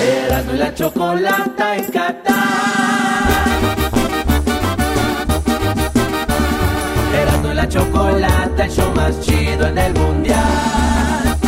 Erasmo 0.00 0.52
y 0.52 0.58
la 0.58 0.74
chocolata 0.74 1.76
en 1.76 1.84
Qatar. 1.86 2.36
Erasmo 7.14 7.52
y 7.52 7.54
la 7.54 7.68
chocolata, 7.68 8.64
el 8.64 8.70
show 8.70 8.92
más 8.94 9.20
chido 9.20 9.66
en 9.66 9.78
el 9.78 9.94
mundial. 9.94 11.38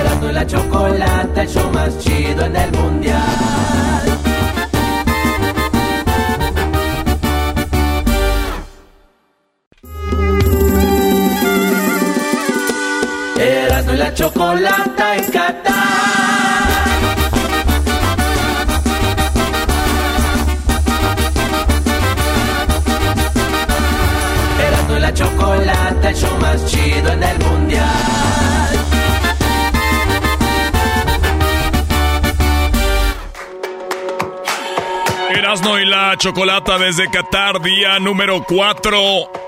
Erasmo 0.00 0.30
y 0.30 0.32
la 0.32 0.46
chocolata, 0.46 1.42
el 1.42 1.48
show 1.48 1.70
más 1.72 1.98
chido 1.98 2.44
en 2.44 2.56
el 2.56 2.72
mundial. 2.72 4.17
La 13.98 14.14
chocolata 14.14 15.16
en 15.16 15.24
Qatar. 15.32 15.74
Erasmo 24.66 24.96
y 24.96 25.00
la 25.00 25.14
chocolata, 25.14 26.10
el 26.10 26.16
show 26.16 26.38
más 26.40 26.64
chido 26.66 27.12
en 27.12 27.22
el 27.24 27.38
mundial. 27.40 27.86
Erasno 35.30 35.78
y 35.80 35.86
la 35.86 36.16
chocolata 36.16 36.78
desde 36.78 37.10
Qatar, 37.10 37.60
día 37.60 37.98
número 37.98 38.44
4. 38.46 39.47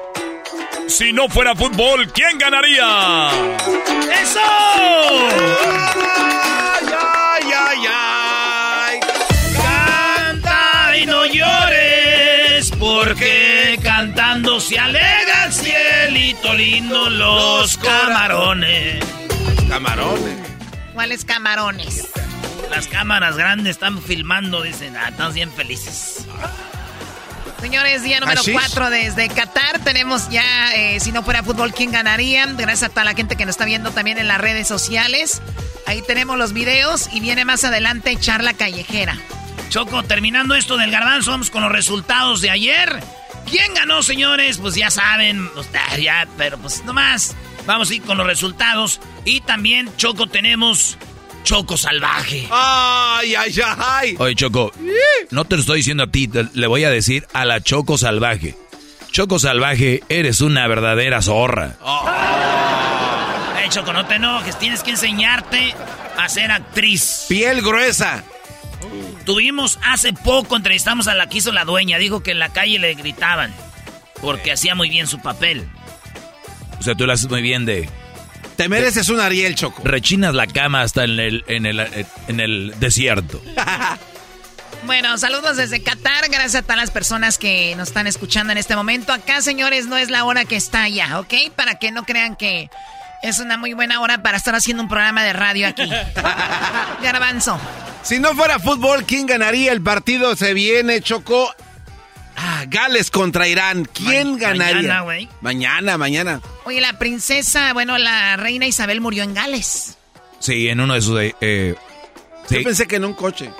Si 0.90 1.12
no 1.12 1.28
fuera 1.28 1.54
fútbol, 1.54 2.10
¿quién 2.12 2.36
ganaría? 2.36 3.28
¡Eso! 4.20 4.40
¡Ay, 6.98 7.44
ay, 7.56 7.78
ay! 7.88 9.00
Canta 9.56 10.96
y 10.96 11.06
no 11.06 11.26
llores, 11.26 12.72
porque 12.76 13.78
cantando 13.80 14.58
se 14.58 14.80
alega 14.80 15.44
el 15.46 15.52
cielito 15.52 16.54
lindo 16.54 17.08
los 17.08 17.76
camarones. 17.76 19.04
Camarones. 19.68 20.38
¿Cuáles 20.92 21.24
camarones? 21.24 22.08
Las 22.68 22.88
cámaras 22.88 23.36
grandes 23.36 23.70
están 23.70 24.02
filmando, 24.02 24.62
dicen, 24.62 24.96
ah, 24.96 25.10
están 25.10 25.32
bien 25.32 25.52
felices. 25.52 26.26
Señores, 27.60 28.02
día 28.02 28.20
número 28.20 28.40
¿Hashish? 28.40 28.54
4 28.54 28.90
desde 28.90 29.28
Qatar. 29.28 29.80
Tenemos 29.80 30.30
ya, 30.30 30.74
eh, 30.74 30.98
si 30.98 31.12
no 31.12 31.22
fuera 31.22 31.42
fútbol, 31.42 31.74
¿quién 31.74 31.92
ganaría? 31.92 32.46
Gracias 32.46 32.84
a 32.84 32.88
toda 32.88 33.04
la 33.04 33.14
gente 33.14 33.36
que 33.36 33.44
nos 33.44 33.52
está 33.54 33.66
viendo 33.66 33.90
también 33.90 34.16
en 34.16 34.28
las 34.28 34.40
redes 34.40 34.66
sociales. 34.66 35.42
Ahí 35.86 36.02
tenemos 36.02 36.38
los 36.38 36.54
videos 36.54 37.08
y 37.12 37.20
viene 37.20 37.44
más 37.44 37.64
adelante 37.64 38.16
charla 38.18 38.54
callejera. 38.54 39.16
Choco, 39.68 40.02
terminando 40.02 40.54
esto 40.54 40.78
del 40.78 40.90
garbanzo, 40.90 41.32
vamos 41.32 41.50
con 41.50 41.62
los 41.62 41.70
resultados 41.70 42.40
de 42.40 42.50
ayer. 42.50 43.00
¿Quién 43.48 43.74
ganó, 43.74 44.02
señores? 44.02 44.58
Pues 44.58 44.74
ya 44.74 44.90
saben, 44.90 45.48
pues, 45.50 45.68
ah, 45.74 45.98
ya, 45.98 46.26
pero 46.38 46.56
pues 46.58 46.84
nomás. 46.84 47.36
Vamos 47.66 47.90
a 47.90 47.94
ir 47.94 48.02
con 48.02 48.16
los 48.16 48.26
resultados. 48.26 49.00
Y 49.24 49.42
también, 49.42 49.90
Choco, 49.96 50.26
tenemos 50.26 50.96
Choco 51.44 51.76
Salvaje. 51.76 52.46
¡Ay, 52.50 53.34
ay, 53.34 53.54
ay! 53.78 54.14
Oye, 54.18 54.34
Choco, 54.34 54.72
no 55.30 55.44
te 55.44 55.56
lo 55.56 55.60
estoy 55.60 55.78
diciendo 55.78 56.04
a 56.04 56.06
ti, 56.06 56.28
te- 56.28 56.46
le 56.54 56.66
voy 56.66 56.84
a 56.84 56.90
decir 56.90 57.26
a 57.32 57.44
la 57.44 57.60
Choco 57.60 57.98
Salvaje. 57.98 58.56
Choco 59.10 59.38
Salvaje, 59.38 60.02
eres 60.08 60.40
una 60.40 60.66
verdadera 60.68 61.20
zorra. 61.22 61.76
Hey, 63.58 63.68
Choco, 63.70 63.92
no 63.92 64.06
te 64.06 64.14
enojes, 64.16 64.58
tienes 64.58 64.82
que 64.82 64.90
enseñarte 64.90 65.74
a 66.16 66.28
ser 66.28 66.50
actriz. 66.52 67.26
Piel 67.28 67.62
gruesa. 67.62 68.24
Tuvimos 69.24 69.78
hace 69.84 70.12
poco, 70.12 70.56
entrevistamos 70.56 71.08
a 71.08 71.14
la 71.14 71.28
que 71.28 71.38
hizo 71.38 71.52
la 71.52 71.64
dueña, 71.64 71.98
dijo 71.98 72.22
que 72.22 72.30
en 72.32 72.38
la 72.38 72.48
calle 72.50 72.78
le 72.78 72.94
gritaban, 72.94 73.52
porque 74.20 74.52
hacía 74.52 74.74
muy 74.74 74.88
bien 74.88 75.06
su 75.06 75.20
papel. 75.20 75.68
O 76.78 76.82
sea, 76.82 76.94
tú 76.94 77.06
lo 77.06 77.12
haces 77.12 77.28
muy 77.28 77.42
bien 77.42 77.66
de... 77.66 77.88
Te 78.60 78.68
mereces 78.68 79.08
un 79.08 79.20
Ariel, 79.20 79.54
Choco. 79.54 79.80
Rechinas 79.84 80.34
la 80.34 80.46
cama 80.46 80.82
hasta 80.82 81.04
en 81.04 81.18
el, 81.18 81.44
en 81.46 81.64
el, 81.64 81.80
en 82.28 82.40
el 82.40 82.74
desierto. 82.78 83.42
Bueno, 84.86 85.18
saludos 85.18 85.58
desde 85.58 85.82
Qatar. 85.82 86.30
Gracias 86.30 86.54
a 86.54 86.62
todas 86.62 86.78
las 86.78 86.90
personas 86.90 87.36
que 87.36 87.74
nos 87.76 87.88
están 87.88 88.06
escuchando 88.06 88.50
en 88.50 88.56
este 88.56 88.74
momento. 88.74 89.12
Acá, 89.12 89.42
señores, 89.42 89.86
no 89.86 89.98
es 89.98 90.08
la 90.08 90.24
hora 90.24 90.46
que 90.46 90.56
está 90.56 90.84
allá, 90.84 91.20
¿ok? 91.20 91.34
Para 91.54 91.78
que 91.78 91.92
no 91.92 92.04
crean 92.04 92.34
que 92.34 92.70
es 93.22 93.40
una 93.40 93.58
muy 93.58 93.74
buena 93.74 94.00
hora 94.00 94.22
para 94.22 94.38
estar 94.38 94.54
haciendo 94.54 94.82
un 94.82 94.88
programa 94.88 95.22
de 95.22 95.34
radio 95.34 95.68
aquí. 95.68 95.86
Garbanzo. 97.02 97.60
Si 98.02 98.18
no 98.18 98.34
fuera 98.34 98.58
fútbol, 98.58 99.04
¿quién 99.04 99.26
ganaría? 99.26 99.70
El 99.70 99.82
partido 99.82 100.34
se 100.34 100.54
viene, 100.54 101.02
Choco. 101.02 101.54
Ah, 102.42 102.64
Gales 102.68 103.10
contra 103.10 103.46
Irán. 103.48 103.84
¿Quién 103.92 104.32
Ma- 104.32 104.38
ganaría? 104.38 104.74
mañana, 104.76 105.00
güey. 105.02 105.28
Mañana, 105.42 105.98
mañana. 105.98 106.40
Oye, 106.64 106.80
la 106.80 106.98
princesa, 106.98 107.72
bueno, 107.74 107.98
la 107.98 108.36
reina 108.36 108.66
Isabel 108.66 109.00
murió 109.02 109.22
en 109.24 109.34
Gales. 109.34 109.98
Sí, 110.38 110.68
en 110.68 110.80
uno 110.80 110.94
de 110.94 111.02
sus... 111.02 111.20
eh, 111.20 111.34
eh, 111.42 111.74
sí. 112.48 112.56
Yo 112.56 112.62
pensé 112.64 112.86
que 112.88 112.96
en 112.96 113.04
un 113.04 113.12
coche. 113.14 113.50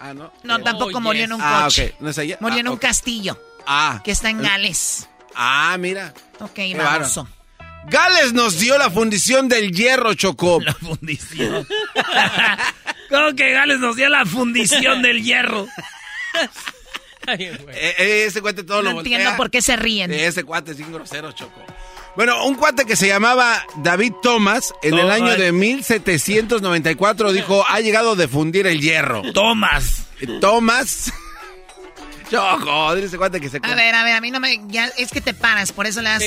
Ah, 0.00 0.14
¿no? 0.14 0.32
No, 0.42 0.58
tampoco 0.60 0.98
murió 1.00 1.24
en 1.24 1.32
un 1.34 1.40
Ah, 1.42 1.62
coche. 1.64 1.92
ok. 1.94 2.00
¿No 2.00 2.08
es 2.10 2.18
ella? 2.18 2.38
Murió 2.40 2.56
Ah, 2.56 2.60
en 2.60 2.68
un 2.68 2.74
ok. 2.74 2.80
castillo 2.80 3.38
Ah. 3.66 4.00
que 4.04 4.12
está 4.12 4.30
en 4.30 4.40
Gales. 4.42 5.08
Ah, 5.34 5.76
mira. 5.78 6.14
Ok, 6.40 6.58
baboso. 6.76 7.28
Gales 7.86 8.32
nos 8.32 8.58
dio 8.58 8.78
la 8.78 8.88
fundición 8.90 9.46
del 9.48 9.70
hierro, 9.72 10.14
Choco. 10.14 10.58
La 10.62 10.72
fundición. 10.72 11.66
¿Cómo 13.10 13.34
que 13.36 13.50
Gales 13.52 13.78
nos 13.78 13.96
dio 13.96 14.08
la 14.08 14.24
fundición 14.24 15.02
del 15.02 15.22
hierro? 15.22 15.66
Eh, 17.28 17.94
eh, 17.98 18.24
ese 18.26 18.40
cuate 18.40 18.62
todo 18.64 18.82
No 18.82 18.92
lo 18.92 18.98
entiendo 18.98 19.24
voltea. 19.24 19.36
por 19.36 19.50
qué 19.50 19.62
se 19.62 19.76
ríen. 19.76 20.12
Eh, 20.12 20.26
Ese 20.26 20.44
cuate 20.44 20.72
es 20.72 20.76
bien 20.78 20.92
grosero, 20.92 21.32
Choco. 21.32 21.60
Bueno, 22.16 22.44
un 22.46 22.54
cuate 22.54 22.84
que 22.84 22.94
se 22.96 23.08
llamaba 23.08 23.64
David 23.82 24.12
Thomas, 24.22 24.72
en 24.82 24.94
el 24.94 25.10
año 25.10 25.36
de 25.36 25.50
1794, 25.50 27.32
dijo, 27.32 27.64
ha 27.68 27.80
llegado 27.80 28.14
de 28.14 28.28
fundir 28.28 28.66
el 28.66 28.80
hierro. 28.80 29.22
Eh, 29.22 29.32
Thomas... 30.40 31.12
Choco, 32.30 32.94
dile 32.94 33.06
ese 33.06 33.18
cuate 33.18 33.40
que 33.40 33.48
se... 33.48 33.58
A 33.62 33.74
ver, 33.74 33.94
a 33.94 34.04
ver, 34.04 34.14
a 34.14 34.20
mí 34.20 34.30
no 34.30 34.40
me... 34.40 34.60
Ya, 34.68 34.86
es 34.96 35.10
que 35.10 35.20
te 35.20 35.34
paras, 35.34 35.72
por 35.72 35.86
eso 35.86 36.02
le 36.02 36.08
das 36.08 36.22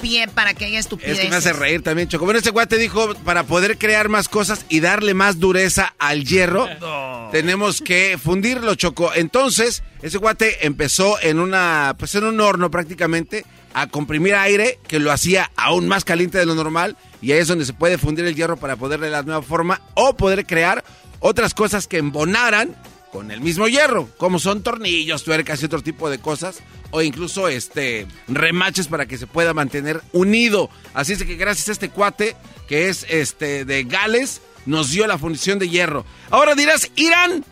pie 0.00 0.28
para 0.28 0.54
que 0.54 0.66
haya 0.66 0.78
estupidez. 0.78 1.18
Es 1.18 1.20
que 1.20 1.30
me 1.30 1.36
hace 1.36 1.52
reír 1.52 1.82
también, 1.82 2.08
Choco. 2.08 2.24
Bueno, 2.24 2.40
ese 2.40 2.52
cuate 2.52 2.76
dijo, 2.76 3.14
para 3.24 3.44
poder 3.44 3.78
crear 3.78 4.08
más 4.08 4.28
cosas 4.28 4.64
y 4.68 4.80
darle 4.80 5.14
más 5.14 5.38
dureza 5.38 5.94
al 5.98 6.24
hierro, 6.24 6.68
tenemos 7.32 7.80
que 7.80 8.18
fundirlo, 8.22 8.74
Choco. 8.74 9.12
Entonces, 9.14 9.82
ese 10.02 10.18
cuate 10.18 10.66
empezó 10.66 11.20
en 11.20 11.38
una, 11.38 11.94
pues 11.98 12.14
en 12.14 12.24
un 12.24 12.40
horno 12.40 12.70
prácticamente, 12.70 13.44
a 13.72 13.86
comprimir 13.86 14.34
aire, 14.34 14.78
que 14.88 14.98
lo 14.98 15.12
hacía 15.12 15.50
aún 15.56 15.88
más 15.88 16.04
caliente 16.04 16.38
de 16.38 16.46
lo 16.46 16.54
normal, 16.54 16.96
y 17.22 17.32
ahí 17.32 17.38
es 17.38 17.48
donde 17.48 17.64
se 17.64 17.72
puede 17.72 17.98
fundir 17.98 18.24
el 18.24 18.34
hierro 18.34 18.56
para 18.56 18.76
poderle 18.76 19.10
dar 19.10 19.24
nueva 19.24 19.42
forma, 19.42 19.80
o 19.94 20.16
poder 20.16 20.46
crear 20.46 20.84
otras 21.20 21.54
cosas 21.54 21.86
que 21.86 21.98
embonaran 21.98 22.74
con 23.12 23.30
el 23.30 23.40
mismo 23.40 23.68
hierro, 23.68 24.08
como 24.16 24.38
son 24.38 24.62
tornillos, 24.62 25.24
tuercas 25.24 25.60
y 25.62 25.66
otro 25.66 25.82
tipo 25.82 26.10
de 26.10 26.18
cosas, 26.18 26.60
o 26.90 27.02
incluso 27.02 27.48
este 27.48 28.06
remaches 28.28 28.88
para 28.88 29.06
que 29.06 29.18
se 29.18 29.26
pueda 29.26 29.54
mantener 29.54 30.00
unido. 30.12 30.70
Así 30.94 31.12
es 31.12 31.22
que 31.24 31.36
gracias 31.36 31.68
a 31.68 31.72
este 31.72 31.90
cuate 31.90 32.36
que 32.68 32.88
es 32.88 33.06
este 33.08 33.64
de 33.64 33.84
Gales 33.84 34.40
nos 34.66 34.90
dio 34.90 35.06
la 35.06 35.18
fundición 35.18 35.58
de 35.58 35.68
hierro. 35.68 36.04
Ahora 36.30 36.54
dirás, 36.54 36.90
Irán, 36.96 37.44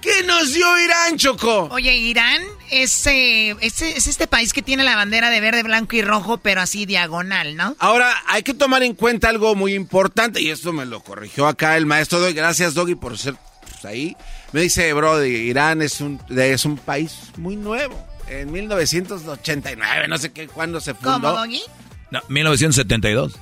¿qué 0.00 0.22
nos 0.24 0.52
dio 0.54 0.78
Irán, 0.78 1.16
Choco? 1.16 1.68
Oye, 1.70 1.96
Irán 1.96 2.42
es, 2.70 3.06
eh, 3.06 3.56
es, 3.60 3.82
es 3.82 4.06
este 4.06 4.26
país 4.26 4.52
que 4.52 4.62
tiene 4.62 4.84
la 4.84 4.94
bandera 4.94 5.30
de 5.30 5.40
verde, 5.40 5.62
blanco 5.62 5.96
y 5.96 6.02
rojo, 6.02 6.38
pero 6.38 6.60
así 6.60 6.86
diagonal, 6.86 7.56
¿no? 7.56 7.74
Ahora 7.78 8.14
hay 8.26 8.42
que 8.42 8.54
tomar 8.54 8.82
en 8.82 8.94
cuenta 8.94 9.28
algo 9.28 9.54
muy 9.54 9.74
importante 9.74 10.40
y 10.40 10.50
esto 10.50 10.72
me 10.72 10.86
lo 10.86 11.00
corrigió 11.00 11.46
acá 11.46 11.76
el 11.76 11.86
maestro 11.86 12.20
Doggy. 12.20 12.34
Gracias 12.34 12.74
Doggy 12.74 12.94
por 12.94 13.18
ser 13.18 13.34
pues, 13.62 13.84
ahí. 13.84 14.16
Me 14.52 14.60
dice, 14.60 14.92
bro, 14.92 15.24
Irán 15.24 15.82
es 15.82 16.00
un, 16.00 16.20
es 16.28 16.64
un 16.64 16.76
país 16.76 17.32
muy 17.36 17.56
nuevo. 17.56 18.06
En 18.28 18.52
1989, 18.52 20.08
no 20.08 20.18
sé 20.18 20.32
qué, 20.32 20.46
cuándo 20.46 20.80
se 20.80 20.94
fundó. 20.94 21.12
¿Cómo, 21.12 21.32
Doggy? 21.32 21.62
No, 22.10 22.20
1972. 22.28 23.34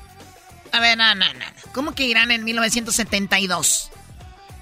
A 0.73 0.81
ver, 0.81 0.97
no, 0.97 1.15
no, 1.15 1.27
no. 1.27 1.45
¿Cómo 1.73 1.95
que 1.95 2.05
Irán 2.05 2.31
en 2.31 2.45
1972? 2.45 3.91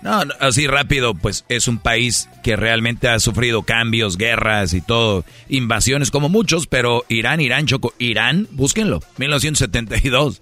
No, 0.03 0.25
no, 0.25 0.35
así 0.41 0.67
rápido, 0.67 1.15
pues 1.15 1.45
es 1.49 1.67
un 1.67 1.79
país 1.79 2.29
que 2.43 2.57
realmente 2.57 3.09
ha 3.09 3.19
sufrido 3.19 3.63
cambios, 3.63 4.17
guerras 4.17 4.73
y 4.73 4.81
todo, 4.81 5.25
invasiones 5.49 6.11
como 6.11 6.29
muchos, 6.29 6.67
pero 6.67 7.05
Irán, 7.09 7.41
Irán, 7.41 7.67
Choco, 7.67 7.93
Irán, 7.99 8.47
búsquenlo, 8.53 9.03
1972. 9.17 10.41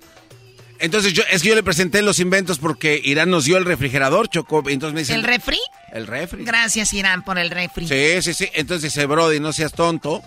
Entonces 0.80 1.12
yo, 1.12 1.22
es 1.30 1.42
que 1.42 1.48
yo 1.48 1.54
le 1.54 1.62
presenté 1.62 2.02
los 2.02 2.20
inventos 2.20 2.58
porque 2.58 3.00
Irán 3.02 3.30
nos 3.30 3.44
dio 3.44 3.56
el 3.56 3.64
refrigerador, 3.64 4.28
Choco. 4.28 4.62
Entonces 4.68 4.94
me 4.94 5.00
dice... 5.00 5.14
¿El 5.14 5.22
refri? 5.22 5.58
El 5.92 6.06
refri. 6.06 6.44
Gracias, 6.44 6.92
Irán, 6.92 7.22
por 7.24 7.38
el 7.38 7.50
refri. 7.50 7.86
Sí, 7.88 8.22
sí, 8.22 8.34
sí. 8.34 8.50
Entonces 8.54 8.92
dice, 8.92 9.06
Brody, 9.06 9.40
no 9.40 9.52
seas 9.52 9.72
tonto. 9.72 10.22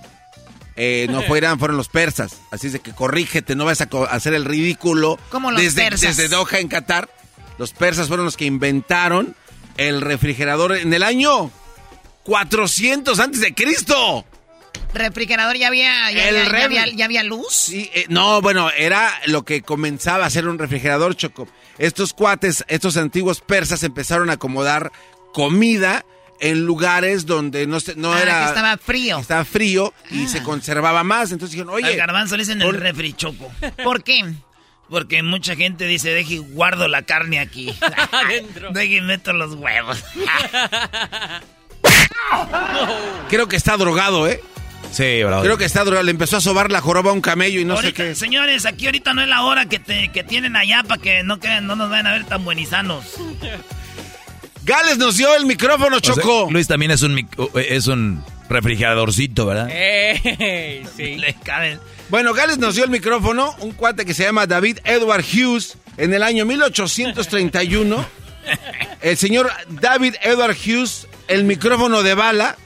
eh, 0.76 1.08
no 1.10 1.22
fue 1.24 1.40
Irán, 1.40 1.60
fueron 1.60 1.78
los 1.78 1.90
persas. 1.90 2.38
Así 2.52 2.68
es 2.68 2.74
de 2.74 2.80
que 2.80 2.94
corrígete, 2.94 3.56
no 3.56 3.66
vas 3.66 3.82
a 3.82 3.88
hacer 4.12 4.34
el 4.34 4.46
ridículo. 4.46 5.20
Como 5.30 5.52
los 5.52 5.62
desde, 5.62 5.84
persas. 5.90 6.18
Desde 6.18 6.30
Doha, 6.30 6.60
en 6.60 6.68
Qatar, 6.70 7.10
los 7.58 7.72
persas 7.74 8.08
fueron 8.08 8.26
los 8.26 8.38
que 8.38 8.46
inventaron 8.46 9.36
el 9.78 10.02
refrigerador 10.02 10.76
en 10.78 10.94
el 10.94 11.04
año 11.04 11.52
400 12.24 13.20
antes 13.20 13.42
de 13.42 13.54
Cristo. 13.54 14.26
¿Refrigerador 14.94 15.56
ya 15.58 15.68
había, 15.68 16.12
ya, 16.12 17.06
había, 17.06 17.24
luz? 17.24 17.54
Sí, 17.54 17.90
eh, 17.94 18.06
no, 18.10 18.42
bueno, 18.42 18.72
era 18.72 19.12
lo 19.28 19.44
que 19.44 19.62
comenzaba 19.62 20.26
a 20.26 20.30
ser 20.30 20.48
un 20.48 20.58
refrigerador, 20.58 21.16
Choco. 21.16 21.48
Estos 21.78 22.14
cuates, 22.14 22.66
estos 22.68 22.98
antiguos 22.98 23.42
persas 23.42 23.84
empezaron 23.84 24.30
a 24.30 24.34
acomodar 24.34 24.92
comida 25.32 26.06
en 26.40 26.66
lugares 26.66 27.26
donde 27.26 27.68
no, 27.68 27.78
no 27.98 28.14
ah, 28.14 28.22
era... 28.22 28.48
estaba 28.48 28.78
frío. 28.78 29.20
Estaba 29.20 29.46
frío 29.46 29.94
y 30.10 30.28
se 30.28 30.40
ah. 30.40 30.44
conservaba 30.44 31.04
más. 31.04 31.32
Entonces 31.32 31.54
dijeron, 31.54 31.74
oye... 31.74 31.88
Al 31.88 31.96
garbanzo 31.96 32.36
le 32.36 32.44
dicen 32.44 32.62
el 32.62 32.74
refri, 32.74 33.14
Choco. 33.14 33.52
¿Por 33.84 34.04
qué? 34.04 34.24
Porque 34.90 35.22
mucha 35.22 35.56
gente 35.56 35.86
dice, 35.86 36.10
deje 36.10 36.40
guardo 36.40 36.88
la 36.88 37.04
carne 37.04 37.40
aquí. 37.40 37.74
Deje 38.72 39.02
meto 39.02 39.34
los 39.34 39.54
huevos. 39.54 40.04
Creo 43.30 43.48
que 43.48 43.56
está 43.56 43.78
drogado, 43.78 44.28
¿eh? 44.28 44.42
Sí, 44.92 45.24
bro. 45.24 45.42
Creo 45.42 45.58
que 45.58 45.66
está 45.66 45.84
drogado. 45.84 46.04
Le 46.04 46.12
empezó 46.12 46.38
a 46.38 46.42
sobar 46.42 46.72
la 46.72 46.82
joroba 46.82 47.12
a 47.12 47.14
un 47.14 47.22
camello 47.22 47.60
y 47.60 47.66
no 47.66 47.78
sé 47.82 47.94
qué. 47.94 48.16
Señores, 48.16 48.66
aquí 48.66 48.86
ahorita 48.86 49.14
no 49.14 49.22
es 49.22 49.28
la 49.28 49.44
hora 49.44 49.68
que, 49.68 49.80
te, 49.80 50.12
que 50.12 50.24
tienen 50.24 50.56
allá 50.56 50.84
para 50.84 51.02
que 51.02 51.24
no, 51.24 51.40
no 51.62 51.76
nos 51.76 51.90
vayan 51.90 52.08
a 52.08 52.12
ver 52.14 52.26
tan 52.26 52.44
buenizanos. 52.44 53.06
Gales 54.64 54.98
nos 54.98 55.18
dio 55.18 55.36
el 55.36 55.46
micrófono, 55.46 56.00
Choco. 56.00 56.48
Luis 56.52 56.68
también 56.68 56.92
es 56.92 57.02
un, 57.02 57.28
es 57.56 57.88
un 57.88 58.24
refrigeradorcito, 58.50 59.46
¿verdad? 59.46 59.68
sí. 60.96 61.16
Le 61.18 61.34
caben. 61.44 61.80
Bueno, 62.10 62.34
Gales 62.34 62.58
nos 62.58 62.76
dio 62.76 62.84
el 62.84 62.90
micrófono, 62.90 63.56
un 63.60 63.72
cuate 63.72 64.06
que 64.06 64.14
se 64.14 64.24
llama 64.24 64.48
David 64.48 64.80
Edward 64.84 65.24
Hughes, 65.24 65.78
en 65.98 66.14
el 66.14 66.24
año 66.24 66.46
1831. 66.46 68.06
el 69.02 69.18
señor 69.18 69.50
David 69.70 70.16
Edward 70.22 70.56
Hughes, 70.56 71.08
el 71.28 71.44
micrófono 71.44 72.04
de 72.04 72.16
bala, 72.16 72.58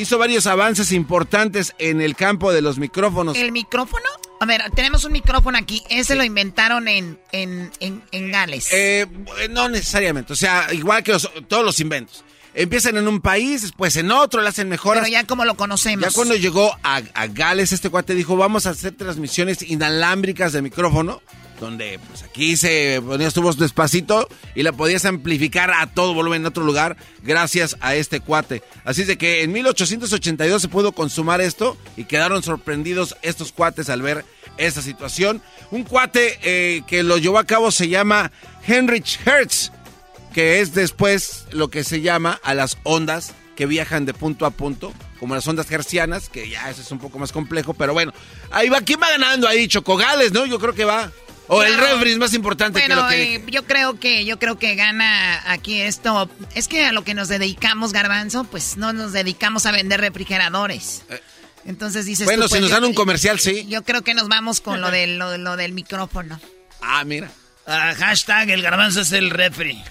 hizo 0.00 0.18
varios 0.18 0.46
avances 0.46 0.92
importantes 0.92 1.74
en 1.78 2.00
el 2.00 2.16
campo 2.16 2.52
de 2.52 2.62
los 2.62 2.78
micrófonos. 2.78 3.36
¿El 3.36 3.52
micrófono? 3.52 4.04
A 4.40 4.46
ver, 4.46 4.62
tenemos 4.74 5.04
un 5.04 5.12
micrófono 5.12 5.58
aquí. 5.58 5.82
Ese 5.90 6.14
lo 6.14 6.24
inventaron 6.24 6.88
en, 6.88 7.18
en, 7.32 7.70
en, 7.80 8.32
Gales. 8.32 8.68
Eh, 8.72 9.06
no 9.50 9.68
necesariamente. 9.68 10.32
O 10.32 10.36
sea, 10.36 10.72
igual 10.72 11.02
que 11.02 11.16
todos 11.46 11.64
los 11.64 11.78
inventos. 11.80 12.24
Empiezan 12.52 12.96
en 12.96 13.06
un 13.06 13.20
país, 13.20 13.62
después 13.62 13.94
en 13.96 14.10
otro, 14.10 14.40
le 14.40 14.48
hacen 14.48 14.68
mejoras. 14.68 15.04
Pero 15.04 15.12
ya 15.12 15.24
como 15.24 15.44
lo 15.44 15.56
conocemos. 15.56 16.04
Ya 16.04 16.10
cuando 16.10 16.34
llegó 16.34 16.74
a, 16.82 17.02
a 17.14 17.26
Gales, 17.28 17.72
este 17.72 17.90
cuate 17.90 18.14
dijo, 18.14 18.36
vamos 18.36 18.66
a 18.66 18.70
hacer 18.70 18.96
transmisiones 18.96 19.62
inalámbricas 19.62 20.52
de 20.52 20.62
micrófono 20.62 21.22
donde 21.60 22.00
pues 22.08 22.22
aquí 22.22 22.56
se 22.56 23.00
ponías 23.06 23.34
tu 23.34 23.42
voz 23.42 23.58
despacito 23.58 24.26
y 24.54 24.62
la 24.62 24.72
podías 24.72 25.04
amplificar 25.04 25.70
a 25.70 25.86
todo 25.86 26.14
volumen 26.14 26.40
en 26.40 26.46
otro 26.46 26.64
lugar 26.64 26.96
gracias 27.22 27.76
a 27.80 27.94
este 27.94 28.20
cuate. 28.20 28.62
Así 28.84 29.02
es 29.02 29.06
de 29.06 29.18
que 29.18 29.42
en 29.42 29.52
1882 29.52 30.62
se 30.62 30.68
pudo 30.68 30.92
consumar 30.92 31.40
esto 31.40 31.76
y 31.96 32.04
quedaron 32.04 32.42
sorprendidos 32.42 33.16
estos 33.22 33.52
cuates 33.52 33.90
al 33.90 34.02
ver 34.02 34.24
esta 34.56 34.82
situación. 34.82 35.42
Un 35.70 35.84
cuate 35.84 36.38
eh, 36.42 36.82
que 36.86 37.02
lo 37.02 37.18
llevó 37.18 37.38
a 37.38 37.44
cabo 37.44 37.70
se 37.70 37.88
llama 37.88 38.32
Heinrich 38.66 39.20
Hertz, 39.24 39.70
que 40.32 40.60
es 40.60 40.74
después 40.74 41.44
lo 41.52 41.68
que 41.68 41.84
se 41.84 42.00
llama 42.00 42.40
a 42.42 42.54
las 42.54 42.78
ondas 42.84 43.34
que 43.54 43.66
viajan 43.66 44.06
de 44.06 44.14
punto 44.14 44.46
a 44.46 44.50
punto, 44.50 44.92
como 45.18 45.34
las 45.34 45.46
ondas 45.46 45.70
hercianas, 45.70 46.30
que 46.30 46.48
ya 46.48 46.70
eso 46.70 46.80
es 46.80 46.90
un 46.90 46.98
poco 46.98 47.18
más 47.18 47.30
complejo, 47.30 47.74
pero 47.74 47.92
bueno, 47.92 48.14
ahí 48.50 48.70
va, 48.70 48.80
¿quién 48.80 48.98
va 49.02 49.10
ganando 49.10 49.46
ahí? 49.46 49.68
Chocogales, 49.68 50.32
¿no? 50.32 50.46
Yo 50.46 50.58
creo 50.58 50.72
que 50.72 50.86
va. 50.86 51.12
O 51.52 51.64
el 51.64 51.76
refri 51.76 52.12
es 52.12 52.18
más 52.18 52.32
importante 52.32 52.80
que 52.80 52.94
lo 52.94 53.08
que... 53.08 53.34
Eh, 53.34 53.44
yo 53.48 53.64
creo 53.64 53.98
que 53.98 54.24
yo 54.24 54.38
creo 54.38 54.56
que 54.56 54.76
gana 54.76 55.42
aquí 55.50 55.80
esto. 55.80 56.30
Es 56.54 56.68
que 56.68 56.84
a 56.84 56.92
lo 56.92 57.02
que 57.02 57.12
nos 57.12 57.26
dedicamos, 57.26 57.92
Garbanzo, 57.92 58.44
pues 58.44 58.76
no 58.76 58.92
nos 58.92 59.12
dedicamos 59.12 59.66
a 59.66 59.72
vender 59.72 60.00
refrigeradores. 60.00 61.02
Eh, 61.10 61.20
Entonces 61.66 62.06
dices 62.06 62.24
Bueno, 62.24 62.44
si 62.44 62.50
pues, 62.50 62.60
nos 62.60 62.70
dan 62.70 62.84
un 62.84 62.94
comercial, 62.94 63.40
sí. 63.40 63.66
Yo 63.68 63.82
creo 63.82 64.02
que 64.02 64.14
nos 64.14 64.28
vamos 64.28 64.60
con 64.60 64.80
lo, 64.80 64.90
de, 64.92 65.08
lo, 65.08 65.56
del 65.56 65.72
micrófono. 65.72 66.40
Ah, 66.80 67.02
mira. 67.04 67.32
Ah, 67.66 67.94
hashtag 67.98 68.50
el 68.50 68.62
garbanzo 68.62 69.00
es 69.00 69.10
el 69.10 69.30
refri. 69.30 69.82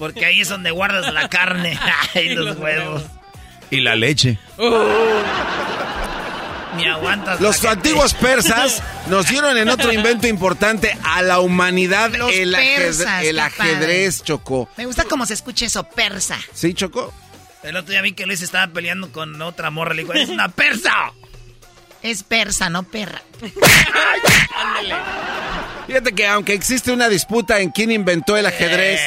Porque 0.00 0.26
ahí 0.26 0.40
es 0.40 0.48
donde 0.48 0.72
guardas 0.72 1.14
la 1.14 1.28
carne 1.28 1.78
y 2.16 2.30
los 2.30 2.56
huevos. 2.56 3.04
Y 3.70 3.82
la 3.82 3.94
leche. 3.94 4.36
Uh. 4.58 4.64
Los 7.40 7.64
antiguos 7.64 8.14
persas 8.14 8.82
nos 9.08 9.28
dieron 9.28 9.56
en 9.56 9.68
otro 9.68 9.92
invento 9.92 10.26
importante 10.26 10.96
a 11.02 11.22
la 11.22 11.40
humanidad 11.40 12.10
el, 12.32 12.54
ajedrez, 13.40 14.22
Chocó. 14.22 14.68
Me 14.76 14.86
gusta 14.86 15.04
cómo 15.04 15.26
se 15.26 15.34
escucha 15.34 15.66
eso, 15.66 15.84
persa. 15.84 16.38
¿Sí, 16.52 16.74
Chocó? 16.74 17.12
El 17.62 17.76
otro 17.76 17.92
día 17.92 18.02
vi 18.02 18.12
que 18.12 18.26
Luis 18.26 18.42
estaba 18.42 18.72
peleando 18.72 19.12
con 19.12 19.40
otra 19.42 19.70
morra. 19.70 19.94
Le 19.94 20.02
dijo, 20.02 20.14
¡es 20.14 20.28
una 20.28 20.48
persa! 20.48 21.12
Es 22.02 22.22
persa, 22.22 22.70
no 22.70 22.84
perra. 22.84 23.22
Fíjate 25.86 26.12
que 26.12 26.26
aunque 26.26 26.52
existe 26.52 26.92
una 26.92 27.08
disputa 27.08 27.60
en 27.60 27.70
quién 27.70 27.90
inventó 27.90 28.36
el 28.36 28.46
ajedrez... 28.46 29.00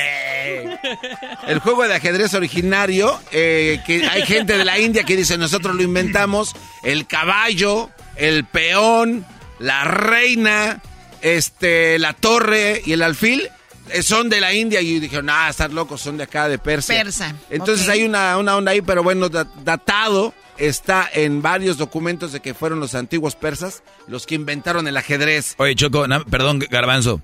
El 1.48 1.60
juego 1.60 1.88
de 1.88 1.96
ajedrez 1.96 2.34
originario, 2.34 3.20
eh, 3.32 3.82
que 3.86 4.06
hay 4.06 4.26
gente 4.26 4.58
de 4.58 4.66
la 4.66 4.80
India 4.80 5.04
que 5.04 5.16
dice 5.16 5.38
nosotros 5.38 5.76
lo 5.76 5.84
inventamos, 5.84 6.56
el 6.84 7.08
caballo, 7.08 7.90
el 8.16 8.46
peón, 8.46 9.26
la 9.60 9.84
reina, 9.84 10.82
este, 11.22 12.00
la 12.00 12.14
torre 12.14 12.82
y 12.86 12.94
el 12.94 13.04
alfil 13.04 13.50
eh, 13.90 14.04
son 14.04 14.30
de 14.30 14.40
la 14.42 14.54
India 14.54 14.82
y 14.82 15.00
dijeron, 15.00 15.30
ah, 15.30 15.50
estás 15.50 15.72
locos, 15.72 16.02
son 16.02 16.18
de 16.18 16.24
acá, 16.24 16.48
de 16.48 16.58
Persia. 16.58 17.04
Persa. 17.04 17.36
Entonces 17.50 17.88
hay 17.90 18.04
una, 18.04 18.38
una 18.38 18.56
onda 18.56 18.72
ahí, 18.72 18.82
pero 18.82 19.04
bueno, 19.04 19.30
datado 19.30 20.34
está 20.58 21.10
en 21.14 21.42
varios 21.42 21.78
documentos 21.78 22.32
de 22.32 22.40
que 22.40 22.54
fueron 22.54 22.80
los 22.80 22.96
antiguos 22.96 23.36
persas 23.36 23.84
los 24.08 24.26
que 24.26 24.36
inventaron 24.36 24.88
el 24.88 24.96
ajedrez. 24.98 25.56
Oye, 25.58 25.76
Choco, 25.76 26.06
perdón, 26.30 26.60
Garbanzo. 26.70 27.22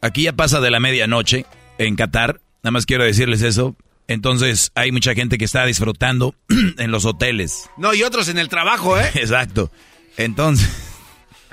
Aquí 0.00 0.24
ya 0.24 0.32
pasa 0.32 0.60
de 0.60 0.70
la 0.70 0.80
medianoche 0.80 1.46
en 1.78 1.96
Qatar 1.96 2.40
Nada 2.62 2.72
más 2.72 2.86
quiero 2.86 3.04
decirles 3.04 3.42
eso. 3.42 3.76
Entonces 4.06 4.70
hay 4.74 4.92
mucha 4.92 5.14
gente 5.14 5.38
que 5.38 5.44
está 5.44 5.66
disfrutando 5.66 6.34
en 6.78 6.90
los 6.90 7.04
hoteles. 7.04 7.68
No, 7.76 7.94
y 7.94 8.02
otros 8.02 8.28
en 8.28 8.38
el 8.38 8.48
trabajo, 8.48 8.98
¿eh? 8.98 9.10
Exacto. 9.14 9.70
Entonces, 10.16 10.68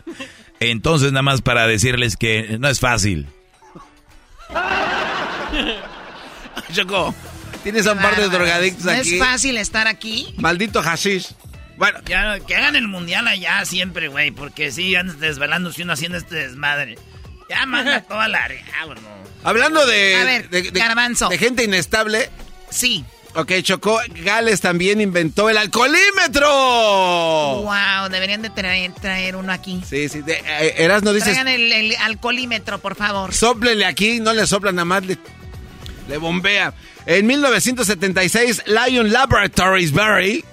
entonces 0.59 1.11
nada 1.11 1.23
más 1.23 1.41
para 1.41 1.67
decirles 1.67 2.15
que 2.15 2.57
no 2.59 2.67
es 2.67 2.79
fácil. 2.79 3.27
Choco, 6.73 7.15
tienes 7.63 7.87
a 7.87 7.93
un 7.93 7.99
par 7.99 8.15
de 8.15 8.29
drogadictos 8.29 8.85
aquí. 8.85 9.09
No 9.09 9.15
es 9.15 9.19
fácil 9.19 9.57
estar 9.57 9.87
aquí. 9.87 10.33
Maldito 10.37 10.83
hashish. 10.83 11.33
Bueno, 11.77 11.99
que 12.03 12.13
hagan 12.13 12.75
el 12.75 12.87
mundial 12.87 13.27
allá 13.27 13.63
siempre, 13.65 14.09
güey, 14.09 14.31
porque 14.31 14.71
sí, 14.71 14.95
andan 14.95 15.19
desvelándose 15.19 15.81
uno 15.81 15.93
haciendo 15.93 16.17
este 16.17 16.35
desmadre. 16.35 16.97
Ya 17.49 17.65
manda 17.65 18.01
toda 18.01 18.27
la... 18.27 18.47
no. 18.47 19.19
Hablando 19.43 19.85
de, 19.85 20.15
A 20.15 20.23
ver, 20.23 20.49
de, 20.49 20.61
de, 20.71 21.37
gente 21.37 21.63
inestable. 21.63 22.29
Sí. 22.69 23.03
Ok, 23.35 23.53
Chocó, 23.61 23.99
Gales 24.23 24.59
también 24.59 25.01
inventó 25.01 25.49
el 25.49 25.57
alcoholímetro. 25.57 26.47
Wow, 27.61 28.09
deberían 28.09 28.41
de 28.41 28.49
traer, 28.49 29.35
uno 29.35 29.51
aquí. 29.51 29.81
Sí, 29.87 30.09
sí. 30.09 30.23
Eh, 30.27 30.75
Eras 30.77 31.03
no 31.03 31.13
dices. 31.13 31.33
Traigan 31.33 31.47
el, 31.47 31.95
alcoholímetro, 32.01 32.79
por 32.79 32.95
favor. 32.95 33.33
Sóplele 33.33 33.85
aquí, 33.85 34.19
no 34.19 34.33
le 34.33 34.45
soplan 34.45 34.75
nada 34.75 34.85
más, 34.85 35.05
le, 35.05 35.17
le 36.07 36.17
bombea. 36.17 36.73
En 37.05 37.25
1976, 37.27 38.63
Lion 38.67 39.11
Laboratories 39.11 39.91
Barry 39.93 40.43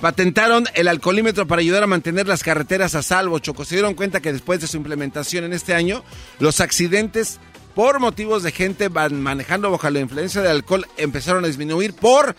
patentaron 0.00 0.66
el 0.74 0.88
alcoholímetro 0.88 1.46
para 1.46 1.60
ayudar 1.60 1.82
a 1.82 1.86
mantener 1.86 2.26
las 2.26 2.42
carreteras 2.42 2.94
a 2.94 3.02
salvo. 3.02 3.38
Choco, 3.38 3.64
se 3.64 3.76
dieron 3.76 3.94
cuenta 3.94 4.20
que 4.20 4.32
después 4.32 4.60
de 4.60 4.66
su 4.66 4.76
implementación 4.76 5.44
en 5.44 5.52
este 5.52 5.74
año, 5.74 6.04
los 6.38 6.60
accidentes 6.60 7.40
por 7.74 8.00
motivos 8.00 8.42
de 8.42 8.52
gente 8.52 8.88
manejando 8.88 9.70
bajo 9.70 9.90
la 9.90 10.00
influencia 10.00 10.40
del 10.40 10.52
alcohol 10.52 10.86
empezaron 10.96 11.44
a 11.44 11.48
disminuir 11.48 11.92
por 11.92 12.34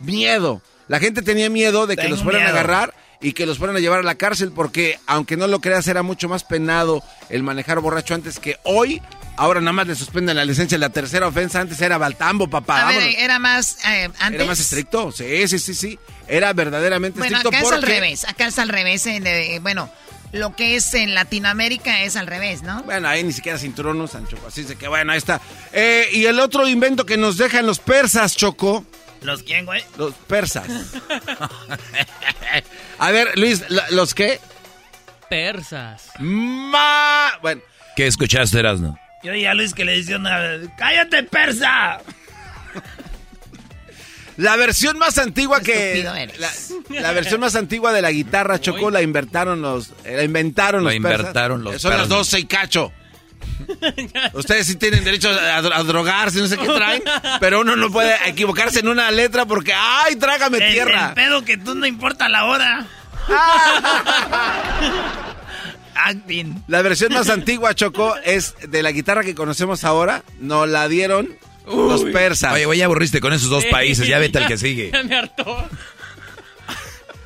miedo. 0.00 0.62
La 0.88 1.00
gente 1.00 1.22
tenía 1.22 1.50
miedo 1.50 1.86
de 1.86 1.96
que 1.96 2.08
los 2.08 2.22
fueran 2.22 2.42
a 2.46 2.50
agarrar 2.50 2.94
y 3.26 3.32
que 3.32 3.44
los 3.44 3.58
fueran 3.58 3.74
a 3.74 3.80
llevar 3.80 3.98
a 3.98 4.02
la 4.04 4.14
cárcel 4.14 4.52
porque, 4.52 5.00
aunque 5.08 5.36
no 5.36 5.48
lo 5.48 5.60
creas, 5.60 5.88
era 5.88 6.04
mucho 6.04 6.28
más 6.28 6.44
penado 6.44 7.02
el 7.28 7.42
manejar 7.42 7.80
borracho 7.80 8.14
antes 8.14 8.38
que 8.38 8.56
hoy. 8.62 9.02
Ahora 9.36 9.60
nada 9.60 9.72
más 9.72 9.88
le 9.88 9.96
suspenden 9.96 10.36
la 10.36 10.44
licencia. 10.44 10.78
La 10.78 10.90
tercera 10.90 11.26
ofensa 11.26 11.58
antes 11.58 11.80
era 11.80 11.98
Baltambo, 11.98 12.48
papá. 12.48 12.86
A 12.86 12.92
ver, 12.92 13.16
era 13.18 13.40
más 13.40 13.78
eh, 13.84 14.08
antes. 14.20 14.40
Era 14.40 14.44
más 14.44 14.60
estricto. 14.60 15.10
Sí, 15.10 15.48
sí, 15.48 15.58
sí, 15.58 15.74
sí. 15.74 15.98
Era 16.28 16.52
verdaderamente 16.52 17.18
estricto. 17.18 17.50
Bueno, 17.50 17.66
acá 17.66 17.66
es 17.66 17.72
al 17.74 17.82
revés. 17.82 18.24
Acá 18.28 18.46
es 18.46 18.58
al 18.60 18.68
revés. 18.68 19.04
Eh, 19.08 19.58
bueno, 19.60 19.90
lo 20.30 20.54
que 20.54 20.76
es 20.76 20.94
en 20.94 21.12
Latinoamérica 21.12 22.02
es 22.02 22.14
al 22.14 22.28
revés, 22.28 22.62
¿no? 22.62 22.84
Bueno, 22.84 23.08
ahí 23.08 23.24
ni 23.24 23.32
siquiera 23.32 23.58
cinturones, 23.58 24.12
Sancho. 24.12 24.38
Así 24.46 24.62
de 24.62 24.76
que 24.76 24.86
bueno, 24.86 25.10
ahí 25.10 25.18
está. 25.18 25.40
Eh, 25.72 26.06
y 26.12 26.26
el 26.26 26.38
otro 26.38 26.68
invento 26.68 27.04
que 27.04 27.16
nos 27.16 27.38
dejan 27.38 27.66
los 27.66 27.80
persas, 27.80 28.36
Choco. 28.36 28.86
¿Los 29.22 29.42
quién, 29.42 29.66
güey? 29.66 29.82
Los 29.98 30.14
persas. 30.14 30.68
A 32.98 33.10
ver, 33.10 33.36
Luis, 33.38 33.64
¿los 33.90 34.14
qué? 34.14 34.40
persas. 35.28 36.10
Ma... 36.18 37.32
Bueno. 37.42 37.62
¿Qué 37.94 38.06
escuchaste, 38.06 38.58
Erasno? 38.58 38.98
Yo 39.22 39.32
oí 39.32 39.46
a 39.46 39.54
Luis 39.54 39.74
que 39.74 39.84
le 39.84 39.96
decía 39.96 40.16
una... 40.16 40.38
¡Cállate, 40.76 41.22
persa! 41.24 42.00
La 44.36 44.56
versión 44.56 44.98
más 44.98 45.16
antigua 45.16 45.60
que 45.60 46.04
la, 46.04 46.50
la, 47.00 47.12
versión 47.12 47.40
más 47.40 47.56
antigua 47.56 47.94
de 47.94 48.02
la 48.02 48.10
guitarra 48.10 48.60
Chocó 48.60 48.90
la 48.90 49.00
inventaron 49.00 49.62
los 49.62 49.92
la 50.04 50.24
inventaron 50.24 50.84
la 50.84 50.90
los 50.90 50.96
inventaron 50.96 51.64
persas. 51.64 51.72
los 51.72 51.82
Son 51.82 51.96
las 51.96 52.08
12 52.10 52.40
y 52.40 52.44
cacho. 52.44 52.92
Ustedes 54.32 54.66
sí 54.66 54.76
tienen 54.76 55.04
derecho 55.04 55.30
a, 55.30 55.56
a, 55.56 55.82
drogarse, 55.82 56.40
no 56.40 56.46
sé 56.46 56.56
qué 56.56 56.66
traen, 56.66 57.02
pero 57.40 57.60
uno 57.60 57.76
no 57.76 57.90
puede 57.90 58.14
equivocarse 58.26 58.80
en 58.80 58.88
una 58.88 59.10
letra 59.10 59.46
porque 59.46 59.72
¡ay, 59.74 60.16
trágame 60.16 60.58
el, 60.58 60.72
tierra! 60.72 61.08
El 61.08 61.14
pedo 61.14 61.44
que 61.44 61.56
tú 61.56 61.74
no 61.74 61.86
importa 61.86 62.28
la 62.28 62.44
hora. 62.44 62.86
Acting. 65.94 66.62
La 66.68 66.82
versión 66.82 67.12
más 67.12 67.30
antigua, 67.30 67.74
Choco, 67.74 68.14
es 68.24 68.54
de 68.68 68.82
la 68.82 68.92
guitarra 68.92 69.24
que 69.24 69.34
conocemos 69.34 69.82
ahora. 69.84 70.22
Nos 70.38 70.68
la 70.68 70.88
dieron 70.88 71.36
Uy. 71.66 71.88
los 71.88 72.04
persas. 72.04 72.52
Oye, 72.52 72.66
güey, 72.66 72.78
ya 72.78 72.84
aburriste 72.84 73.20
con 73.20 73.32
esos 73.32 73.48
dos 73.48 73.64
países. 73.66 74.06
Ya 74.06 74.18
vete 74.18 74.38
al 74.38 74.46
que 74.46 74.58
sigue. 74.58 74.90
Ya 74.92 75.02
me 75.02 75.16
hartó. 75.16 75.68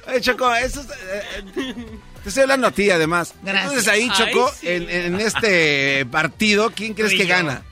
Oye, 0.08 0.20
Choco, 0.20 0.54
eso 0.54 0.80
es, 0.80 0.88
eh, 0.88 1.84
te 2.22 2.28
estoy 2.28 2.42
hablando 2.42 2.66
a 2.66 2.70
ti, 2.70 2.90
además. 2.90 3.34
Gracias. 3.42 3.64
Entonces 3.64 3.88
ahí, 3.88 4.10
Choco, 4.10 4.48
Ay, 4.48 4.58
sí. 4.60 4.68
en, 4.68 4.90
en, 4.90 5.20
este 5.20 6.06
partido, 6.06 6.70
¿quién 6.70 6.94
crees 6.94 7.12
que 7.12 7.26
yo. 7.26 7.34
gana? 7.34 7.62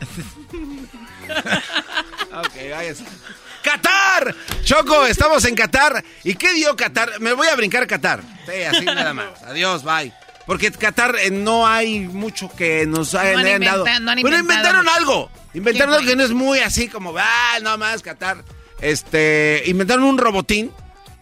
ok, 2.32 2.54
váyase. 2.70 3.04
¡Qatar! 3.62 4.34
Choco, 4.62 5.06
estamos 5.06 5.44
en 5.44 5.54
Qatar. 5.54 6.04
¿Y 6.24 6.34
qué 6.34 6.54
dio 6.54 6.74
Qatar? 6.76 7.20
Me 7.20 7.32
voy 7.32 7.48
a 7.48 7.56
brincar 7.56 7.86
Qatar. 7.86 8.22
Sí, 8.46 8.62
así 8.62 8.84
nada 8.84 9.12
más. 9.12 9.42
Adiós, 9.42 9.82
bye. 9.84 10.12
Porque 10.46 10.70
Qatar 10.70 11.16
eh, 11.16 11.30
no 11.30 11.66
hay 11.66 12.00
mucho 12.00 12.50
que 12.56 12.86
nos 12.86 13.14
hayan, 13.14 13.40
han 13.40 13.46
hayan 13.46 13.60
dado. 13.60 13.84
no 14.00 14.10
han 14.10 14.22
Pero 14.22 14.38
inventaron 14.38 14.88
algo. 14.88 15.30
Inventaron 15.52 15.90
¿Qué 15.90 15.96
algo 15.96 16.08
que 16.08 16.16
no 16.16 16.22
es 16.24 16.30
muy 16.30 16.60
así 16.60 16.88
como, 16.88 17.14
ah, 17.18 17.58
no 17.62 17.76
más 17.76 18.02
Qatar. 18.02 18.44
Este, 18.80 19.62
inventaron 19.66 20.04
un 20.04 20.16
robotín. 20.16 20.72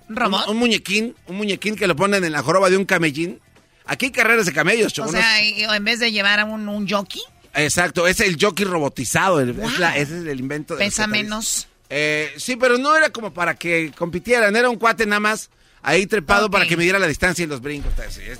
¿Robot? 0.09 0.47
Un, 0.47 0.53
un 0.53 0.57
muñequín, 0.59 1.15
un 1.27 1.37
muñequín 1.37 1.77
que 1.77 1.87
lo 1.87 1.97
ponen 1.97 2.25
en 2.25 2.33
la 2.33 2.43
joroba 2.43 2.71
de 2.71 2.77
un 2.77 2.85
camellín. 2.85 3.41
Aquí 3.87 4.07
hay 4.07 4.13
carreras 4.13 4.47
de 4.47 4.53
camellos, 4.53 4.93
Choco. 4.93 5.09
O 5.09 5.13
sea, 5.13 5.43
y- 5.43 5.63
en 5.65 5.85
vez 5.85 6.01
de 6.01 6.11
llevar 6.13 6.41
a 6.41 6.45
un, 6.45 6.69
un 6.69 6.89
jockey, 6.89 7.23
Exacto, 7.55 8.07
es 8.07 8.21
el 8.21 8.37
jockey 8.41 8.65
robotizado. 8.67 9.41
el- 9.41 9.53
Wow. 9.55 9.69
es 9.71 9.79
la- 9.79 9.97
ese 9.97 10.19
es 10.21 10.27
el 10.27 10.41
invento 10.41 10.75
de 10.77 10.85
pesa 10.85 11.07
menos. 11.07 11.69
Eh, 11.89 12.33
sí, 12.37 12.57
pero 12.57 12.79
no 12.79 12.97
era 12.97 13.11
como 13.11 13.33
para 13.33 13.55
que 13.55 13.93
compitieran, 13.97 14.55
era 14.57 14.69
un 14.69 14.77
cuate 14.77 15.07
nada 15.07 15.21
más 15.21 15.51
ahí 15.83 16.07
trepado 16.07 16.51
para 16.51 16.67
que 16.67 16.77
midiera 16.77 16.99
la 16.99 17.07
distancia 17.07 17.45
y 17.45 17.47
los 17.47 17.61
brincos. 17.61 17.93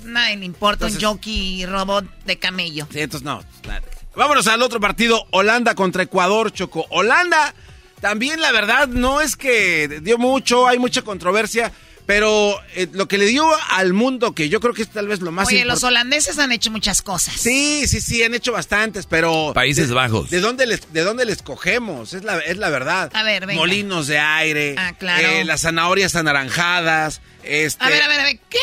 Nadie 0.03 0.35
le 0.35 0.45
importa 0.45 0.85
Entonces- 0.85 1.01
un 1.03 1.09
jockey 1.15 1.65
robot 1.65 2.05
de 2.25 2.37
camello. 2.37 2.87
sí, 2.91 2.99
entonces 2.99 3.25
no. 3.25 3.41
nada. 3.65 3.81
Vámonos 4.15 4.47
al 4.47 4.61
otro 4.63 4.79
partido, 4.79 5.25
Holanda 5.31 5.75
contra 5.75 6.03
Ecuador, 6.03 6.51
Choco. 6.51 6.85
Holanda, 6.89 7.53
también 8.01 8.39
la 8.41 8.51
verdad 8.51 8.87
no 8.87 9.21
es 9.21 9.35
que 9.35 9.99
dio 10.01 10.17
mucho, 10.17 10.67
hay 10.67 10.79
mucha 10.79 11.01
controversia, 11.01 11.71
pero 12.05 12.57
eh, 12.75 12.87
lo 12.93 13.07
que 13.09 13.17
le 13.17 13.25
dio 13.25 13.45
al 13.71 13.91
mundo, 13.93 14.33
que 14.33 14.47
yo 14.47 14.61
creo 14.61 14.73
que 14.73 14.83
es 14.83 14.89
tal 14.89 15.07
vez 15.09 15.19
lo 15.19 15.31
más 15.33 15.47
Oye, 15.49 15.65
los 15.65 15.83
holandeses 15.83 16.39
han 16.39 16.51
hecho 16.53 16.71
muchas 16.71 17.01
cosas. 17.01 17.35
Sí, 17.35 17.85
sí, 17.87 17.99
sí, 17.99 18.23
han 18.23 18.33
hecho 18.33 18.53
bastantes, 18.53 19.05
pero... 19.05 19.51
Países 19.53 19.89
de- 19.89 19.93
Bajos. 19.95 20.29
¿De 20.29 20.39
dónde 20.39 20.65
les, 20.67 20.93
de 20.93 21.01
dónde 21.01 21.25
les 21.25 21.41
cogemos? 21.41 22.13
Es 22.13 22.23
la, 22.23 22.37
es 22.39 22.57
la 22.57 22.69
verdad. 22.69 23.11
A 23.13 23.23
ver, 23.23 23.45
venga. 23.45 23.59
Molinos 23.59 24.07
de 24.07 24.19
aire. 24.19 24.75
Ah, 24.77 24.93
claro. 24.97 25.27
eh, 25.27 25.43
las 25.43 25.61
zanahorias 25.61 26.15
anaranjadas. 26.15 27.19
Este, 27.43 27.83
A 27.83 27.89
ver, 27.89 28.01
a 28.03 28.07
ver, 28.07 28.19
a 28.21 28.23
ver, 28.23 28.39
¿qué? 28.49 28.57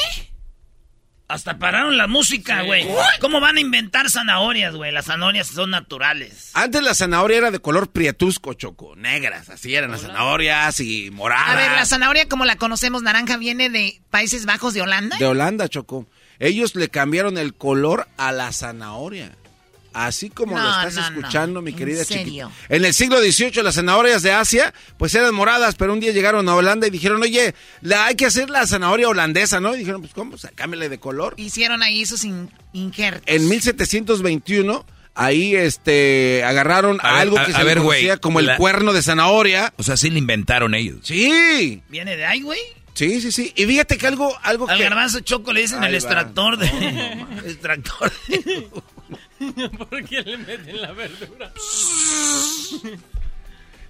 Hasta 1.27 1.59
pararon 1.59 1.97
la 1.97 2.07
música, 2.07 2.63
güey. 2.63 2.87
¿Cómo 3.21 3.41
van 3.41 3.57
a 3.57 3.61
inventar 3.61 4.11
zanahorias, 4.11 4.75
güey? 4.75 4.93
Las 4.93 5.07
zanahorias 5.07 5.47
son 5.47 5.71
naturales. 5.71 6.51
Antes 6.53 6.83
la 6.83 6.95
zanahoria 6.95 7.39
era 7.39 7.51
de 7.51 7.61
color 7.61 7.91
prietusco, 7.91 8.53
choco. 8.53 8.95
Negras, 8.95 9.49
así 9.49 9.75
eran 9.75 9.91
las 9.91 10.03
zanahorias 10.03 10.81
y 10.81 11.11
moradas. 11.11 11.49
A 11.49 11.57
ver, 11.57 11.73
la 11.73 11.87
zanahoria 11.87 12.29
como 12.29 12.45
la 12.45 12.57
conocemos 12.57 13.03
naranja 13.03 13.39
viene 13.39 13.71
de 13.71 14.03
Países 14.11 14.45
Bajos 14.45 14.75
de 14.75 14.83
Holanda. 14.83 15.17
De 15.17 15.27
Holanda, 15.27 15.69
choco. 15.69 16.07
Ellos 16.41 16.75
le 16.75 16.89
cambiaron 16.89 17.39
el 17.39 17.55
color 17.55 18.07
a 18.19 18.31
la 18.31 18.53
zanahoria. 18.53 19.33
Así 19.95 20.29
como 20.29 20.59
lo 20.59 20.69
estás 20.69 20.95
no, 20.97 21.01
no. 21.11 21.19
escuchando, 21.19 21.63
mi 21.63 21.71
¿En 21.71 21.77
querida 21.77 22.05
serio? 22.05 22.25
chiquita. 22.51 22.51
En 22.69 22.85
el 22.85 22.93
siglo 22.93 23.19
XVIII 23.21 23.63
las 23.63 23.77
zanahorias 23.77 24.23
de 24.23 24.33
Asia 24.33 24.75
pues 24.99 25.15
eran 25.15 25.35
moradas, 25.35 25.77
pero 25.77 25.93
un 25.93 26.01
día 26.01 26.13
llegaron 26.13 26.49
a 26.49 26.55
Holanda 26.55 26.87
y 26.87 26.91
dijeron, 26.91 27.23
oye, 27.23 27.55
la, 27.81 28.07
hay 28.07 28.17
que 28.17 28.27
hacer 28.27 28.51
la 28.51 28.67
zanahoria 28.67 29.09
holandesa, 29.09 29.61
¿no? 29.61 29.75
Y 29.75 29.79
dijeron, 29.79 30.01
pues 30.03 30.13
¿cómo? 30.13 30.35
O 30.35 30.39
sea, 30.39 30.51
cámbiale 30.55 30.89
de 30.89 30.99
color. 30.99 31.35
Hicieron 31.37 31.83
ahí 31.83 32.05
sus 32.07 32.25
in- 32.25 32.51
injertos. 32.73 33.23
En 33.27 33.49
1721 33.49 34.85
ahí 35.17 35.55
este 35.55 36.43
agarraron 36.45 36.99
A 37.01 37.09
a 37.09 37.13
ver, 37.13 37.21
algo 37.23 37.39
a- 37.39 37.45
que 37.47 37.53
a 37.53 37.55
se 37.55 37.61
le 37.61 37.65
ver, 37.65 37.79
conocía 37.79 38.17
como 38.17 38.41
el 38.41 38.47
la- 38.47 38.57
cuerno 38.57 38.93
de 38.93 39.01
zanahoria. 39.03 39.73
O 39.77 39.83
sea, 39.85 39.97
sí 39.97 40.11
lo 40.11 40.19
inventaron 40.19 40.75
ellos. 40.75 40.99
Sí, 41.05 41.83
¿Viene 41.89 42.17
de 42.17 42.25
ahí, 42.27 42.41
güey? 42.43 42.59
sí, 42.95 43.21
sí, 43.21 43.33
sí. 43.33 43.53
Y 43.57 43.65
fíjate 43.67 43.97
que 43.99 44.07
algo, 44.07 44.37
algo 44.43 44.69
Al 44.69 44.77
que... 44.79 44.85
garbanzo 44.85 45.21
choco 45.21 45.53
le 45.53 45.63
dicen 45.63 45.79
Ahí 45.83 45.89
el 45.89 45.95
va. 45.95 45.99
extractor 45.99 46.57
de... 46.59 46.67
extractor 47.47 48.13
de... 48.29 48.69
¿Por 49.79 50.05
qué 50.05 50.23
le 50.23 50.37
meten 50.39 50.81
la 50.83 50.93
verdura? 50.93 51.53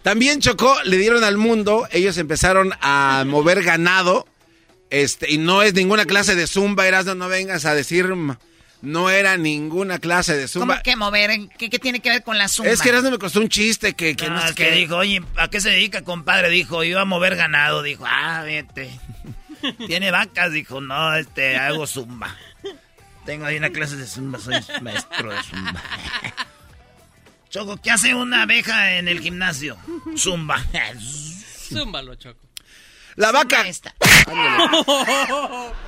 También 0.03 0.41
chocó, 0.41 0.77
le 0.85 0.99
dieron 0.99 1.25
al 1.25 1.39
mundo, 1.39 1.89
ellos 1.91 2.19
empezaron 2.19 2.73
a 2.83 3.25
mover 3.27 3.63
ganado, 3.63 4.27
este, 4.91 5.31
y 5.33 5.39
no 5.39 5.63
es 5.63 5.73
ninguna 5.75 6.05
clase 6.05 6.35
de 6.35 6.47
zumba, 6.47 6.87
Erasmo, 6.87 7.15
no 7.15 7.29
vengas 7.29 7.65
a 7.65 7.75
decir, 7.75 8.13
no 8.83 9.09
era 9.11 9.39
ninguna 9.39 9.99
clase 9.99 10.35
de 10.35 10.43
¿Cómo 10.43 10.65
zumba. 10.67 10.83
que 10.83 10.95
mover? 10.97 11.31
¿Qué, 11.57 11.71
qué 11.71 11.79
tiene 11.79 12.01
que 12.01 12.11
ver 12.11 12.23
con 12.23 12.37
la 12.37 12.49
zumba? 12.49 12.71
Es 12.71 12.83
que 12.83 12.91
Erasmo 12.91 13.13
me 13.13 13.19
costó 13.19 13.41
un 13.41 13.49
chiste 13.49 13.95
que, 13.95 14.15
que 14.15 14.29
no, 14.29 14.37
Ah, 14.37 14.49
sé 14.49 14.55
que 14.55 14.65
qué. 14.69 14.73
dijo, 14.73 14.97
oye, 14.97 15.23
¿a 15.37 15.49
qué 15.49 15.59
se 15.63 15.71
dedica, 15.71 16.03
compadre? 16.03 16.51
Dijo, 16.51 16.85
iba 16.85 17.01
a 17.01 17.05
mover 17.07 17.35
ganado. 17.37 17.83
Dijo, 17.83 18.05
ah, 18.07 18.43
vete. 18.45 18.91
¿Tiene 19.87 20.11
vacas? 20.11 20.53
Dijo, 20.53 20.83
no, 20.83 21.17
este, 21.17 21.57
hago 21.57 21.87
zumba. 21.87 22.37
Tengo 23.27 23.47
ahí 23.47 23.57
una 23.57 23.71
clase 23.71 23.97
de 23.97 24.07
zumba, 24.07 24.39
soy 24.39 24.55
maestro 24.83 25.31
de 25.31 25.43
zumba. 25.43 25.83
Choco, 27.51 27.77
¿qué 27.79 27.91
hace 27.91 28.15
una 28.15 28.43
abeja 28.43 28.97
en 28.99 29.09
el 29.09 29.21
gimnasio? 29.21 29.77
Zumba. 30.17 30.63
Zúmbalo, 31.69 32.15
Choco. 32.17 32.41
La 33.17 33.31
vaca, 33.31 33.67
Esta. 33.69 33.95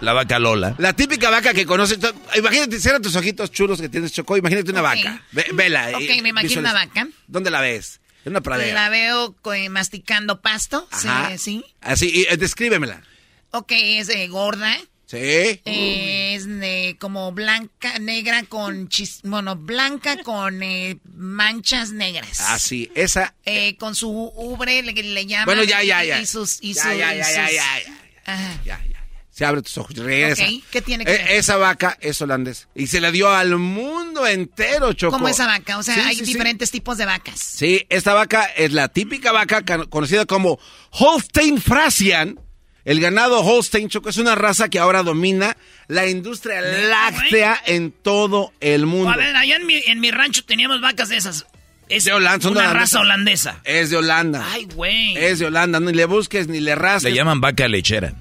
La 0.00 0.12
vaca 0.12 0.38
Lola. 0.38 0.76
la 0.78 0.92
típica 0.92 1.28
vaca 1.28 1.52
que 1.52 1.66
conoces, 1.66 1.98
imagínate, 2.36 2.78
cierra 2.78 3.00
tus 3.00 3.16
ojitos 3.16 3.50
chulos 3.50 3.80
que 3.80 3.88
tienes, 3.88 4.12
Chocó, 4.12 4.36
imagínate 4.36 4.70
una 4.70 4.80
vaca, 4.82 5.22
Ve- 5.32 5.48
vela. 5.52 5.88
Ok, 5.94 6.02
eh, 6.02 6.22
me 6.22 6.28
imagino 6.28 6.60
una 6.60 6.72
vaca. 6.72 7.08
¿Dónde 7.26 7.50
la 7.50 7.60
ves? 7.60 8.00
En 8.24 8.30
una 8.32 8.40
pradera. 8.42 8.74
La 8.74 8.88
veo 8.88 9.34
eh, 9.54 9.68
masticando 9.68 10.40
pasto. 10.40 10.86
Ajá. 10.90 11.30
Sí, 11.32 11.38
sí. 11.38 11.64
Así, 11.80 12.10
y, 12.14 12.22
eh, 12.32 12.36
descríbemela. 12.36 13.02
Ok, 13.50 13.72
es 13.72 14.08
eh, 14.08 14.28
gorda. 14.28 14.76
Sí. 15.06 15.60
es 15.64 16.46
de 16.46 16.96
como 16.98 17.30
blanca, 17.32 17.98
negra 18.00 18.42
con 18.42 18.88
chis, 18.88 19.20
bueno, 19.22 19.54
blanca 19.54 20.22
con 20.24 20.62
eh, 20.64 20.98
manchas 21.14 21.92
negras. 21.92 22.40
Así, 22.40 22.90
esa. 22.96 23.34
Eh, 23.44 23.76
con 23.76 23.94
su 23.94 24.10
ubre 24.10 24.82
le, 24.82 24.92
le 24.92 25.26
llaman. 25.26 25.44
Bueno, 25.46 25.62
ya, 25.62 25.82
ya, 25.84 26.02
ya. 26.04 26.20
Y 26.20 26.26
sus, 26.26 26.58
y 26.60 26.72
ya, 26.74 26.82
sus- 26.82 26.98
ya, 26.98 27.14
ya, 27.14 27.30
ya, 27.32 27.50
ya, 27.50 28.60
ya, 28.64 28.84
ya. 28.84 29.06
Se 29.30 29.44
abre 29.44 29.60
tus 29.60 29.76
ojos 29.76 29.94
regresa. 29.96 30.44
¿qué 30.70 30.80
tiene 30.80 31.04
que 31.04 31.14
Eh, 31.14 31.18
ver? 31.18 31.30
Esa 31.32 31.56
vaca 31.56 31.98
es 32.00 32.20
holandesa. 32.22 32.68
Y 32.74 32.86
se 32.86 33.00
la 33.02 33.10
dio 33.10 33.28
al 33.30 33.56
mundo 33.58 34.26
entero, 34.26 34.94
Choco. 34.94 35.12
Como 35.12 35.28
esa 35.28 35.46
vaca, 35.46 35.76
o 35.76 35.82
sea, 35.82 35.94
Sí, 35.94 36.00
hay 36.00 36.16
sí, 36.16 36.24
sí. 36.24 36.32
diferentes 36.32 36.70
tipos 36.70 36.96
de 36.96 37.04
vacas. 37.04 37.38
Sí, 37.38 37.84
esta 37.90 38.14
vaca 38.14 38.44
es 38.46 38.72
la 38.72 38.88
típica 38.88 39.32
vaca 39.32 39.62
conocida 39.90 40.24
como 40.24 40.58
Holstein 40.90 41.60
Frasian. 41.60 42.40
El 42.86 43.00
ganado 43.00 43.40
Holstein, 43.40 43.88
Choco, 43.88 44.08
es 44.08 44.16
una 44.16 44.36
raza 44.36 44.68
que 44.68 44.78
ahora 44.78 45.02
domina 45.02 45.56
la 45.88 46.06
industria 46.06 46.60
láctea 46.60 47.60
en 47.66 47.90
todo 47.90 48.52
el 48.60 48.86
mundo. 48.86 49.10
A 49.10 49.16
ver, 49.16 49.34
allá 49.34 49.56
en 49.56 49.66
mi, 49.66 49.74
en 49.86 49.98
mi 49.98 50.12
rancho 50.12 50.44
teníamos 50.44 50.80
vacas 50.80 51.08
de 51.08 51.16
esas. 51.16 51.46
Es 51.88 52.04
De 52.04 52.12
Holanda, 52.12 52.48
una 52.48 52.72
raza 52.72 53.00
holandesa. 53.00 53.60
Es 53.64 53.90
de 53.90 53.96
Holanda. 53.96 54.46
Ay, 54.52 54.66
güey. 54.72 55.16
Es 55.16 55.40
de 55.40 55.46
Holanda. 55.46 55.80
Ni 55.80 55.92
le 55.92 56.04
busques 56.04 56.46
ni 56.46 56.60
le 56.60 56.76
rasques. 56.76 57.10
Le 57.10 57.16
llaman 57.16 57.40
vaca 57.40 57.66
lechera. 57.66 58.14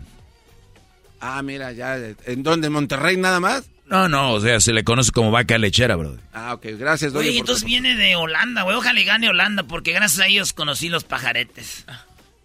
Ah, 1.22 1.44
mira, 1.44 1.72
ya. 1.72 1.98
¿En 2.26 2.42
dónde? 2.42 2.68
¿En 2.68 2.74
Monterrey 2.74 3.18
nada 3.18 3.40
más? 3.40 3.66
No, 3.86 4.10
no, 4.10 4.34
o 4.34 4.42
sea, 4.42 4.60
se 4.60 4.74
le 4.74 4.84
conoce 4.84 5.12
como 5.12 5.30
vaca 5.30 5.60
lechera, 5.60 5.96
brother. 5.96 6.22
Ah, 6.34 6.56
ok. 6.56 6.66
Gracias, 6.80 7.14
Doña. 7.14 7.30
Oye, 7.30 7.38
entonces 7.38 7.64
viene 7.66 7.96
de 7.96 8.16
Holanda, 8.16 8.64
güey. 8.64 8.76
Ojalá 8.76 9.00
y 9.00 9.04
gane 9.04 9.30
Holanda, 9.30 9.62
porque 9.62 9.92
gracias 9.92 10.22
a 10.22 10.28
ellos 10.28 10.54
conocí 10.54 10.90
los 10.90 11.04
pajaretes. 11.04 11.86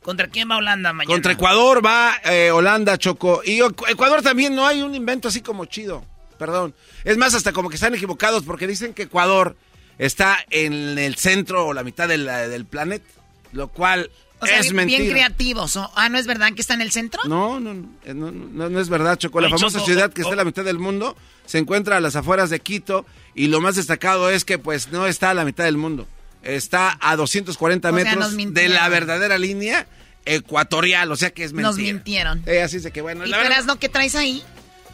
¿Contra 0.02 0.28
quién 0.28 0.50
va 0.50 0.56
Holanda 0.56 0.92
mañana? 0.92 1.12
Contra 1.12 1.32
Ecuador 1.32 1.84
va 1.84 2.14
eh, 2.24 2.50
Holanda, 2.50 2.96
Choco. 2.96 3.42
Y 3.44 3.58
Ecu- 3.60 3.88
Ecuador 3.88 4.22
también 4.22 4.54
no 4.54 4.66
hay 4.66 4.80
un 4.82 4.94
invento 4.94 5.28
así 5.28 5.40
como 5.42 5.66
chido. 5.66 6.04
Perdón. 6.38 6.74
Es 7.04 7.18
más, 7.18 7.34
hasta 7.34 7.52
como 7.52 7.68
que 7.68 7.74
están 7.74 7.94
equivocados 7.94 8.44
porque 8.44 8.66
dicen 8.66 8.94
que 8.94 9.02
Ecuador 9.02 9.56
está 9.98 10.38
en 10.48 10.98
el 10.98 11.16
centro 11.16 11.66
o 11.66 11.74
la 11.74 11.84
mitad 11.84 12.08
del, 12.08 12.24
del 12.24 12.64
planeta. 12.64 13.04
Lo 13.52 13.68
cual 13.68 14.10
O 14.40 14.46
sea, 14.46 14.58
es 14.58 14.64
bien, 14.66 14.76
mentira. 14.76 15.00
bien 15.00 15.10
creativos. 15.12 15.76
¿o? 15.76 15.90
Ah, 15.94 16.08
¿no 16.08 16.16
es 16.18 16.26
verdad 16.26 16.50
que 16.54 16.62
está 16.62 16.72
en 16.72 16.80
el 16.80 16.92
centro? 16.92 17.20
No, 17.26 17.60
no, 17.60 17.74
no, 17.74 17.88
eh, 18.06 18.14
no, 18.14 18.30
no, 18.30 18.70
no 18.70 18.80
es 18.80 18.88
verdad, 18.88 19.18
Choco. 19.18 19.40
La 19.42 19.48
Ay, 19.48 19.52
famosa 19.52 19.78
Choco, 19.80 19.86
ciudad 19.86 20.10
que 20.12 20.22
oh, 20.22 20.24
está 20.24 20.32
en 20.32 20.38
la 20.38 20.44
mitad 20.44 20.64
del 20.64 20.78
mundo 20.78 21.14
se 21.44 21.58
encuentra 21.58 21.98
a 21.98 22.00
las 22.00 22.16
afueras 22.16 22.48
de 22.48 22.60
Quito 22.60 23.04
y 23.34 23.48
lo 23.48 23.60
más 23.60 23.74
destacado 23.76 24.30
es 24.30 24.44
que 24.46 24.56
pues 24.56 24.92
no 24.92 25.06
está 25.06 25.28
a 25.30 25.34
la 25.34 25.44
mitad 25.44 25.64
del 25.64 25.76
mundo. 25.76 26.06
Está 26.42 26.96
a 27.00 27.16
240 27.16 27.90
O 27.90 27.94
sea, 27.94 28.04
metros 28.04 28.36
de 28.54 28.68
la 28.68 28.88
verdadera 28.88 29.38
línea 29.38 29.86
ecuatorial, 30.24 31.10
o 31.12 31.16
sea 31.16 31.30
que 31.30 31.44
es 31.44 31.52
mentira. 31.52 31.68
Nos 31.68 31.78
mintieron. 31.78 32.42
Eh, 32.46 32.62
así 32.62 32.76
es 32.76 32.82
de 32.82 32.90
que 32.92 33.02
bueno, 33.02 33.26
¿Y 33.26 33.32
eras 33.32 33.66
lo 33.66 33.76
que 33.76 33.88
traes 33.88 34.14
ahí? 34.14 34.42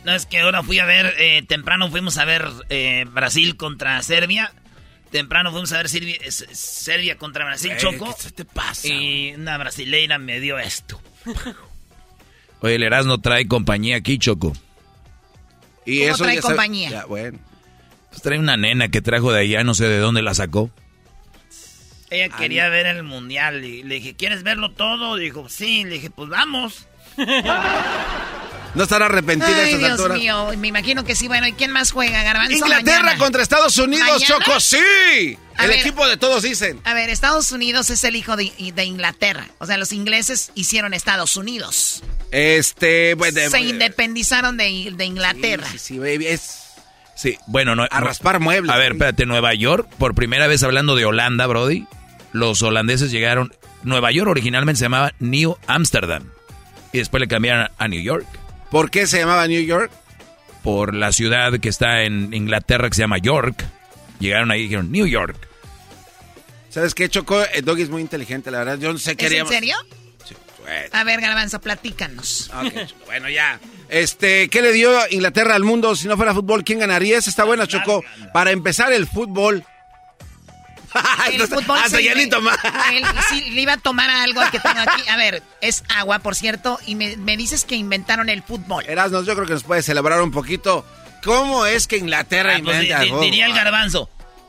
No, 0.04 0.14
es 0.14 0.24
que 0.26 0.38
ahora 0.38 0.62
fui 0.62 0.78
a 0.78 0.84
ver, 0.84 1.14
eh, 1.18 1.42
temprano 1.48 1.90
fuimos 1.90 2.16
a 2.18 2.24
ver 2.24 2.48
eh, 2.68 3.04
Brasil 3.12 3.56
contra 3.56 4.00
Serbia. 4.02 4.52
Temprano 5.10 5.50
fuimos 5.50 5.72
a 5.72 5.78
ver 5.78 5.88
Serbia, 5.88 6.16
eh, 6.20 6.30
Serbia 6.30 7.16
contra 7.18 7.44
Brasil, 7.44 7.72
Choco. 7.76 8.16
¿Qué 8.22 8.30
te 8.30 8.44
pasa? 8.44 8.86
Y 8.88 9.34
una 9.34 9.56
brasileira 9.58 10.18
me 10.18 10.40
dio 10.40 10.58
esto. 10.58 11.00
Oye, 12.60 12.76
el 12.76 12.82
Erasmo 12.82 13.20
trae 13.20 13.46
compañía 13.46 13.96
aquí, 13.96 14.18
Choco. 14.18 14.52
Y 15.84 16.00
¿Cómo 16.00 16.10
eso 16.14 16.24
trae 16.24 16.36
ya 16.36 16.42
sabe- 16.42 16.54
compañía? 16.54 16.90
ya, 16.90 17.04
bueno. 17.06 17.38
Pues 18.10 18.22
trae 18.22 18.38
una 18.38 18.56
nena 18.56 18.88
que 18.88 19.00
trajo 19.02 19.32
de 19.32 19.40
allá, 19.40 19.62
no 19.64 19.74
sé 19.74 19.86
de 19.86 19.98
dónde 19.98 20.22
la 20.22 20.34
sacó. 20.34 20.70
Ella 22.10 22.28
quería 22.28 22.68
ver 22.68 22.86
el 22.86 23.02
mundial 23.02 23.64
y 23.64 23.82
le 23.82 23.96
dije, 23.96 24.14
¿quieres 24.14 24.42
verlo 24.42 24.70
todo? 24.70 25.16
Dijo, 25.16 25.48
sí. 25.48 25.84
Le 25.84 25.94
dije, 25.94 26.10
pues 26.10 26.28
vamos. 26.28 26.86
No 28.74 28.82
estará 28.82 29.06
arrepentida 29.06 29.56
a 29.56 29.62
Ay, 29.64 29.76
Dios 29.78 29.92
alturas. 29.92 30.18
mío. 30.18 30.50
Me 30.58 30.68
imagino 30.68 31.02
que 31.04 31.16
sí. 31.16 31.28
Bueno, 31.28 31.46
¿y 31.46 31.52
quién 31.54 31.70
más 31.70 31.92
juega, 31.92 32.22
Garbanzo? 32.22 32.52
Inglaterra 32.52 33.02
mañana? 33.02 33.18
contra 33.18 33.42
Estados 33.42 33.78
Unidos, 33.78 34.06
¿Mañana? 34.22 34.26
Choco, 34.44 34.60
sí. 34.60 35.38
A 35.56 35.64
el 35.64 35.70
ver. 35.70 35.78
equipo 35.78 36.06
de 36.06 36.18
todos 36.18 36.42
dicen. 36.42 36.78
A 36.84 36.92
ver, 36.92 37.08
Estados 37.08 37.50
Unidos 37.52 37.88
es 37.88 38.04
el 38.04 38.16
hijo 38.16 38.36
de, 38.36 38.52
de 38.74 38.84
Inglaterra. 38.84 39.48
O 39.58 39.66
sea, 39.66 39.78
los 39.78 39.92
ingleses 39.92 40.50
hicieron 40.54 40.92
Estados 40.92 41.38
Unidos. 41.38 42.02
Este, 42.30 43.14
bueno, 43.14 43.40
Se 43.50 43.56
eh, 43.56 43.60
independizaron 43.62 44.58
de, 44.58 44.92
de 44.94 45.04
Inglaterra. 45.06 45.66
Sí, 45.72 45.78
sí, 45.78 45.98
baby, 45.98 46.26
es 46.26 46.65
Sí, 47.16 47.38
bueno, 47.46 47.74
no. 47.74 47.86
a 47.90 48.00
raspar 48.00 48.40
muebles. 48.40 48.70
A 48.70 48.76
ver, 48.78 48.92
espérate, 48.92 49.26
Nueva 49.26 49.54
York, 49.54 49.88
por 49.98 50.14
primera 50.14 50.46
vez 50.46 50.62
hablando 50.62 50.94
de 50.94 51.06
Holanda, 51.06 51.46
Brody, 51.46 51.86
los 52.32 52.62
holandeses 52.62 53.10
llegaron. 53.10 53.52
Nueva 53.82 54.12
York 54.12 54.30
originalmente 54.30 54.78
se 54.78 54.84
llamaba 54.84 55.12
New 55.18 55.56
Amsterdam. 55.66 56.30
Y 56.92 56.98
después 56.98 57.20
le 57.20 57.28
cambiaron 57.28 57.68
a 57.78 57.88
New 57.88 58.00
York. 58.00 58.26
¿Por 58.70 58.90
qué 58.90 59.06
se 59.06 59.18
llamaba 59.18 59.46
New 59.48 59.62
York? 59.64 59.90
Por 60.62 60.94
la 60.94 61.12
ciudad 61.12 61.58
que 61.58 61.68
está 61.68 62.02
en 62.02 62.34
Inglaterra 62.34 62.88
que 62.88 62.96
se 62.96 63.02
llama 63.02 63.18
York. 63.18 63.64
Llegaron 64.18 64.50
ahí 64.50 64.60
y 64.60 64.62
dijeron 64.64 64.90
New 64.92 65.06
York. 65.06 65.36
¿Sabes 66.68 66.94
qué, 66.94 67.08
Choco? 67.08 67.42
El 67.54 67.64
doggy 67.64 67.82
es 67.82 67.88
muy 67.90 68.02
inteligente, 68.02 68.50
la 68.50 68.58
verdad. 68.58 68.78
Yo 68.78 68.92
no 68.92 68.98
sé 68.98 69.16
qué 69.16 69.26
¿Es 69.26 69.32
en 69.32 69.46
serio? 69.46 69.76
Sí, 70.24 70.34
bueno. 70.60 70.88
A 70.92 71.04
ver, 71.04 71.20
Garbanzo, 71.20 71.60
platícanos. 71.60 72.50
Bueno, 73.06 73.30
ya. 73.30 73.58
Este, 73.88 74.48
¿qué 74.48 74.62
le 74.62 74.72
dio 74.72 74.90
Inglaterra 75.10 75.54
al 75.54 75.62
mundo 75.64 75.94
si 75.94 76.08
no 76.08 76.16
fuera 76.16 76.34
fútbol? 76.34 76.64
¿Quién 76.64 76.78
ganaría? 76.80 77.18
Esa 77.18 77.30
está 77.30 77.44
buena, 77.44 77.66
Choco. 77.66 78.02
Para 78.32 78.50
empezar, 78.50 78.92
el 78.92 79.06
fútbol. 79.06 79.64
El 81.32 81.42
Hasta- 81.42 81.56
fútbol 81.56 81.78
hasta 81.78 81.98
se 81.98 82.04
ya 82.04 82.14
le- 82.14 82.24
ni 82.24 82.30
tomar. 82.30 82.58
él 82.92 83.04
sí, 83.28 83.50
le 83.50 83.60
iba 83.60 83.74
a 83.74 83.76
tomar 83.76 84.08
algo 84.08 84.40
que 84.50 84.58
tengo 84.58 84.80
aquí. 84.80 85.06
A 85.08 85.16
ver, 85.16 85.42
es 85.60 85.84
agua, 85.94 86.20
por 86.20 86.34
cierto, 86.34 86.78
y 86.86 86.94
me, 86.94 87.16
me 87.18 87.36
dices 87.36 87.64
que 87.66 87.74
inventaron 87.74 88.30
el 88.30 88.42
fútbol. 88.42 88.84
Erasmus, 88.88 89.26
yo 89.26 89.34
creo 89.34 89.46
que 89.46 89.52
nos 89.54 89.64
puede 89.64 89.82
celebrar 89.82 90.22
un 90.22 90.30
poquito. 90.30 90.86
¿Cómo 91.22 91.66
es 91.66 91.86
que 91.86 91.98
Inglaterra 91.98 92.54
Ah, 92.56 92.60
pues, 92.64 92.76
inventa 92.76 93.00
di- 93.00 93.04
di- 93.06 93.10
algo? 93.10 93.20
diría 93.20 93.46
el 93.46 93.52
garbanzo. 93.52 94.08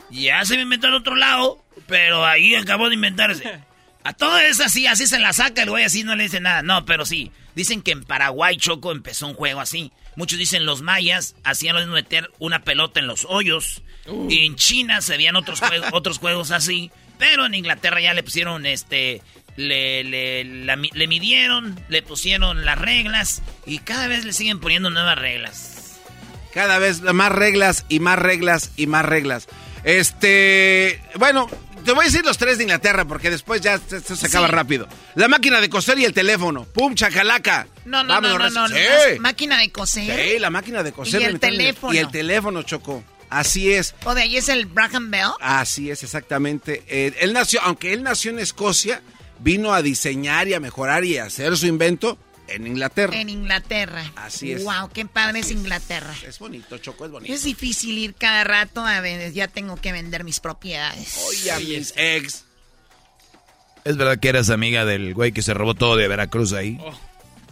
Ya 0.10 0.46
se 0.46 0.56
me 0.56 0.62
inventó 0.62 0.88
en 0.88 0.94
otro 0.94 1.15
lado, 1.15 1.62
pero 1.86 2.25
ahí 2.25 2.56
acabó 2.56 2.88
de 2.88 2.96
inventarse. 2.96 3.60
A 4.06 4.13
todo 4.13 4.38
es 4.39 4.62
así, 4.62 4.88
así 4.88 5.06
se 5.06 5.20
la 5.20 5.34
saca 5.34 5.63
el 5.63 5.70
güey, 5.70 5.84
así 5.84 6.03
no 6.03 6.15
le 6.15 6.24
dice 6.24 6.39
nada. 6.39 6.62
No, 6.62 6.86
pero 6.86 7.06
sí. 7.06 7.29
Dicen 7.58 7.82
que 7.82 7.90
en 7.92 8.04
Paraguay, 8.04 8.56
Choco, 8.58 8.92
empezó 8.92 9.26
un 9.28 9.34
juego 9.34 9.60
así. 9.60 9.92
Muchos 10.16 10.38
dicen 10.38 10.68
los 10.68 10.84
mayas 10.84 11.36
hacían 11.44 11.76
lo 11.76 11.86
meter 11.88 12.30
una 12.38 12.64
pelota 12.64 13.00
en 13.00 13.08
los 13.08 13.26
hoyos. 13.28 13.82
Y 14.30 14.46
en 14.46 14.56
China 14.56 15.02
se 15.02 15.18
veían 15.18 15.36
otros, 15.36 15.60
juegos, 15.60 15.90
otros 15.94 16.20
juegos 16.20 16.52
así. 16.52 16.92
Pero 17.18 17.48
en 17.48 17.56
Inglaterra 17.56 18.00
ya 18.00 18.14
le 18.14 18.22
pusieron 18.22 18.68
este. 18.68 19.24
Le, 19.56 20.04
le, 20.04 20.44
la 20.66 20.75
mi- 20.75 20.92
le 20.94 21.08
midieron, 21.08 21.79
le 21.90 22.03
pusieron 22.03 22.64
las 22.64 22.77
reglas. 22.77 23.42
Y 23.66 23.79
cada 23.79 24.08
vez 24.08 24.24
le 24.24 24.34
siguen 24.34 24.60
poniendo 24.60 24.92
nuevas 24.92 25.18
reglas. 25.18 26.00
Cada 26.53 26.77
vez 26.77 27.01
más 27.01 27.31
reglas 27.31 27.86
y 27.90 28.00
más 28.00 28.20
reglas 28.20 28.72
y 28.77 28.86
más 28.86 29.03
reglas. 29.03 29.48
Este, 29.84 31.01
bueno, 31.16 31.50
te 31.88 31.94
voy 31.94 32.02
a 32.02 32.06
decir 32.08 32.26
los 32.26 32.38
tres 32.38 32.58
de 32.58 32.66
Inglaterra 32.66 33.06
porque 33.06 33.30
después 33.30 33.62
ya 33.62 33.76
esto 33.76 34.14
se, 34.18 34.26
acaba 34.26 34.48
Sí. 34.48 34.52
rápido. 34.52 34.90
La 35.16 35.30
máquina 35.30 35.62
de 35.62 35.70
coser 35.70 35.98
y 35.98 36.04
el 36.04 36.14
teléfono. 36.14 36.66
¡Pum, 36.66 36.94
chacalaca! 36.96 37.66
No, 37.86 38.04
no, 38.04 38.14
Vámonos, 38.14 38.54
no, 38.54 38.68
no, 38.68 38.76
no. 38.76 39.22
Máquina 39.22 39.58
de 39.58 39.72
coser. 39.72 40.34
Sí, 40.34 40.38
la 40.38 40.50
máquina 40.50 40.84
de 40.84 40.92
coser. 40.92 41.22
Y 41.22 41.24
el 41.24 41.40
teléfono. 41.40 41.94
Y 41.94 42.00
el 42.00 42.12
teléfono, 42.12 42.62
Choco. 42.64 43.06
Así 43.30 43.72
es. 43.72 43.96
O 44.04 44.14
de 44.14 44.24
ahí 44.24 44.36
es 44.36 44.50
el 44.50 44.66
Braham 44.66 45.12
Bell. 45.12 45.30
Así 45.40 45.90
es, 45.90 46.04
exactamente. 46.04 46.84
Eh, 46.90 47.14
él 47.22 47.32
nació, 47.32 47.62
aunque 47.62 47.94
él 47.94 48.04
nació 48.04 48.32
en 48.32 48.40
Escocia, 48.40 49.02
vino 49.40 49.74
a 49.74 49.82
diseñar 49.82 50.50
y 50.50 50.56
a 50.56 50.60
mejorar 50.60 51.06
y 51.06 51.18
a 51.18 51.24
hacer 51.24 51.56
su 51.56 51.68
invento 51.68 52.18
en 52.48 52.68
Inglaterra. 52.68 53.16
En 53.16 53.29
Inglaterra. 53.29 54.12
Así 54.16 54.51
es. 54.51 54.64
Wow, 54.64 54.90
qué 54.94 55.05
padre 55.05 55.40
Así 55.40 55.51
es 55.51 55.55
es. 55.57 55.62
Inglaterra. 55.64 56.14
Es 56.25 56.40
bonito, 56.40 56.77
Choco, 56.77 57.05
es 57.05 57.12
bonito. 57.12 57.33
Es 57.33 57.44
difícil 57.44 57.98
ir 57.98 58.14
cada 58.16 58.44
rato 58.44 58.86
a 58.86 59.00
ver, 59.01 59.31
ya 59.33 59.48
tengo 59.48 59.75
que 59.77 59.92
vender 59.92 60.24
mis 60.24 60.40
propiedades. 60.40 61.18
Oye, 61.27 61.51
a 61.51 61.60
mis 61.60 61.94
ex. 61.96 62.44
¿Es 63.83 63.96
verdad 63.98 64.20
que 64.20 64.29
eras 64.29 64.50
amiga 64.50 64.83
del 64.86 65.14
güey 65.14 65.31
que 65.31 65.42
se 65.42 65.53
robó 65.53 65.74
todo 65.74 65.96
de 65.96 66.07
Veracruz 66.07 66.51
ahí? 66.53 66.77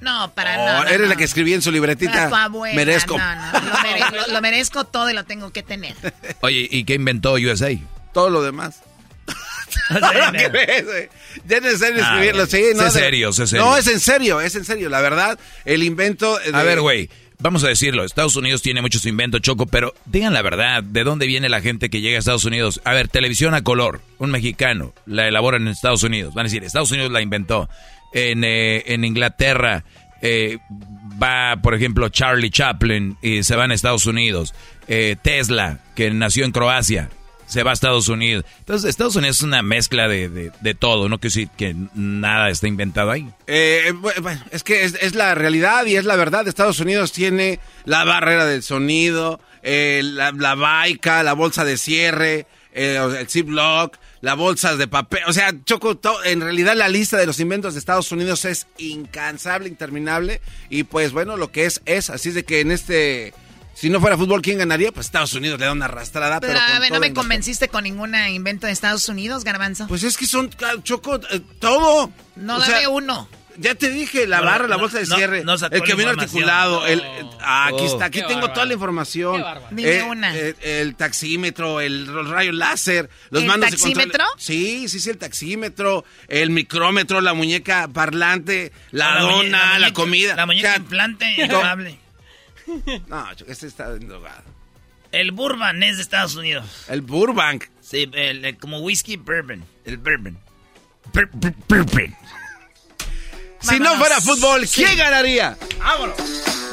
No, 0.02 0.34
para 0.34 0.56
Oh, 0.56 0.66
nada. 0.66 0.84
eres 0.90 1.02
no. 1.02 1.08
la 1.08 1.16
que 1.16 1.24
escribí 1.24 1.54
en 1.54 1.62
su 1.62 1.72
libretita. 1.72 2.28
Tu 2.30 2.36
abuela, 2.36 2.76
Merezco. 2.76 3.18
No, 3.18 3.36
no, 3.36 3.52
lo, 3.54 3.78
mere- 3.82 4.00
lo- 4.28 4.34
lo 4.34 4.42
merezco 4.42 4.84
todo 4.84 5.10
y 5.10 5.14
lo 5.14 5.24
tengo 5.24 5.52
que 5.54 5.64
tener. 5.64 5.96
Oye, 6.42 6.68
¿y 6.70 6.84
qué 6.84 6.96
inventó 6.96 7.34
USA? 7.36 7.70
Todo 8.14 8.30
lo 8.30 8.44
demás. 8.44 8.82
Ya 11.48 11.58
es 11.58 11.62
necesario 11.64 12.04
Ah, 12.04 12.14
escribirlo, 12.16 12.46
sí. 12.46 12.62
no, 12.76 12.84
de- 12.84 12.92
serio, 12.92 13.34
sé 13.34 13.48
serio. 13.48 13.66
No, 13.66 13.78
es 13.78 13.88
en 13.88 14.00
serio, 14.00 14.42
es 14.42 14.56
en 14.56 14.66
serio. 14.66 14.90
La 14.90 15.02
verdad, 15.02 15.38
el 15.66 15.84
invento. 15.84 16.38
de- 16.40 16.56
A 16.58 16.64
ver, 16.64 16.82
güey, 16.82 17.10
vamos 17.40 17.64
a 17.64 17.68
decirlo. 17.68 18.04
Estados 18.04 18.36
Unidos 18.36 18.62
tiene 18.62 18.82
muchos 18.82 19.06
inventos, 19.06 19.42
Choco, 19.42 19.66
pero 19.68 19.94
digan 20.06 20.34
la 20.34 20.42
verdad. 20.42 20.82
¿De 20.84 21.04
dónde 21.04 21.28
viene 21.28 21.50
la 21.50 21.62
gente 21.62 21.90
que 21.90 22.02
llega 22.02 22.16
a 22.18 22.20
Estados 22.20 22.46
Unidos? 22.46 22.82
A 22.84 22.94
ver, 22.94 23.08
televisión 23.08 23.54
a 23.54 23.64
color. 23.64 24.02
Un 24.18 24.32
mexicano 24.32 24.94
la 25.06 25.28
elaboran 25.28 25.64
en 25.64 25.68
Estados 25.70 26.04
Unidos. 26.04 26.34
Van 26.34 26.46
a 26.46 26.50
decir, 26.50 26.64
Estados 26.64 26.92
Unidos 26.92 27.12
la 27.12 27.22
inventó. 27.22 27.70
En, 28.14 28.44
eh, 28.46 28.84
en 28.94 29.04
Inglaterra 29.04 29.84
eh, 30.22 30.58
va, 31.22 31.58
por 31.62 31.76
ejemplo, 31.76 32.08
Charlie 32.10 32.50
Chaplin 32.50 33.18
y 33.22 33.44
se 33.44 33.56
va 33.56 33.66
a 33.66 33.74
Estados 33.74 34.06
Unidos. 34.06 34.54
Eh, 34.88 35.16
Tesla, 35.22 35.80
que 35.96 36.10
nació 36.12 36.46
en 36.46 36.52
Croacia. 36.52 37.10
Se 37.48 37.64
va 37.64 37.72
a 37.72 37.74
Estados 37.74 38.08
Unidos. 38.10 38.44
Entonces, 38.60 38.90
Estados 38.90 39.16
Unidos 39.16 39.38
es 39.38 39.44
una 39.44 39.62
mezcla 39.62 40.08
de, 40.08 40.52
de, 40.62 40.74
todo. 40.74 41.10
No 41.10 41.20
quiero 41.20 41.34
decir 41.34 41.50
que 41.58 41.76
nada 41.94 42.50
está 42.50 42.68
inventado 42.68 43.12
ahí. 43.12 43.28
Eh, 43.48 43.94
bu- 43.94 44.20
bueno, 44.22 44.44
es 44.52 44.64
que 44.64 44.84
es, 44.84 45.16
la 45.16 45.36
realidad 45.36 45.86
y 45.86 45.96
es 45.96 46.06
la 46.06 46.16
verdad. 46.16 46.48
Estados 46.48 46.80
Unidos 46.80 47.12
tiene 47.12 47.60
la 47.86 48.04
barrera 48.04 48.46
del 48.46 48.64
sonido, 48.64 49.40
eh, 49.64 50.02
la, 50.04 50.32
la 50.32 50.56
baica, 50.56 51.22
la 51.24 51.34
bolsa 51.34 51.64
de 51.66 51.78
cierre, 51.78 52.48
eh, 52.74 53.00
el 53.20 53.28
ziplock, 53.30 53.98
las 54.22 54.36
bolsas 54.36 54.78
de 54.80 54.88
papel. 54.88 55.22
O 55.28 55.34
sea, 55.34 55.54
Choco, 55.66 56.00
en 56.26 56.42
realidad 56.42 56.76
la 56.76 56.90
lista 56.90 57.18
de 57.18 57.28
los 57.28 57.40
inventos 57.40 57.74
de 57.76 57.80
Estados 57.80 58.12
Unidos 58.12 58.44
es 58.46 58.66
incansable, 58.80 59.70
interminable. 59.70 60.42
Y 60.70 60.84
pues 60.84 61.12
bueno, 61.12 61.38
lo 61.38 61.52
que 61.52 61.66
es, 61.66 61.82
es. 61.86 62.10
Así 62.10 62.30
es 62.30 62.36
de 62.36 62.44
que 62.44 62.62
en 62.62 62.72
este... 62.72 63.34
Si 63.76 63.90
no 63.90 64.00
fuera 64.00 64.18
fútbol, 64.18 64.42
¿quién 64.42 64.58
ganaría? 64.58 64.92
Pues 64.92 65.08
Estados 65.08 65.34
Unidos 65.34 65.60
le 65.60 65.66
da 65.66 65.74
una 65.74 65.86
arrastrada. 65.86 66.40
Pero, 66.40 66.54
Pero, 66.54 66.66
a 66.76 66.80
ver, 66.80 66.92
no 66.94 67.00
me 67.02 67.08
en 67.08 67.14
convenciste 67.14 67.68
con 67.68 67.84
ningún 67.84 68.16
invento 68.16 68.68
de 68.68 68.74
Estados 68.74 69.08
Unidos, 69.10 69.44
Garbanzo. 69.44 69.86
Pues 69.88 70.04
es 70.04 70.16
que 70.18 70.26
son, 70.26 70.48
ca- 70.48 70.82
Choco, 70.82 71.16
eh, 71.18 71.42
todo. 71.60 72.10
no, 72.38 72.56
O 72.56 72.60
dame 72.60 72.78
sea, 72.80 72.90
uno. 72.90 73.28
Ya 73.58 73.74
te 73.74 73.90
dije, 73.90 74.28
la 74.28 74.40
No, 74.40 74.46
barra, 74.48 74.68
la 74.68 74.76
no, 74.76 74.82
bolsa 74.82 75.00
de 75.00 75.06
no, 75.08 75.16
cierre, 75.16 75.44
no 75.46 75.54
el 75.54 75.82
camino 75.84 76.10
articulado, 76.10 76.86
el, 76.88 77.02
ah, 77.40 77.68
aquí 77.68 77.78
Oh. 77.84 77.86
está, 77.86 78.06
aquí 78.06 78.20
tengo 78.20 78.34
bárbaro. 78.36 78.54
toda 78.54 78.66
la 78.66 78.74
información. 78.74 79.36
Qué 79.38 79.44
bárbaro. 79.44 79.68
Dime 79.76 80.04
una. 80.04 80.36
El, 80.38 80.56
el 80.62 80.96
taxímetro, 80.96 81.80
el 81.80 82.06
rayo 82.28 82.52
láser, 82.52 83.10
los 83.30 83.44
¿El 83.44 83.48
mandos 83.48 83.72
de 83.72 83.78
taxímetro? 83.78 84.26
Sí, 84.38 84.90
sí, 84.90 85.00
sí, 85.00 85.10
el 85.10 85.18
taxímetro, 85.18 86.04
el 86.28 86.50
micrómetro, 86.50 87.22
la 87.22 87.34
muñeca 87.34 87.88
parlante, 87.88 88.74
la, 88.92 89.20
dona, 89.22 89.80
la, 89.80 89.88
muñeca- 89.88 89.94
comida. 89.94 90.36
La 90.36 90.46
muñeca 90.46 90.68
O 90.68 90.72
sea, 90.72 90.78
implante. 90.82 91.36
No, 93.08 93.34
Choco, 93.36 93.52
este 93.52 93.68
está 93.68 93.90
drogado. 93.90 94.44
El 95.12 95.32
bourbon 95.32 95.82
es 95.84 95.96
de 95.98 96.02
Estados 96.04 96.36
Unidos. 96.36 96.66
El 96.90 97.02
Burbank. 97.02 97.66
Sí, 97.82 98.10
el, 98.14 98.44
el- 98.44 98.58
como 98.58 98.80
whisky 98.80 99.16
bourbon. 99.18 99.64
El 99.86 99.98
bourbon. 99.98 100.38
Bur- 101.14 101.30
bur- 101.32 101.56
bourbon. 101.70 102.16
Si 103.62 103.80
no 103.80 103.96
fuera 103.96 104.20
fútbol, 104.22 104.68
Sí. 104.68 104.84
¿quién 104.84 104.98
ganaría? 104.98 105.58
¡Vámonos! 105.80 106.16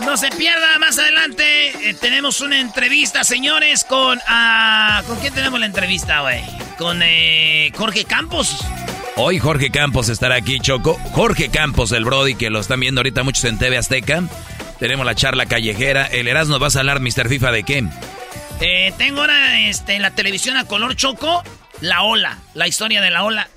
No 0.05 0.17
se 0.17 0.31
pierda 0.31 0.79
más 0.79 0.99
adelante. 0.99 1.89
eh, 1.89 1.95
tenemos 1.95 2.41
una 2.41 2.59
entrevista, 2.61 3.25
señores, 3.25 3.85
con. 3.85 4.21
ah, 4.27 5.03
¿Con 5.07 5.19
quién 5.21 5.33
tenemos 5.33 5.59
la 5.61 5.67
entrevista, 5.67 6.21
güey? 6.23 6.41
Con 6.79 7.01
eh, 7.03 7.71
Jorge 7.77 8.05
Campos. 8.05 8.59
Hoy 9.17 9.39
Jorge 9.39 9.71
Campos 9.71 10.09
estará 10.09 10.35
aquí, 10.37 10.59
Choco. 10.59 10.99
Jorge 11.13 11.51
Campos, 11.51 11.93
el 11.93 12.05
Brody, 12.05 12.35
que 12.35 12.51
lo 12.51 12.61
están 12.61 12.81
viendo 12.81 13.01
ahorita 13.01 13.23
muchos 13.23 13.45
en 13.45 13.59
TV 13.59 13.77
Azteca. 13.79 14.25
Tenemos 14.83 15.07
la 15.07 15.15
charla 15.15 15.47
callejera. 15.47 16.07
El 16.07 16.27
Erasmo 16.27 16.59
vas 16.59 16.75
a 16.75 16.81
hablar, 16.81 16.99
Mr. 16.99 17.29
FIFA, 17.29 17.53
¿de 17.53 17.63
qué? 17.63 17.85
Eh, 18.61 18.93
tengo 18.99 19.21
ahora 19.21 19.61
este, 19.61 19.95
en 19.95 20.03
la 20.03 20.11
televisión 20.11 20.57
a 20.57 20.65
color 20.65 20.97
choco 20.97 21.45
la 21.81 22.03
ola, 22.03 22.39
la 22.55 22.67
historia 22.67 23.01
de 23.01 23.09
la 23.13 23.23
ola. 23.23 23.49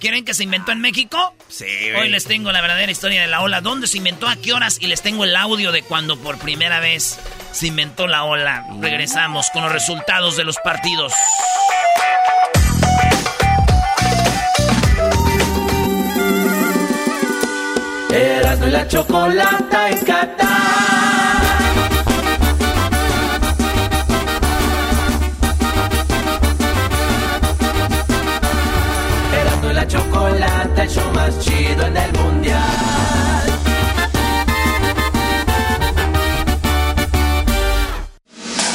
¿Quieren 0.00 0.24
que 0.24 0.32
se 0.32 0.44
inventó 0.44 0.72
en 0.72 0.80
México? 0.80 1.34
Sí, 1.48 1.66
Hoy 2.00 2.08
les 2.08 2.24
tengo 2.24 2.50
la 2.50 2.62
verdadera 2.62 2.90
historia 2.90 3.20
de 3.20 3.26
la 3.26 3.42
ola. 3.42 3.60
¿Dónde 3.60 3.86
se 3.86 3.98
inventó? 3.98 4.26
¿A 4.26 4.36
qué 4.36 4.54
horas? 4.54 4.78
Y 4.80 4.86
les 4.86 5.02
tengo 5.02 5.24
el 5.24 5.36
audio 5.36 5.70
de 5.70 5.82
cuando 5.82 6.18
por 6.18 6.38
primera 6.38 6.80
vez 6.80 7.18
se 7.52 7.66
inventó 7.66 8.06
la 8.06 8.24
ola. 8.24 8.64
Regresamos 8.80 9.50
con 9.50 9.64
los 9.64 9.72
resultados 9.72 10.38
de 10.38 10.44
los 10.44 10.56
partidos. 10.64 11.12
Erasmo 18.10 18.66
y 18.66 18.70
la 18.70 18.88
chocolata 18.88 19.90
en 19.90 19.98
Qatar. 19.98 20.48
Erasmo 29.40 29.70
y 29.70 29.74
la 29.74 29.86
chocolata, 29.86 30.82
el 30.82 30.88
show 30.88 31.12
más 31.12 31.38
chido 31.40 31.86
en 31.86 31.96
el 31.96 32.12
mundial. 32.14 32.62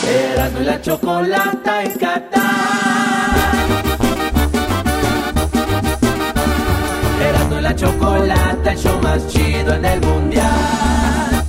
Erasmo 0.07 0.59
y 0.59 0.63
la 0.63 0.81
chocolata 0.81 1.83
en 1.83 1.91
Qatar. 1.93 2.92
La 7.73 7.79
chocolata, 7.79 8.71
el 8.71 8.77
show 8.77 9.01
más 9.01 9.27
chido 9.27 9.73
en 9.73 9.85
el 9.85 10.01
mundial. 10.01 11.45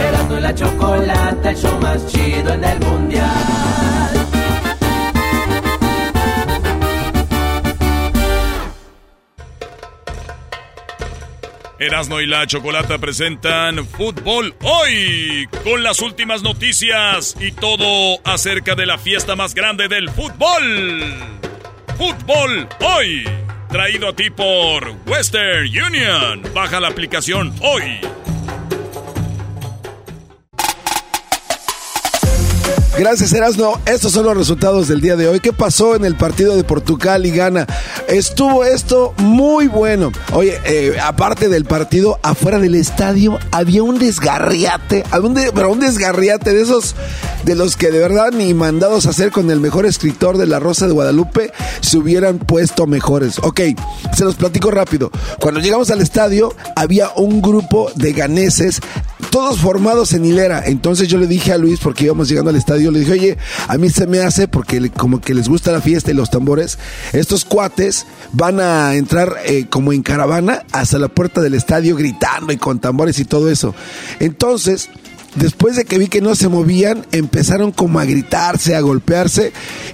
Erasmo 0.00 0.38
y 0.38 0.40
la 0.40 0.54
chocolata, 0.54 1.50
el 1.50 1.56
show 1.56 1.80
más 1.80 2.06
chido 2.06 2.54
en 2.54 2.64
el 2.64 2.80
mundial. 2.80 3.30
Erasno 11.78 12.22
y 12.22 12.26
la 12.26 12.46
Chocolata 12.46 12.96
presentan 12.96 13.86
Fútbol 13.86 14.54
Hoy 14.62 15.46
con 15.62 15.82
las 15.82 16.00
últimas 16.00 16.42
noticias 16.42 17.36
y 17.38 17.52
todo 17.52 18.18
acerca 18.24 18.74
de 18.74 18.86
la 18.86 18.96
fiesta 18.96 19.36
más 19.36 19.54
grande 19.54 19.86
del 19.86 20.08
fútbol. 20.08 21.36
Fútbol 21.96 22.68
Hoy, 22.80 23.24
traído 23.70 24.08
a 24.08 24.12
ti 24.14 24.28
por 24.28 24.96
Western 25.06 25.66
Union. 25.66 26.42
Baja 26.52 26.78
la 26.78 26.88
aplicación 26.88 27.54
hoy. 27.62 28.00
Gracias, 32.98 33.32
Erasno. 33.34 33.78
Estos 33.84 34.12
son 34.12 34.24
los 34.24 34.34
resultados 34.36 34.88
del 34.88 35.02
día 35.02 35.16
de 35.16 35.28
hoy. 35.28 35.40
¿Qué 35.40 35.52
pasó 35.52 35.94
en 35.96 36.06
el 36.06 36.16
partido 36.16 36.56
de 36.56 36.64
Portugal 36.64 37.26
y 37.26 37.30
Ghana? 37.30 37.66
Estuvo 38.08 38.64
esto 38.64 39.12
muy 39.18 39.66
bueno. 39.68 40.12
Oye, 40.32 40.58
eh, 40.64 40.96
aparte 41.02 41.50
del 41.50 41.66
partido, 41.66 42.18
afuera 42.22 42.58
del 42.58 42.74
estadio 42.74 43.38
había 43.52 43.82
un 43.82 43.98
desgarriate, 43.98 45.04
un 45.22 45.34
de- 45.34 45.52
pero 45.52 45.70
un 45.72 45.80
desgarriate 45.80 46.54
de 46.54 46.62
esos 46.62 46.94
de 47.44 47.54
los 47.54 47.76
que 47.76 47.90
de 47.90 47.98
verdad 47.98 48.30
ni 48.32 48.54
mandados 48.54 49.04
a 49.06 49.10
hacer 49.10 49.30
con 49.30 49.50
el 49.50 49.60
mejor 49.60 49.84
escritor 49.84 50.38
de 50.38 50.46
La 50.46 50.58
Rosa 50.58 50.86
de 50.86 50.92
Guadalupe 50.92 51.52
se 51.82 51.98
hubieran 51.98 52.38
puesto 52.38 52.86
mejores. 52.86 53.38
Ok, 53.42 53.60
se 54.16 54.24
los 54.24 54.36
platico 54.36 54.70
rápido. 54.70 55.10
Cuando 55.38 55.60
llegamos 55.60 55.90
al 55.90 56.00
estadio, 56.00 56.54
había 56.74 57.10
un 57.14 57.42
grupo 57.42 57.90
de 57.94 58.12
ganeses, 58.14 58.80
todos 59.36 59.60
formados 59.60 60.14
en 60.14 60.24
hilera. 60.24 60.62
Entonces 60.64 61.08
yo 61.08 61.18
le 61.18 61.26
dije 61.26 61.52
a 61.52 61.58
Luis, 61.58 61.78
porque 61.78 62.06
íbamos 62.06 62.26
llegando 62.26 62.48
al 62.48 62.56
estadio, 62.56 62.90
le 62.90 63.00
dije, 63.00 63.12
oye, 63.12 63.38
a 63.68 63.76
mí 63.76 63.90
se 63.90 64.06
me 64.06 64.20
hace, 64.20 64.48
porque 64.48 64.88
como 64.88 65.20
que 65.20 65.34
les 65.34 65.46
gusta 65.46 65.72
la 65.72 65.82
fiesta 65.82 66.10
y 66.10 66.14
los 66.14 66.30
tambores, 66.30 66.78
estos 67.12 67.44
cuates 67.44 68.06
van 68.32 68.60
a 68.60 68.94
entrar 68.94 69.36
eh, 69.44 69.66
como 69.68 69.92
en 69.92 70.02
caravana 70.02 70.64
hasta 70.72 70.98
la 70.98 71.08
puerta 71.08 71.42
del 71.42 71.52
estadio 71.52 71.96
gritando 71.96 72.50
y 72.50 72.56
con 72.56 72.78
tambores 72.78 73.18
y 73.18 73.26
todo 73.26 73.50
eso. 73.50 73.74
Entonces... 74.20 74.88
Después 75.36 75.76
de 75.76 75.84
que 75.84 75.98
vi 75.98 76.08
que 76.08 76.20
no 76.20 76.34
se 76.34 76.48
movían, 76.48 77.06
empezaron 77.12 77.70
como 77.70 78.00
a 78.00 78.04
gritarse, 78.04 78.74
a 78.74 78.80
golpearse 78.80 79.52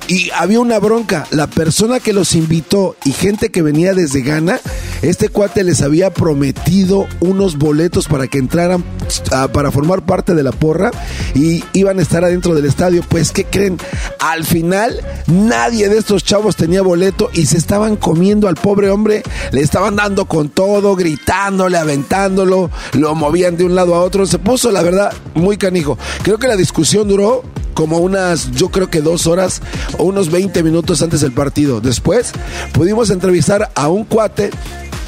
y 0.09 0.31
había 0.31 0.61
una 0.61 0.79
bronca. 0.79 1.27
La 1.31 1.47
persona 1.49 2.01
que 2.01 2.13
los 2.13 2.35
invitó 2.35 2.97
y 3.05 3.13
gente 3.13 3.51
que 3.51 3.63
venía 3.63 3.93
desde 3.93 4.23
Ghana, 4.23 4.61
este 5.03 5.29
cuate 5.29 5.65
les 5.65 5.83
había 5.83 6.13
prometido 6.13 7.07
unos 7.21 7.59
boletos 7.59 8.07
para 8.07 8.29
que 8.29 8.39
entraran 8.39 8.85
ah, 9.33 9.49
para 9.53 9.73
formar 9.73 10.03
parte 10.05 10.35
de 10.35 10.43
la 10.43 10.53
porra 10.53 10.93
y 11.35 11.65
iban 11.73 11.99
a 11.99 12.03
estar 12.03 12.25
adentro 12.25 12.55
del 12.55 12.67
estadio. 12.67 13.03
Pues, 13.09 13.33
¿qué 13.33 13.45
creen? 13.45 13.79
Al 14.21 14.45
final, 14.45 15.01
nadie 15.27 15.89
de 15.89 15.99
estos 15.99 16.25
chavos 16.25 16.55
tenía 16.55 16.83
boleto 16.83 17.31
y 17.33 17.47
se 17.47 17.59
estaban 17.59 17.97
comiendo 17.97 18.49
al 18.49 18.55
pobre 18.55 18.91
hombre. 18.91 19.23
Le 19.51 19.61
estaban 19.61 19.97
dando 19.97 20.27
con 20.27 20.49
todo, 20.49 20.95
gritándole, 20.95 21.79
aventándolo, 21.79 22.71
lo 22.93 23.15
movían 23.15 23.57
de 23.57 23.65
un 23.65 23.75
lado 23.75 23.95
a 23.95 24.03
otro. 24.03 24.27
Se 24.27 24.39
puso, 24.39 24.71
la 24.71 24.83
verdad, 24.83 25.13
muy 25.35 25.57
canijo. 25.57 25.99
Creo 26.23 26.39
que 26.39 26.49
la 26.49 26.57
discusión 26.57 27.09
duró 27.09 27.43
como 27.75 27.99
unas, 27.99 28.51
yo 28.53 28.69
creo 28.69 28.91
que 28.91 29.01
dos 29.01 29.27
horas 29.27 29.63
o 29.99 30.05
unos 30.05 30.31
20 30.31 30.63
minutos 30.63 31.03
antes 31.03 31.21
del 31.21 31.33
partido. 31.33 31.81
Después 31.81 32.33
pudimos 32.73 33.11
entrevistar 33.11 33.71
a 33.75 33.89
un 33.89 34.05
cuate 34.05 34.51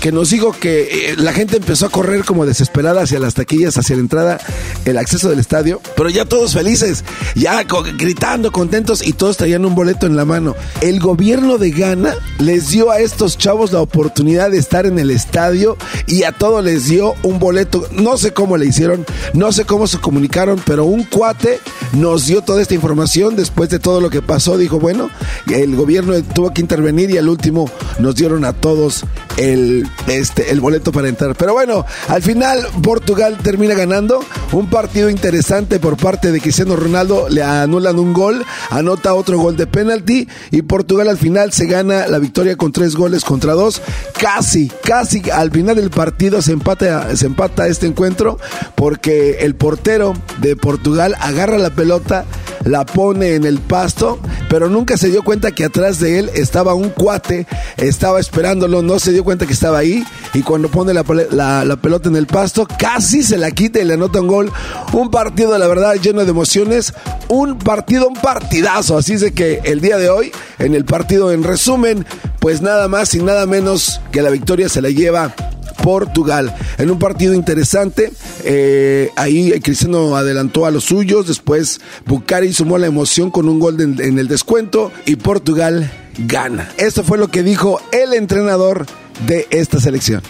que 0.04 0.12
nos 0.12 0.28
dijo 0.28 0.52
que 0.52 0.82
eh, 0.82 1.14
la 1.16 1.32
gente 1.32 1.56
empezó 1.56 1.86
a 1.86 1.88
correr 1.88 2.26
como 2.26 2.44
desesperada 2.44 3.00
hacia 3.00 3.18
las 3.18 3.32
taquillas, 3.32 3.78
hacia 3.78 3.96
la 3.96 4.02
entrada, 4.02 4.38
el 4.84 4.98
acceso 4.98 5.30
del 5.30 5.38
estadio, 5.38 5.80
pero 5.96 6.10
ya 6.10 6.26
todos 6.26 6.52
felices, 6.52 7.02
ya 7.34 7.62
gritando, 7.96 8.52
contentos 8.52 9.02
y 9.02 9.14
todos 9.14 9.38
traían 9.38 9.64
un 9.64 9.74
boleto 9.74 10.04
en 10.04 10.14
la 10.14 10.26
mano. 10.26 10.56
El 10.82 11.00
gobierno 11.00 11.56
de 11.56 11.70
Ghana 11.70 12.16
les 12.38 12.68
dio 12.68 12.90
a 12.90 12.98
estos 12.98 13.38
chavos 13.38 13.72
la 13.72 13.80
oportunidad 13.80 14.50
de 14.50 14.58
estar 14.58 14.84
en 14.84 14.98
el 14.98 15.10
estadio 15.10 15.78
y 16.06 16.24
a 16.24 16.32
todos 16.32 16.62
les 16.62 16.84
dio 16.84 17.14
un 17.22 17.38
boleto. 17.38 17.88
No 17.90 18.18
sé 18.18 18.34
cómo 18.34 18.58
le 18.58 18.66
hicieron, 18.66 19.06
no 19.32 19.52
sé 19.52 19.64
cómo 19.64 19.86
se 19.86 19.96
comunicaron, 19.96 20.60
pero 20.66 20.84
un 20.84 21.04
cuate 21.04 21.60
nos 21.94 22.26
dio 22.26 22.42
toda 22.42 22.60
esta 22.60 22.74
información 22.74 23.36
después 23.36 23.70
de 23.70 23.78
todo 23.78 24.02
lo 24.02 24.10
que 24.10 24.20
pasó. 24.20 24.58
Dijo, 24.58 24.78
bueno, 24.78 25.08
el 25.50 25.74
gobierno 25.76 26.12
tuvo 26.22 26.52
que 26.52 26.60
intervenir 26.60 27.10
y 27.10 27.16
al 27.16 27.30
último 27.30 27.70
nos 27.98 28.16
dieron 28.16 28.44
a 28.44 28.52
todos 28.52 29.06
el, 29.38 29.88
este, 30.07 30.50
el 30.50 30.61
boleto 30.61 30.92
para 30.92 31.09
entrar. 31.09 31.35
Pero 31.35 31.52
bueno, 31.52 31.85
al 32.09 32.22
final 32.22 32.66
Portugal 32.83 33.38
termina 33.42 33.74
ganando. 33.74 34.24
Un 34.52 34.68
partido 34.68 35.11
interesante 35.11 35.78
por 35.80 35.96
parte 35.96 36.30
de 36.30 36.40
Cristiano 36.40 36.76
Ronaldo. 36.76 37.28
Le 37.28 37.42
anulan 37.42 37.98
un 37.98 38.12
gol, 38.12 38.44
anota 38.70 39.14
otro 39.14 39.38
gol 39.38 39.57
de 39.57 39.66
penalti 39.66 40.28
y 40.50 40.62
Portugal 40.62 41.09
al 41.09 41.18
final 41.18 41.52
se 41.52 41.66
gana 41.66 42.07
la 42.07 42.18
victoria 42.18 42.57
con 42.57 42.72
tres 42.72 42.94
goles 42.94 43.24
contra 43.24 43.54
dos. 43.54 43.83
Casi, 44.18 44.70
casi 44.83 45.22
al 45.30 45.50
final 45.50 45.76
del 45.76 45.90
partido 45.90 46.42
se 46.42 46.52
empata, 46.52 47.14
se 47.16 47.26
empata 47.26 47.66
este 47.66 47.87
encuentro 47.87 48.38
porque 48.74 49.38
el 49.40 49.54
portero 49.54 50.14
de 50.40 50.57
Portugal 50.57 51.14
agarra 51.20 51.59
la 51.59 51.70
pelota, 51.70 52.24
la 52.64 52.87
pone 52.87 53.35
en 53.35 53.44
el 53.44 53.59
pasto, 53.59 54.18
pero 54.48 54.68
nunca 54.68 54.96
se 54.96 55.09
dio 55.09 55.22
cuenta 55.22 55.52
que 55.52 55.64
atrás 55.64 56.00
de 56.00 56.18
él 56.18 56.30
estaba 56.35 56.74
un 56.74 56.90
cuate, 56.90 57.46
estaba 57.76 58.20
esperándolo, 58.20 58.83
no 58.83 58.98
se 58.98 59.12
dio 59.12 59.24
cuenta 59.24 59.46
que 59.46 59.52
estaba 59.52 59.84
y 59.85 60.42
cuando 60.42 60.68
pone 60.68 60.92
la, 60.92 61.05
pelota 61.05 62.09
en 62.09 62.16
el 62.16 62.27
pasto, 62.27 62.66
casi 62.79 63.23
se 63.23 63.38
la 63.38 63.51
quita 63.51 63.81
y 63.81 63.85
le 63.85 63.94
anota 63.94 64.20
un 64.20 64.27
gol. 64.27 64.53
Un 64.92 65.11
partido, 65.11 65.57
la 65.57 65.66
verdad, 65.66 65.94
lleno 65.94 66.25
de 66.25 66.31
emociones, 66.31 66.92
un 67.29 67.59
partido, 67.59 68.09
un 68.09 68.14
partidazo, 68.14 68.99
así 68.99 69.14
es 69.14 69.20
de 69.20 69.33
que 69.33 69.61
el 69.64 69.81
día 69.81 69.97
de 69.99 70.11
hoy, 70.11 70.33
en 70.59 70.75
el 70.75 70.85
partido, 70.85 71.33
en 71.33 71.42
resumen, 71.42 72.05
pues 72.40 72.62
nada 72.62 72.88
más 72.88 73.14
y 73.14 73.23
nada 73.23 73.47
menos 73.47 74.01
que 74.12 74.23
la 74.23 74.31
victoria 74.31 74.68
se 74.68 74.83
la 74.83 74.90
lleva 74.90 75.35
Portugal. 75.83 76.55
En 76.79 76.90
un 76.90 76.99
partido 76.99 77.35
interesante, 77.35 78.12
eh, 78.44 79.11
ahí 79.16 79.53
Cristiano 79.61 80.16
adelantó 80.16 80.66
a 80.66 80.70
los 80.70 80.85
suyos, 80.85 81.27
después 81.27 81.81
Bucari 82.07 82.53
sumó 82.53 82.79
la 82.79 82.87
emoción 82.87 83.31
con 83.31 83.49
un 83.49 83.61
gol 83.61 83.81
en 83.81 84.18
el 84.18 84.29
descuento 84.29 84.90
y 85.05 85.16
Portugal 85.16 85.90
gana. 86.18 86.70
Esto 86.77 87.03
fue 87.03 87.18
lo 87.18 87.29
que 87.29 87.42
dijo 87.42 87.81
el 87.92 88.14
entrenador 88.14 88.87
de 89.20 89.46
esta 89.50 89.81
selección. 89.81 90.22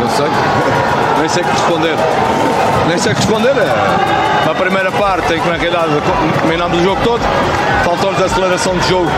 Não 0.00 0.10
sei. 0.10 0.26
Nem 1.18 1.28
sei 1.28 1.42
o 1.42 1.46
que 1.46 1.52
responder. 1.52 1.96
Nem 2.88 2.98
sei 2.98 3.12
o 3.12 3.14
que 3.14 3.20
responder. 3.22 4.21
Na 4.44 4.54
primeira 4.54 4.90
parte, 4.92 5.34
em 5.34 5.40
que 5.40 5.48
na 5.48 5.56
realidade 5.56 5.92
dominámos 6.42 6.78
o 6.80 6.82
jogo 6.82 7.00
todo, 7.04 7.22
faltou-nos 7.84 8.20
aceleração 8.22 8.76
de 8.76 8.88
jogo. 8.88 9.10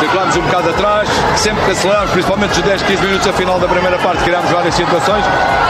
recuámos 0.00 0.36
um 0.36 0.42
bocado 0.42 0.70
atrás, 0.70 1.08
sempre 1.36 1.64
que 1.64 1.70
aceleramos, 1.72 2.10
principalmente 2.12 2.52
os 2.52 2.62
10, 2.62 2.82
15 2.82 3.02
minutos 3.02 3.26
a 3.26 3.32
final 3.32 3.58
da 3.58 3.66
primeira 3.68 3.98
parte, 3.98 4.22
criámos 4.22 4.50
várias 4.50 4.74
situações. 4.74 5.24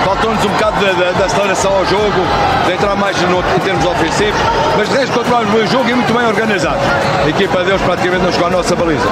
Faltou-nos 0.04 0.44
um 0.44 0.48
bocado 0.50 0.76
da, 0.80 1.24
aceleração 1.24 1.74
ao 1.74 1.86
jogo, 1.86 2.20
de 2.66 2.72
entrar 2.72 2.94
mais 2.96 3.20
no, 3.22 3.38
em 3.38 3.60
termos 3.60 3.84
ofensivos, 3.84 4.40
mas 4.76 4.88
de 4.88 4.96
resto 4.96 5.18
controlámos 5.18 5.50
bem 5.52 5.64
o 5.64 5.66
jogo 5.66 5.88
e 5.88 5.94
muito 5.94 6.12
bem 6.12 6.26
organizado. 6.26 6.78
A 7.24 7.28
equipa 7.28 7.64
deles 7.64 7.80
praticamente 7.82 8.24
não 8.24 8.32
chegou 8.32 8.46
à 8.46 8.50
nossa 8.50 8.76
baliza. 8.76 9.06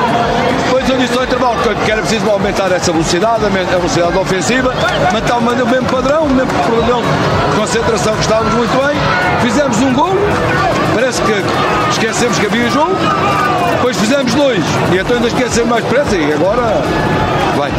Depois 0.64 0.88
disse 0.98 1.16
ao 1.16 1.24
intervalo 1.24 1.56
que 1.84 1.90
era 1.90 2.00
preciso 2.00 2.28
aumentar 2.30 2.70
essa 2.72 2.92
velocidade, 2.92 3.44
a 3.44 3.48
velocidade 3.48 4.18
ofensiva, 4.18 4.74
manter 5.12 5.32
o 5.32 5.66
mesmo 5.66 5.86
padrão, 5.86 6.24
o 6.24 6.30
mesmo 6.30 6.52
padrão 6.52 7.02
de 7.02 7.56
concentração 7.56 8.14
que 8.14 8.20
estávamos 8.20 8.54
muito 8.54 8.86
bem. 8.86 8.96
Fizemos 9.42 9.78
um 9.78 9.92
gol, 9.94 10.16
parece 10.98 11.22
que 11.22 11.32
esquecemos 11.92 12.38
que 12.38 12.46
havia 12.46 12.68
jogo, 12.70 12.90
depois 13.76 13.96
fizemos 13.96 14.34
dois, 14.34 14.64
e 14.92 14.98
então 14.98 15.16
ainda 15.16 15.28
esquecemos 15.28 15.68
mais 15.68 15.84
depressa, 15.84 16.16
e 16.16 16.32
agora 16.32 16.82
vai. 17.56 17.70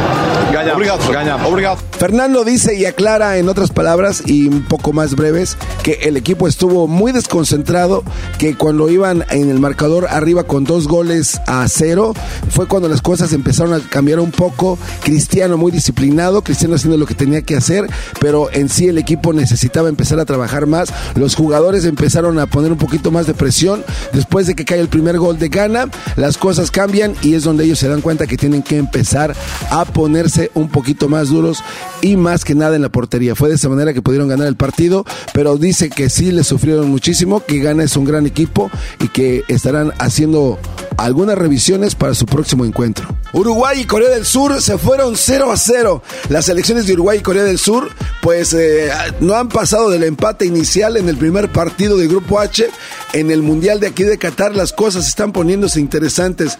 Ganhamos. 0.51 0.75
Obrigado, 0.75 1.11
ganhamos. 1.11 1.47
Obrigado. 1.47 1.77
Fernando 1.97 2.43
dice 2.43 2.75
y 2.75 2.85
aclara 2.85 3.37
en 3.37 3.49
otras 3.49 3.69
palabras 3.69 4.23
y 4.25 4.47
un 4.47 4.63
poco 4.63 4.93
más 4.93 5.15
breves 5.15 5.57
que 5.83 5.99
el 6.03 6.17
equipo 6.17 6.47
estuvo 6.47 6.87
muy 6.87 7.11
desconcentrado, 7.11 8.03
que 8.37 8.55
cuando 8.55 8.89
iban 8.89 9.25
en 9.29 9.49
el 9.49 9.59
marcador 9.59 10.07
arriba 10.09 10.43
con 10.45 10.63
dos 10.63 10.87
goles 10.87 11.39
a 11.45 11.67
cero, 11.67 12.13
fue 12.49 12.67
cuando 12.67 12.89
las 12.89 13.01
cosas 13.01 13.31
empezaron 13.33 13.73
a 13.73 13.79
cambiar 13.79 14.19
un 14.19 14.31
poco. 14.31 14.79
Cristiano 15.03 15.57
muy 15.57 15.71
disciplinado, 15.71 16.41
Cristiano 16.41 16.75
haciendo 16.75 16.97
lo 16.97 17.05
que 17.05 17.15
tenía 17.15 17.41
que 17.41 17.55
hacer, 17.55 17.87
pero 18.19 18.49
en 18.51 18.69
sí 18.69 18.87
el 18.87 18.97
equipo 18.97 19.33
necesitaba 19.33 19.87
empezar 19.89 20.19
a 20.19 20.25
trabajar 20.25 20.65
más. 20.65 20.89
Los 21.15 21.35
jugadores 21.35 21.85
empezaron 21.85 22.39
a 22.39 22.47
poner 22.47 22.71
un 22.71 22.77
poquito 22.77 23.08
más 23.11 23.27
de 23.27 23.33
presión. 23.33 23.83
Después 24.13 24.47
de 24.47 24.55
que 24.55 24.65
cae 24.65 24.79
el 24.79 24.87
primer 24.87 25.17
gol 25.17 25.37
de 25.37 25.49
Gana, 25.49 25.89
las 26.15 26.37
cosas 26.37 26.71
cambian 26.71 27.15
y 27.21 27.33
es 27.33 27.43
donde 27.43 27.65
ellos 27.65 27.79
se 27.79 27.87
dan 27.87 28.01
cuenta 28.01 28.27
que 28.27 28.37
tienen 28.37 28.63
que 28.63 28.77
empezar 28.77 29.35
a 29.69 29.85
ponerse 29.85 30.51
un 30.53 30.69
poquito 30.69 31.09
más 31.09 31.29
duros 31.29 31.63
y 32.01 32.15
más 32.15 32.45
que 32.45 32.55
nada 32.55 32.75
en 32.75 32.81
la 32.81 32.89
portería. 32.89 33.35
Fue 33.35 33.49
de 33.49 33.55
esa 33.55 33.69
manera 33.69 33.93
que 33.93 34.01
pudieron 34.01 34.27
ganar 34.27 34.47
el 34.47 34.55
partido, 34.55 35.05
pero 35.33 35.57
dice 35.57 35.89
que 35.89 36.09
sí 36.09 36.31
le 36.31 36.43
sufrieron 36.43 36.89
muchísimo, 36.89 37.43
que 37.45 37.59
Gana 37.59 37.83
es 37.83 37.95
un 37.97 38.05
gran 38.05 38.25
equipo 38.25 38.69
y 38.99 39.07
que 39.09 39.43
estarán 39.47 39.93
haciendo 39.99 40.59
algunas 40.97 41.37
revisiones 41.37 41.95
para 41.95 42.13
su 42.13 42.25
próximo 42.25 42.65
encuentro. 42.65 43.07
Uruguay 43.31 43.81
y 43.81 43.85
Corea 43.85 44.09
del 44.09 44.25
Sur 44.25 44.61
se 44.61 44.77
fueron 44.77 45.15
0 45.15 45.51
a 45.51 45.57
0. 45.57 46.03
Las 46.29 46.45
selecciones 46.45 46.87
de 46.87 46.93
Uruguay 46.93 47.19
y 47.19 47.21
Corea 47.21 47.43
del 47.43 47.59
Sur 47.59 47.89
pues 48.21 48.53
eh, 48.53 48.89
no 49.21 49.35
han 49.35 49.49
pasado 49.49 49.89
del 49.89 50.03
empate 50.03 50.45
inicial 50.45 50.97
en 50.97 51.07
el 51.07 51.17
primer 51.17 51.51
partido 51.51 51.97
del 51.97 52.09
Grupo 52.09 52.39
H. 52.39 52.69
En 53.13 53.31
el 53.31 53.41
Mundial 53.41 53.79
de 53.79 53.87
aquí 53.87 54.03
de 54.03 54.17
Qatar 54.17 54.55
las 54.55 54.73
cosas 54.73 55.07
están 55.07 55.31
poniéndose 55.31 55.79
interesantes. 55.79 56.57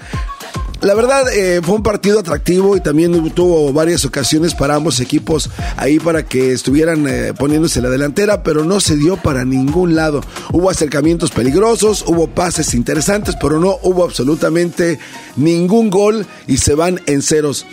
La 0.81 0.93
verdad, 0.93 1.25
eh, 1.33 1.59
fue 1.61 1.75
un 1.75 1.83
partido 1.83 2.19
atractivo 2.19 2.77
y 2.77 2.81
también 2.81 3.31
tuvo 3.31 3.73
varias 3.73 4.05
ocasiones 4.05 4.55
para 4.55 4.75
ambos 4.75 5.01
equipos 5.01 5.49
ahí 5.75 5.99
para 5.99 6.23
que 6.23 6.53
estuvieran 6.53 7.05
eh, 7.05 7.33
poniéndose 7.37 7.81
la 7.81 7.89
delantera, 7.89 8.43
pero 8.43 8.63
no 8.63 8.79
se 8.79 8.95
dio 8.95 9.17
para 9.17 9.43
ningún 9.43 9.95
lado. 9.95 10.21
Hubo 10.53 10.69
acercamientos 10.69 11.31
peligrosos, 11.31 12.05
hubo 12.07 12.27
pases 12.27 12.73
interesantes, 12.73 13.35
pero 13.41 13.59
no 13.59 13.77
hubo 13.83 14.05
absolutamente 14.05 14.99
ningún 15.35 15.89
gol 15.89 16.25
y 16.47 16.57
se 16.57 16.75
van 16.75 17.01
en 17.07 17.21
ceros. 17.23 17.65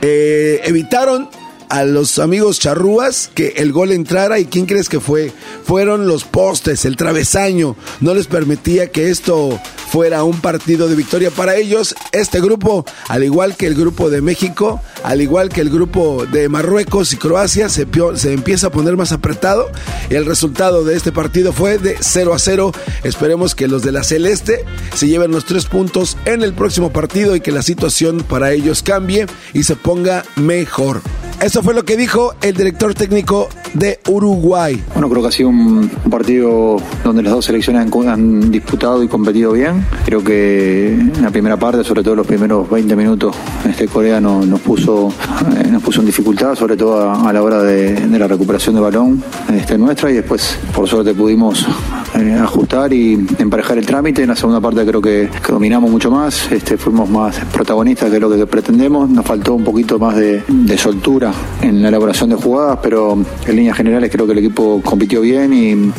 Eh, 0.00 0.60
evitaron 0.64 1.28
a 1.72 1.84
los 1.84 2.18
amigos 2.18 2.60
charrúas 2.60 3.30
que 3.34 3.54
el 3.56 3.72
gol 3.72 3.92
entrara 3.92 4.38
y 4.38 4.44
quién 4.44 4.66
crees 4.66 4.90
que 4.90 5.00
fue? 5.00 5.32
Fueron 5.64 6.06
los 6.06 6.24
postes, 6.24 6.84
el 6.84 6.96
travesaño. 6.96 7.76
No 8.02 8.12
les 8.12 8.26
permitía 8.26 8.88
que 8.88 9.08
esto 9.08 9.58
fuera 9.90 10.22
un 10.22 10.38
partido 10.42 10.86
de 10.86 10.96
victoria 10.96 11.30
para 11.30 11.56
ellos. 11.56 11.94
Este 12.12 12.42
grupo, 12.42 12.84
al 13.08 13.24
igual 13.24 13.56
que 13.56 13.66
el 13.66 13.74
grupo 13.74 14.10
de 14.10 14.20
México, 14.20 14.82
al 15.02 15.22
igual 15.22 15.48
que 15.48 15.62
el 15.62 15.70
grupo 15.70 16.26
de 16.26 16.50
Marruecos 16.50 17.14
y 17.14 17.16
Croacia, 17.16 17.70
se, 17.70 17.86
se 18.16 18.32
empieza 18.34 18.66
a 18.66 18.70
poner 18.70 18.98
más 18.98 19.12
apretado. 19.12 19.70
El 20.10 20.26
resultado 20.26 20.84
de 20.84 20.94
este 20.94 21.10
partido 21.10 21.54
fue 21.54 21.78
de 21.78 21.96
0 21.98 22.34
a 22.34 22.38
0. 22.38 22.72
Esperemos 23.02 23.54
que 23.54 23.66
los 23.66 23.82
de 23.82 23.92
la 23.92 24.04
Celeste 24.04 24.66
se 24.94 25.08
lleven 25.08 25.30
los 25.30 25.46
tres 25.46 25.64
puntos 25.64 26.18
en 26.26 26.42
el 26.42 26.52
próximo 26.52 26.92
partido 26.92 27.34
y 27.34 27.40
que 27.40 27.50
la 27.50 27.62
situación 27.62 28.24
para 28.28 28.52
ellos 28.52 28.82
cambie 28.82 29.24
y 29.54 29.62
se 29.62 29.74
ponga 29.74 30.24
mejor. 30.36 31.00
Eso 31.40 31.61
fue 31.62 31.74
lo 31.74 31.84
que 31.84 31.96
dijo 31.96 32.34
el 32.42 32.54
director 32.54 32.92
técnico 32.94 33.48
de 33.74 34.00
Uruguay. 34.08 34.82
Bueno, 34.94 35.08
creo 35.08 35.22
que 35.22 35.28
ha 35.28 35.32
sido 35.32 35.48
un 35.48 35.88
partido 36.10 36.76
donde 37.04 37.22
las 37.22 37.32
dos 37.32 37.44
selecciones 37.44 37.82
han, 37.82 38.50
disputado 38.50 39.02
y 39.02 39.08
competido 39.08 39.52
bien. 39.52 39.86
Creo 40.04 40.24
que 40.24 40.94
en 40.94 41.22
la 41.22 41.30
primera 41.30 41.56
parte, 41.56 41.84
sobre 41.84 42.02
todo 42.02 42.16
los 42.16 42.26
primeros 42.26 42.68
20 42.68 42.96
minutos, 42.96 43.36
este 43.68 43.86
Corea 43.86 44.20
nos, 44.20 44.60
puso, 44.60 45.12
eh, 45.56 45.68
nos 45.70 45.82
puso 45.82 46.00
en 46.00 46.06
dificultad, 46.06 46.54
sobre 46.54 46.76
todo 46.76 47.10
a, 47.10 47.32
la 47.32 47.42
hora 47.42 47.62
de, 47.62 48.06
la 48.18 48.26
recuperación 48.26 48.74
de 48.74 48.80
balón 48.80 49.22
este, 49.54 49.78
nuestra 49.78 50.10
y 50.10 50.14
después, 50.14 50.58
por 50.74 50.88
suerte, 50.88 51.14
pudimos 51.14 51.66
eh, 52.14 52.34
ajustar 52.40 52.92
y 52.92 53.14
emparejar 53.38 53.78
el 53.78 53.86
trámite. 53.86 54.22
En 54.22 54.28
la 54.28 54.36
segunda 54.36 54.60
parte 54.60 54.84
creo 54.84 55.00
que, 55.00 55.30
dominamos 55.48 55.90
mucho 55.90 56.10
más, 56.10 56.50
este, 56.50 56.76
fuimos 56.76 57.08
más 57.08 57.38
protagonistas 57.52 58.10
que 58.10 58.18
lo 58.18 58.30
que 58.30 58.46
pretendemos. 58.46 59.08
Nos 59.08 59.24
faltó 59.24 59.54
un 59.54 59.64
poquito 59.64 59.98
más 59.98 60.16
de 60.16 60.42
soltura 60.76 61.32
en 61.60 61.82
la 61.82 61.88
elaboración 61.88 62.30
de 62.30 62.36
jugadas, 62.36 62.78
pero 62.82 63.18
en 63.46 63.56
líneas 63.56 63.76
generales 63.76 64.10
creo 64.10 64.26
que 64.26 64.32
el 64.32 64.38
equipo 64.38 64.80
compitió 64.84 65.20
bien 65.20 65.52
y, 65.52 65.92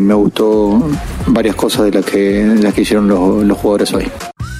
me 0.00 0.14
gustó 0.14 0.82
varias 1.26 1.54
cosas 1.54 1.84
de 1.84 1.92
las 1.92 2.04
que, 2.04 2.44
las 2.60 2.72
que 2.72 2.82
hicieron 2.82 3.06
los, 3.06 3.44
los 3.44 3.58
jugadores 3.58 3.92
hoy. 3.92 4.10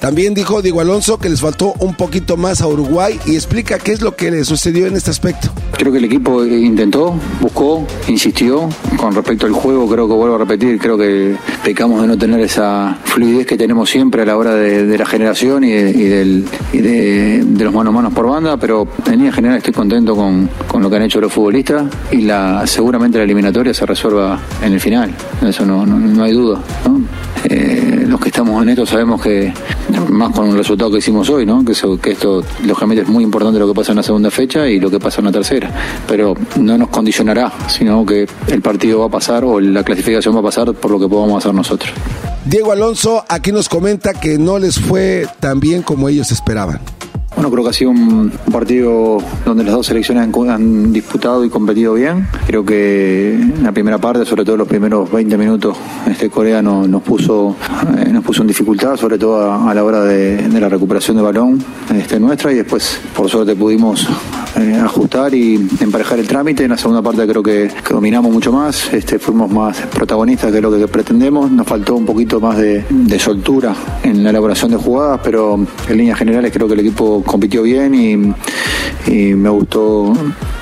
También 0.00 0.34
dijo 0.34 0.62
Diego 0.62 0.80
Alonso 0.80 1.18
que 1.18 1.28
les 1.28 1.40
faltó 1.40 1.74
un 1.78 1.94
poquito 1.94 2.36
más 2.36 2.60
a 2.60 2.66
Uruguay 2.66 3.18
y 3.26 3.34
explica 3.34 3.78
qué 3.78 3.92
es 3.92 4.02
lo 4.02 4.14
que 4.14 4.30
le 4.30 4.44
sucedió 4.44 4.86
en 4.86 4.96
este 4.96 5.10
aspecto. 5.10 5.48
Creo 5.72 5.92
que 5.92 5.98
el 5.98 6.04
equipo 6.04 6.44
intentó, 6.44 7.14
buscó, 7.40 7.86
insistió. 8.08 8.68
Con 8.96 9.14
respecto 9.14 9.46
al 9.46 9.52
juego, 9.52 9.88
creo 9.88 10.06
que 10.08 10.14
vuelvo 10.14 10.36
a 10.36 10.38
repetir, 10.38 10.78
creo 10.78 10.96
que 10.96 11.36
pecamos 11.64 12.02
de 12.02 12.08
no 12.08 12.18
tener 12.18 12.40
esa 12.40 12.98
fluidez 13.04 13.46
que 13.46 13.56
tenemos 13.56 13.90
siempre 13.90 14.22
a 14.22 14.24
la 14.24 14.36
hora 14.36 14.54
de, 14.54 14.96
la 14.96 15.06
generación 15.06 15.64
y, 15.64 15.70
de, 15.70 16.44
los 17.58 17.74
manos 17.74 17.92
a 17.92 17.96
manos 17.96 18.14
por 18.14 18.28
banda, 18.28 18.56
pero 18.56 18.86
en 19.06 19.12
línea 19.12 19.32
general 19.32 19.58
estoy 19.58 19.72
contento 19.72 20.14
con, 20.14 20.48
lo 20.80 20.90
que 20.90 20.96
han 20.96 21.02
hecho 21.02 21.20
los 21.20 21.32
futbolistas 21.32 21.86
y 22.12 22.28
seguramente 22.66 23.18
la 23.18 23.24
eliminatoria 23.24 23.72
se 23.74 23.86
resuelva 23.86 24.38
en 24.62 24.72
el 24.72 24.80
final. 24.80 25.14
Eso 25.42 25.64
no, 25.64 26.22
hay 26.22 26.32
duda. 26.32 26.60
Eh, 27.44 28.04
los 28.06 28.20
que 28.20 28.28
estamos 28.28 28.62
en 28.62 28.70
esto 28.70 28.86
sabemos 28.86 29.20
que 29.20 29.52
más 30.08 30.32
con 30.32 30.48
el 30.48 30.56
resultado 30.56 30.90
que 30.90 30.98
hicimos 30.98 31.28
hoy, 31.28 31.46
¿no? 31.46 31.64
Que, 31.64 31.72
que 32.00 32.10
esto, 32.12 32.42
lógicamente, 32.64 33.02
es 33.02 33.08
muy 33.08 33.24
importante 33.24 33.58
lo 33.58 33.68
que 33.68 33.74
pasa 33.74 33.92
en 33.92 33.96
la 33.96 34.02
segunda 34.02 34.30
fecha 34.30 34.66
y 34.68 34.80
lo 34.80 34.90
que 34.90 34.98
pasa 34.98 35.20
en 35.20 35.26
la 35.26 35.32
tercera. 35.32 35.70
Pero 36.06 36.34
no 36.58 36.78
nos 36.78 36.88
condicionará, 36.88 37.52
sino 37.68 38.04
que 38.04 38.26
el 38.48 38.62
partido 38.62 39.00
va 39.00 39.06
a 39.06 39.10
pasar 39.10 39.44
o 39.44 39.60
la 39.60 39.82
clasificación 39.82 40.34
va 40.34 40.40
a 40.40 40.44
pasar 40.44 40.72
por 40.74 40.90
lo 40.90 40.98
que 40.98 41.08
podamos 41.08 41.38
hacer 41.38 41.54
nosotros. 41.54 41.92
Diego 42.44 42.72
Alonso 42.72 43.24
aquí 43.28 43.50
nos 43.50 43.68
comenta 43.68 44.14
que 44.14 44.38
no 44.38 44.58
les 44.58 44.78
fue 44.78 45.26
tan 45.40 45.58
bien 45.58 45.82
como 45.82 46.08
ellos 46.08 46.30
esperaban. 46.30 46.80
Bueno, 47.36 47.50
creo 47.50 47.64
que 47.64 47.68
ha 47.68 47.72
sido 47.74 47.90
un 47.90 48.32
partido 48.50 49.18
donde 49.44 49.62
las 49.62 49.74
dos 49.74 49.86
selecciones 49.86 50.24
han, 50.24 50.90
disputado 50.90 51.44
y 51.44 51.50
competido 51.50 51.92
bien. 51.92 52.26
Creo 52.46 52.64
que 52.64 53.34
en 53.34 53.62
la 53.62 53.72
primera 53.72 53.98
parte, 53.98 54.24
sobre 54.24 54.42
todo 54.42 54.56
los 54.56 54.66
primeros 54.66 55.12
20 55.12 55.36
minutos, 55.36 55.76
este 56.08 56.30
Corea 56.30 56.62
nos, 56.62 57.02
puso, 57.02 57.54
eh, 57.98 58.08
nos 58.10 58.24
puso 58.24 58.40
en 58.40 58.48
dificultad, 58.48 58.96
sobre 58.96 59.18
todo 59.18 59.52
a, 59.52 59.74
la 59.74 59.84
hora 59.84 60.00
de, 60.00 60.48
la 60.58 60.70
recuperación 60.70 61.18
de 61.18 61.22
balón 61.22 61.62
este, 61.94 62.18
nuestra 62.18 62.50
y 62.52 62.54
después, 62.54 62.98
por 63.14 63.28
suerte, 63.28 63.54
pudimos 63.54 64.08
eh, 64.56 64.80
ajustar 64.82 65.34
y 65.34 65.56
emparejar 65.80 66.18
el 66.18 66.26
trámite. 66.26 66.64
En 66.64 66.70
la 66.70 66.78
segunda 66.78 67.02
parte 67.02 67.26
creo 67.26 67.42
que, 67.42 67.70
dominamos 67.90 68.32
mucho 68.32 68.50
más, 68.50 68.94
este, 68.94 69.18
fuimos 69.18 69.50
más 69.50 69.76
protagonistas 69.92 70.50
que 70.50 70.62
lo 70.62 70.74
que 70.74 70.88
pretendemos. 70.88 71.50
Nos 71.50 71.66
faltó 71.66 71.96
un 71.96 72.06
poquito 72.06 72.40
más 72.40 72.56
de 72.56 73.18
soltura 73.18 73.74
en 74.02 74.24
la 74.24 74.30
elaboración 74.30 74.70
de 74.70 74.78
jugadas, 74.78 75.20
pero 75.22 75.58
en 75.88 75.96
líneas 75.96 76.18
generales 76.18 76.50
creo 76.52 76.66
que 76.66 76.74
el 76.74 76.80
equipo 76.80 77.22
compitió 77.26 77.62
bien 77.62 77.94
y, 77.94 78.34
me 79.08 79.48
gustó 79.50 80.12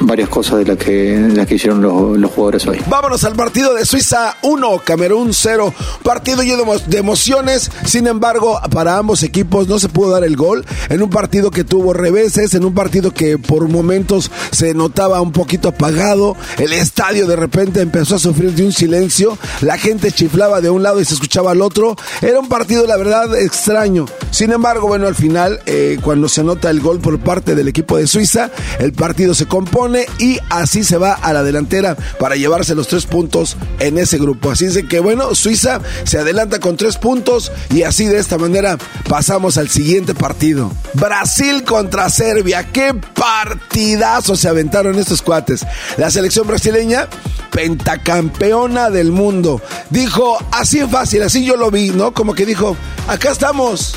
varias 0.00 0.28
cosas 0.28 0.58
de 0.58 0.66
las 0.66 0.76
que, 0.76 1.16
las 1.32 1.46
que 1.46 1.54
hicieron 1.54 1.80
los, 1.80 2.18
los 2.18 2.30
jugadores 2.30 2.66
hoy. 2.66 2.78
Vámonos 2.88 3.24
al 3.24 3.34
partido 3.34 3.72
de 3.72 3.86
Suiza 3.86 4.36
1, 4.42 4.82
Camerún 4.84 5.32
0. 5.32 5.72
Partido 6.02 6.42
lleno 6.42 6.64
de 6.86 6.98
emociones. 6.98 7.70
Sin 7.86 8.06
embargo, 8.06 8.60
para 8.70 8.98
ambos 8.98 9.22
equipos 9.22 9.66
no 9.66 9.78
se 9.78 9.88
pudo 9.88 10.10
dar 10.10 10.24
el 10.24 10.36
gol. 10.36 10.66
En 10.90 11.02
un 11.02 11.08
partido 11.08 11.50
que 11.50 11.64
tuvo 11.64 11.94
reveses, 11.94 12.54
en 12.54 12.66
un 12.66 12.74
partido 12.74 13.12
que 13.12 13.38
por 13.38 13.66
momentos 13.68 14.30
se 14.50 14.74
notaba 14.74 15.22
un 15.22 15.32
poquito 15.32 15.68
apagado. 15.68 16.36
El 16.58 16.74
estadio 16.74 17.26
de 17.26 17.36
repente 17.36 17.80
empezó 17.80 18.16
a 18.16 18.18
sufrir 18.18 18.52
de 18.52 18.64
un 18.64 18.72
silencio. 18.72 19.38
La 19.62 19.78
gente 19.78 20.12
chiflaba 20.12 20.60
de 20.60 20.70
un 20.70 20.82
lado 20.82 21.00
y 21.00 21.04
se 21.04 21.14
escuchaba 21.14 21.52
al 21.52 21.62
otro. 21.62 21.96
Era 22.20 22.40
un 22.40 22.48
partido, 22.48 22.86
la 22.86 22.96
verdad, 22.96 23.34
extraño. 23.38 24.06
Sin 24.30 24.52
embargo, 24.52 24.86
bueno, 24.86 25.06
al 25.06 25.14
final, 25.14 25.60
eh, 25.66 25.98
cuando 26.02 26.28
se 26.28 26.42
el 26.62 26.80
gol 26.80 27.00
por 27.00 27.18
parte 27.20 27.54
del 27.54 27.68
equipo 27.68 27.96
de 27.96 28.06
Suiza, 28.06 28.50
el 28.78 28.92
partido 28.92 29.34
se 29.34 29.46
compone 29.46 30.06
y 30.18 30.38
así 30.50 30.84
se 30.84 30.96
va 30.96 31.12
a 31.12 31.32
la 31.32 31.42
delantera 31.42 31.96
para 32.18 32.36
llevarse 32.36 32.74
los 32.74 32.88
tres 32.88 33.06
puntos 33.06 33.56
en 33.78 33.98
ese 33.98 34.18
grupo. 34.18 34.50
Así 34.50 34.66
es 34.66 34.82
que, 34.88 35.00
bueno, 35.00 35.34
Suiza 35.34 35.80
se 36.04 36.18
adelanta 36.18 36.60
con 36.60 36.76
tres 36.76 36.96
puntos 36.96 37.52
y 37.70 37.82
así 37.82 38.06
de 38.06 38.18
esta 38.18 38.38
manera 38.38 38.78
pasamos 39.08 39.58
al 39.58 39.68
siguiente 39.68 40.14
partido. 40.14 40.72
Brasil 40.94 41.64
contra 41.64 42.08
Serbia. 42.08 42.70
¡Qué 42.72 42.94
partidazo 42.94 44.36
se 44.36 44.48
aventaron 44.48 44.98
estos 44.98 45.22
cuates! 45.22 45.66
La 45.96 46.10
selección 46.10 46.46
brasileña, 46.46 47.08
pentacampeona 47.50 48.90
del 48.90 49.12
mundo, 49.12 49.60
dijo 49.90 50.38
así 50.52 50.80
fácil, 50.80 51.22
así 51.22 51.44
yo 51.44 51.56
lo 51.56 51.70
vi, 51.70 51.90
¿no? 51.90 52.12
Como 52.12 52.34
que 52.34 52.46
dijo, 52.46 52.76
acá 53.06 53.30
estamos. 53.30 53.96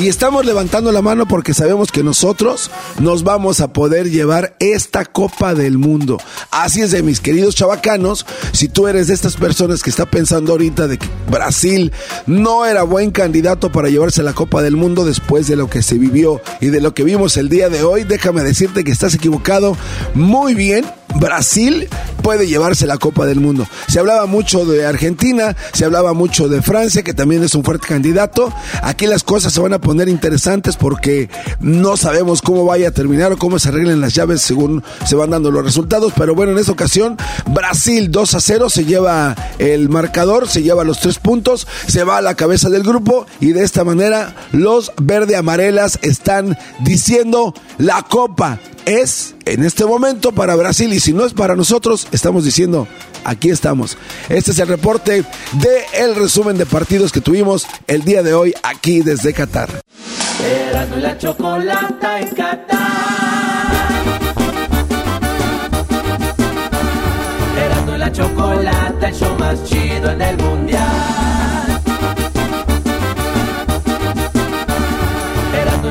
Y 0.00 0.08
estamos 0.08 0.46
levantando 0.46 0.92
la 0.92 1.02
mano 1.02 1.28
porque 1.28 1.52
sabemos 1.52 1.92
que 1.92 2.02
nosotros 2.02 2.70
nos 3.00 3.22
vamos 3.22 3.60
a 3.60 3.74
poder 3.74 4.08
llevar 4.08 4.56
esta 4.58 5.04
Copa 5.04 5.54
del 5.54 5.76
Mundo. 5.76 6.16
Así 6.50 6.80
es 6.80 6.90
de 6.90 7.02
mis 7.02 7.20
queridos 7.20 7.54
chavacanos, 7.54 8.24
si 8.52 8.70
tú 8.70 8.88
eres 8.88 9.08
de 9.08 9.14
estas 9.14 9.36
personas 9.36 9.82
que 9.82 9.90
está 9.90 10.06
pensando 10.06 10.52
ahorita 10.52 10.88
de 10.88 10.96
que 10.96 11.06
Brasil 11.30 11.92
no 12.26 12.64
era 12.64 12.82
buen 12.82 13.10
candidato 13.10 13.70
para 13.70 13.90
llevarse 13.90 14.22
la 14.22 14.32
Copa 14.32 14.62
del 14.62 14.74
Mundo 14.74 15.04
después 15.04 15.46
de 15.48 15.56
lo 15.56 15.68
que 15.68 15.82
se 15.82 15.98
vivió 15.98 16.40
y 16.62 16.68
de 16.68 16.80
lo 16.80 16.94
que 16.94 17.04
vimos 17.04 17.36
el 17.36 17.50
día 17.50 17.68
de 17.68 17.82
hoy, 17.82 18.04
déjame 18.04 18.42
decirte 18.42 18.84
que 18.84 18.92
estás 18.92 19.14
equivocado 19.14 19.76
muy 20.14 20.54
bien 20.54 20.86
Brasil 21.16 21.88
puede 22.22 22.46
llevarse 22.46 22.86
la 22.86 22.98
Copa 22.98 23.26
del 23.26 23.40
Mundo. 23.40 23.66
Se 23.88 23.98
hablaba 23.98 24.26
mucho 24.26 24.64
de 24.64 24.86
Argentina, 24.86 25.56
se 25.72 25.84
hablaba 25.84 26.12
mucho 26.12 26.48
de 26.48 26.62
Francia, 26.62 27.02
que 27.02 27.14
también 27.14 27.42
es 27.42 27.54
un 27.54 27.64
fuerte 27.64 27.88
candidato. 27.88 28.52
Aquí 28.82 29.06
las 29.06 29.24
cosas 29.24 29.52
se 29.52 29.60
van 29.60 29.72
a 29.72 29.80
poner 29.80 30.08
interesantes 30.08 30.76
porque 30.76 31.28
no 31.60 31.96
sabemos 31.96 32.42
cómo 32.42 32.64
vaya 32.64 32.88
a 32.88 32.92
terminar 32.92 33.32
o 33.32 33.38
cómo 33.38 33.58
se 33.58 33.68
arreglen 33.68 34.00
las 34.00 34.14
llaves 34.14 34.42
según 34.42 34.82
se 35.06 35.16
van 35.16 35.30
dando 35.30 35.50
los 35.50 35.64
resultados. 35.64 36.12
Pero 36.16 36.34
bueno, 36.34 36.52
en 36.52 36.58
esta 36.58 36.72
ocasión, 36.72 37.16
Brasil 37.46 38.10
2 38.10 38.34
a 38.34 38.40
0 38.40 38.70
se 38.70 38.84
lleva 38.84 39.34
el 39.58 39.88
marcador, 39.88 40.48
se 40.48 40.62
lleva 40.62 40.84
los 40.84 41.00
tres 41.00 41.18
puntos, 41.18 41.66
se 41.86 42.04
va 42.04 42.18
a 42.18 42.22
la 42.22 42.34
cabeza 42.34 42.68
del 42.70 42.82
grupo 42.82 43.26
y 43.40 43.52
de 43.52 43.64
esta 43.64 43.84
manera 43.84 44.34
los 44.52 44.92
verde 45.00 45.36
amarelas 45.36 45.98
están 46.02 46.56
diciendo 46.80 47.54
la 47.78 48.02
Copa 48.02 48.58
es 48.86 49.34
en 49.44 49.64
este 49.64 49.84
momento 49.84 50.32
para 50.32 50.56
Brasil 50.56 50.92
y 50.92 51.00
si 51.00 51.12
no 51.12 51.24
es 51.24 51.32
para 51.32 51.56
nosotros, 51.56 52.06
estamos 52.12 52.44
diciendo, 52.44 52.86
aquí 53.24 53.50
estamos. 53.50 53.96
Este 54.28 54.50
es 54.50 54.58
el 54.58 54.68
reporte 54.68 55.24
de 55.52 55.84
el 55.94 56.14
resumen 56.14 56.58
de 56.58 56.66
partidos 56.66 57.12
que 57.12 57.20
tuvimos 57.20 57.66
el 57.86 58.04
día 58.04 58.22
de 58.22 58.34
hoy 58.34 58.54
aquí 58.62 59.00
desde 59.00 59.32
Qatar. 59.32 59.80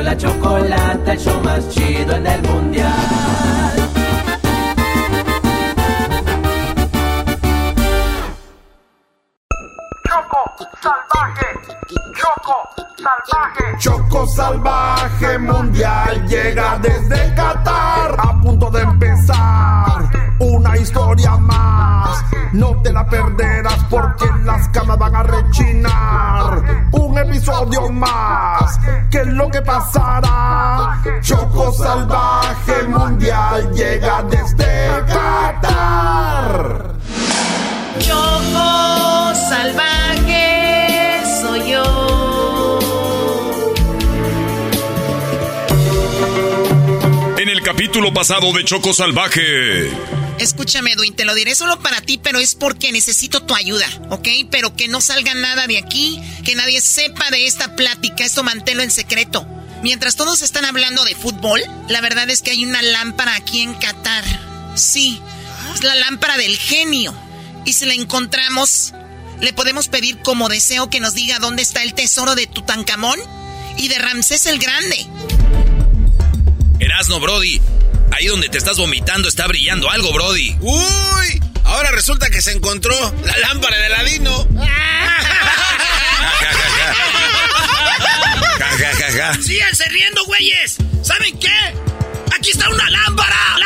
La 0.09 0.17
chocolata, 0.17 1.13
el 1.13 1.19
show 1.19 1.39
más 1.43 1.69
chido 1.69 2.15
en 2.15 2.25
el 2.25 2.41
mundial. 2.41 2.89
Choco 13.79 14.27
salvaje 14.27 15.37
mundial 15.37 16.27
llega 16.27 16.77
desde 16.79 17.33
Qatar 17.35 18.15
a 18.17 18.41
punto 18.41 18.69
de 18.71 18.81
empezar 18.81 20.18
una 20.39 20.77
historia 20.77 21.37
más. 21.37 22.23
No 22.53 22.81
te 22.81 22.91
la 22.91 23.07
perderás 23.07 23.83
porque 23.89 24.25
las 24.43 24.67
camas 24.69 24.97
van 24.97 25.15
a 25.15 25.23
rechinar. 25.23 26.87
Un 26.91 27.17
episodio 27.17 27.89
más. 27.89 28.79
¿Qué 29.11 29.19
es 29.19 29.27
lo 29.27 29.49
que 29.49 29.61
pasará? 29.61 31.01
Choco 31.21 31.71
salvaje 31.73 32.83
mundial 32.87 33.71
llega 33.73 34.23
desde 34.23 35.03
Qatar. 35.07 36.95
Choco 37.99 39.35
salvaje 39.49 41.21
soy 41.41 41.71
yo. 41.71 42.79
En 47.37 47.47
el 47.47 47.61
capítulo 47.61 48.13
pasado 48.13 48.51
de 48.53 48.63
Choco 48.65 48.93
Salvaje. 48.93 49.91
Escúchame, 50.39 50.93
Edwin, 50.93 51.13
te 51.13 51.25
lo 51.25 51.35
diré 51.35 51.53
solo 51.53 51.79
para 51.81 51.99
ti, 51.99 52.17
pero 52.17 52.39
es 52.39 52.55
porque 52.55 52.93
necesito 52.93 53.43
tu 53.43 53.55
ayuda, 53.55 53.87
¿ok? 54.09 54.27
Pero 54.49 54.73
que 54.73 54.87
no 54.87 55.01
salga 55.01 55.33
nada 55.33 55.67
de 55.67 55.77
aquí, 55.77 56.21
que 56.45 56.55
nadie 56.55 56.79
sepa 56.79 57.29
de 57.29 57.45
esta 57.45 57.75
plática, 57.75 58.23
esto 58.23 58.41
manténlo 58.41 58.81
en 58.81 58.89
secreto. 58.89 59.45
Mientras 59.83 60.15
todos 60.15 60.41
están 60.41 60.63
hablando 60.63 61.03
de 61.03 61.13
fútbol, 61.13 61.61
la 61.89 61.99
verdad 61.99 62.29
es 62.29 62.41
que 62.41 62.51
hay 62.51 62.65
una 62.65 62.81
lámpara 62.81 63.35
aquí 63.35 63.61
en 63.61 63.73
Qatar. 63.73 64.23
Sí, 64.75 65.21
es 65.73 65.83
la 65.83 65.95
lámpara 65.95 66.37
del 66.37 66.57
genio. 66.57 67.13
Y 67.65 67.73
si 67.73 67.85
la 67.85 67.93
encontramos, 67.93 68.93
le 69.41 69.51
podemos 69.51 69.89
pedir 69.89 70.19
como 70.19 70.47
deseo 70.47 70.89
que 70.89 71.01
nos 71.01 71.15
diga 71.15 71.39
dónde 71.39 71.63
está 71.63 71.83
el 71.83 71.93
tesoro 71.93 72.35
de 72.35 72.47
Tutankamón 72.47 73.19
y 73.77 73.89
de 73.89 73.99
Ramsés 73.99 74.45
el 74.45 74.59
Grande. 74.59 75.07
Erasno, 76.79 77.19
Brody. 77.19 77.61
Ahí 78.11 78.27
donde 78.27 78.49
te 78.49 78.57
estás 78.57 78.77
vomitando 78.77 79.27
está 79.27 79.47
brillando 79.47 79.89
algo, 79.89 80.11
Brody. 80.13 80.55
Uy, 80.59 81.41
ahora 81.63 81.91
resulta 81.91 82.29
que 82.29 82.41
se 82.41 82.51
encontró 82.51 82.95
la 83.23 83.37
lámpara 83.37 83.77
de 83.77 83.85
Aladino. 83.85 84.47
Ja, 88.59 88.67
ja, 88.77 88.91
ja, 88.93 89.11
ja. 89.11 89.33
¡Síganse 89.41 89.85
riendo, 89.89 90.23
güeyes! 90.25 90.77
¿Saben 91.01 91.37
qué? 91.39 91.47
¡Aquí 92.35 92.51
está 92.51 92.69
una. 92.69 92.89
¡Lámpara! 92.89 93.57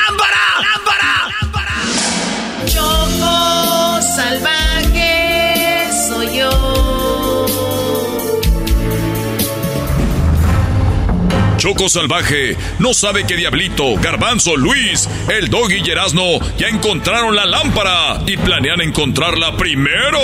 Choco 11.64 11.88
Salvaje 11.88 12.58
no 12.80 12.94
sabe 12.94 13.26
que 13.26 13.38
Diablito, 13.38 13.96
Garbanzo, 13.96 14.58
Luis, 14.58 15.08
el 15.30 15.48
Doggy 15.48 15.82
y 15.82 15.92
Erasno 15.92 16.42
ya 16.58 16.68
encontraron 16.68 17.38
la 17.38 17.46
lámpara 17.46 18.22
y 18.28 18.36
planean 18.36 18.82
encontrarla 18.82 19.56
primero. 19.56 20.20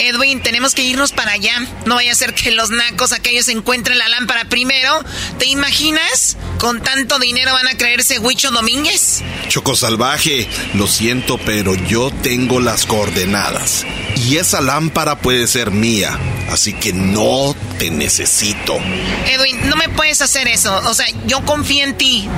Edwin, 0.00 0.42
tenemos 0.42 0.74
que 0.74 0.82
irnos 0.82 1.12
para 1.12 1.32
allá. 1.32 1.52
No 1.84 1.96
vaya 1.96 2.12
a 2.12 2.14
ser 2.14 2.34
que 2.34 2.50
los 2.50 2.70
nacos 2.70 3.12
aquellos 3.12 3.48
encuentren 3.48 3.98
la 3.98 4.08
lámpara 4.08 4.46
primero. 4.46 5.04
¿Te 5.38 5.46
imaginas? 5.46 6.36
Con 6.58 6.82
tanto 6.82 7.18
dinero 7.18 7.52
van 7.52 7.68
a 7.68 7.76
creerse 7.76 8.18
Huicho 8.18 8.50
Domínguez. 8.50 9.22
Choco 9.48 9.76
Salvaje, 9.76 10.48
lo 10.74 10.86
siento, 10.86 11.38
pero 11.38 11.74
yo 11.74 12.10
tengo 12.22 12.60
las 12.60 12.86
coordenadas. 12.86 13.84
Y 14.16 14.36
esa 14.36 14.60
lámpara 14.60 15.18
puede 15.18 15.46
ser 15.46 15.70
mía, 15.70 16.18
así 16.50 16.72
que 16.72 16.92
no 16.92 17.54
te 17.78 17.90
necesito. 17.90 18.78
Edwin, 19.26 19.68
no 19.68 19.76
me 19.76 19.88
puedes 19.88 20.20
hacer 20.22 20.48
eso. 20.48 20.74
O 20.88 20.94
sea, 20.94 21.06
yo 21.26 21.44
confío 21.44 21.84
en 21.84 21.96
ti. 21.96 22.28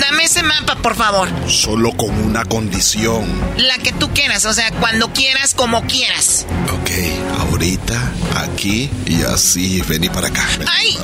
Dame 0.00 0.24
ese 0.24 0.42
mapa, 0.42 0.76
por 0.76 0.94
favor. 0.96 1.28
Solo 1.48 1.92
con 1.92 2.10
una 2.10 2.44
condición. 2.44 3.26
La 3.56 3.78
que 3.78 3.92
tú 3.92 4.12
quieras, 4.12 4.44
o 4.44 4.52
sea, 4.52 4.70
cuando 4.72 5.12
quieras, 5.12 5.54
como 5.54 5.84
quieras. 5.86 6.46
Ok, 6.80 6.90
ahorita, 7.38 8.12
aquí 8.36 8.90
y 9.06 9.22
así. 9.22 9.82
Vení 9.82 10.08
para 10.08 10.28
acá. 10.28 10.46
¡Ay! 10.66 10.96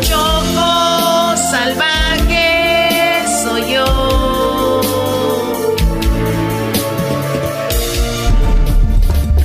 Choco 0.00 1.36
salvaje 1.50 3.24
soy 3.44 3.72
yo. 3.74 4.82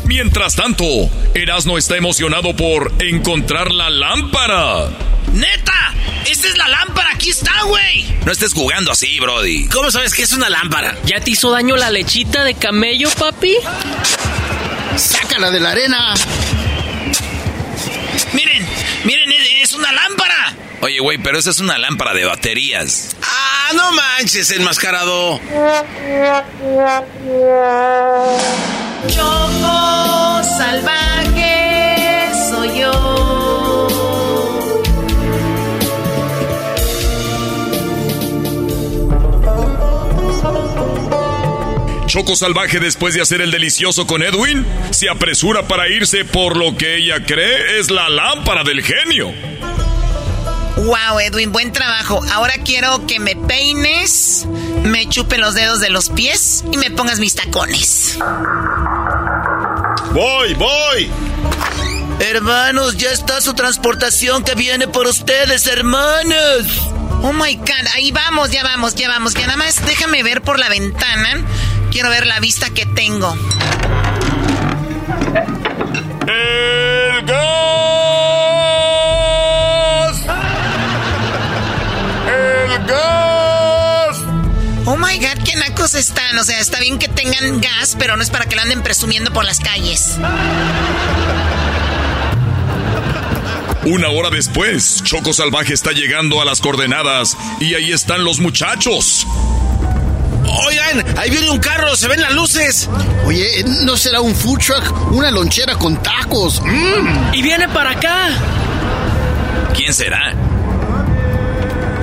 Mientras 0.06 0.56
tanto, 0.56 0.86
Erasmo 1.36 1.78
está 1.78 1.96
emocionado 1.98 2.56
por 2.56 2.92
encontrar 3.00 3.72
la 3.72 3.90
lámpara. 3.90 4.90
¡Neta! 5.34 5.94
¡Esta 6.26 6.48
es 6.48 6.58
la 6.58 6.68
lámpara! 6.68 7.12
¡Aquí 7.14 7.30
está, 7.30 7.64
güey! 7.64 8.06
No 8.26 8.32
estés 8.32 8.54
jugando 8.54 8.92
así, 8.92 9.20
Brody. 9.20 9.68
¿Cómo 9.68 9.92
sabes 9.92 10.14
que 10.14 10.24
es 10.24 10.34
una 10.34 10.50
lámpara? 10.50 10.98
¿Ya 11.06 11.20
te 11.20 11.32
hizo 11.32 11.52
daño 11.52 11.76
la 11.78 11.92
lechita 11.92 12.44
de 12.44 12.56
camello, 12.56 13.10
papi? 13.12 13.56
¡Sácala 14.98 15.52
de 15.52 15.60
la 15.60 15.72
arena! 15.72 16.14
Miren, 18.34 18.68
miren, 19.04 19.32
es 19.62 19.74
una 19.74 19.92
lámpara. 19.92 20.56
Oye, 20.82 21.00
güey, 21.00 21.18
pero 21.18 21.38
esa 21.38 21.52
es 21.52 21.60
una 21.60 21.78
lámpara 21.78 22.14
de 22.14 22.26
baterías. 22.26 23.16
¡Ah, 23.22 23.72
no 23.76 23.92
manches, 23.92 24.50
enmascarado! 24.52 25.40
Choco 29.08 30.44
salvaje 30.58 32.30
soy 32.50 32.80
yo. 32.80 33.27
Choco 42.18 42.36
Salvaje, 42.36 42.80
después 42.80 43.14
de 43.14 43.22
hacer 43.22 43.42
el 43.42 43.52
delicioso 43.52 44.08
con 44.08 44.24
Edwin, 44.24 44.66
se 44.90 45.08
apresura 45.08 45.68
para 45.68 45.88
irse 45.88 46.26
por 46.26 46.58
lo 46.58 46.76
que 46.76 46.96
ella 46.98 47.24
cree 47.24 47.80
es 47.80 47.92
la 47.92 48.10
lámpara 48.10 48.64
del 48.64 48.82
genio. 48.82 49.32
Wow, 50.78 51.20
Edwin, 51.20 51.52
buen 51.52 51.72
trabajo. 51.72 52.20
Ahora 52.32 52.56
quiero 52.66 53.06
que 53.06 53.20
me 53.20 53.36
peines, 53.36 54.48
me 54.82 55.08
chupe 55.08 55.38
los 55.38 55.54
dedos 55.54 55.80
de 55.80 55.92
los 55.92 56.10
pies 56.10 56.64
y 56.72 56.78
me 56.78 56.90
pongas 56.90 57.20
mis 57.20 57.36
tacones. 57.36 58.18
Voy, 60.12 60.56
voy. 60.56 61.12
Hermanos, 62.20 62.98
ya 62.98 63.12
está 63.12 63.42
su 63.42 63.54
transportación 63.54 64.44
que 64.44 64.56
viene 64.56 64.88
por 64.88 65.06
ustedes, 65.06 65.68
hermanos. 65.68 66.66
Oh 67.22 67.32
my 67.32 67.56
god, 67.58 67.88
ahí 67.94 68.12
vamos, 68.12 68.50
ya 68.50 68.64
vamos, 68.64 68.96
ya 68.96 69.08
vamos. 69.08 69.36
Ya 69.36 69.46
nada 69.46 69.58
más 69.58 69.86
déjame 69.86 70.24
ver 70.24 70.42
por 70.42 70.58
la 70.58 70.68
ventana. 70.68 71.46
Quiero 71.92 72.10
ver 72.10 72.26
la 72.28 72.40
vista 72.40 72.70
que 72.70 72.86
tengo. 72.86 73.36
¡El 76.28 77.26
gas! 77.26 77.38
¡El 82.28 82.86
gas! 82.86 84.18
Oh 84.86 84.96
my 84.98 85.18
god, 85.18 85.44
qué 85.44 85.56
nacos 85.56 85.96
están. 85.96 86.38
O 86.38 86.44
sea, 86.44 86.60
está 86.60 86.80
bien 86.80 87.00
que 87.00 87.08
tengan 87.08 87.62
gas, 87.62 87.96
pero 87.98 88.16
no 88.16 88.24
es 88.24 88.30
para 88.30 88.46
que 88.46 88.56
lo 88.56 88.62
anden 88.62 88.84
presumiendo 88.84 89.32
por 89.32 89.46
las 89.46 89.60
calles. 89.60 90.18
Una 93.86 94.10
hora 94.10 94.30
después, 94.30 95.02
Choco 95.04 95.32
Salvaje 95.32 95.74
está 95.74 95.94
llegando 95.94 96.42
a 96.42 96.46
las 96.46 96.60
coordenadas 96.60 97.38
y 97.62 97.74
ahí 97.74 97.94
están 97.94 98.26
los 98.26 98.40
muchachos. 98.40 99.26
Oigan, 100.48 101.18
ahí 101.18 101.30
viene 101.30 101.50
un 101.50 101.60
carro, 101.60 101.96
se 101.96 102.08
ven 102.08 102.22
las 102.22 102.32
luces. 102.32 102.90
Oye, 103.26 103.64
¿no 103.84 103.98
será 103.98 104.22
un 104.22 104.36
food 104.36 104.60
truck? 104.60 105.12
Una 105.12 105.30
lonchera 105.32 105.76
con 105.76 106.02
tacos. 106.02 106.62
Mm. 106.62 107.34
Y 107.34 107.42
viene 107.42 107.68
para 107.70 107.92
acá. 107.92 108.30
¿Quién 109.76 109.94
será? 109.94 110.34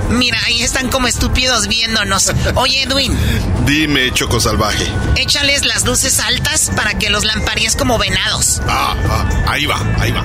Mira, 0.09 0.37
ahí 0.45 0.61
están 0.61 0.89
como 0.89 1.07
estúpidos 1.07 1.67
viéndonos. 1.67 2.31
Oye, 2.55 2.83
Edwin, 2.83 3.17
Dime, 3.65 4.13
Choco 4.13 4.39
Salvaje. 4.39 4.85
échales 5.15 5.65
las 5.65 5.83
luces 5.83 6.19
altas 6.19 6.71
para 6.75 6.93
que 6.97 7.09
los 7.09 7.25
lamparíes 7.25 7.75
como 7.75 7.97
venados. 7.97 8.61
Ah, 8.67 8.95
ah, 9.09 9.25
ahí 9.47 9.65
va, 9.65 9.79
ahí 9.99 10.11
va. 10.11 10.21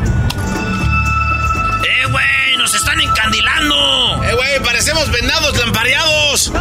¡Eh, 1.82 2.06
güey! 2.10 2.56
¡Nos 2.58 2.74
están 2.74 3.00
encandilando! 3.00 4.22
Eh, 4.24 4.34
güey, 4.34 4.62
parecemos 4.62 5.10
venados 5.10 5.56
lampareados. 5.58 6.52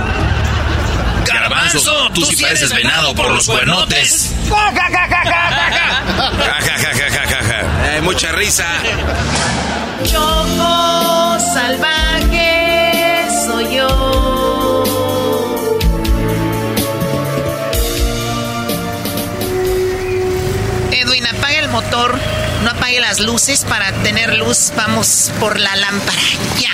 Garbanzo, 1.59 2.09
tú 2.13 2.25
sí 2.25 2.35
pareces 2.41 2.73
venado 2.73 3.13
por 3.15 3.31
los 3.31 3.45
cuernotes. 3.45 4.31
Ja, 4.49 4.71
ja, 4.73 4.89
ja, 4.89 5.07
ja, 5.07 5.23
ja, 5.23 5.33
ja. 5.33 6.31
Ja, 6.39 6.59
ja, 6.61 6.77
ja, 6.77 6.93
ja, 6.93 7.09
ja, 7.09 7.25
ja, 7.25 7.41
ja. 7.43 7.95
Eh, 7.95 8.01
mucha 8.01 8.31
risa. 8.31 8.65
Choco 10.03 11.37
salvaje 11.53 13.27
soy 13.45 13.75
yo. 13.75 14.83
Edwin, 20.91 21.27
apaga 21.27 21.59
el 21.59 21.69
motor, 21.69 22.19
no 22.63 22.69
apague 22.71 22.99
las 23.01 23.19
luces 23.19 23.65
para 23.65 23.91
tener 24.03 24.35
luz. 24.37 24.71
Vamos 24.75 25.31
por 25.39 25.59
la 25.59 25.75
lámpara. 25.75 26.21
Ya. 26.59 26.71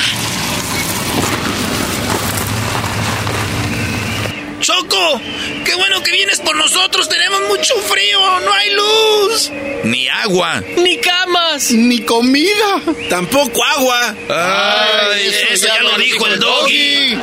¡Choco! 4.75 5.21
¡Qué 5.63 5.73
bueno 5.75 6.03
que 6.03 6.11
vienes 6.11 6.41
por 6.41 6.55
nosotros! 6.55 7.07
¡Tenemos 7.07 7.41
mucho 7.47 7.75
frío! 7.75 8.19
¡No 8.41 8.53
hay 8.53 8.71
luz! 8.71 9.49
Ni 9.83 10.07
agua. 10.09 10.61
Ni 10.77 10.97
camas. 10.97 11.71
Ni 11.71 12.01
comida. 12.01 12.81
Tampoco 13.09 13.63
agua. 13.63 14.15
Ay, 14.29 15.27
eso 15.27 15.67
ya 15.67 15.81
lo 15.81 15.97
dijo 15.97 16.27
el 16.27 16.39
doggy. 16.39 17.17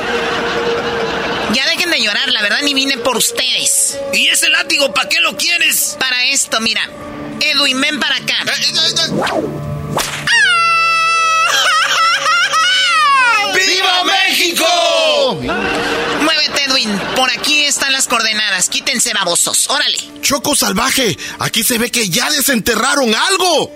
Ya 1.52 1.66
dejen 1.66 1.90
de 1.90 2.00
llorar, 2.00 2.30
la 2.30 2.40
verdad 2.40 2.60
ni 2.62 2.72
vine 2.72 2.96
por 2.96 3.18
ustedes. 3.18 3.98
¿Y 4.14 4.28
ese 4.28 4.48
látigo 4.48 4.94
para 4.94 5.08
qué 5.08 5.20
lo 5.20 5.36
quieres? 5.36 5.96
Para 5.98 6.24
esto, 6.24 6.58
mira. 6.60 6.88
Edwin, 7.40 7.80
ven 7.80 8.00
para 8.00 8.16
acá. 8.16 8.44
¡Viva 13.66 14.04
México! 14.04 15.38
Muévete, 16.22 16.64
Edwin. 16.64 16.98
Por 17.16 17.30
aquí 17.30 17.64
están 17.64 17.92
las 17.92 18.06
coordenadas. 18.08 18.68
Quítense, 18.68 19.12
babosos. 19.14 19.68
Órale. 19.70 19.98
Choco 20.22 20.54
Salvaje, 20.54 21.16
aquí 21.38 21.62
se 21.62 21.78
ve 21.78 21.90
que 21.90 22.08
ya 22.08 22.30
desenterraron 22.30 23.14
algo. 23.14 23.72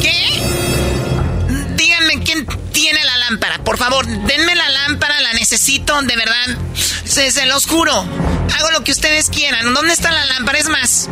¿Qué? 0.00 0.40
Díganme 1.76 2.22
quién 2.22 2.46
tiene 2.72 3.04
la 3.04 3.16
lámpara. 3.18 3.58
Por 3.64 3.78
favor, 3.78 4.06
denme 4.06 4.54
la 4.54 4.68
lámpara, 4.68 5.20
la 5.20 5.32
necesito, 5.34 6.00
de 6.02 6.16
verdad. 6.16 6.56
Se, 7.04 7.30
se 7.30 7.46
los 7.46 7.66
juro. 7.66 7.92
Hago 7.92 8.70
lo 8.72 8.84
que 8.84 8.92
ustedes 8.92 9.28
quieran. 9.30 9.74
¿Dónde 9.74 9.92
está 9.92 10.12
la 10.12 10.24
lámpara? 10.26 10.58
Es 10.58 10.68
más, 10.68 11.08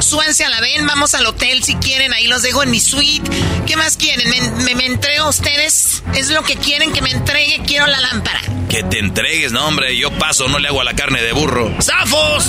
súbanse 0.00 0.44
a 0.44 0.48
la 0.48 0.60
ven, 0.60 0.86
vamos 0.86 1.14
al 1.14 1.26
hotel 1.26 1.62
si 1.62 1.74
quieren. 1.76 2.12
Ahí 2.12 2.26
los 2.26 2.42
dejo 2.42 2.62
en 2.62 2.70
mi 2.70 2.80
suite. 2.80 3.28
¿Qué 3.66 3.76
más 3.76 3.96
quieren? 3.96 4.28
¿Me, 4.30 4.40
me, 4.64 4.74
me 4.74 4.86
entrego 4.86 5.24
a 5.26 5.28
ustedes? 5.28 6.02
¿Es 6.14 6.28
lo 6.30 6.42
que 6.42 6.56
quieren 6.56 6.92
que 6.92 7.02
me 7.02 7.10
entregue? 7.10 7.62
Quiero 7.66 7.86
la 7.86 8.00
lámpara. 8.00 8.40
Que 8.68 8.82
te 8.82 8.98
entregues, 8.98 9.52
no, 9.52 9.66
hombre. 9.66 9.96
Yo 9.96 10.10
paso, 10.18 10.48
no 10.48 10.58
le 10.58 10.68
hago 10.68 10.80
a 10.80 10.84
la 10.84 10.94
carne 10.94 11.22
de 11.22 11.32
burro. 11.32 11.74
¡Zafos! 11.80 12.46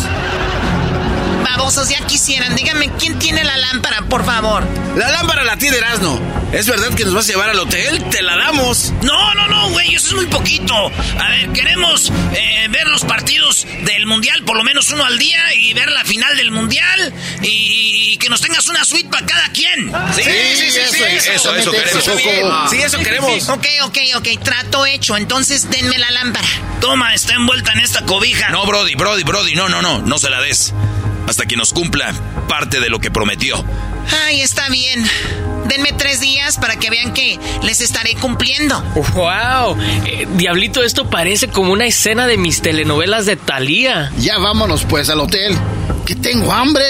Babosos, 1.57 1.89
ya 1.89 2.05
quisieran. 2.05 2.55
Díganme 2.55 2.89
quién 2.99 3.17
tiene 3.19 3.43
la 3.43 3.57
lámpara, 3.57 4.03
por 4.03 4.25
favor. 4.25 4.63
La 4.95 5.09
lámpara 5.09 5.43
la 5.43 5.57
tiene 5.57 5.77
Erasno. 5.77 6.19
¿Es 6.51 6.67
verdad 6.67 6.93
que 6.95 7.05
nos 7.05 7.13
vas 7.13 7.25
a 7.25 7.31
llevar 7.31 7.49
al 7.49 7.59
hotel? 7.59 8.03
Te 8.09 8.21
la 8.21 8.35
damos. 8.35 8.91
No, 9.03 9.33
no, 9.35 9.47
no, 9.47 9.69
güey, 9.69 9.93
eso 9.95 10.07
es 10.07 10.13
muy 10.13 10.25
poquito. 10.27 10.73
A 11.19 11.29
ver, 11.29 11.49
queremos 11.51 12.11
eh, 12.33 12.67
ver 12.69 12.87
los 12.87 13.03
partidos 13.03 13.67
del 13.83 14.05
Mundial, 14.07 14.43
por 14.43 14.57
lo 14.57 14.63
menos 14.63 14.89
uno 14.91 15.05
al 15.05 15.17
día, 15.19 15.39
y 15.55 15.73
ver 15.73 15.91
la 15.91 16.03
final 16.05 16.35
del 16.37 16.51
Mundial, 16.51 17.13
y, 17.43 18.13
y 18.13 18.17
que 18.17 18.29
nos 18.29 18.41
tengas 18.41 18.67
una 18.67 18.83
suite 18.83 19.09
para 19.09 19.25
cada 19.25 19.49
quien. 19.49 19.91
Sí, 20.15 20.23
sí, 20.23 20.71
sí, 20.71 20.81
sí, 20.91 21.29
Eso, 21.31 21.55
eso 21.55 21.71
queremos. 21.71 22.69
Sí, 22.69 22.81
eso 22.81 22.97
queremos. 22.99 23.49
Ok, 23.49 23.65
ok, 23.83 23.97
ok. 24.15 24.27
Trato 24.43 24.85
hecho. 24.85 25.17
Entonces 25.17 25.69
denme 25.69 25.97
la 25.97 26.09
lámpara. 26.11 26.47
Toma, 26.81 27.13
está 27.13 27.33
envuelta 27.33 27.73
en 27.73 27.79
esta 27.81 28.05
cobija. 28.05 28.49
No, 28.49 28.65
Brody, 28.65 28.95
Brody, 28.95 29.23
Brody, 29.23 29.55
no, 29.55 29.69
no, 29.69 29.81
no, 29.81 29.99
no 30.01 30.17
se 30.17 30.29
la 30.29 30.41
des. 30.41 30.73
Hasta 31.27 31.45
que 31.45 31.55
nos 31.55 31.73
cumpla 31.73 32.13
parte 32.47 32.79
de 32.79 32.89
lo 32.89 32.99
que 32.99 33.11
prometió. 33.11 33.63
Ay, 34.25 34.41
está 34.41 34.69
bien. 34.69 35.03
Denme 35.67 35.91
tres 35.93 36.19
días 36.19 36.57
para 36.57 36.77
que 36.77 36.89
vean 36.89 37.13
que 37.13 37.39
les 37.63 37.81
estaré 37.81 38.15
cumpliendo. 38.15 38.81
¡Wow! 39.13 39.77
Eh, 40.05 40.27
Diablito, 40.35 40.83
esto 40.83 41.09
parece 41.09 41.49
como 41.49 41.71
una 41.71 41.85
escena 41.85 42.25
de 42.25 42.37
mis 42.37 42.61
telenovelas 42.61 43.27
de 43.27 43.35
Thalía. 43.35 44.11
Ya 44.17 44.39
vámonos 44.39 44.85
pues 44.85 45.09
al 45.09 45.19
hotel. 45.19 45.55
Que 46.05 46.15
tengo 46.15 46.51
hambre. 46.51 46.83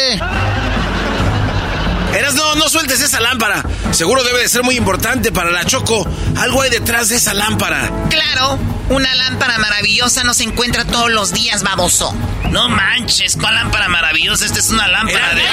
Erasno, 2.13 2.55
no 2.55 2.69
sueltes 2.69 3.01
esa 3.01 3.19
lámpara. 3.19 3.63
Seguro 3.91 4.23
debe 4.23 4.39
de 4.39 4.49
ser 4.49 4.63
muy 4.63 4.75
importante 4.75 5.31
para 5.31 5.51
la 5.51 5.65
Choco. 5.65 6.07
Algo 6.37 6.61
hay 6.61 6.69
detrás 6.69 7.09
de 7.09 7.17
esa 7.17 7.33
lámpara. 7.33 7.91
Claro, 8.09 8.57
una 8.89 9.13
lámpara 9.15 9.57
maravillosa 9.59 10.23
no 10.23 10.33
se 10.33 10.43
encuentra 10.43 10.85
todos 10.85 11.11
los 11.11 11.31
días, 11.31 11.63
baboso. 11.63 12.13
No 12.49 12.67
manches, 12.67 13.37
¿cuál 13.39 13.55
lámpara 13.55 13.87
maravillosa? 13.89 14.45
Esta 14.45 14.59
es 14.59 14.69
una 14.69 14.87
lámpara 14.87 15.35
de... 15.35 15.43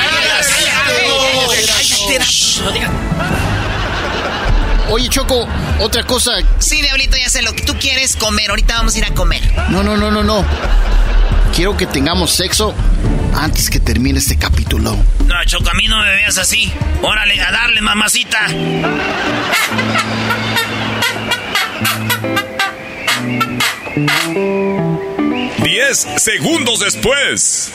Oye, 4.91 5.09
Choco, 5.09 5.47
otra 5.81 6.05
cosa. 6.05 6.33
Sí, 6.59 6.81
Diablito, 6.81 7.17
ya 7.17 7.29
sé 7.29 7.43
lo 7.43 7.53
que 7.55 7.63
tú 7.63 7.75
quieres 7.79 8.17
comer. 8.17 8.51
Ahorita 8.51 8.75
vamos 8.77 8.95
a 8.95 8.99
ir 8.99 9.05
a 9.05 9.15
comer. 9.15 9.43
No, 9.71 9.83
no, 9.83 9.97
no, 9.97 10.11
no, 10.11 10.23
no. 10.23 10.45
quiero 11.55 11.77
que 11.77 11.87
tengamos 11.87 12.31
sexo 12.33 12.75
antes 13.35 13.69
que 13.71 13.81
termine 13.81 14.19
este 14.19 14.37
capítulo. 14.39 14.97
No, 15.27 15.35
Choco, 15.45 15.71
a 15.71 15.75
mí 15.75 15.89
no 15.89 16.01
me 16.01 16.09
veas 16.11 16.39
así. 16.39 16.73
Órale, 17.03 17.41
a 17.41 17.51
darle, 17.51 17.81
mamacita. 17.81 18.47
Diez 25.63 26.07
segundos 26.19 26.81
después. 26.81 27.73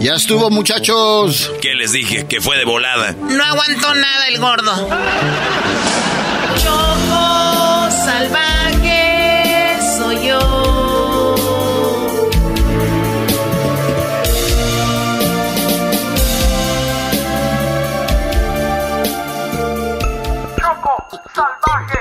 Ya 0.00 0.14
estuvo, 0.14 0.50
muchachos. 0.50 1.50
¿Qué 1.60 1.74
les 1.74 1.92
dije? 1.92 2.26
Que 2.26 2.40
fue 2.40 2.56
de 2.58 2.64
volada. 2.64 3.12
No 3.12 3.42
aguantó 3.44 3.94
nada 3.94 4.28
el 4.28 4.38
gordo. 4.38 4.88
Choco 8.08 8.16
salvaje 8.16 9.76
soy 9.98 10.28
yo. 10.28 10.40
Choco 20.56 20.94
salvaje, 21.34 22.00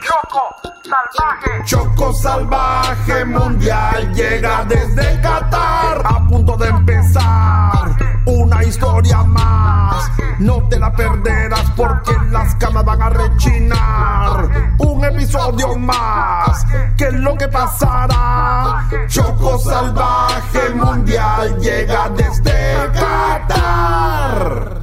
Choco 0.00 0.44
salvaje. 0.84 1.64
Choco 1.64 2.12
salvaje 2.12 3.24
mundial 3.24 4.14
llega 4.14 4.64
desde 4.68 5.20
Qatar. 5.20 6.02
A 6.04 6.24
punto 6.28 6.56
de 6.56 6.68
empezar 6.68 8.11
una 8.26 8.62
historia 8.64 9.22
más. 9.24 10.10
No 10.38 10.66
te 10.68 10.78
la 10.78 10.92
perderás 10.92 11.70
porque 11.76 12.12
las 12.30 12.54
camas 12.56 12.84
van 12.84 13.02
a 13.02 13.10
rechinar. 13.10 14.74
Un 14.78 15.04
episodio 15.04 15.76
más. 15.78 16.64
¿Qué 16.96 17.08
es 17.08 17.14
lo 17.14 17.36
que 17.36 17.48
pasará? 17.48 18.88
Choco 19.08 19.58
salvaje 19.58 20.70
mundial 20.74 21.58
llega 21.58 22.08
desde 22.10 22.90
Qatar. 22.92 24.82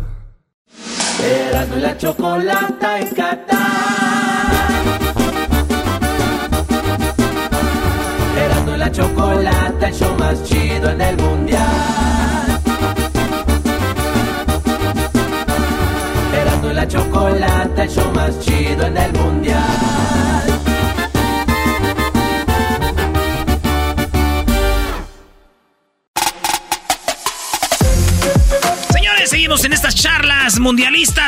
Erasmo 1.21 1.75
y 1.75 1.79
la 1.81 1.97
chocolata 1.97 2.99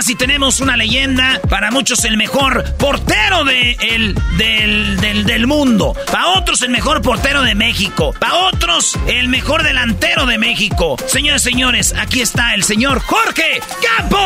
mundialistas 0.01 0.09
y 0.09 0.15
tenemos 0.15 0.59
una 0.59 0.77
leyenda. 0.77 1.39
Para 1.49 1.71
muchos, 1.71 2.03
el 2.05 2.17
mejor 2.17 2.63
portero 2.77 3.43
de 3.43 3.77
el, 3.79 4.15
del, 4.37 4.99
del, 4.99 5.25
del 5.25 5.47
mundo. 5.47 5.95
Para 6.11 6.27
otros, 6.29 6.61
el 6.61 6.69
mejor 6.69 7.01
portero 7.01 7.41
de 7.43 7.55
México. 7.55 8.13
Para 8.19 8.35
otros, 8.35 8.97
el 9.07 9.27
mejor 9.27 9.63
delantero 9.63 10.25
de 10.25 10.37
México. 10.37 10.97
Señores, 11.07 11.41
señores, 11.41 11.93
aquí 11.97 12.21
está 12.21 12.53
el 12.53 12.63
señor 12.63 12.99
Jorge 12.99 13.61
Campos. 13.97 14.19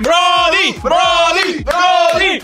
Brody, 0.00 0.72
Brody, 0.80 0.80
Brody, 0.82 1.64
Brody. 1.80 2.40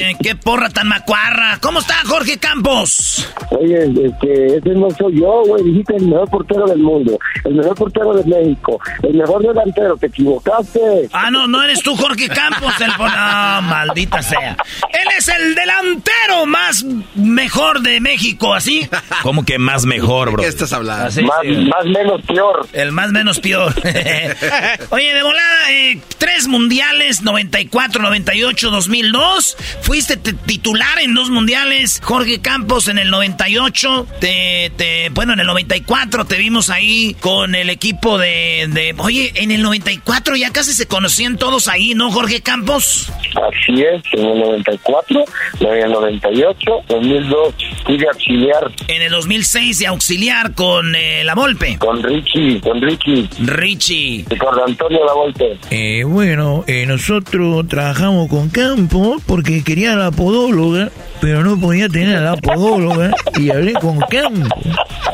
Eh, 0.00 0.14
¡Qué 0.22 0.34
porra 0.36 0.68
tan 0.70 0.88
macuarra! 0.88 1.58
¿Cómo 1.60 1.80
está 1.80 1.94
Jorge 2.06 2.38
Campos? 2.38 3.28
Oye, 3.50 3.84
este, 3.84 4.56
ese 4.58 4.68
no 4.70 4.88
soy 4.90 5.20
yo, 5.20 5.42
güey. 5.46 5.64
Dijiste 5.64 5.96
el 5.96 6.06
mejor 6.06 6.30
portero 6.30 6.66
del 6.66 6.78
mundo, 6.78 7.18
el 7.44 7.54
mejor 7.54 7.74
portero 7.76 8.14
de 8.14 8.24
México, 8.24 8.78
el 9.02 9.14
mejor 9.14 9.42
delantero. 9.42 9.96
Te 9.96 10.06
equivocaste. 10.06 11.08
Ah, 11.12 11.30
no, 11.30 11.46
no 11.46 11.62
eres 11.62 11.82
tú 11.82 11.96
Jorge 11.96 12.28
Campos. 12.28 12.72
El... 12.80 12.92
por- 12.92 13.10
Ah, 13.12 13.60
maldita 13.62 14.22
sea. 14.22 14.56
Él 14.92 15.08
es 15.18 15.28
el 15.28 15.54
delantero 15.54 16.46
más 16.46 16.84
mejor 17.14 17.80
de 17.80 18.00
México, 18.00 18.54
¿así? 18.54 18.88
¿Cómo 19.22 19.44
que 19.44 19.58
más 19.58 19.84
mejor, 19.84 20.30
bro? 20.32 20.42
¿Qué 20.42 20.48
estás 20.48 20.72
hablando? 20.72 21.06
Así, 21.06 21.22
Más, 21.22 21.38
sí. 21.42 21.48
más 21.68 21.84
menos 21.86 22.22
peor. 22.22 22.66
El 22.72 22.92
más 22.92 23.10
menos 23.10 23.40
peor. 23.40 23.74
Oye, 24.90 25.14
de 25.14 25.22
volada, 25.22 25.72
eh, 25.72 26.00
tres 26.18 26.46
mundiales, 26.48 27.22
94, 27.22 28.02
98, 28.02 28.19
2002. 28.24 29.56
Fuiste 29.82 30.16
titular 30.16 30.98
en 31.00 31.14
dos 31.14 31.30
mundiales. 31.30 32.00
Jorge 32.02 32.40
Campos 32.40 32.88
en 32.88 32.98
el 32.98 33.10
98. 33.10 34.06
Te, 34.20 34.72
te, 34.76 35.08
bueno, 35.10 35.32
en 35.32 35.40
el 35.40 35.46
94 35.46 36.24
te 36.26 36.36
vimos 36.36 36.70
ahí 36.70 37.16
con 37.20 37.54
el 37.54 37.70
equipo 37.70 38.18
de, 38.18 38.66
de... 38.70 38.94
Oye, 38.98 39.32
en 39.36 39.50
el 39.50 39.62
94 39.62 40.36
ya 40.36 40.50
casi 40.50 40.72
se 40.72 40.86
conocían 40.86 41.36
todos 41.36 41.68
ahí, 41.68 41.94
¿no, 41.94 42.10
Jorge 42.10 42.40
Campos? 42.40 43.10
Así 43.30 43.82
es, 43.82 44.02
en 44.12 44.26
el 44.26 44.40
94, 44.40 45.24
en 45.60 45.66
el 45.68 45.92
98, 45.92 46.70
2002, 46.88 47.54
fui 47.86 47.96
de 47.98 48.06
auxiliar 48.08 48.70
En 48.88 49.02
el 49.02 49.10
2006 49.12 49.78
de 49.78 49.86
auxiliar 49.86 50.54
con 50.54 50.94
eh, 50.96 51.22
La 51.24 51.34
Volpe. 51.34 51.78
con 51.78 52.02
Richie, 52.02 52.60
con 52.60 52.80
Richie, 52.82 53.28
Richie. 53.40 54.24
y 54.28 54.36
con 54.36 54.58
Antonio 54.58 55.04
La 55.04 55.12
Volpe. 55.12 55.58
Eh, 55.70 56.02
bueno, 56.04 56.64
eh, 56.66 56.86
nosotros 56.86 57.66
trabajamos 57.68 58.09
con 58.28 58.48
Campos 58.48 59.22
porque 59.24 59.62
quería 59.62 59.94
la 59.94 60.10
podóloga, 60.10 60.90
pero 61.20 61.42
no 61.42 61.58
podía 61.58 61.88
tener 61.88 62.16
a 62.16 62.20
la 62.20 62.36
podóloga 62.36 63.10
y 63.38 63.50
hablé 63.50 63.72
con 63.74 63.98
Campos. 64.00 64.60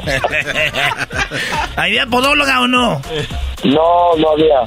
¿Había 1.76 2.06
podóloga 2.06 2.60
o 2.60 2.68
no? 2.68 3.00
No, 3.64 4.16
no 4.18 4.30
había. 4.30 4.60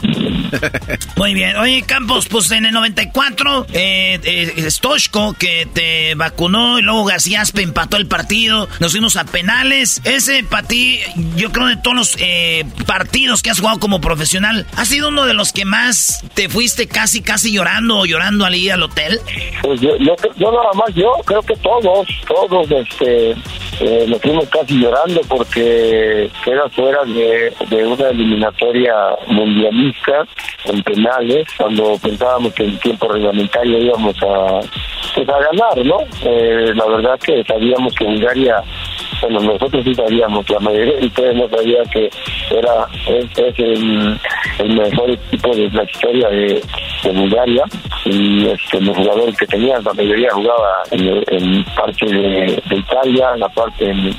Muy 1.16 1.34
bien. 1.34 1.56
Oye, 1.58 1.84
Campos, 1.84 2.28
pues 2.28 2.52
en 2.52 2.66
el 2.66 2.74
94, 2.74 3.68
eh, 3.74 4.20
eh, 4.24 4.72
Stoshko, 4.72 5.34
que 5.34 5.68
te 5.74 6.16
vacunó, 6.16 6.80
y 6.80 6.82
luego 6.82 7.06
García 7.06 7.42
Aspe 7.42 7.62
empató 7.62 7.98
el 7.98 8.08
partido. 8.08 8.68
Nos 8.80 8.92
fuimos 8.92 9.16
a 9.16 9.26
penales. 9.26 10.02
Ese 10.04 10.44
para 10.44 10.68
ti, 10.68 11.00
yo 11.36 11.52
creo 11.52 11.68
de 11.68 11.78
todos 11.78 11.96
los 11.96 12.18
eh, 12.20 12.66
partidos 12.86 13.42
que 13.42 13.50
has 13.50 13.60
jugado 13.60 13.80
como 13.80 14.02
profesional, 14.02 14.66
¿ha 14.76 14.86
sido 14.86 15.10
uno 15.10 15.26
de 15.26 15.34
los 15.34 15.54
que 15.54 15.66
más 15.66 16.24
te 16.34 16.50
fuiste 16.50 16.88
casi, 16.88 17.22
casi 17.22 17.54
llorando 17.54 18.00
o 18.00 18.06
llorando 18.06 18.46
al 18.46 18.56
ir 18.56 18.74
al 18.74 18.84
hotel? 18.84 19.20
Pues 19.62 19.80
yo, 19.82 19.90
yo, 19.98 20.16
yo 20.36 20.52
nada 20.52 20.72
más, 20.74 20.94
yo 20.96 21.12
creo 21.30 21.44
que 21.44 21.56
todos, 21.58 22.08
todos, 22.28 22.72
este, 22.72 23.36
eh, 23.82 24.06
nos 24.08 24.20
fuimos 24.20 24.50
casi 24.50 24.80
llorando 24.80 25.22
porque 25.30 26.28
era 26.48 26.68
fuera 26.70 27.06
de, 27.06 27.54
de 27.70 27.86
una 27.86 28.10
eliminatoria 28.10 28.96
mundialista 29.28 30.26
en 30.66 30.82
penales, 30.82 31.48
cuando 31.56 32.00
pensábamos 32.02 32.52
que 32.56 32.64
en 32.64 32.80
tiempo 32.80 33.08
reglamentario 33.10 33.78
íbamos 33.78 34.16
a, 34.24 34.60
pues, 35.14 35.30
a 35.30 35.40
ganar, 35.40 35.86
¿no? 35.86 36.00
Eh, 36.24 36.74
la 36.74 36.86
verdad 36.86 37.20
que 37.20 37.44
sabíamos 37.44 37.94
que 37.94 38.06
Bulgaria, 38.06 38.64
bueno, 39.22 39.40
nosotros 39.40 39.84
sí 39.84 39.94
sabíamos, 39.96 40.50
la 40.50 40.60
mayoría 40.60 40.98
de 40.98 41.08
ustedes 41.08 41.36
no 41.36 41.50
sabía 41.50 41.84
que 41.92 42.10
era 42.52 42.88
es, 43.08 43.26
es 43.38 43.60
el, 43.60 44.20
el 44.60 44.74
mejor 44.74 45.10
equipo 45.10 45.56
de 45.56 45.70
la 45.72 45.84
historia 45.84 46.30
de, 46.30 46.62
de 47.04 47.12
Bulgaria 47.12 47.64
y 48.06 48.48
este, 48.48 48.82
los 48.82 48.96
jugadores 48.96 49.38
que 49.38 49.46
tenían, 49.48 49.84
la 49.84 49.94
mayoría 49.94 50.30
jugaba 50.32 50.84
en, 50.92 51.64
parte 51.76 52.06
de, 52.06 52.62
Italia, 52.72 53.32
en 53.34 53.40
la 53.40 53.50
parte 53.50 53.90
en, 53.90 54.14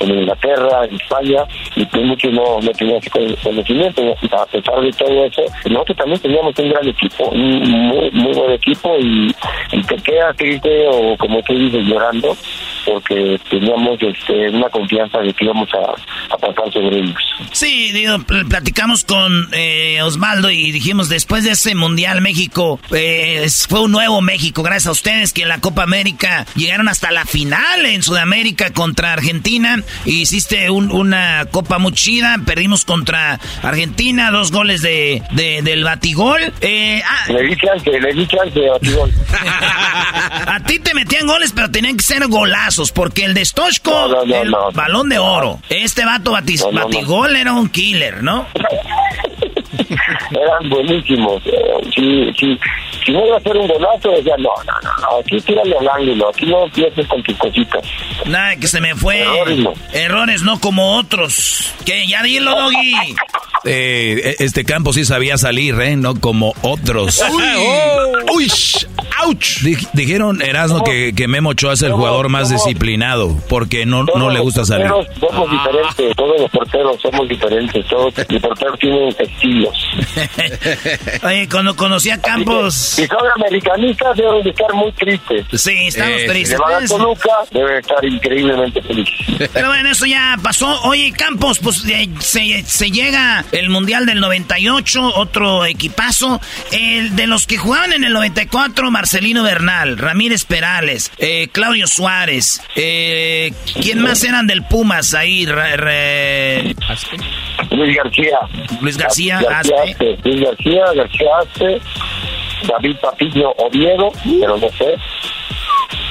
Inglaterra, 0.00 0.84
en 0.84 0.96
España, 0.96 1.44
y 1.76 1.84
pues 1.86 2.04
muchos 2.04 2.32
no, 2.32 2.60
no 2.60 2.70
tenían 2.72 3.00
conocimiento. 3.42 4.02
A 4.32 4.44
pesar 4.46 4.80
de 4.80 4.90
todo 4.92 5.24
eso, 5.24 5.42
nosotros 5.70 5.96
también 5.96 6.20
teníamos 6.20 6.58
un 6.58 6.68
gran 6.68 6.86
equipo, 6.86 7.24
un 7.30 7.60
muy, 7.60 8.10
muy 8.10 8.32
buen 8.34 8.50
equipo, 8.52 8.96
y, 8.98 9.34
y 9.72 9.82
te 9.82 9.96
quedas 9.96 10.36
triste 10.36 10.88
o 10.88 11.16
como 11.16 11.42
tú 11.42 11.54
dices, 11.54 11.86
llorando, 11.86 12.36
porque 12.84 13.38
teníamos 13.50 13.98
este, 14.02 14.50
una 14.50 14.68
confianza 14.68 15.18
de 15.18 15.32
que 15.32 15.44
íbamos 15.44 15.68
a, 15.74 16.34
a 16.34 16.38
pasar 16.38 16.72
sobre 16.72 16.98
ellos. 16.98 17.14
Sí, 17.52 17.92
digo, 17.92 18.18
pl- 18.20 18.44
platicamos 18.46 19.04
con 19.04 19.48
eh, 19.52 20.00
Osvaldo 20.02 20.50
y 20.50 20.72
dijimos, 20.72 21.08
después 21.08 21.44
de 21.44 21.50
ese 21.52 21.74
Mundial 21.74 22.20
México, 22.20 22.78
eh, 22.92 23.46
fue 23.68 23.80
un 23.82 23.92
nuevo 23.92 24.20
México, 24.20 24.62
gracias 24.62 24.86
a 24.86 24.92
ustedes 24.92 25.32
que 25.32 25.42
en 25.42 25.48
la 25.48 25.60
Copa 25.60 25.82
América 25.82 26.46
llegaron 26.56 26.88
hasta 26.88 27.10
la 27.10 27.24
final 27.24 27.86
en 27.86 28.02
Sudamérica 28.02 28.70
contra 28.72 29.12
Argentina. 29.12 29.82
Hiciste 30.04 30.70
un- 30.70 30.90
una 30.90 31.46
Copa 31.50 31.78
muy 31.78 31.92
chida, 31.92 32.38
perdimos 32.44 32.84
contra 32.84 33.38
Argentina, 33.62 34.30
dos 34.30 34.50
goles 34.52 34.82
de, 34.82 35.22
de- 35.32 35.62
del 35.62 35.84
batigol. 35.84 36.40
Eh, 36.60 37.02
ah, 37.06 37.32
Le 37.32 37.42
di 37.42 37.56
chance, 37.56 37.90
le 37.90 38.12
di 38.12 38.26
chance 38.26 38.60
a 38.68 38.78
Tibol. 38.78 39.10
a 40.46 40.60
ti 40.66 40.78
te 40.78 40.94
metían 40.94 41.26
goles, 41.26 41.52
pero 41.54 41.70
tenían 41.70 41.96
que 41.96 42.02
ser 42.02 42.26
golazos, 42.28 42.73
porque 42.92 43.24
el 43.24 43.34
de 43.34 43.44
Stoshko, 43.44 43.90
No, 43.90 44.08
no, 44.08 44.24
no, 44.24 44.42
el 44.42 44.50
balón 44.74 45.08
de 45.08 45.18
oro. 45.18 45.60
Este 45.68 46.04
vato 46.04 46.32
batis- 46.32 46.70
batigol 46.72 47.36
era 47.36 47.52
un 47.52 47.68
killer, 47.68 48.22
¿no? 48.22 48.46
eran 50.30 50.68
buenísimos. 50.70 51.42
Eh, 51.46 51.90
si, 51.94 52.32
si, 52.34 52.58
si 53.04 53.12
no 53.12 53.26
iba 53.26 53.36
a 53.36 53.38
hacer 53.38 53.56
un 53.56 53.68
golazo, 53.68 54.10
decía, 54.10 54.34
no, 54.38 54.50
no, 54.66 54.72
no, 55.02 55.18
aquí 55.20 55.40
tírale 55.40 55.76
al 55.78 55.88
ángulo, 55.88 56.28
aquí 56.28 56.46
no 56.46 56.64
empieces 56.64 57.06
con 57.06 57.22
tus 57.22 57.36
cositas. 57.36 57.82
Nada, 58.26 58.56
que 58.56 58.66
se 58.66 58.80
me 58.80 58.94
fue. 58.94 59.24
Errores 59.92 60.42
no, 60.42 60.60
como 60.60 60.96
otros. 60.96 61.74
Que 61.84 62.06
ya 62.06 62.22
dilo, 62.22 62.50
Doggy. 62.50 62.94
Eh, 63.66 64.36
este 64.40 64.64
campo 64.64 64.92
sí 64.92 65.04
sabía 65.04 65.38
salir, 65.38 65.80
¿eh? 65.80 65.96
No 65.96 66.20
como 66.20 66.54
otros. 66.62 67.22
¡Uy! 68.34 68.50
¡Auch! 69.22 69.62
dijeron, 69.92 70.42
Erasmo, 70.42 70.82
que, 70.82 71.14
que 71.14 71.28
Memo 71.28 71.50
Ochoa 71.50 71.74
es 71.74 71.82
el 71.82 71.92
jugador 71.92 72.28
más 72.28 72.50
disciplinado 72.50 73.36
porque 73.48 73.86
no, 73.86 74.04
no 74.04 74.30
le 74.30 74.40
gusta 74.40 74.64
salir. 74.64 74.88
Somos 74.88 75.50
diferentes, 75.50 76.16
todos 76.16 76.40
los 76.40 76.50
porteros 76.50 77.00
somos 77.00 77.28
diferentes, 77.28 77.86
todos 77.86 78.12
los 78.16 78.42
porteros 78.42 78.78
tienen 78.78 79.08
Oye, 81.22 81.48
cuando 81.48 81.76
conocí 81.76 82.10
a 82.10 82.20
Campos... 82.20 82.74
Si 82.74 83.06
son 83.06 83.18
americanistas 83.36 84.16
deben 84.16 84.46
estar 84.46 84.72
muy 84.74 84.92
tristes. 84.92 85.46
Sí, 85.60 85.86
estamos 85.86 86.20
eh, 86.20 86.26
tristes. 86.28 86.58
Si 86.82 86.88
Toluca 86.88 87.30
deben 87.50 87.78
estar 87.78 88.04
increíblemente 88.04 88.82
felices. 88.82 89.50
Pero 89.52 89.68
bueno, 89.68 89.90
eso 89.90 90.06
ya 90.06 90.36
pasó. 90.42 90.82
Oye, 90.82 91.12
Campos, 91.12 91.58
pues 91.58 91.84
eh, 91.88 92.08
se, 92.20 92.62
se 92.64 92.90
llega 92.90 93.44
el 93.52 93.70
Mundial 93.70 94.06
del 94.06 94.20
98, 94.20 95.12
otro 95.16 95.64
equipazo. 95.64 96.40
El 96.72 97.16
de 97.16 97.26
los 97.26 97.46
que 97.46 97.56
jugaban 97.56 97.92
en 97.92 98.04
el 98.04 98.12
94, 98.12 98.90
Marcelino 98.90 99.42
Bernal, 99.42 99.98
Ramírez 99.98 100.44
Perales, 100.44 101.10
eh, 101.18 101.48
Claudio 101.52 101.86
Suárez. 101.86 102.62
Eh, 102.76 103.52
¿Quién 103.80 104.00
más 104.00 104.22
eran 104.24 104.46
del 104.46 104.62
Pumas 104.64 105.14
ahí? 105.14 105.46
Luis 107.70 107.96
García. 107.96 108.38
Luis 108.80 108.96
García, 108.96 109.40
García 109.40 109.53
Luis 109.62 110.40
García, 110.40 110.84
García 110.94 111.38
Aste, 111.38 111.80
David 112.66 112.96
Papillo 113.00 113.52
Oviedo, 113.58 114.10
pero 114.40 114.56
no 114.56 114.68
sé. 114.70 114.96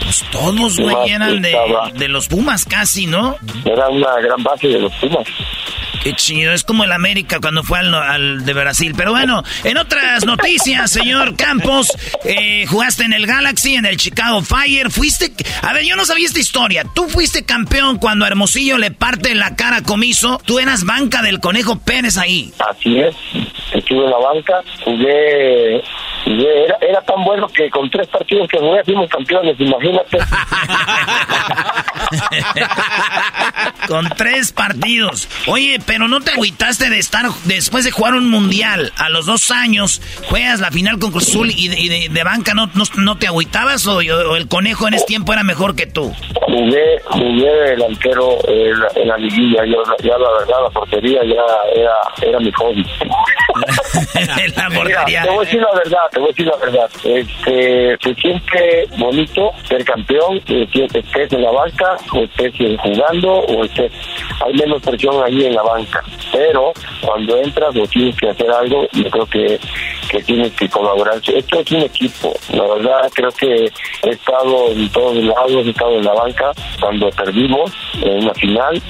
Pues 0.03 0.23
todos, 0.31 0.79
güey, 0.79 1.11
eran 1.11 1.41
de, 1.41 1.57
de 1.95 2.07
los 2.07 2.27
Pumas 2.27 2.65
casi, 2.65 3.07
¿no? 3.07 3.37
Era 3.65 3.89
una 3.89 4.19
gran 4.19 4.43
base 4.43 4.67
de 4.67 4.79
los 4.79 4.93
Pumas. 4.93 5.27
Qué 6.03 6.13
chido, 6.15 6.51
es 6.51 6.65
como 6.65 6.83
el 6.83 6.91
América 6.91 7.39
cuando 7.39 7.63
fue 7.63 7.79
al, 7.79 8.43
de 8.43 8.53
Brasil. 8.53 8.93
Pero 8.97 9.11
bueno, 9.11 9.41
en 9.63 9.77
otras 9.77 10.25
noticias, 10.25 10.91
señor 10.91 11.37
Campos, 11.37 11.93
eh, 12.25 12.65
jugaste 12.67 13.05
en 13.05 13.13
el 13.13 13.25
Galaxy, 13.25 13.75
en 13.75 13.85
el 13.85 13.95
Chicago 13.95 14.41
Fire, 14.41 14.91
fuiste... 14.91 15.31
A 15.61 15.71
ver, 15.71 15.85
yo 15.85 15.95
no 15.95 16.03
sabía 16.03 16.27
esta 16.27 16.41
historia. 16.41 16.83
Tú 16.93 17.07
fuiste 17.07 17.45
campeón 17.45 17.99
cuando 17.99 18.25
Hermosillo 18.25 18.77
le 18.77 18.91
parte 18.91 19.33
la 19.33 19.55
cara 19.55 19.77
a 19.77 19.83
Comiso. 19.83 20.41
Tú 20.43 20.59
eras 20.59 20.83
banca 20.83 21.21
del 21.21 21.39
Conejo 21.39 21.79
Pérez 21.79 22.17
ahí. 22.17 22.51
Así 22.69 22.99
es, 22.99 23.15
estuve 23.71 24.03
en 24.03 24.11
la 24.11 24.17
banca, 24.17 24.61
jugué... 24.83 25.75
era, 26.25 26.77
era 26.81 27.01
tan 27.03 27.23
bueno 27.23 27.47
que 27.47 27.69
con 27.69 27.89
tres 27.89 28.09
partidos 28.09 28.49
que 28.49 28.59
jugué 28.59 28.83
fuimos 28.83 29.09
campeones, 29.09 29.57
imagínate. 29.57 30.02
con 33.87 34.09
tres 34.09 34.51
partidos. 34.51 35.27
Oye, 35.47 35.79
pero 35.85 36.07
no 36.07 36.21
te 36.21 36.31
agüitaste 36.31 36.89
de 36.89 36.99
estar 36.99 37.25
después 37.45 37.83
de 37.83 37.91
jugar 37.91 38.13
un 38.13 38.29
mundial 38.29 38.91
a 38.97 39.09
los 39.09 39.25
dos 39.25 39.51
años, 39.51 40.01
juegas 40.29 40.59
la 40.59 40.71
final 40.71 40.99
con 40.99 41.11
Cruz 41.11 41.29
Azul 41.29 41.51
y 41.55 42.09
de, 42.09 42.23
banca 42.23 42.53
no, 42.53 42.69
no, 42.95 43.17
te 43.17 43.27
agüitabas 43.27 43.85
o, 43.87 44.01
el 44.01 44.47
conejo 44.47 44.87
en 44.87 44.95
ese 44.95 45.05
tiempo 45.05 45.33
era 45.33 45.43
mejor 45.43 45.75
que 45.75 45.87
tú. 45.87 46.13
Jugué, 46.41 47.01
jugué 47.05 47.51
delantero 47.69 48.37
en 48.47 49.07
la, 49.07 49.17
liguilla, 49.17 49.65
yo, 49.65 49.83
ya 50.03 50.17
la 50.17 50.31
verdad 50.39 50.63
la 50.63 50.69
portería 50.69 51.21
ya 51.23 51.81
era, 51.81 51.93
era 52.21 52.39
mi 52.39 52.51
hobby. 52.51 52.85
la 54.55 54.69
portería. 54.69 55.23
te 55.23 55.29
voy 55.29 55.37
a 55.37 55.45
decir 55.45 55.61
la 55.61 55.73
verdad, 55.75 55.99
te 56.11 56.19
voy 56.19 56.27
a 56.27 56.31
decir 56.31 56.47
la 56.47 56.57
verdad. 56.57 56.89
Este, 57.03 57.97
se 58.01 58.15
siente 58.15 58.87
bonito 58.97 59.51
campeón, 59.83 60.41
estés 60.47 61.33
en 61.33 61.41
la 61.41 61.51
banca, 61.51 61.97
o 62.13 62.23
estés 62.23 62.53
jugando, 62.79 63.31
o 63.31 63.63
estés, 63.65 63.91
hay 64.45 64.53
menos 64.53 64.81
presión 64.81 65.23
ahí 65.23 65.45
en 65.45 65.55
la 65.55 65.63
banca 65.63 66.03
pero 66.33 66.73
cuando 67.01 67.37
entras 67.37 67.75
o 67.75 67.87
tienes 67.87 68.17
que 68.17 68.27
hacer 68.27 68.49
algo, 68.49 68.87
yo 68.91 69.09
creo 69.09 69.25
que, 69.27 69.59
que 70.09 70.23
tienes 70.23 70.51
que 70.53 70.67
colaborar. 70.67 71.15
Esto 71.15 71.59
es 71.59 71.71
un 71.71 71.81
equipo, 71.81 72.33
la 72.51 72.63
verdad 72.63 73.11
creo 73.13 73.29
que 73.31 73.65
he 74.03 74.09
estado 74.09 74.69
en 74.71 74.89
todos 74.89 75.15
lados, 75.23 75.65
he 75.65 75.69
estado 75.69 75.97
en 75.97 76.05
la 76.05 76.13
banca 76.13 76.51
cuando 76.81 77.09
perdimos 77.11 77.71
en 78.01 78.23
una 78.23 78.33
final 78.33 78.81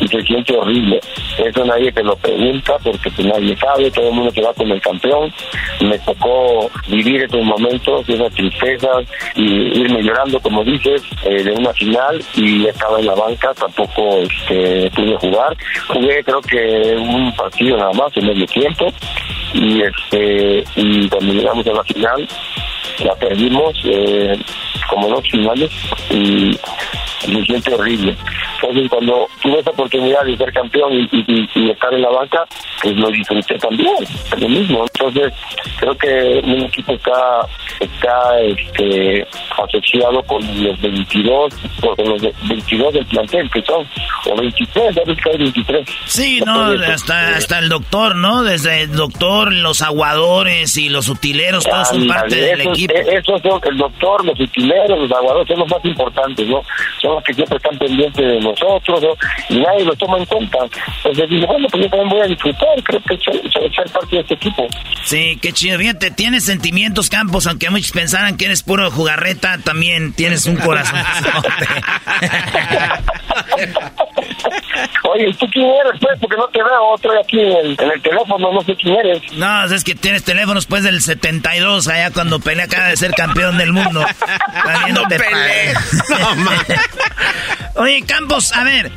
y 0.00 0.08
se 0.08 0.22
siente 0.22 0.56
horrible. 0.56 0.98
Eso 1.38 1.64
nadie 1.66 1.92
te 1.92 2.02
lo 2.02 2.16
pregunta 2.16 2.76
porque 2.82 3.10
pues, 3.10 3.26
nadie 3.26 3.54
sabe, 3.56 3.90
todo 3.90 4.08
el 4.08 4.14
mundo 4.14 4.30
se 4.30 4.40
va 4.40 4.54
con 4.54 4.70
el 4.70 4.80
campeón. 4.80 5.30
Me 5.82 5.98
tocó 5.98 6.70
vivir 6.88 7.24
esos 7.24 7.42
momentos, 7.42 8.08
esas 8.08 8.32
tristezas 8.32 9.04
y 9.34 9.80
irme 9.80 10.02
llorando, 10.02 10.35
como 10.40 10.64
dices, 10.64 11.02
eh, 11.24 11.42
de 11.42 11.52
una 11.52 11.72
final 11.72 12.22
y 12.34 12.66
estaba 12.66 12.98
en 12.98 13.06
la 13.06 13.14
banca, 13.14 13.52
tampoco 13.54 14.18
este, 14.18 14.90
pude 14.90 15.16
jugar. 15.16 15.56
Jugué 15.88 16.22
creo 16.24 16.40
que 16.40 16.96
un 16.96 17.34
partido 17.34 17.76
nada 17.76 17.92
más 17.92 18.16
en 18.16 18.26
medio 18.26 18.46
tiempo 18.46 18.92
y 19.54 19.82
este 19.82 20.64
y 20.76 21.08
cuando 21.08 21.32
llegamos 21.32 21.66
a 21.66 21.72
la 21.72 21.84
final 21.84 22.28
la 23.04 23.14
perdimos 23.16 23.74
eh, 23.84 24.38
como 24.88 25.08
dos 25.08 25.28
finales 25.28 25.70
y 26.10 26.58
me 27.28 27.44
siente 27.44 27.74
horrible. 27.74 28.16
Entonces, 28.60 28.88
cuando 28.88 29.28
tuve 29.42 29.58
esa 29.60 29.70
oportunidad 29.70 30.24
de 30.24 30.36
ser 30.36 30.52
campeón 30.52 30.92
y, 30.92 31.70
estar 31.70 31.92
en 31.92 32.02
la 32.02 32.10
banca, 32.10 32.44
pues 32.82 32.96
lo 32.96 33.10
disfruté 33.10 33.58
también, 33.58 33.94
lo 34.38 34.48
mismo. 34.48 34.84
Entonces, 34.94 35.32
creo 35.78 35.96
que 35.98 36.42
mi 36.44 36.64
equipo 36.64 36.92
está, 36.92 37.46
está 37.80 38.40
este, 38.40 39.26
asociado 39.62 40.22
con 40.22 40.40
los 40.62 40.80
22, 40.80 41.54
con 41.80 42.08
los 42.08 42.22
22 42.48 42.94
del 42.94 43.06
plantel, 43.06 43.50
que 43.50 43.62
son, 43.62 43.86
o 44.30 44.36
23, 44.36 44.94
sabes 44.94 45.18
que 45.22 45.30
hay 45.30 45.38
23. 45.38 45.88
Sí, 46.06 46.40
no, 46.44 46.62
hasta, 46.62 47.36
hasta 47.36 47.58
el 47.58 47.68
doctor, 47.68 48.14
¿no? 48.16 48.42
Desde 48.42 48.82
el 48.82 48.92
doctor, 48.92 49.35
los 49.44 49.82
aguadores 49.82 50.76
y 50.76 50.88
los 50.88 51.08
utileros, 51.08 51.64
todos 51.64 51.88
son 51.88 52.06
parte 52.06 52.36
del 52.36 52.60
equipo. 52.62 52.94
Esos 52.94 53.40
son 53.42 53.60
el 53.64 53.76
doctor, 53.76 54.24
los 54.24 54.38
utileros, 54.40 54.98
los 54.98 55.12
aguadores 55.12 55.48
son 55.48 55.58
los 55.60 55.68
más 55.68 55.84
importantes, 55.84 56.46
¿no? 56.46 56.62
Son 57.00 57.14
los 57.14 57.24
que 57.24 57.34
siempre 57.34 57.56
están 57.56 57.78
pendientes 57.78 58.26
de 58.26 58.40
nosotros, 58.40 59.02
¿no? 59.02 59.16
Y 59.48 59.60
nadie 59.60 59.84
lo 59.84 59.94
toma 59.96 60.18
en 60.18 60.24
cuenta. 60.26 60.58
Entonces 60.98 61.28
dije, 61.28 61.46
bueno, 61.46 61.68
pues 61.70 61.82
yo 61.84 61.90
también 61.90 62.08
voy 62.08 62.20
a 62.20 62.26
disfrutar, 62.26 62.82
creo 62.82 63.00
que 63.02 63.18
soy, 63.18 63.50
ser 63.50 63.90
parte 63.90 64.16
de 64.16 64.22
este 64.22 64.34
equipo. 64.34 64.66
Sí, 65.04 65.38
qué 65.40 65.52
chido. 65.52 65.78
Fíjate, 65.78 66.10
tienes 66.10 66.44
sentimientos, 66.44 67.08
Campos, 67.10 67.46
aunque 67.46 67.70
muchos 67.70 67.92
pensaran 67.92 68.36
que 68.36 68.46
eres 68.46 68.62
puro 68.62 68.90
jugarreta, 68.90 69.58
también 69.58 70.12
tienes 70.12 70.46
un 70.46 70.56
corazón. 70.56 70.98
Oye, 75.10 75.32
¿tú 75.38 75.46
quién 75.52 75.66
eres, 75.66 76.00
pues? 76.00 76.18
Porque 76.20 76.36
no 76.36 76.48
te 76.48 76.62
veo, 76.62 76.94
estoy 76.94 77.16
aquí 77.18 77.40
en 77.40 77.90
el, 77.90 78.02
teléfono, 78.02 78.52
no 78.52 78.60
sé 78.62 78.74
quién 78.76 78.96
eres. 78.96 79.22
No, 79.34 79.64
es 79.64 79.84
que 79.84 79.94
tienes 79.94 80.24
teléfonos, 80.24 80.66
pues, 80.66 80.82
del 80.82 81.00
72, 81.00 81.88
allá 81.88 82.10
cuando 82.10 82.40
Pelé 82.40 82.62
acaba 82.62 82.88
de 82.88 82.96
ser 82.96 83.12
campeón 83.12 83.58
del 83.58 83.72
mundo. 83.72 84.04
no 84.92 85.08
Pelé. 85.08 85.74
No, 86.08 86.50
Oye, 87.76 88.02
Campos, 88.06 88.52
a 88.56 88.64
ver, 88.64 88.90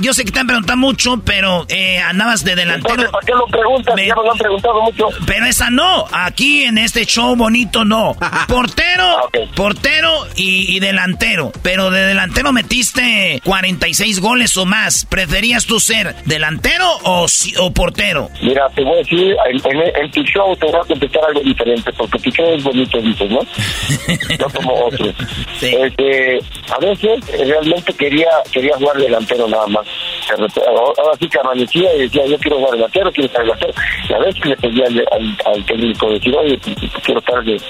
yo 0.00 0.12
sé 0.12 0.26
que 0.26 0.32
te 0.32 0.40
han 0.40 0.46
preguntado 0.46 0.76
mucho, 0.76 1.22
pero 1.24 1.64
eh, 1.68 1.98
andabas 1.98 2.44
de 2.44 2.54
delantero. 2.54 3.10
¿Para 3.10 3.24
qué 3.24 3.32
lo 3.32 3.46
preguntas? 3.46 3.94
Ya 3.96 4.14
me 4.14 4.22
lo 4.22 4.32
han 4.32 4.38
preguntado 4.38 4.82
mucho. 4.82 5.08
Pero 5.26 5.46
esa 5.46 5.70
no, 5.70 6.04
aquí 6.12 6.64
en 6.64 6.76
este 6.76 7.06
show 7.06 7.34
bonito 7.34 7.86
no. 7.86 8.14
Portero, 8.46 9.04
ah, 9.04 9.28
portero 9.56 10.26
y, 10.36 10.78
delantero. 10.80 11.50
Pero 11.62 11.90
de 11.90 12.02
delantero 12.02 12.52
metiste 12.52 13.40
46 13.42 14.20
goles 14.20 14.54
o 14.58 14.66
más. 14.66 15.06
¿Preferías 15.06 15.64
tú 15.64 15.80
ser 15.80 16.14
delantero 16.26 16.86
o, 17.04 17.26
o 17.58 17.72
portero? 17.72 18.28
Mira, 18.42 18.68
te 18.74 18.82
voy 18.82 18.96
a 18.96 18.98
decir, 18.98 19.34
en, 19.48 19.59
tu 20.12 20.22
show 20.22 20.56
te 20.56 20.66
voy 20.66 20.74
a 20.76 20.84
contestar 20.84 21.24
algo 21.24 21.40
diferente, 21.40 21.92
porque 21.92 22.18
tu 22.18 22.30
show 22.30 22.46
es 22.54 22.62
bonito, 22.64 22.98
dices, 22.98 23.30
¿no? 23.30 23.40
no 24.38 24.46
como 24.54 24.86
otros. 24.86 25.14
Este, 25.60 26.38
a 26.70 26.78
veces 26.78 27.48
realmente 27.48 27.92
quería 27.94 28.28
quería 28.52 28.76
jugar 28.76 28.96
delantero 28.96 29.48
nada 29.48 29.66
más. 29.66 29.86
Ahora 30.66 31.16
sí 31.18 31.28
que 31.28 31.38
amanecía 31.38 31.94
y 31.96 32.00
decía, 32.02 32.24
yo 32.26 32.38
quiero 32.38 32.58
jugar 32.58 32.72
delantero, 32.72 33.12
quiero 33.12 33.26
estar 33.26 33.42
delantero. 33.42 33.72
Y 34.08 34.12
a 34.12 34.18
veces 34.18 34.46
le 34.46 34.56
pedía 34.56 34.86
al, 34.86 35.36
al, 35.46 35.64
técnico 35.64 36.10
decir, 36.10 36.36
oye, 36.36 36.58
pues, 36.58 36.76
pues, 36.78 36.92
quiero 37.04 37.20
estar 37.20 37.44
de, 37.44 37.60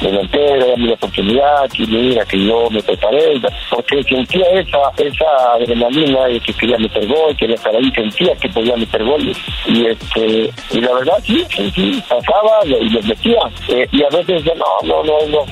delantero, 0.00 0.66
dame 0.66 0.86
la 0.88 0.94
oportunidad, 0.94 1.70
que 1.70 1.86
mira, 1.86 2.24
que 2.24 2.44
yo 2.44 2.68
me 2.70 2.82
preparé, 2.82 3.40
porque 3.70 4.02
sentía 4.04 4.46
esa 4.50 4.78
esa 4.96 5.52
adrenalina 5.54 6.26
de 6.26 6.40
que 6.40 6.52
quería 6.54 6.78
meter 6.78 7.06
gol, 7.06 7.36
quería 7.36 7.54
estar 7.54 7.74
ahí, 7.74 7.90
sentía 7.92 8.34
que 8.36 8.48
podía 8.48 8.76
meter 8.76 9.04
goles. 9.04 9.36
Y 9.66 9.86
este 9.86 10.50
y 10.72 10.80
la 10.80 10.92
verdad, 10.94 11.18
sí, 11.50 11.70
sí, 11.74 12.02
pasaba 12.08 12.64
y 12.64 12.88
los 12.88 13.04
metía. 13.04 13.40
Eh, 13.68 13.86
y 13.92 14.02
a 14.02 14.08
veces 14.08 14.26
decía, 14.26 14.54
no, 14.56 14.86
no, 14.86 15.02
no, 15.04 15.26
no, 15.26 15.44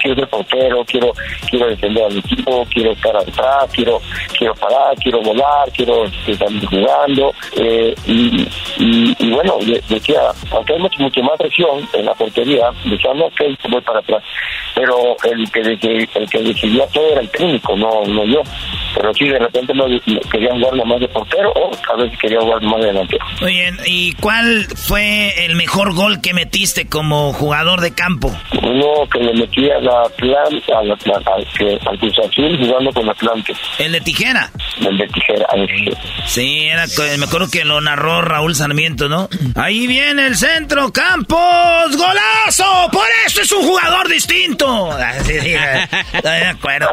quiero 0.00 0.16
ser 0.16 0.28
portero, 0.28 0.84
quiero, 0.86 1.12
quiero 1.50 1.68
defender 1.68 2.04
al 2.04 2.18
equipo, 2.18 2.66
quiero 2.72 2.92
estar 2.92 3.16
atrás, 3.16 3.70
quiero, 3.72 4.00
quiero 4.36 4.54
parar, 4.54 4.94
quiero 5.02 5.20
volar, 5.22 5.70
quiero 5.74 6.04
este, 6.04 6.34
salir 6.34 6.66
jugando. 6.66 7.32
Eh, 7.56 7.94
y, 8.06 9.30
bueno, 9.30 9.58
decía, 9.88 10.20
aunque 10.50 10.74
hay 10.74 10.78
mucho, 10.78 11.02
mucho, 11.02 11.22
más 11.22 11.38
presión 11.38 11.88
en 11.92 12.04
la 12.04 12.14
portería, 12.14 12.70
decía, 12.84 13.14
no, 13.14 13.26
ok, 13.26 13.40
voy 13.68 13.80
para 13.80 14.00
atrás. 14.00 14.22
Pero 14.74 15.16
el 15.24 15.50
que, 15.50 16.08
el 16.14 16.28
que 16.28 16.42
decidía 16.42 16.86
todo 16.88 17.12
era 17.12 17.20
el 17.20 17.30
técnico, 17.30 17.76
no, 17.76 18.04
no 18.06 18.24
yo. 18.24 18.42
Pero 18.94 19.14
sí, 19.14 19.28
de 19.28 19.38
repente 19.38 19.72
no, 19.74 19.86
quería 20.30 20.52
jugar 20.52 20.86
más 20.86 21.00
de 21.00 21.08
portero 21.08 21.52
o 21.52 21.70
a 21.92 21.96
veces 21.96 22.18
quería 22.18 22.40
jugar 22.40 22.62
más 22.62 22.80
de 22.80 22.86
delantero. 22.86 23.24
Muy 23.40 23.52
bien, 23.52 23.76
¿y 23.86 24.12
cuál 24.14 24.66
fue 24.76 25.23
el 25.44 25.56
mejor 25.56 25.94
gol 25.94 26.20
que 26.20 26.34
metiste 26.34 26.86
como 26.86 27.32
jugador 27.32 27.80
de 27.80 27.94
campo? 27.94 28.34
Uno 28.62 29.08
que 29.12 29.18
le 29.20 29.32
metí 29.34 29.70
a 29.70 29.78
la 29.80 30.02
planta, 30.16 30.78
al, 30.78 30.90
al 30.90 31.98
Cruz 31.98 32.18
Azul 32.18 32.58
jugando 32.58 32.92
con 32.92 33.08
Atlante. 33.08 33.54
¿El 33.78 33.92
de 33.92 34.00
tijera? 34.00 34.50
El 34.80 34.96
de 34.98 35.06
tijera, 35.08 35.46
Sí, 36.26 36.66
era, 36.66 36.84
me 37.18 37.24
acuerdo 37.26 37.48
que 37.50 37.64
lo 37.64 37.80
narró 37.80 38.22
Raúl 38.22 38.54
Sarmiento, 38.54 39.08
¿no? 39.08 39.28
Ahí 39.54 39.86
viene 39.86 40.26
el 40.26 40.36
centro, 40.36 40.92
Campos, 40.92 41.96
golazo, 41.96 42.88
por 42.92 43.06
eso 43.26 43.42
es 43.42 43.52
un 43.52 43.62
jugador 43.62 44.08
distinto. 44.08 44.90
Sí, 45.24 45.40
sí, 45.40 45.54
me 46.22 46.46
acuerdo. 46.46 46.88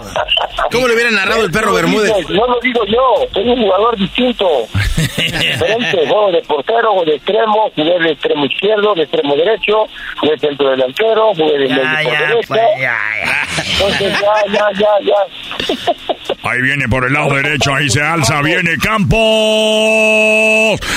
¿Cómo 0.71 0.87
le 0.87 0.93
hubiera 0.93 1.11
narrado 1.11 1.43
el 1.43 1.51
perro 1.51 1.73
Bermúdez? 1.73 2.11
No 2.29 2.47
lo 2.47 2.59
digo 2.61 2.85
yo, 2.85 3.27
soy 3.33 3.47
un 3.49 3.61
jugador 3.61 3.97
distinto. 3.97 4.47
Diferente, 5.17 6.07
juego 6.07 6.31
de 6.31 6.41
portero, 6.41 7.03
de 7.05 7.15
extremo, 7.15 7.71
jugué 7.75 7.99
de 7.99 8.15
extremo 8.21 8.45
izquierdo, 8.45 8.93
de 8.93 9.03
extremo 9.03 9.35
derecho, 9.35 9.87
jugué 10.19 10.37
centro 10.37 10.69
delantero, 10.69 11.33
jugué 11.33 11.57
de 11.57 11.69
medio 11.69 11.81
por 12.03 12.17
derecha. 12.17 12.47
Pues, 12.47 12.61
ya, 12.79 12.97
ya. 13.25 13.47
Entonces 13.73 14.13
ya, 14.21 14.35
ya, 14.53 14.65
ya, 14.79 14.93
ya. 15.01 15.15
Ahí 16.49 16.61
viene 16.61 16.87
por 16.87 17.05
el 17.05 17.13
lado 17.13 17.35
derecho, 17.35 17.73
ahí 17.73 17.87
se 17.89 18.01
alza, 18.01 18.41
viene 18.41 18.75
Campos. 18.81 19.19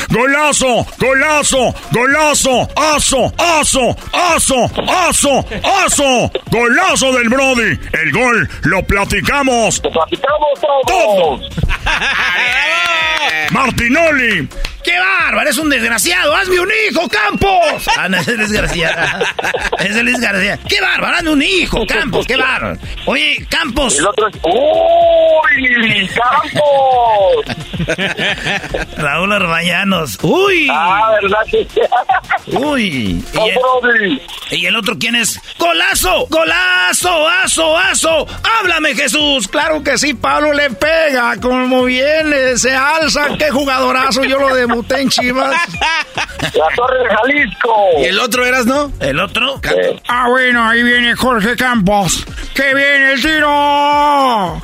Golazo, 0.08 0.86
golazo, 0.98 1.74
golazo, 1.90 2.68
aso, 2.74 3.32
aso, 3.36 3.96
aso, 4.12 4.70
aso, 4.88 5.44
aso. 5.84 6.30
Golazo 6.50 7.12
del 7.12 7.28
Brody. 7.28 7.78
El 7.92 8.12
gol 8.12 8.48
lo 8.62 8.82
platicamos. 8.84 9.82
Lo 9.84 9.90
platicamos 9.90 10.60
todos. 10.86 11.40
Martinoli. 13.50 14.48
¡Qué 14.84 14.98
bárbaro! 14.98 15.48
¡Es 15.50 15.58
un 15.58 15.70
desgraciado! 15.70 16.34
¡Hazme 16.34 16.60
un 16.60 16.70
hijo, 16.88 17.08
Campos! 17.08 17.88
Ah, 17.96 18.08
no, 18.08 18.18
es 18.18 18.28
el 18.28 18.38
desgraciado. 18.38 19.24
Es 19.78 19.96
el 19.96 20.06
desgraciado. 20.06 20.60
¡Qué 20.68 20.80
bárbaro! 20.80 21.16
¡Hazme 21.16 21.30
un 21.30 21.42
hijo, 21.42 21.86
Campos! 21.86 22.26
¡Qué 22.26 22.36
bárbaro! 22.36 22.76
Oye, 23.06 23.46
Campos. 23.48 23.98
El 23.98 24.06
otro 24.06 24.28
es... 24.28 24.36
¡Uy! 24.42 26.08
¡Campos! 26.08 27.44
Raúl 28.96 29.32
Arbayanos. 29.32 30.18
¡Uy! 30.22 30.68
Ah, 30.70 31.12
¿verdad? 31.22 31.38
¡Uy! 32.46 33.24
¿Y 33.32 33.38
el, 33.38 34.22
¿Y 34.50 34.66
el 34.66 34.76
otro 34.76 34.98
quién 34.98 35.14
es? 35.16 35.40
¡Golazo! 35.58 36.26
¡Golazo! 36.28 37.28
¡Aso! 37.28 37.78
¡Aso! 37.78 38.26
¡Háblame, 38.58 38.94
Jesús! 38.94 39.48
Claro 39.48 39.82
que 39.82 39.98
sí, 39.98 40.14
Pablo 40.14 40.52
le 40.52 40.70
pega. 40.70 41.36
Como 41.40 41.84
viene, 41.84 42.56
se 42.56 42.74
alza. 42.74 43.28
¡Qué 43.38 43.50
jugadorazo! 43.50 44.24
Yo 44.24 44.38
lo 44.38 44.54
debo 44.54 44.73
debuté 44.74 45.00
en 45.00 45.08
Chivas. 45.08 45.54
La 46.54 46.68
Torre 46.74 46.98
de 46.98 47.16
Jalisco. 47.16 47.74
¿Y 47.98 48.04
el 48.04 48.18
otro 48.18 48.44
eras, 48.44 48.66
no? 48.66 48.92
¿El 49.00 49.18
otro? 49.20 49.60
Ah, 50.08 50.28
bueno, 50.28 50.68
ahí 50.68 50.82
viene 50.82 51.14
Jorge 51.14 51.56
Campos. 51.56 52.24
¡Que 52.54 52.74
viene 52.74 53.12
el 53.12 53.22
tiro! 53.22 54.60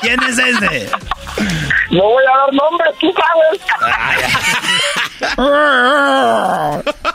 ¿Quién 0.00 0.22
es 0.22 0.38
ese? 0.38 0.90
No 1.90 2.02
voy 2.02 2.24
a 2.24 2.36
dar 2.38 2.52
nombre, 2.52 2.86
tú 3.00 3.12
sabes. 3.12 3.60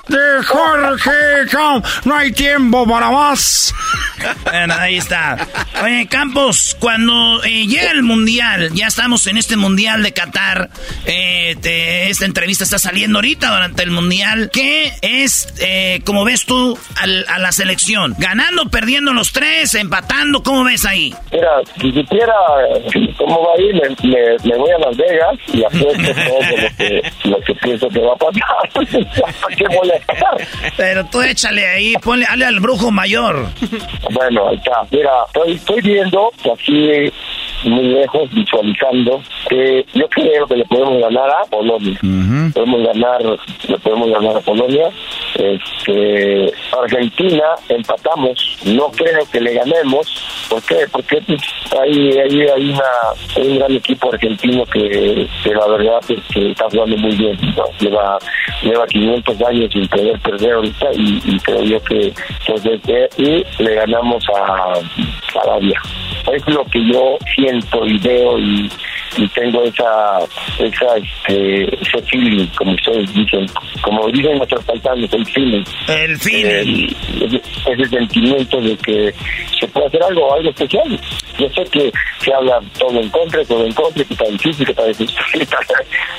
De 0.08 0.44
Jorge 0.46 1.48
Campos. 1.52 2.06
No 2.06 2.16
hay 2.16 2.32
tiempo 2.32 2.88
para 2.88 3.10
más. 3.10 3.74
Bueno, 4.44 4.74
ahí 4.78 4.98
está. 4.98 5.48
Oye, 5.84 6.08
Campos, 6.08 6.78
cuando 6.80 7.44
eh, 7.44 7.68
llega 7.68 7.92
el 7.92 8.04
Mundial, 8.04 8.70
ya 8.74 8.88
estamos 8.88 9.28
en 9.28 9.38
este 9.38 9.58
Mundial 9.58 10.04
de 10.04 10.14
Qatar, 10.14 10.70
eh, 11.06 11.56
esta 12.10 12.26
entrevista 12.26 12.64
está 12.64 12.80
saliendo 12.80 13.18
ahorita 13.18 13.52
durante 13.52 13.84
el 13.84 13.92
Mundial, 13.92 14.50
¿qué 14.52 14.94
es, 15.02 15.54
eh, 15.60 16.02
como 16.06 16.24
ves 16.24 16.46
tú, 16.46 16.78
a 16.96 17.40
la 17.40 17.52
selección? 17.52 18.16
¿Ganando, 18.18 18.70
perdiendo 18.70 19.14
los 19.14 19.34
tres, 19.34 19.76
empatando? 19.76 20.44
¿Cómo 20.44 20.64
ves 20.64 20.86
ahí? 20.86 21.14
Mira, 21.32 21.50
si 21.82 21.92
supiera 21.92 22.34
cómo 23.18 23.42
va 23.42 23.54
a 23.58 23.62
ir, 23.62 23.76
me, 23.76 24.58
voy 24.58 24.72
a 24.72 24.78
Las 24.80 24.98
Vegas 24.98 25.40
y 25.48 25.64
apuesto 25.64 26.14
todo 26.14 26.40
lo 26.40 26.78
que, 26.78 27.02
lo 27.26 27.40
que 27.42 27.56
pienso 27.56 27.90
que 27.94 28.00
va 28.00 28.14
a 28.14 28.16
pasar. 28.16 28.86
qué 29.58 29.66
voy 29.68 29.92
a 29.92 30.04
pero 30.76 31.06
tú 31.06 31.22
échale 31.22 31.66
ahí, 31.66 31.94
ponle 32.04 32.26
al 32.26 32.60
brujo 32.60 32.92
mayor. 32.92 33.48
Bueno, 34.12 34.50
ahí 34.50 34.56
está. 34.58 34.84
Mira, 34.92 35.12
estoy, 35.28 35.54
estoy 35.54 35.82
viendo 35.82 36.32
que 36.42 36.52
aquí 36.52 37.14
muy 37.66 37.84
lejos, 37.84 38.30
visualizando, 38.32 39.22
que 39.50 39.86
yo 39.94 40.08
creo 40.10 40.46
que 40.48 40.58
le 40.58 40.66
podemos 40.66 41.00
ganar 41.00 41.30
a 41.30 41.46
Polonia. 41.50 42.00
Podemos 42.54 42.84
ganar, 42.84 43.22
le 43.68 43.78
podemos 43.80 44.10
ganar 44.10 44.38
a 44.38 44.42
Polonia. 44.42 44.90
Este, 45.36 46.54
Argentina 46.82 47.44
empatamos, 47.70 48.60
no 48.66 48.90
creo 48.92 49.22
que 49.32 49.40
le 49.40 49.54
ganemos. 49.54 50.08
¿Por 50.50 50.62
qué? 50.64 50.86
Porque 50.92 51.22
pues, 51.26 51.42
hay, 51.80 52.12
hay, 52.18 52.42
hay, 52.42 52.70
una, 52.70 53.48
un 53.48 53.58
gran 53.58 53.72
equipo 53.72 54.12
argentino 54.12 54.66
que, 54.66 55.28
la 55.46 55.68
verdad 55.68 56.00
es 56.10 56.20
que 56.34 56.52
está 56.52 56.70
jugando 56.70 56.98
muy 56.98 57.16
bien. 57.16 57.38
Lleva, 57.80 58.20
lleva 58.62 58.86
500 58.88 59.42
años 59.44 59.72
sin 59.72 59.88
poder 59.88 60.20
perder 60.20 60.54
ahorita 60.54 60.88
y, 60.94 61.40
creo 61.40 61.64
yo 61.64 61.84
que, 61.84 62.14
que 62.84 63.10
y 63.18 63.64
le 63.64 63.76
ganamos 63.76 64.24
a 64.36 64.74
Arabia. 65.42 65.82
Es 66.32 66.48
lo 66.48 66.64
que 66.66 66.86
yo 66.92 67.18
siento 67.36 67.53
y 67.86 67.98
veo 68.00 68.40
y, 68.40 68.70
tengo 69.36 69.64
esa, 69.64 70.20
esa 70.58 70.98
este, 70.98 71.64
ese 71.82 72.02
feeling, 72.10 72.48
como 72.56 72.72
ustedes 72.72 73.14
dicen, 73.14 73.46
como 73.84 74.08
dicen 74.08 74.38
nuestros 74.38 74.64
paisanos, 74.66 75.14
el 75.14 75.26
feeling. 75.28 75.64
El 75.88 76.18
feeling. 76.18 76.90
ese 77.68 77.90
sentimiento 77.90 78.60
de 78.60 78.76
que 78.78 79.14
se 79.60 79.68
puede 79.68 79.88
hacer 79.88 80.04
algo, 80.04 80.34
algo 80.34 80.50
especial. 80.50 81.00
Yo 81.38 81.50
sé 81.50 81.64
que 81.72 81.92
se 82.20 82.34
habla 82.34 82.60
todo 82.80 83.00
en 83.00 83.10
contra, 83.10 83.44
todo 83.46 83.66
en 83.66 83.74
contra, 83.74 84.04
que 84.04 84.14
está 84.14 84.26
difícil, 84.26 84.66
que 84.66 84.72
está 84.72 84.86
difícil, 84.86 85.18
que 85.34 85.44
está, 85.44 85.58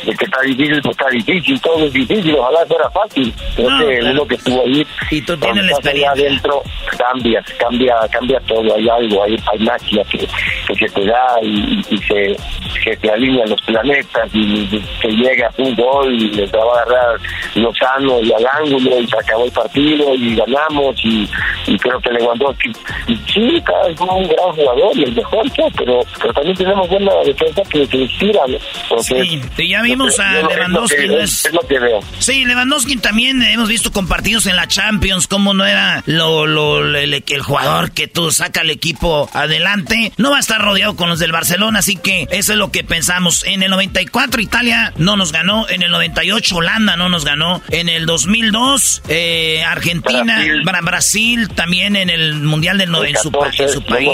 que 0.04 0.24
está 0.24 0.40
difícil, 0.42 0.82
pues 0.82 0.96
está 0.96 1.10
difícil, 1.10 1.60
todo 1.60 1.86
es 1.86 1.92
difícil, 1.92 2.34
ojalá 2.36 2.66
fuera 2.66 2.90
fácil. 2.90 3.34
Creo 3.56 3.78
que 3.78 4.00
uno 4.02 4.26
que 4.26 4.34
estuvo 4.34 4.62
ahí, 4.62 4.86
y 5.10 5.22
tú 5.22 5.36
tienes 5.36 5.64
la 5.64 5.70
experiencia. 5.72 6.10
adentro, 6.10 6.62
cambia, 6.96 7.44
cambia, 7.58 7.94
cambia 8.10 8.40
todo, 8.40 8.74
hay 8.74 8.88
algo, 8.88 9.24
hay, 9.24 9.36
hay 9.52 9.58
magia 9.60 10.04
que, 10.04 10.18
que 10.18 10.74
se 10.74 10.94
te 10.94 11.04
da 11.06 11.36
y, 11.42 11.82
y 11.90 11.98
se, 11.98 12.36
que 12.82 12.96
te 12.96 13.10
alinean 13.10 13.48
los 13.48 13.60
planetas 13.62 14.28
y, 14.34 14.82
se 15.00 15.08
llega 15.08 15.50
un 15.58 15.74
gol 15.74 16.12
y 16.14 16.30
le 16.30 16.46
va 16.46 16.60
a 16.60 16.82
agarrar 16.82 17.20
Lozano 17.54 18.20
y 18.20 18.32
al 18.32 18.46
ángulo 18.46 19.00
y 19.00 19.06
se 19.06 19.18
acabó 19.18 19.44
el 19.44 19.52
partido 19.52 20.14
y 20.14 20.34
ganamos 20.36 20.96
y, 21.04 21.28
y 21.66 21.78
creo 21.78 22.00
que 22.00 22.10
Lewandowski, 22.10 22.72
y 23.08 23.16
sí, 23.32 23.62
cada 23.64 23.88
vez 23.88 24.00
un 24.00 24.28
gran 24.28 24.52
jugador 24.52 24.96
y 24.96 25.04
el 25.04 25.14
mejor, 25.14 25.46
pero, 25.76 26.00
pero 26.20 26.32
también 26.32 26.56
tenemos 26.56 26.88
buena 26.88 27.12
defensa 27.24 27.62
que, 27.70 27.86
que 27.86 27.96
inspira, 27.98 28.40
¿no? 28.46 29.02
sí, 29.02 29.40
ya 29.68 29.82
vimos 29.82 30.18
a 30.18 30.42
Lewandowski. 30.42 31.14
Es, 31.14 31.52
lo 31.52 31.60
que 31.60 31.78
veo. 31.78 32.00
Sí, 32.18 32.44
Lewandowski 32.44 32.96
también 32.96 33.42
hemos 33.42 33.68
visto 33.68 33.92
con 33.92 34.08
partidos 34.08 34.46
en 34.46 34.56
la 34.56 34.66
Champions, 34.66 35.26
como 35.26 35.54
no 35.54 35.64
era 35.64 36.02
lo, 36.06 36.46
lo, 36.46 36.83
el, 36.84 37.14
el 37.14 37.42
jugador 37.42 37.92
que 37.92 38.08
tú 38.08 38.30
saca 38.30 38.60
al 38.60 38.70
equipo 38.70 39.28
adelante. 39.32 40.12
No 40.16 40.30
va 40.30 40.38
a 40.38 40.40
estar 40.40 40.60
rodeado 40.60 40.96
con 40.96 41.08
los 41.08 41.18
del 41.18 41.32
Barcelona, 41.32 41.80
así 41.80 41.96
que 41.96 42.26
eso 42.30 42.52
es 42.52 42.58
lo 42.58 42.70
que 42.70 42.84
pensamos. 42.84 43.44
En 43.44 43.62
el 43.62 43.70
94 43.70 44.40
Italia 44.40 44.92
no 44.96 45.16
nos 45.16 45.32
ganó, 45.32 45.68
en 45.68 45.82
el 45.82 45.90
98 45.90 46.56
Holanda 46.56 46.96
no 46.96 47.08
nos 47.08 47.24
ganó, 47.24 47.62
en 47.70 47.88
el 47.88 48.06
2002 48.06 49.02
eh, 49.08 49.62
Argentina, 49.66 50.42
Brasil. 50.82 51.48
también 51.54 51.96
en 51.96 52.10
el 52.10 52.34
Mundial 52.34 52.78
del 52.78 52.94
en, 52.94 53.16
su, 53.16 53.32
en 53.58 53.68
su 53.68 53.82
país, 53.82 54.08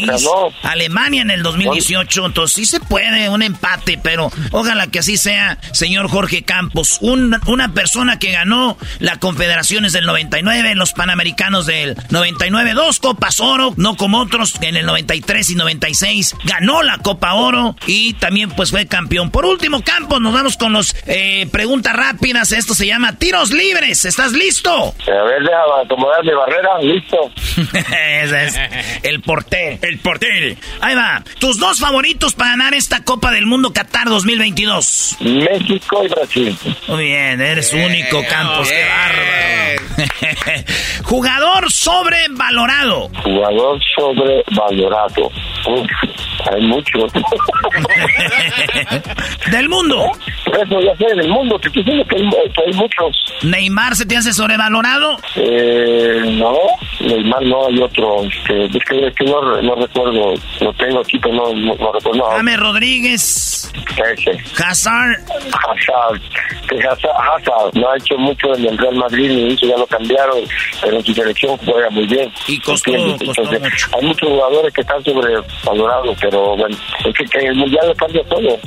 Alemania 0.63 1.23
en 1.23 1.31
el 1.31 1.43
2018, 1.43 2.27
entonces 2.27 2.55
sí 2.55 2.67
se 2.67 2.81
puede 2.81 3.29
un 3.29 3.43
empate, 3.43 3.99
pero 4.03 4.31
ojalá 4.53 4.87
que 4.87 5.01
así 5.01 5.17
sea, 5.17 5.59
señor 5.73 6.09
Jorge 6.09 6.43
Campos, 6.43 6.99
una 7.01 7.73
persona 7.75 8.19
que 8.19 8.33
ganó 8.33 8.79
la 8.99 9.19
Confederaciones 9.19 9.93
del 9.93 10.07
99, 10.07 10.75
los 10.75 10.93
Panamericanos 10.93 11.67
del 11.67 11.97
99, 12.11 12.60
dos 12.75 13.01
Copas 13.01 13.41
Oro, 13.41 13.73
no 13.77 13.97
como 13.97 14.21
otros 14.21 14.55
en 14.63 14.77
el 14.77 14.87
93 14.87 15.51
y 15.51 15.55
96, 15.55 16.37
ganó 16.45 16.83
la 16.83 16.99
Copa 16.99 17.35
Oro 17.35 17.77
y 17.87 18.15
también 18.15 18.51
pues 18.51 18.71
fue 18.71 18.87
campeón. 18.87 19.31
Por 19.31 19.45
último, 19.45 19.83
Campos, 19.83 20.21
nos 20.21 20.33
vamos 20.33 20.57
con 20.57 20.73
los 20.73 20.95
eh, 21.07 21.47
preguntas 21.51 21.95
rápidas. 21.95 22.53
Esto 22.53 22.75
se 22.75 22.87
llama 22.87 23.17
tiros 23.17 23.51
libres. 23.51 24.05
¿Estás 24.05 24.33
listo? 24.33 24.71
A 24.71 25.25
ver, 25.25 25.43
déjame 25.43 25.85
acomodar 25.85 26.25
mi 26.25 26.33
barrera. 26.33 26.79
Listo. 26.81 27.33
Ese 28.23 28.47
es 28.47 28.59
el 29.03 29.21
portero. 29.23 29.79
El 29.83 29.99
portero. 29.99 30.57
Ahí 30.81 30.95
va. 30.95 31.23
Tus 31.39 31.59
dos 31.59 31.81
favoritos 31.81 32.35
para 32.35 32.51
ganar 32.51 32.75
esta 32.75 33.03
Copa 33.05 33.31
del 33.31 33.47
Mundo 33.47 33.73
Qatar 33.73 34.09
2022. 34.09 35.17
México 35.21 36.05
y 36.05 36.09
Brasil. 36.09 36.59
Muy 36.89 37.05
bien, 37.05 37.41
eres 37.41 37.73
único, 37.73 38.23
Campos. 38.29 38.69
Qué 38.69 38.85
bárbaro. 38.85 39.61
Jugador 41.05 41.71
sobrevalorado. 42.51 43.09
Jugador 43.23 43.79
sobrevalorado. 43.97 45.31
Uf, 45.67 45.87
hay 46.53 46.63
muchos. 46.67 47.13
Del 49.51 49.69
mundo. 49.69 50.11
Eso 50.47 50.81
ya 50.81 50.97
sé, 50.97 51.05
del 51.15 51.29
mundo. 51.29 51.59
Te 51.59 51.69
estoy 51.69 51.83
diciendo 51.83 52.05
que 52.09 52.17
hay, 52.17 52.29
que 52.29 52.63
hay 52.67 52.73
muchos. 52.75 53.35
¿Neymar 53.43 53.95
se 53.95 54.07
te 54.07 54.17
hace 54.17 54.33
sobrevalorado? 54.33 55.17
Eh, 55.37 56.23
no, 56.39 56.57
Neymar 57.01 57.43
no 57.43 57.67
hay 57.67 57.79
otro. 57.81 58.25
Este, 58.25 58.65
es 58.67 58.85
que, 58.85 59.07
es 59.07 59.15
que 59.15 59.25
no, 59.25 59.41
no 59.63 59.75
recuerdo. 59.77 60.35
Lo 60.61 60.73
tengo 60.75 61.01
aquí, 61.01 61.19
pero 61.19 61.35
no, 61.35 61.53
no, 61.55 61.75
no 61.75 61.93
recuerdo. 61.93 62.25
James 62.31 62.61
Rodríguez. 62.61 63.73
ese. 64.17 64.33
Hazard. 64.63 65.19
Hazard. 65.53 66.21
Que 66.69 66.77
Hazard, 66.79 67.13
Hazard 67.13 67.75
no 67.75 67.91
ha 67.91 67.97
hecho 67.97 68.17
mucho 68.19 68.55
en 68.55 68.67
el 68.67 68.79
Real 68.79 68.95
Madrid 68.97 69.31
ni 69.31 69.53
hizo, 69.55 69.67
ya 69.67 69.77
lo 69.77 69.87
cambiaron, 69.87 70.39
pero 70.83 70.97
en 70.97 71.05
su 71.05 71.15
selección 71.15 71.57
juega 71.59 71.91
muy 71.91 72.07
bien. 72.07 72.31
Y 72.49 72.59
costó, 72.61 72.91
¿Entiendes? 72.91 73.27
costó 73.29 73.43
Entonces, 73.43 73.61
mucho. 73.73 73.87
Hay 73.99 74.07
muchos 74.07 74.29
jugadores 74.29 74.75
que 74.75 74.81
están 74.81 75.05
sobrevalorados, 75.05 76.17
pero 76.21 76.57
bueno, 76.57 76.77
es 77.07 77.15
que, 77.17 77.25
que 77.27 77.47
el 77.47 77.55
Mundial 77.55 77.89
le 77.89 77.95
cambia 77.95 78.23
todo. 78.25 78.59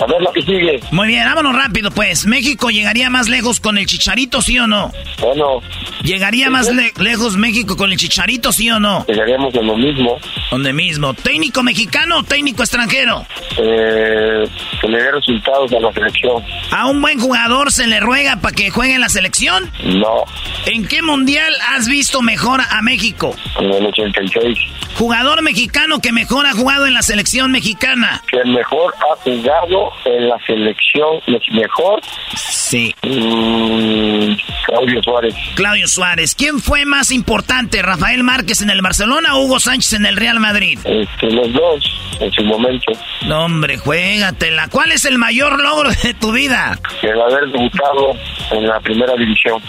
A 0.00 0.06
ver 0.06 0.20
lo 0.20 0.32
que 0.32 0.42
sigue. 0.42 0.80
Muy 0.90 1.08
bien, 1.08 1.24
vámonos 1.24 1.54
rápido, 1.54 1.90
pues. 1.90 2.26
¿México 2.26 2.70
llegaría 2.70 3.08
más 3.10 3.28
lejos 3.28 3.60
con 3.60 3.78
el 3.78 3.86
chicharito, 3.86 4.42
sí 4.42 4.58
o 4.58 4.66
no? 4.66 4.90
Bueno, 5.20 5.60
¿Llegaría 6.02 6.50
más 6.50 6.68
le- 6.74 6.92
lejos 6.98 7.36
México 7.36 7.76
con 7.76 7.92
el 7.92 7.98
chicharito, 7.98 8.50
sí 8.52 8.68
o 8.70 8.80
no? 8.80 9.04
llegaríamos 9.06 9.54
en 9.54 9.66
lo 9.66 9.76
mismo. 9.76 10.18
¿Dónde 10.50 10.72
mismo? 10.72 11.14
¿Técnico 11.14 11.62
mexicano 11.62 12.18
o 12.18 12.22
técnico 12.24 12.62
extranjero? 12.62 13.24
Eh, 13.58 14.44
que 14.80 14.88
le 14.88 14.98
dé 15.02 15.12
resultados 15.12 15.72
a 15.72 15.78
la 15.80 15.92
selección. 15.92 16.42
¿A 16.72 16.86
un 16.86 17.00
buen 17.00 17.20
jugador 17.20 17.70
se 17.70 17.86
le 17.86 18.00
ruega 18.00 18.36
para 18.36 18.54
que 18.54 18.70
juegue 18.70 18.94
en 18.94 19.00
la 19.00 19.08
selección? 19.08 19.70
No, 19.84 20.24
¿En 20.66 20.86
qué 20.86 21.02
mundial 21.02 21.52
has 21.70 21.86
visto 21.86 22.22
mejor 22.22 22.60
a 22.60 22.82
México? 22.82 23.11
En 23.58 23.70
el 23.72 23.86
86. 23.86 24.58
Jugador 24.96 25.42
mexicano 25.42 26.00
que 26.00 26.12
mejor 26.12 26.46
ha 26.46 26.52
jugado 26.52 26.86
en 26.86 26.94
la 26.94 27.02
selección 27.02 27.50
mexicana. 27.50 28.22
Que 28.28 28.44
mejor 28.44 28.94
ha 29.00 29.16
jugado 29.22 29.92
en 30.04 30.28
la 30.28 30.38
selección, 30.46 31.20
mejor. 31.52 32.00
Sí. 32.34 32.94
Mm, 33.02 34.34
Claudio 34.66 35.02
Suárez. 35.02 35.34
Claudio 35.54 35.86
Suárez. 35.86 36.34
¿Quién 36.34 36.60
fue 36.60 36.84
más 36.84 37.10
importante, 37.10 37.82
Rafael 37.82 38.22
Márquez 38.22 38.62
en 38.62 38.70
el 38.70 38.82
Barcelona 38.82 39.36
o 39.36 39.44
Hugo 39.44 39.60
Sánchez 39.60 39.94
en 39.94 40.06
el 40.06 40.16
Real 40.16 40.40
Madrid? 40.40 40.78
Este, 40.84 41.30
los 41.30 41.52
dos, 41.52 41.84
en 42.20 42.32
su 42.32 42.42
momento. 42.44 42.92
No, 43.26 43.44
hombre, 43.44 43.78
juégatela. 43.78 44.68
¿Cuál 44.68 44.92
es 44.92 45.04
el 45.04 45.18
mayor 45.18 45.62
logro 45.62 45.90
de 45.90 46.14
tu 46.14 46.32
vida? 46.32 46.78
El 47.02 47.20
haber 47.20 47.48
debutado 47.50 48.14
en 48.50 48.66
la 48.66 48.80
primera 48.80 49.14
división. 49.14 49.60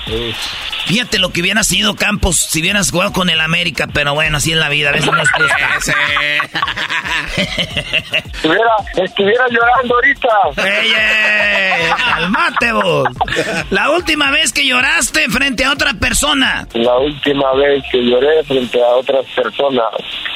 Fíjate 0.86 1.20
lo 1.20 1.32
que 1.32 1.41
hubiera 1.41 1.64
sido 1.64 1.96
Campos 1.96 2.38
si 2.38 2.62
hubieras 2.62 2.91
jugado 2.91 3.14
con 3.14 3.30
el 3.30 3.33
América, 3.42 3.88
pero 3.94 4.14
bueno, 4.14 4.38
así 4.38 4.52
es 4.52 4.58
la 4.58 4.70
vida, 4.70 4.90
a 4.90 4.94
veces 4.94 5.12
no 5.12 5.22
es 5.22 5.32
justa. 5.32 5.58
Estuviera, 8.26 8.72
estuviera 8.96 9.46
llorando 9.50 9.96
ahorita. 9.96 10.30
¡Ey, 10.58 10.92
ey! 10.92 11.92
¡Calmate 11.98 12.72
vos! 12.74 13.08
La 13.70 13.90
última 13.92 14.32
vez 14.32 14.52
que 14.52 14.66
lloraste 14.66 15.30
frente 15.30 15.64
a 15.66 15.72
otra 15.72 15.94
persona. 15.94 16.68
La 16.74 16.98
última 16.98 17.54
vez 17.54 17.84
que 17.92 18.04
lloré 18.04 18.44
frente 18.44 18.82
a 18.84 18.88
otras 18.88 19.26
personas, 19.36 19.86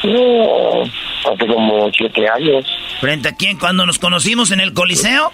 no, 0.03 0.83
hace 0.83 1.47
como 1.47 1.89
siete 1.91 2.27
años. 2.29 2.65
¿Frente 2.99 3.29
a 3.29 3.31
quién? 3.33 3.57
¿Cuando 3.57 3.85
nos 3.85 3.99
conocimos 3.99 4.51
en 4.51 4.59
el 4.59 4.73
Coliseo? 4.73 5.31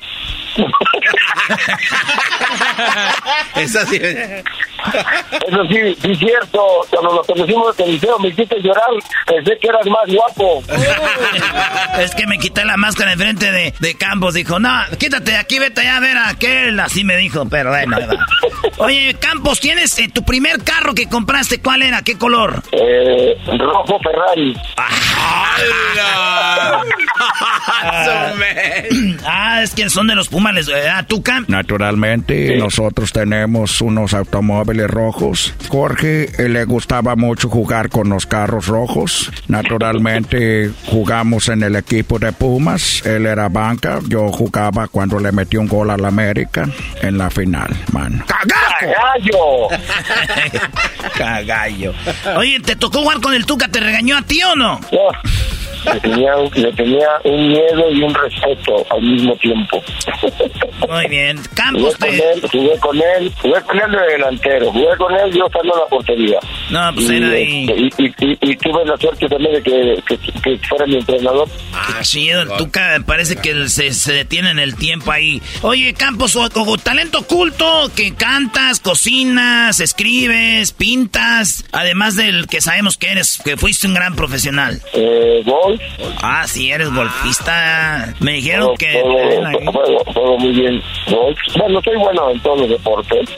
Esa 3.55 3.85
sí. 3.85 3.99
Eso 5.47 5.63
sí, 5.69 5.95
sí 6.01 6.11
es 6.11 6.19
cierto. 6.19 6.61
Cuando 6.89 7.15
nos 7.15 7.27
conocimos 7.27 7.77
en 7.79 7.85
el 7.85 7.91
liceo 7.93 8.19
me 8.19 8.29
hiciste 8.29 8.59
llorar. 8.61 8.83
Pensé 9.27 9.57
que 9.59 9.67
eras 9.67 9.85
más 9.87 10.07
guapo. 10.13 10.63
Es 11.99 12.15
que 12.15 12.25
me 12.25 12.39
quité 12.39 12.65
la 12.65 12.75
máscara 12.75 13.13
enfrente 13.13 13.51
de, 13.51 13.71
de 13.79 13.95
Campos. 13.95 14.33
Dijo, 14.33 14.59
no, 14.59 14.69
quítate 14.97 15.31
de 15.31 15.37
aquí, 15.37 15.59
vete 15.59 15.81
allá 15.81 15.97
a 15.97 15.99
ver 15.99 16.17
a 16.17 16.29
aquel. 16.29 16.79
Así 16.79 17.03
me 17.03 17.15
dijo, 17.17 17.45
pero 17.47 17.69
bueno. 17.69 17.97
Oye, 18.77 19.15
Campos, 19.19 19.59
¿tienes 19.59 19.97
eh, 19.99 20.09
tu 20.11 20.23
primer 20.23 20.63
carro 20.63 20.95
que 20.95 21.07
compraste? 21.07 21.61
¿Cuál 21.61 21.83
era? 21.83 22.01
¿Qué 22.01 22.17
color? 22.17 22.63
Eh, 22.71 23.35
rojo 23.59 23.99
Ferrari. 23.99 24.55
Ah, 29.25 29.61
es 29.63 29.73
que 29.73 29.89
son 29.89 30.07
de 30.07 30.15
los 30.15 30.27
Pumas. 30.29 30.67
eh, 30.67 30.89
Ah, 30.91 31.03
tú, 31.03 31.21
Cam. 31.21 31.45
Naturalmente, 31.47 32.55
nosotros 32.57 33.11
tenemos 33.11 33.81
unos 33.81 34.13
automóviles 34.13 34.72
rojos. 34.87 35.53
Jorge 35.69 36.29
eh, 36.37 36.49
le 36.49 36.65
gustaba 36.65 37.15
mucho 37.15 37.49
jugar 37.49 37.89
con 37.89 38.09
los 38.09 38.25
carros 38.25 38.67
rojos. 38.67 39.31
Naturalmente, 39.47 40.71
jugamos 40.85 41.49
en 41.49 41.63
el 41.63 41.75
equipo 41.75 42.19
de 42.19 42.31
Pumas. 42.31 43.05
Él 43.05 43.25
era 43.25 43.49
banca. 43.49 43.99
Yo 44.07 44.29
jugaba 44.31 44.87
cuando 44.87 45.19
le 45.19 45.31
metí 45.31 45.57
un 45.57 45.67
gol 45.67 45.89
al 45.89 46.05
América 46.05 46.67
en 47.01 47.17
la 47.17 47.29
final, 47.29 47.75
man. 47.91 48.23
¡Cagallo! 48.27 49.67
Cagallo. 51.17 51.93
Oye, 52.37 52.59
¿te 52.59 52.75
tocó 52.75 52.99
jugar 52.99 53.21
con 53.21 53.33
el 53.33 53.45
Tuca? 53.45 53.67
¿Te 53.67 53.79
regañó 53.79 54.17
a 54.17 54.21
ti 54.21 54.41
o 54.43 54.55
no? 54.55 54.79
Le 55.91 55.99
tenía, 55.99 56.31
le 56.55 56.71
tenía 56.73 57.07
un 57.23 57.47
miedo 57.49 57.91
y 57.91 58.03
un 58.03 58.13
respeto 58.13 58.85
al 58.89 59.01
mismo 59.01 59.35
tiempo. 59.37 59.83
Muy 60.87 61.07
bien. 61.07 61.37
Jugué 61.37 61.49
Campos, 61.55 61.97
con 61.97 62.09
te... 62.09 62.31
él, 62.33 62.41
jugué 62.51 62.79
con 62.79 62.97
él, 62.97 63.31
jugué 63.41 63.61
con 63.61 63.79
él 63.79 63.91
de 63.91 64.13
delantero, 64.13 64.71
jugué 64.71 64.97
con 64.97 65.13
él 65.13 65.33
yo 65.33 65.45
estando 65.45 65.73
en 65.73 65.79
la 65.79 65.85
portería. 65.87 66.39
No, 66.69 66.91
pues 66.95 67.09
y, 67.09 67.15
era 67.17 67.27
ahí. 67.29 67.67
este, 67.89 68.03
y, 68.25 68.51
y- 68.51 68.55
tuve 68.57 68.85
la 68.85 68.97
suerte 68.97 69.27
también 69.27 69.53
de 69.53 69.63
que, 69.63 70.03
que, 70.07 70.17
que 70.41 70.67
fuera 70.67 70.85
mi 70.85 70.95
entrenador. 70.95 71.47
Ah, 71.73 72.01
el 72.15 72.49
Tuca 72.57 73.01
parece 73.05 73.35
que 73.35 73.67
se, 73.67 73.91
se 73.93 74.13
detiene 74.13 74.51
en 74.51 74.59
el 74.59 74.75
tiempo 74.75 75.11
ahí. 75.11 75.41
Oye, 75.61 75.93
Campos, 75.93 76.35
o, 76.35 76.43
o 76.53 76.77
talento 76.77 77.19
oculto, 77.19 77.91
que 77.95 78.13
cantas, 78.15 78.79
cocinas, 78.79 79.79
escribes, 79.79 80.71
pintas, 80.71 81.65
además 81.71 82.15
del 82.15 82.47
que 82.47 82.61
sabemos 82.61 82.97
que 82.97 83.07
eres, 83.11 83.39
que 83.43 83.57
fuiste 83.57 83.87
un 83.87 83.93
gran 83.93 84.15
profesional. 84.15 84.81
Eh, 84.93 85.43
golf. 85.77 86.15
Ah, 86.23 86.43
sí, 86.47 86.71
eres 86.71 86.91
golfista. 86.93 88.13
Me 88.19 88.33
dijeron 88.33 88.75
que... 88.77 88.91
juego, 89.01 89.71
juego- 89.71 90.03
juego 90.13 90.37
muy 90.39 90.51
bien 90.51 90.81
golf. 91.09 91.37
Bueno, 91.57 91.81
soy 91.83 91.97
bueno 91.97 92.29
en 92.31 92.39
todos 92.41 92.59
los 92.61 92.69
deportes. 92.69 93.29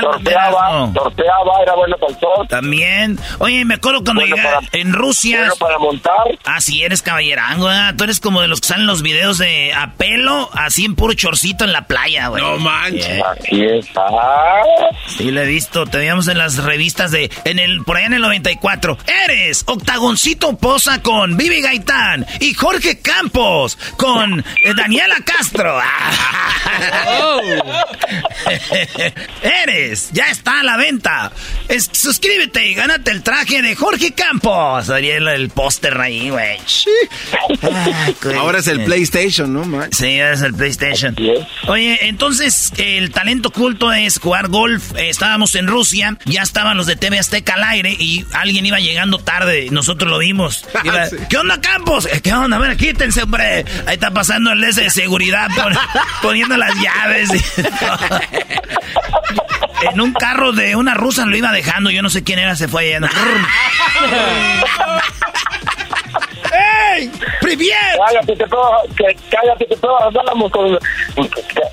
torpeaba, 0.00 0.90
torpeaba, 0.94 1.62
era 1.62 1.74
bueno 1.74 1.96
para 1.98 2.12
el 2.12 2.20
sol. 2.20 2.46
También. 2.48 3.18
Oye, 3.38 3.64
me 3.64 3.74
acuerdo 3.74 4.02
cuando 4.04 4.22
Bueno 4.22 4.36
llegué 4.36 4.48
para- 4.48 4.60
en 4.72 4.92
Rusia. 4.92 5.38
bueno 5.40 5.56
para 5.56 5.78
montar. 5.78 6.14
Ah, 6.44 6.60
sí, 6.60 6.82
eres 6.82 7.02
caballerango, 7.02 7.70
¿eh? 7.70 7.92
Tú 7.96 8.04
eres 8.04 8.20
como 8.20 8.40
de 8.40 8.48
los 8.48 8.60
que 8.60 8.68
salen 8.68 8.86
los 8.86 9.02
videos 9.02 9.38
de 9.38 9.72
a 9.74 9.92
pelo, 9.94 10.50
así 10.52 10.84
en 10.84 10.94
puro 10.94 11.14
chorcito 11.14 11.64
en 11.64 11.72
la 11.72 11.86
playa, 11.86 12.28
güey. 12.28 12.42
No 12.42 12.58
manches. 12.58 13.22
Así 13.22 13.64
es. 13.64 13.86
Ah. 13.96 14.62
Sí, 15.06 15.30
lo 15.30 15.40
he 15.42 15.46
visto. 15.46 15.86
Te 15.86 15.98
veíamos 15.98 16.28
en 16.28 16.38
las 16.38 16.56
revistas 16.62 17.10
de. 17.10 17.30
En 17.44 17.58
el, 17.58 17.82
por 17.84 17.96
allá 17.96 18.06
en 18.06 18.14
el 18.14 18.20
94. 18.22 18.98
Eres 19.24 19.64
Octagoncito 19.66 20.56
Poza 20.56 21.02
con 21.02 21.36
Vivi 21.36 21.60
Gaitán 21.60 22.26
y 22.40 22.54
Jorge 22.54 23.00
Campos 23.00 23.76
con 23.96 24.40
eh, 24.40 24.74
Daniela 24.76 25.16
Castro. 25.24 25.78
Oh. 27.10 27.40
Eres, 29.42 29.77
ya 30.12 30.30
está 30.30 30.60
a 30.60 30.62
la 30.62 30.76
venta. 30.76 31.32
Es- 31.68 31.90
suscríbete 31.92 32.66
y 32.66 32.74
gánate 32.74 33.10
el 33.10 33.22
traje 33.22 33.62
de 33.62 33.74
Jorge 33.76 34.12
Campos. 34.12 34.88
Ariel, 34.90 35.28
el 35.28 35.50
póster 35.50 35.98
ahí, 36.00 36.30
güey. 36.30 36.58
Ahora 38.38 38.58
es 38.58 38.66
el 38.68 38.84
PlayStation, 38.84 39.52
¿no? 39.52 39.64
man? 39.64 39.90
Sí, 39.92 40.18
es 40.18 40.42
el 40.42 40.54
PlayStation. 40.54 41.16
Oye, 41.66 41.98
entonces 42.08 42.72
el 42.76 43.10
talento 43.10 43.48
oculto 43.50 43.92
es 43.92 44.18
jugar 44.18 44.48
golf. 44.48 44.94
Eh, 44.96 45.08
estábamos 45.10 45.54
en 45.54 45.66
Rusia, 45.66 46.16
ya 46.24 46.42
estaban 46.42 46.76
los 46.76 46.86
de 46.86 46.96
TV 46.96 47.18
Azteca 47.18 47.54
al 47.54 47.64
aire 47.64 47.94
y 47.98 48.24
alguien 48.32 48.66
iba 48.66 48.78
llegando 48.78 49.18
tarde. 49.18 49.68
Nosotros 49.70 50.10
lo 50.10 50.18
vimos. 50.18 50.64
Iba, 50.84 51.06
Sí. 51.08 51.16
¿Qué 51.30 51.36
onda, 51.38 51.60
Campos? 51.60 52.06
Eh, 52.12 52.20
¿Qué 52.20 52.32
onda? 52.32 52.56
A 52.56 52.60
ver, 52.60 52.76
quítense, 52.76 53.22
hombre. 53.22 53.64
Ahí 53.86 53.94
está 53.94 54.10
pasando 54.10 54.52
el 54.52 54.62
ese 54.64 54.82
de 54.82 54.90
seguridad 54.90 55.48
pon- 55.54 55.78
poniendo 56.22 56.56
las 56.56 56.74
llaves. 56.82 57.28
en 59.82 60.00
un 60.00 60.12
carro 60.12 60.52
de 60.52 60.76
una 60.76 60.94
rusa 60.94 61.26
lo 61.26 61.36
iba 61.36 61.52
dejando. 61.52 61.90
Yo 61.90 62.02
no 62.02 62.10
sé 62.10 62.24
quién 62.24 62.38
era, 62.38 62.56
se 62.56 62.68
fue 62.68 62.94
allá. 62.94 63.10
¡Ey! 66.96 67.10
¡Privier! 67.40 67.76
Cállate, 68.06 68.36
te 68.36 68.46
puedo, 68.46 68.70
que, 68.96 69.16
cállate, 69.30 69.64
te 69.66 69.76
puedo 69.76 70.02
andábamos 70.06 70.50
con. 70.50 70.78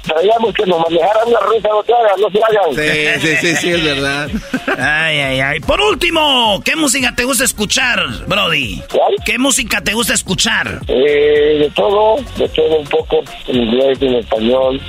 Sabíamos 0.04 0.54
que 0.54 0.66
nos 0.66 0.80
manejaran 0.80 1.32
la 1.32 1.40
risa, 1.52 1.70
no 1.70 1.84
te 1.84 1.94
hagan, 1.94 2.22
no 2.22 2.30
se 2.30 2.40
hagan. 2.44 3.20
Sí, 3.20 3.28
sí, 3.28 3.36
sí, 3.38 3.56
sí, 3.56 3.72
es 3.72 3.84
verdad. 3.84 4.30
Ay, 4.78 5.20
ay, 5.20 5.40
ay. 5.40 5.60
Por 5.62 5.82
último, 5.82 6.62
¿qué 6.64 6.76
música 6.76 7.14
te 7.16 7.24
gusta 7.24 7.44
escuchar, 7.44 8.00
Brody? 8.28 8.82
¿Cuál? 8.92 9.16
¿Qué 9.26 9.38
música 9.40 9.82
te 9.82 9.94
gusta 9.94 10.14
escuchar? 10.14 10.80
Eh, 10.88 11.58
de 11.60 11.72
todo, 11.76 12.18
de 12.38 12.48
todo 12.50 12.80
un 12.80 12.88
poco, 12.88 13.24
en 13.48 13.56
inglés, 13.56 13.98
en 14.02 14.16
español 14.16 14.82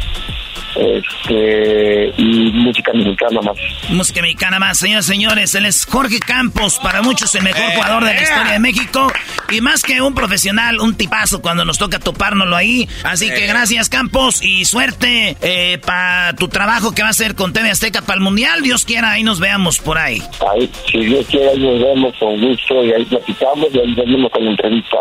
este, 0.75 2.13
y 2.17 2.51
música 2.53 2.93
mexicana 2.93 3.41
más. 3.43 3.57
Música 3.91 4.23
mexicana 4.23 4.59
más, 4.59 4.79
señores, 4.79 5.07
señores. 5.07 5.55
Él 5.55 5.67
es 5.67 5.87
Jorge 5.87 6.19
Campos, 6.19 6.79
para 6.83 7.03
muchos 7.03 7.35
el 7.35 7.43
mejor 7.43 7.63
Eh, 7.63 7.73
jugador 7.75 8.05
de 8.05 8.15
la 8.15 8.23
historia 8.23 8.53
de 8.53 8.59
México. 8.59 9.13
Y 9.51 9.61
más 9.61 9.83
que 9.83 10.01
un 10.01 10.15
profesional, 10.15 10.81
un 10.81 10.97
tipazo 10.97 11.41
cuando 11.41 11.65
nos 11.65 11.79
toca 11.79 11.99
topárnoslo 11.99 12.57
ahí. 12.57 12.89
Así 13.05 13.29
que 13.29 13.47
gracias, 13.47 13.89
Campos, 13.89 14.43
y 14.43 14.65
suerte 14.65 15.37
eh, 15.41 15.79
para 15.85 16.35
tu 16.35 16.49
trabajo 16.49 16.95
que 16.95 17.03
va 17.03 17.09
a 17.11 17.13
ser 17.13 17.35
con 17.35 17.53
TV 17.53 17.71
Azteca 17.71 18.03
para 18.03 18.15
el 18.17 18.21
Mundial. 18.21 18.63
Dios 18.63 18.85
quiera, 18.85 19.13
ahí 19.13 19.23
nos 19.23 19.41
veamos 19.41 19.79
por 19.79 19.99
ahí. 19.99 20.23
Ahí, 20.53 20.71
si 20.91 20.99
Dios 20.99 21.27
quiere, 21.31 21.51
ahí 21.51 21.59
nos 21.59 21.81
vemos 21.81 22.15
con 22.19 22.41
gusto 22.41 22.85
y 22.85 22.93
ahí 22.93 23.05
platicamos 23.05 23.69
y 23.73 23.79
ahí 23.79 23.95
venimos 23.95 24.31
con 24.33 24.45
la 24.45 24.51
entrevista. 24.51 24.99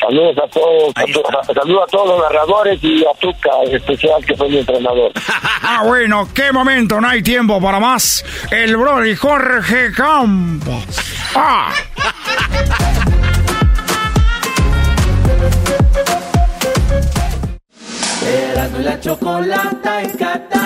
Saludos 0.00 0.36
a 0.36 0.48
todos, 0.48 0.92
saludos 1.54 1.82
a 1.82 1.90
todos 1.90 2.08
los 2.08 2.20
narradores 2.20 2.78
y 2.82 3.04
a 3.04 3.18
Tuca, 3.20 3.50
en 3.64 3.76
especial 3.76 4.24
que 4.24 4.34
fue 4.36 4.48
mi 4.48 4.58
entrenador. 4.58 5.12
Ah, 5.16 5.82
bueno, 5.84 6.28
qué 6.34 6.52
momento, 6.52 7.00
no 7.00 7.08
hay 7.08 7.22
tiempo 7.22 7.60
para 7.60 7.80
más. 7.80 8.24
El 8.50 8.76
Brody 8.76 9.14
Jorge 9.14 9.92
Campos. 9.92 10.84
Ah. 11.34 11.72
Erasmo 18.26 18.78
la 18.78 19.00
chocolata 19.00 20.02
en 20.02 20.10
Qatar. 20.10 20.60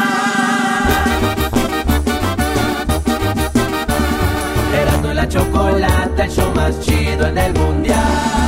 Erasmo 4.75 5.13
la 5.13 5.29
chocolata, 5.29 6.25
el 6.25 6.31
show 6.31 6.53
más 6.55 6.81
chido 6.81 7.27
en 7.27 7.39
el 7.39 7.55
mundial. 7.55 8.48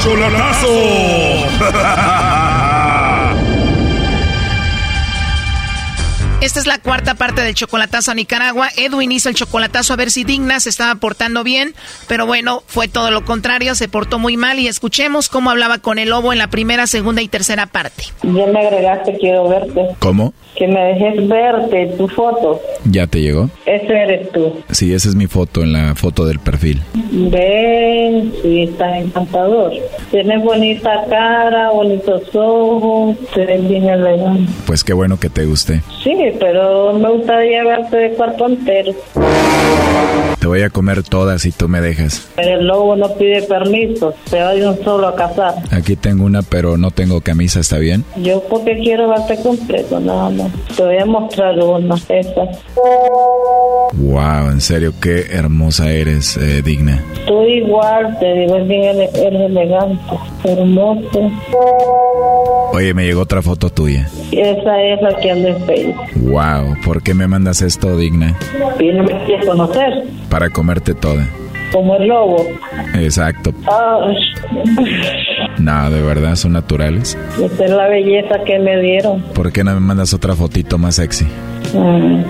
Chocolatazo. 0.00 0.72
Esta 6.40 6.58
es 6.58 6.66
la 6.66 6.78
cuarta 6.78 7.16
parte 7.16 7.42
del 7.42 7.54
chocolatazo 7.54 8.12
a 8.12 8.14
Nicaragua. 8.14 8.68
Edwin 8.78 9.12
hizo 9.12 9.28
el 9.28 9.34
chocolatazo 9.34 9.92
a 9.92 9.96
ver 9.96 10.10
si 10.10 10.24
Digna 10.24 10.58
se 10.58 10.70
estaba 10.70 10.94
portando 10.94 11.44
bien, 11.44 11.74
pero 12.08 12.24
bueno, 12.24 12.62
fue 12.66 12.88
todo 12.88 13.10
lo 13.10 13.26
contrario, 13.26 13.74
se 13.74 13.88
portó 13.88 14.18
muy 14.18 14.38
mal 14.38 14.58
y 14.58 14.66
escuchemos 14.66 15.28
cómo 15.28 15.50
hablaba 15.50 15.80
con 15.80 15.98
el 15.98 16.08
lobo 16.08 16.32
en 16.32 16.38
la 16.38 16.48
primera, 16.48 16.86
segunda 16.86 17.20
y 17.20 17.28
tercera 17.28 17.66
parte. 17.66 18.04
Ya 18.22 18.46
me 18.46 18.58
agregaste, 18.58 19.18
quiero 19.18 19.50
verte. 19.50 19.88
¿Cómo? 19.98 20.32
Que 20.56 20.66
me 20.66 20.80
dejes 20.80 21.28
verte 21.28 21.94
tu 21.98 22.08
foto. 22.08 22.58
¿Ya 22.86 23.06
te 23.06 23.20
llegó? 23.20 23.50
Ese 23.66 23.92
eres 23.92 24.32
tú. 24.32 24.62
Sí, 24.70 24.94
esa 24.94 25.10
es 25.10 25.14
mi 25.14 25.26
foto 25.26 25.62
en 25.62 25.74
la 25.74 25.94
foto 25.94 26.24
del 26.24 26.38
perfil. 26.38 26.80
Ven, 26.94 28.32
sí, 28.40 28.62
estás 28.62 28.96
encantador. 28.96 29.72
Tienes 30.10 30.42
bonita 30.42 31.04
cara, 31.10 31.70
bonitos 31.70 32.22
ojos, 32.34 33.14
te 33.34 33.44
ves 33.44 33.68
bien 33.68 33.90
elegante. 33.90 34.50
Pues 34.66 34.82
qué 34.82 34.94
bueno 34.94 35.20
que 35.20 35.28
te 35.28 35.44
guste. 35.44 35.82
Sí, 36.02 36.29
pero 36.38 36.92
me 36.94 37.10
gustaría 37.10 37.64
verte 37.64 37.96
de 37.96 38.10
cuerpo 38.14 38.46
entero. 38.46 38.92
Te 40.40 40.46
voy 40.46 40.62
a 40.62 40.70
comer 40.70 41.02
todas 41.02 41.42
si 41.42 41.52
tú 41.52 41.68
me 41.68 41.82
dejas. 41.82 42.30
El 42.38 42.66
lobo 42.66 42.96
no 42.96 43.12
pide 43.14 43.42
permiso, 43.42 44.14
se 44.24 44.40
va 44.40 44.54
de 44.54 44.66
un 44.66 44.82
solo 44.82 45.08
a 45.08 45.14
cazar. 45.14 45.54
Aquí 45.70 45.96
tengo 45.96 46.24
una, 46.24 46.40
pero 46.40 46.78
no 46.78 46.90
tengo 46.90 47.20
camisa, 47.20 47.60
¿está 47.60 47.76
bien? 47.76 48.04
Yo 48.16 48.42
porque 48.48 48.78
quiero 48.78 49.10
verte 49.10 49.36
completo, 49.42 50.00
nada 50.00 50.30
más. 50.30 50.50
Te 50.74 50.82
voy 50.82 50.96
a 50.96 51.04
mostrar 51.04 51.58
una, 51.58 51.94
esta. 52.08 52.42
Wow, 53.92 54.50
en 54.50 54.60
serio, 54.62 54.94
qué 55.00 55.26
hermosa 55.30 55.92
eres, 55.92 56.38
eh, 56.38 56.62
digna. 56.62 57.04
Tú 57.26 57.42
igual, 57.42 58.18
te 58.18 58.32
digo, 58.32 58.56
es 58.56 58.66
bien 58.66 58.98
eres 58.98 59.14
elegante, 59.14 60.16
hermoso. 60.44 61.30
Oye, 62.72 62.94
me 62.94 63.04
llegó 63.04 63.22
otra 63.22 63.42
foto 63.42 63.68
tuya. 63.68 64.08
Esa 64.32 64.82
es 64.82 65.02
la 65.02 65.16
que 65.16 65.30
anda 65.30 65.48
en 65.50 65.66
Facebook. 65.66 66.06
Wow, 66.22 66.76
¿por 66.84 67.02
qué 67.02 67.14
me 67.14 67.26
mandas 67.26 67.62
esto, 67.62 67.96
digna? 67.96 68.36
Y 68.78 68.88
no 68.92 69.04
me 69.04 69.24
quieres 69.24 69.46
conocer, 69.46 70.04
Para 70.28 70.50
comerte 70.50 70.94
toda. 70.94 71.26
como 71.72 71.96
el 71.96 72.08
lobo. 72.08 72.44
Exacto. 72.94 73.52
No, 75.58 75.90
de 75.90 76.02
verdad, 76.02 76.34
son 76.36 76.52
naturales. 76.52 77.16
esa 77.42 77.64
es 77.64 77.70
la 77.70 77.86
belleza 77.88 78.42
que 78.44 78.58
me 78.58 78.78
dieron. 78.80 79.22
¿Por 79.34 79.52
qué 79.52 79.62
no 79.64 79.72
me 79.74 79.80
mandas 79.80 80.12
otra 80.14 80.34
fotito 80.34 80.78
más 80.78 80.96
sexy? 80.96 81.26
Mm. 81.74 82.22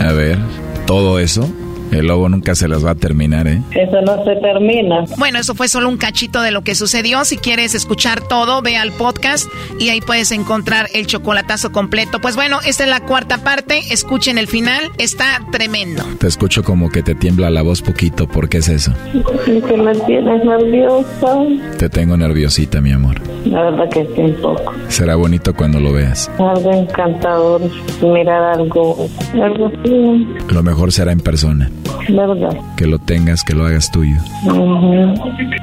A 0.00 0.12
ver, 0.12 0.38
todo 0.86 1.18
eso, 1.18 1.48
el 1.90 2.06
lobo 2.06 2.28
nunca 2.28 2.54
se 2.54 2.68
las 2.68 2.84
va 2.84 2.90
a 2.92 2.94
terminar, 2.94 3.46
¿eh? 3.46 3.62
Eso 3.72 4.00
no 4.02 4.24
se 4.24 4.36
termina. 4.36 5.04
Bueno, 5.16 5.38
eso 5.38 5.54
fue 5.54 5.68
solo 5.68 5.88
un 5.88 5.96
cachito 5.96 6.40
de 6.42 6.50
lo 6.50 6.62
que 6.62 6.74
sucedió. 6.74 7.24
Si 7.24 7.36
quieres 7.38 7.74
escuchar 7.74 8.20
todo, 8.20 8.62
ve 8.62 8.76
al 8.76 8.92
podcast 8.92 9.46
y 9.78 9.88
ahí 9.90 10.00
puedes 10.00 10.30
encontrar 10.32 10.88
el 10.94 11.06
chocolatazo 11.06 11.72
completo. 11.72 12.20
Pues 12.20 12.36
bueno, 12.36 12.58
esta 12.66 12.84
es 12.84 12.90
la 12.90 13.00
cuarta 13.00 13.38
parte. 13.38 13.80
Escuchen 13.90 14.38
el 14.38 14.46
final. 14.48 14.90
Está 14.98 15.40
tremendo. 15.52 16.04
Te 16.18 16.26
escucho 16.26 16.62
como 16.62 16.90
que 16.90 17.02
te 17.02 17.14
tiembla 17.14 17.50
la 17.50 17.62
voz 17.62 17.82
poquito, 17.82 18.26
¿por 18.26 18.48
qué 18.48 18.58
es 18.58 18.68
eso? 18.68 18.92
Y 19.14 19.60
que 19.60 19.76
me 19.76 19.94
tienes 19.94 20.44
nerviosa. 20.44 21.36
Te 21.78 21.88
tengo 21.88 22.16
nerviosita, 22.16 22.80
mi 22.80 22.92
amor. 22.92 23.20
La 23.44 23.62
verdad 23.70 23.88
que 23.90 24.04
sí, 24.14 24.20
un 24.20 24.34
poco. 24.34 24.72
Será 24.88 25.16
bonito 25.16 25.54
cuando 25.54 25.80
lo 25.80 25.92
veas. 25.92 26.30
Algo 26.38 26.72
encantador. 26.72 27.60
Mirar 28.02 28.58
algo, 28.58 29.08
algo 29.34 29.66
así, 29.66 30.26
Lo 30.52 30.62
mejor 30.62 30.92
será 30.92 31.12
en 31.12 31.20
persona. 31.20 31.70
¿Verdad? 32.08 32.56
Que 32.76 32.86
lo 32.86 32.98
tengas, 32.98 33.42
que 33.44 33.54
lo 33.54 33.66
hagas 33.66 33.90
tuyo. 33.90 34.16
Ujú. 34.46 35.14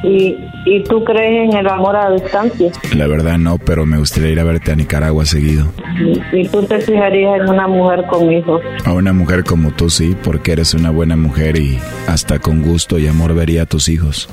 ¿Y, 0.04 0.36
¿Y 0.66 0.84
tú 0.84 1.04
crees 1.04 1.52
en 1.52 1.58
el 1.58 1.68
amor 1.68 1.96
a 1.96 2.12
distancia? 2.12 2.72
La 2.96 3.08
verdad 3.08 3.38
no, 3.38 3.58
pero 3.58 3.86
me 3.86 3.98
gustaría 3.98 4.30
ir 4.32 4.40
a 4.40 4.44
verte 4.44 4.72
a 4.72 4.76
Nicaragua 4.76 5.26
seguido. 5.26 5.68
¿Y, 6.34 6.40
y 6.42 6.48
tú 6.48 6.62
te 6.64 6.80
fijarías 6.80 7.42
en 7.42 7.50
una 7.50 7.68
mujer 7.68 8.06
con 8.10 8.32
hijos? 8.32 8.62
A 8.86 8.94
una 8.94 9.14
mujer 9.14 9.44
como 9.44 9.72
tú 9.72 9.90
sí, 9.90 10.16
porque 10.24 10.52
eres 10.54 10.74
una 10.74 10.92
buena 10.92 11.16
mujer 11.16 11.58
y 11.58 11.78
hasta 12.08 12.40
con 12.40 12.64
gusto 12.64 13.00
y 13.00 13.08
amor 13.08 13.34
vería 13.34 13.64
a 13.64 13.66
tus 13.66 13.90
hijos. 13.90 14.30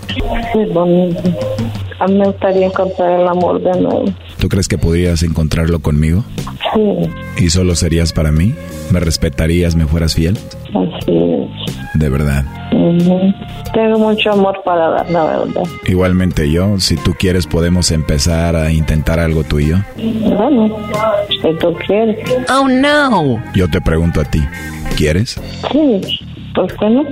Es 0.54 0.72
bonito. 0.72 1.20
A 2.00 2.06
mí 2.08 2.18
me 2.18 2.26
gustaría 2.26 2.66
encontrar 2.66 3.20
el 3.20 3.28
amor 3.28 3.62
de 3.62 3.80
nuevo. 3.80 4.04
¿Tú 4.40 4.48
crees 4.48 4.66
que 4.66 4.76
podrías 4.76 5.22
encontrarlo 5.22 5.78
conmigo? 5.80 6.24
Sí, 6.74 7.44
¿Y 7.44 7.50
solo 7.50 7.76
serías 7.76 8.12
para 8.12 8.32
mí? 8.32 8.54
¿Me 8.90 8.98
respetarías, 8.98 9.76
me 9.76 9.86
fueras 9.86 10.14
fiel? 10.16 10.36
así 10.70 11.12
es. 11.16 11.41
De 11.94 12.08
verdad. 12.08 12.44
Ujú. 12.72 13.32
Tengo 13.72 13.98
mucho 13.98 14.32
amor 14.32 14.60
para 14.64 14.88
dar, 14.88 15.10
la 15.10 15.24
verdad. 15.24 15.62
Igualmente 15.86 16.50
yo, 16.50 16.78
si 16.78 16.96
tú 16.96 17.14
quieres 17.18 17.46
podemos 17.46 17.90
empezar 17.90 18.56
a 18.56 18.72
intentar 18.72 19.18
algo 19.18 19.44
tú 19.44 19.60
y 19.60 19.68
yo. 19.68 19.76
Bueno, 19.96 20.76
si 21.28 21.58
tú 21.58 21.74
quieres. 21.86 22.18
Oh, 22.50 22.68
no. 22.68 23.42
Yo 23.54 23.68
te 23.68 23.80
pregunto 23.80 24.20
a 24.20 24.24
ti, 24.24 24.42
¿quieres? 24.96 25.40
Sí, 25.70 26.00
¿por 26.54 26.66
qué 26.76 26.90
no? 26.90 27.04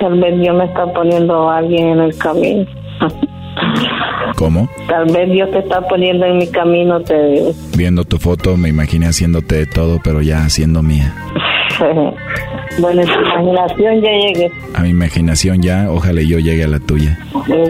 Tal 0.00 0.20
vez 0.20 0.38
Dios 0.40 0.56
me 0.56 0.64
está 0.64 0.86
poniendo 0.92 1.50
a 1.50 1.58
alguien 1.58 1.88
en 1.88 2.00
el 2.00 2.16
camino. 2.18 2.66
¿Cómo? 4.36 4.68
Tal 4.88 5.06
vez 5.06 5.30
Dios 5.30 5.50
te 5.50 5.60
está 5.60 5.80
poniendo 5.82 6.26
en 6.26 6.38
mi 6.38 6.46
camino, 6.48 7.00
te 7.00 7.30
digo. 7.30 7.52
Viendo 7.76 8.04
tu 8.04 8.18
foto 8.18 8.56
me 8.56 8.68
imaginé 8.68 9.06
haciéndote 9.06 9.56
de 9.56 9.66
todo, 9.66 9.98
pero 10.02 10.20
ya 10.20 10.44
haciendo 10.44 10.82
mía. 10.82 11.14
bueno, 12.78 13.02
en 13.02 13.08
tu 13.08 13.14
imaginación 13.20 14.00
ya 14.02 14.10
llegué. 14.10 14.52
A 14.74 14.82
mi 14.82 14.90
imaginación 14.90 15.62
ya, 15.62 15.90
ojalá 15.90 16.22
yo 16.22 16.38
llegue 16.38 16.64
a 16.64 16.68
la 16.68 16.78
tuya. 16.80 17.18
Yo, 17.48 17.64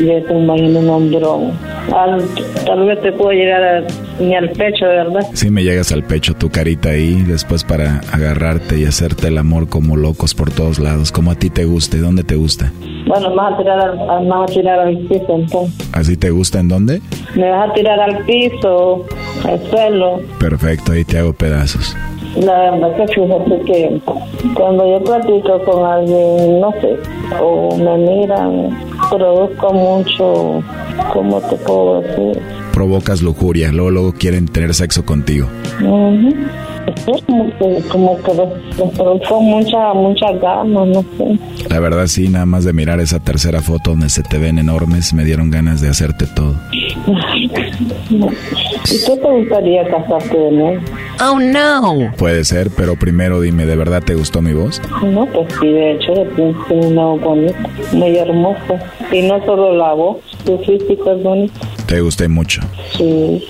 yo 0.00 0.24
te 0.24 0.34
imagino 0.34 0.80
un 0.80 0.88
hombrón. 0.90 1.52
Al- 1.94 2.24
tal 2.64 2.86
vez 2.86 3.00
te 3.02 3.12
puedo 3.12 3.30
llegar 3.32 3.62
a 3.62 3.82
Ni 4.20 4.34
al 4.34 4.50
pecho, 4.50 4.86
verdad. 4.86 5.20
Sí 5.34 5.50
me 5.50 5.62
llegas 5.62 5.92
al 5.92 6.02
pecho 6.02 6.34
tu 6.34 6.50
carita 6.50 6.88
ahí, 6.90 7.22
después 7.22 7.64
para 7.64 8.00
agarrarte 8.12 8.78
y 8.78 8.84
hacerte 8.84 9.28
el 9.28 9.38
amor 9.38 9.68
como 9.68 9.96
locos 9.96 10.34
por 10.34 10.50
todos 10.50 10.78
lados, 10.78 11.12
como 11.12 11.30
a 11.30 11.34
ti 11.34 11.50
te 11.50 11.64
guste, 11.66 11.98
¿dónde 11.98 12.24
te 12.24 12.34
gusta? 12.34 12.72
Bueno, 13.06 13.30
me 13.30 13.36
vas 13.36 13.54
a 13.54 13.56
tirar 13.58 13.78
al, 13.80 14.22
me 14.24 14.28
vas 14.30 14.50
a 14.50 14.54
tirar 14.54 14.80
al 14.80 14.96
piso, 14.98 15.26
entonces. 15.36 15.88
¿Así 15.92 16.16
te 16.16 16.30
gusta 16.30 16.58
en 16.60 16.68
dónde? 16.68 17.00
Me 17.36 17.48
vas 17.50 17.70
a 17.70 17.72
tirar 17.74 18.00
al 18.00 18.24
piso, 18.24 19.04
al 19.44 19.70
suelo. 19.70 20.20
Perfecto, 20.40 20.92
ahí 20.92 21.04
te 21.04 21.18
hago 21.18 21.32
pedazos. 21.32 21.94
La 22.36 22.70
verdad 22.70 22.96
que 22.96 23.06
fíjate 23.14 23.60
que 23.64 24.00
cuando 24.54 24.86
yo 24.86 25.02
platico 25.04 25.58
con 25.64 25.84
alguien, 25.84 26.60
no 26.60 26.72
sé, 26.80 26.96
o 27.40 27.76
me 27.76 27.96
miran, 27.98 28.78
produzco 29.10 29.72
mucho, 29.72 30.62
¿cómo 31.12 31.40
te 31.40 31.56
puedo 31.56 32.02
decir? 32.02 32.42
Provocas 32.72 33.22
lujuria, 33.22 33.72
luego, 33.72 33.90
luego 33.90 34.12
quieren 34.12 34.48
tener 34.48 34.74
sexo 34.74 35.06
contigo. 35.06 35.46
Es 37.06 37.22
como 37.24 37.46
que, 37.58 37.82
como 37.88 38.16
que 38.22 38.32
les, 38.34 38.90
produzco 38.96 39.40
mucha, 39.40 39.94
mucha 39.94 40.32
ganas, 40.32 40.88
no 40.88 41.04
sé. 41.16 41.38
La 41.70 41.80
verdad 41.80 42.06
sí, 42.06 42.28
nada 42.28 42.46
más 42.46 42.64
de 42.64 42.72
mirar 42.72 43.00
esa 43.00 43.20
tercera 43.20 43.62
foto 43.62 43.90
donde 43.90 44.08
se 44.08 44.22
te 44.22 44.38
ven 44.38 44.58
enormes, 44.58 45.14
me 45.14 45.24
dieron 45.24 45.50
ganas 45.50 45.80
de 45.80 45.88
hacerte 45.88 46.26
todo. 46.26 46.54
¿Y 47.06 47.48
qué 49.06 49.16
te 49.16 49.30
gustaría 49.30 49.88
casarte 49.88 50.36
de 50.36 50.52
nuevo? 50.52 50.80
Oh 51.20 51.38
no. 51.38 52.12
Puede 52.16 52.44
ser, 52.44 52.70
pero 52.76 52.96
primero 52.96 53.40
dime, 53.40 53.66
¿de 53.66 53.76
verdad 53.76 54.02
te 54.02 54.14
gustó 54.14 54.42
mi 54.42 54.52
voz? 54.52 54.80
No, 55.02 55.26
pues 55.26 55.46
sí, 55.60 55.68
de 55.68 55.92
hecho, 55.92 56.12
tiene 56.68 56.86
una 56.86 57.04
voz 57.04 57.20
bonita, 57.20 57.70
muy 57.92 58.16
hermosa. 58.16 58.78
Y 59.12 59.22
no 59.22 59.44
solo 59.44 59.74
la 59.74 59.92
voz, 59.92 60.18
tu 60.44 60.58
físico 60.58 61.12
es 61.12 61.22
bonito. 61.22 61.60
Te 61.86 62.00
gusté 62.00 62.28
mucho. 62.28 62.62
Sí. 62.96 63.42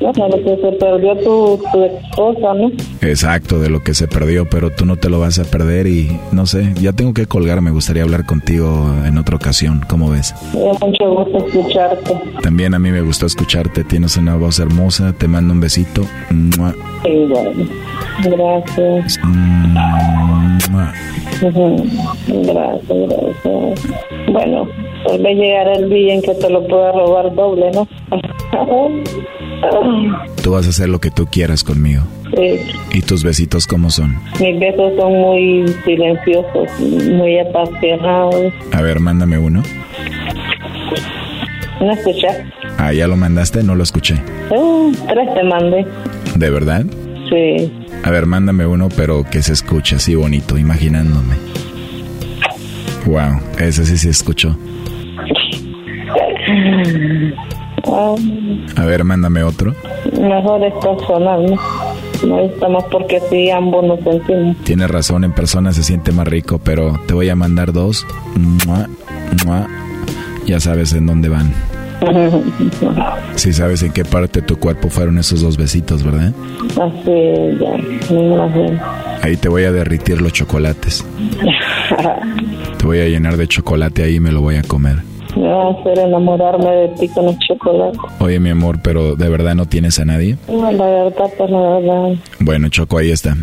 Bueno, 0.00 0.28
lo 0.28 0.36
que 0.36 0.56
se 0.62 0.72
perdió 0.78 1.16
tu, 1.16 1.60
tu 1.72 1.84
esposa, 1.84 2.54
¿no? 2.54 2.70
Exacto, 3.00 3.58
de 3.58 3.68
lo 3.68 3.82
que 3.82 3.94
se 3.94 4.06
perdió, 4.06 4.48
pero 4.48 4.70
tú 4.70 4.86
no 4.86 4.96
te 4.96 5.10
lo 5.10 5.18
vas 5.18 5.38
a 5.38 5.44
perder 5.44 5.86
y 5.88 6.18
no 6.32 6.46
sé, 6.46 6.72
ya 6.80 6.92
tengo 6.92 7.12
que 7.12 7.26
colgar, 7.26 7.60
me 7.60 7.70
gustaría 7.70 8.02
hablar 8.02 8.24
contigo 8.24 8.94
en 9.04 9.18
otra 9.18 9.36
ocasión, 9.36 9.84
¿cómo 9.88 10.10
ves? 10.10 10.34
Me 10.54 10.72
mucho 10.86 11.10
gusto 11.10 11.46
escucharte. 11.46 12.14
También 12.42 12.74
a 12.74 12.78
mí 12.78 12.90
me 12.90 13.02
gustó 13.02 13.26
escucharte, 13.26 13.84
tienes 13.84 14.16
una 14.16 14.36
voz 14.36 14.60
hermosa, 14.60 15.12
te 15.12 15.26
mando 15.26 15.52
un 15.52 15.60
besito. 15.60 16.06
Mua. 16.30 16.74
Y 17.04 17.26
bueno, 17.26 17.50
gracias. 18.22 19.18
Mua. 19.24 20.92
Ujú. 21.42 21.84
Gracias, 22.28 22.88
gracias. 22.88 23.96
Bueno, 24.32 24.68
tal 25.06 25.22
vez 25.22 25.36
llegará 25.36 25.74
el 25.74 25.90
día 25.90 26.14
en 26.14 26.22
que 26.22 26.34
te 26.34 26.50
lo 26.50 26.66
pueda 26.66 26.92
robar 26.92 27.34
doble, 27.34 27.70
¿no? 27.72 27.88
Tú 30.42 30.52
vas 30.52 30.66
a 30.66 30.70
hacer 30.70 30.88
lo 30.88 31.00
que 31.00 31.10
tú 31.10 31.26
quieras 31.26 31.64
conmigo. 31.64 32.02
Sí. 32.36 32.60
¿Y 32.92 33.02
tus 33.02 33.24
besitos 33.24 33.66
cómo 33.66 33.90
son? 33.90 34.16
Mis 34.40 34.58
besos 34.58 34.92
son 34.96 35.12
muy 35.12 35.68
silenciosos, 35.84 36.68
muy 36.80 37.38
apasionados. 37.38 38.52
A 38.72 38.82
ver, 38.82 39.00
mándame 39.00 39.38
uno. 39.38 39.62
¿No 41.80 41.92
escuchas? 41.92 42.36
Ah, 42.78 42.92
ya 42.92 43.06
lo 43.06 43.16
mandaste, 43.16 43.62
no 43.62 43.74
lo 43.74 43.82
escuché. 43.82 44.14
Uh, 44.50 44.92
tres 45.08 45.34
te 45.34 45.42
mandé. 45.42 45.86
¿De 46.36 46.50
verdad? 46.50 46.84
Sí. 47.30 47.72
A 48.02 48.10
ver, 48.10 48.26
mándame 48.26 48.66
uno, 48.66 48.88
pero 48.96 49.24
que 49.24 49.42
se 49.42 49.52
escuche 49.52 49.96
así 49.96 50.14
bonito, 50.14 50.56
imaginándome. 50.58 51.34
Wow, 53.06 53.40
ese 53.58 53.84
sí 53.86 53.96
se 53.96 54.10
escuchó. 54.10 54.56
A 58.76 58.84
ver, 58.84 59.04
mándame 59.04 59.42
otro. 59.42 59.74
mejor 60.20 60.62
es 60.64 60.74
personal, 60.74 61.46
¿no? 61.46 61.56
No 62.26 62.38
estamos 62.40 62.84
porque 62.90 63.20
sí, 63.30 63.50
ambos 63.50 63.84
nos 63.84 64.00
sentimos. 64.00 64.56
Tienes 64.64 64.90
razón, 64.90 65.24
en 65.24 65.32
persona 65.32 65.72
se 65.72 65.82
siente 65.82 66.12
más 66.12 66.28
rico, 66.28 66.58
pero 66.62 67.00
te 67.06 67.14
voy 67.14 67.30
a 67.30 67.36
mandar 67.36 67.72
dos. 67.72 68.06
Mua, 68.36 68.86
mua. 69.46 69.66
Ya 70.46 70.60
sabes 70.60 70.92
en 70.92 71.06
dónde 71.06 71.28
van. 71.28 71.52
Sí 73.36 73.52
sabes 73.54 73.82
en 73.82 73.92
qué 73.92 74.04
parte 74.04 74.40
de 74.40 74.46
tu 74.46 74.58
cuerpo 74.58 74.90
fueron 74.90 75.16
esos 75.18 75.40
dos 75.40 75.56
besitos, 75.56 76.02
¿verdad? 76.02 76.32
Así, 76.72 77.58
ya, 77.58 78.14
me. 78.14 78.80
Ahí 79.22 79.36
te 79.36 79.48
voy 79.48 79.64
a 79.64 79.72
derritir 79.72 80.20
los 80.20 80.32
chocolates. 80.32 81.04
Te 82.78 82.86
voy 82.86 83.00
a 83.00 83.08
llenar 83.08 83.36
de 83.36 83.46
chocolate 83.46 84.02
ahí 84.02 84.16
y 84.16 84.20
me 84.20 84.32
lo 84.32 84.40
voy 84.40 84.56
a 84.56 84.62
comer. 84.62 85.09
Me 85.36 85.48
va 85.48 85.68
a 85.68 85.70
hacer 85.70 85.98
enamorarme 85.98 86.70
de 86.70 86.88
ti 86.88 87.08
con 87.08 87.28
el 87.28 87.38
chocolate. 87.38 87.98
Oye, 88.18 88.40
mi 88.40 88.50
amor, 88.50 88.78
pero 88.82 89.16
¿de 89.16 89.28
verdad 89.28 89.54
no 89.54 89.66
tienes 89.66 89.98
a 89.98 90.04
nadie? 90.04 90.36
No, 90.48 90.70
la 90.72 90.84
verdad, 90.84 91.30
pues 91.38 91.50
la 91.50 91.60
verdad. 91.60 92.14
Bueno, 92.40 92.68
Choco, 92.68 92.98
ahí 92.98 93.10
está. 93.10 93.36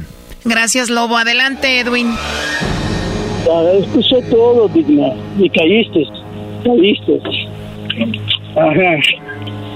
Gracias, 0.43 0.89
Lobo. 0.89 1.17
Adelante, 1.17 1.79
Edwin. 1.79 2.09
Escuché 3.79 4.21
todo, 4.23 4.67
Digna, 4.67 5.13
y 5.37 5.49
caíste, 5.49 6.05
caíste. 6.63 7.21
Ajá. 8.55 8.95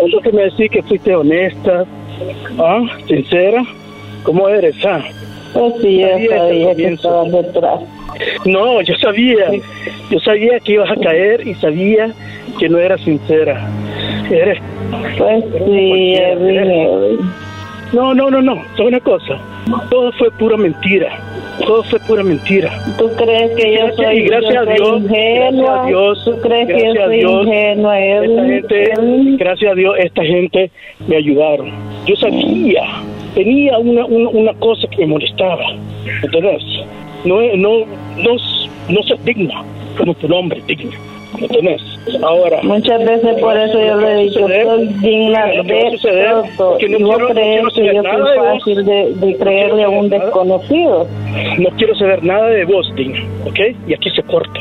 Es 0.03 0.11
lo 0.11 0.19
que 0.21 0.31
me 0.31 0.43
decís 0.43 0.69
que 0.71 0.83
fuiste 0.83 1.15
honesta, 1.15 1.85
¿ah? 2.59 2.81
sincera. 3.07 3.63
¿Cómo 4.23 4.47
eres, 4.49 4.75
ah? 4.85 5.01
Pues 5.53 5.73
sí, 5.81 5.99
yo 5.99 6.07
Sabía 6.07 6.37
sabía 6.37 6.75
que 6.75 6.87
estabas 6.93 7.31
detrás. 7.31 7.79
No, 8.45 8.81
yo 8.81 8.95
sabía, 8.95 9.45
yo 10.09 10.19
sabía 10.19 10.59
que 10.59 10.73
ibas 10.73 10.91
a 10.91 10.95
caer 10.95 11.45
y 11.47 11.53
sabía 11.55 12.11
que 12.59 12.69
no 12.69 12.77
eras 12.77 13.01
sincera. 13.01 13.67
Eres. 14.29 14.59
Pues 15.17 15.43
sí, 15.65 16.13
Edwin. 16.15 17.19
No, 17.93 18.13
no, 18.13 18.29
no, 18.31 18.41
no, 18.41 18.53
es 18.73 18.79
una 18.79 18.99
cosa. 19.01 19.37
Todo 19.89 20.11
fue 20.13 20.31
pura 20.31 20.55
mentira. 20.57 21.09
Todo 21.65 21.83
fue 21.83 21.99
pura 22.07 22.23
mentira. 22.23 22.71
¿Tú 22.97 23.09
crees 23.17 23.51
que 23.55 23.73
yo 23.73 23.79
Gracias- 23.87 23.95
soy, 23.97 24.17
y 24.17 24.21
gracias 24.23 24.53
yo 24.53 24.59
a 24.61 24.65
Dios, 24.73 25.01
ingenua? 25.01 25.51
gracias 25.51 25.69
a 25.83 25.85
Dios, 25.87 26.25
¿Tú 26.25 26.41
crees 26.41 26.67
que 26.67 26.73
yo 26.73 26.79
gracias 26.79 26.97
a 27.03 27.05
soy 27.07 27.17
Dios, 27.17 27.45
ingenua, 27.45 27.99
Esta 27.99 28.45
gente, 28.45 28.93
gracias 29.37 29.71
a 29.71 29.75
Dios, 29.75 29.95
esta 29.99 30.23
gente 30.23 30.71
me 31.07 31.15
ayudaron. 31.17 31.71
Yo 32.07 32.15
sabía, 32.15 32.81
tenía 33.33 33.77
una, 33.77 34.05
una, 34.05 34.29
una 34.29 34.53
cosa 34.55 34.87
que 34.87 34.97
me 34.97 35.07
molestaba. 35.07 35.63
¿Entendés? 36.23 36.63
No, 37.25 37.41
no, 37.55 37.85
no, 38.17 38.35
no 38.89 39.03
ser 39.03 39.23
digna, 39.23 39.63
como 39.97 40.13
tu 40.15 40.27
nombre, 40.27 40.61
digna. 40.67 40.95
¿Entendés? 41.39 41.81
Ahora. 42.23 42.59
Muchas 42.63 42.99
veces 43.05 43.39
por 43.39 43.57
eso 43.57 43.79
yo 43.79 44.01
le 44.01 44.11
he 44.11 44.23
dicho, 44.23 44.47
soy 44.47 44.87
digna 44.99 45.45
de 45.45 45.91
suceder, 45.91 46.35
todo. 46.57 46.77
que 46.77 46.89
no 46.89 46.99
y 46.99 47.03
vos 47.03 47.17
crees 47.29 47.61
que 47.73 47.85
yo 47.93 48.03
soy 48.03 48.37
fácil 48.37 48.85
de, 48.85 49.13
de 49.15 49.37
creerle 49.37 49.83
a 49.83 49.89
un 49.89 50.09
desconocido. 50.09 51.07
No 51.57 51.69
quiero 51.77 51.95
saber 51.95 52.23
nada 52.23 52.47
de 52.47 52.65
vos, 52.65 52.91
digna, 52.95 53.19
¿ok? 53.45 53.59
Y 53.87 53.93
aquí 53.93 54.09
se 54.11 54.23
corta, 54.23 54.59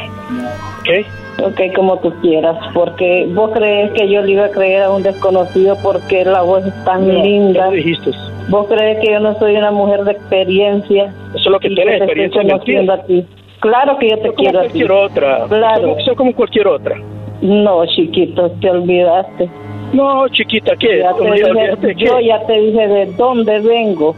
¿ok? 0.81 1.07
Ok, 1.45 1.74
como 1.74 1.99
tú 1.99 2.12
quieras, 2.20 2.57
porque 2.74 3.26
vos 3.34 3.51
crees 3.55 3.91
que 3.93 4.09
yo 4.09 4.20
le 4.22 4.32
iba 4.32 4.45
a 4.47 4.51
creer 4.51 4.82
a 4.82 4.91
un 4.91 5.03
desconocido 5.03 5.76
porque 5.82 6.24
la 6.24 6.43
voz 6.43 6.66
es 6.66 6.84
tan 6.84 7.07
No, 7.09 7.22
linda. 7.22 7.66
lo 7.66 7.72
dijiste. 7.72 8.11
Vos 8.49 8.66
crees 8.68 8.99
que 9.05 9.12
yo 9.12 9.20
no 9.20 9.34
soy 9.38 9.57
una 9.57 9.70
mujer 9.70 10.05
de 10.05 10.12
experiencia. 10.12 11.05
Eso 11.34 11.36
es 11.38 11.47
lo 11.47 11.61
que 11.61 11.68
estoy 11.68 11.84
experiencia 11.88 12.43
conociendo 12.43 12.93
a 12.93 13.03
ti. 13.05 13.24
Claro 13.61 13.99
que 13.99 14.11
yo 14.11 14.16
te 14.16 14.22
Soy 14.28 14.34
como 14.34 14.43
quiero 14.49 14.59
a 14.59 14.62
ti. 14.62 14.68
cualquier 14.68 14.93
otra. 14.93 15.45
Claro. 15.49 15.97
Soy, 16.05 16.14
como 16.16 16.34
cualquier 16.34 16.66
otra. 16.68 16.97
No, 17.43 17.86
chiquito, 17.86 18.51
te 18.61 18.70
olvidaste. 18.70 19.49
No, 19.93 20.28
chiquita, 20.28 20.76
¿qué? 20.76 20.99
Ya 21.01 21.12
te 21.14 21.24
dije- 21.30 21.95
¿qué? 21.97 22.05
yo 22.05 22.20
ya 22.20 22.41
te 22.47 22.53
dije 22.61 22.86
de 22.86 23.07
dónde 23.16 23.61
vengo 23.61 24.14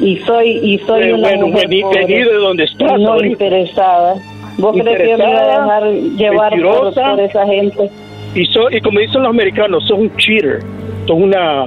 y 0.00 0.16
soy 0.18 0.48
y 0.62 0.78
soy 0.78 1.02
Eh, 1.04 1.12
una 1.14 1.28
bueno, 1.28 1.46
mujer 1.48 1.68
vení- 1.68 1.82
pobre 1.82 2.06
vení 2.06 2.24
de 2.24 2.34
donde 2.34 2.64
estás 2.64 3.00
no 3.00 3.12
ahorita. 3.12 3.32
interesada. 3.32 4.14
¿Vos 4.58 4.76
crees 4.80 4.98
que 5.02 5.10
yo 5.10 5.18
me 5.18 5.26
voy 5.26 5.34
a 5.36 5.60
dejar 5.60 5.84
llevar 5.92 6.52
por, 6.62 6.94
por 6.94 7.20
esa 7.20 7.46
gente? 7.46 7.90
Y, 8.34 8.46
so- 8.46 8.70
y 8.70 8.80
como 8.80 8.98
dicen 9.00 9.22
los 9.22 9.30
americanos, 9.30 9.84
sos 9.86 9.98
un 9.98 10.16
cheater. 10.16 10.60
Sos 11.06 11.16
una, 11.16 11.66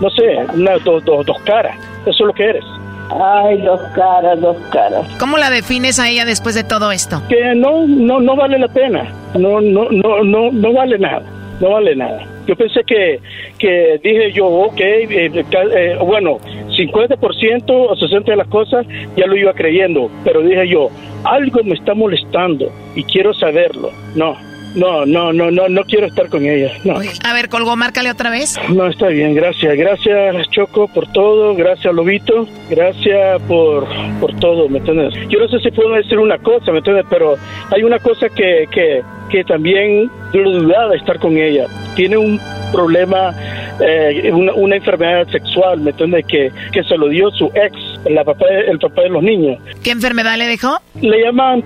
no 0.00 0.10
sé, 0.10 0.38
una 0.54 0.72
dos 0.84 1.04
dos 1.04 1.24
dos 1.26 1.38
caras. 1.42 1.76
Eso 2.02 2.10
es 2.10 2.20
lo 2.20 2.32
que 2.32 2.44
eres. 2.44 2.64
Ay, 3.10 3.58
dos 3.58 3.80
caras, 3.94 4.40
dos 4.40 4.56
caras. 4.70 5.06
¿Cómo 5.18 5.36
la 5.38 5.50
defines 5.50 5.98
a 6.00 6.08
ella 6.08 6.24
después 6.24 6.54
de 6.54 6.64
todo 6.64 6.90
esto? 6.90 7.20
Que 7.28 7.54
no, 7.54 7.86
no, 7.86 8.18
no 8.20 8.34
vale 8.36 8.58
la 8.58 8.68
pena. 8.68 9.04
No, 9.38 9.60
no, 9.60 9.88
no, 9.90 10.22
no, 10.24 10.50
no 10.52 10.72
vale 10.72 10.98
nada. 10.98 11.22
No 11.60 11.70
vale 11.70 11.94
nada. 11.96 12.22
Yo 12.46 12.56
pensé 12.56 12.82
que, 12.84 13.20
que 13.58 14.00
dije 14.02 14.32
yo, 14.32 14.46
ok, 14.46 14.80
eh, 14.80 15.30
eh, 15.32 15.98
bueno, 16.04 16.38
50% 16.76 17.64
o 17.68 17.96
60% 17.96 18.24
de 18.24 18.36
las 18.36 18.48
cosas 18.48 18.86
ya 19.16 19.26
lo 19.26 19.36
iba 19.36 19.52
creyendo, 19.54 20.10
pero 20.24 20.42
dije 20.42 20.68
yo, 20.68 20.88
algo 21.24 21.62
me 21.64 21.74
está 21.74 21.94
molestando 21.94 22.70
y 22.94 23.04
quiero 23.04 23.32
saberlo. 23.34 23.90
No, 24.14 24.36
no, 24.74 25.06
no, 25.06 25.32
no, 25.32 25.50
no, 25.50 25.68
no 25.68 25.84
quiero 25.84 26.06
estar 26.06 26.28
con 26.28 26.44
ella. 26.44 26.72
No. 26.84 26.94
A 27.24 27.32
ver, 27.32 27.48
colgó, 27.48 27.76
márcale 27.76 28.10
otra 28.10 28.30
vez. 28.30 28.56
No, 28.68 28.86
está 28.86 29.08
bien, 29.08 29.34
gracias. 29.34 29.76
Gracias, 29.76 30.50
Choco, 30.50 30.88
por 30.88 31.10
todo. 31.12 31.54
Gracias, 31.54 31.94
Lobito. 31.94 32.46
Gracias 32.68 33.40
por, 33.42 33.86
por 34.20 34.34
todo, 34.40 34.68
¿me 34.68 34.78
entiendes? 34.78 35.14
Yo 35.28 35.38
no 35.38 35.48
sé 35.48 35.58
si 35.60 35.70
puedo 35.70 35.92
decir 35.94 36.18
una 36.18 36.38
cosa, 36.38 36.72
¿me 36.72 36.78
entiendes? 36.78 37.06
Pero 37.08 37.36
hay 37.70 37.82
una 37.82 37.98
cosa 37.98 38.28
que, 38.28 38.66
que, 38.70 39.02
que 39.30 39.44
también 39.44 40.10
yo 40.32 40.42
dudaba 40.42 40.90
de 40.90 40.96
estar 40.96 41.18
con 41.18 41.36
ella. 41.36 41.66
Tiene 41.94 42.16
un 42.16 42.40
problema 42.72 43.32
eh, 43.80 44.30
una, 44.32 44.52
una, 44.54 44.76
enfermedad 44.76 45.26
sexual, 45.28 45.80
¿me 45.80 45.90
entiendes? 45.90 46.24
Que, 46.26 46.50
que 46.72 46.82
se 46.84 46.96
lo 46.96 47.08
dio 47.08 47.30
su 47.30 47.46
ex, 47.54 47.76
la 48.08 48.24
papá, 48.24 48.46
el 48.68 48.78
papá 48.78 49.02
de 49.02 49.08
los 49.08 49.22
niños. 49.22 49.58
¿Qué 49.82 49.90
enfermedad 49.90 50.36
le 50.36 50.46
dejó? 50.46 50.78
Le 51.00 51.22
llaman 51.22 51.64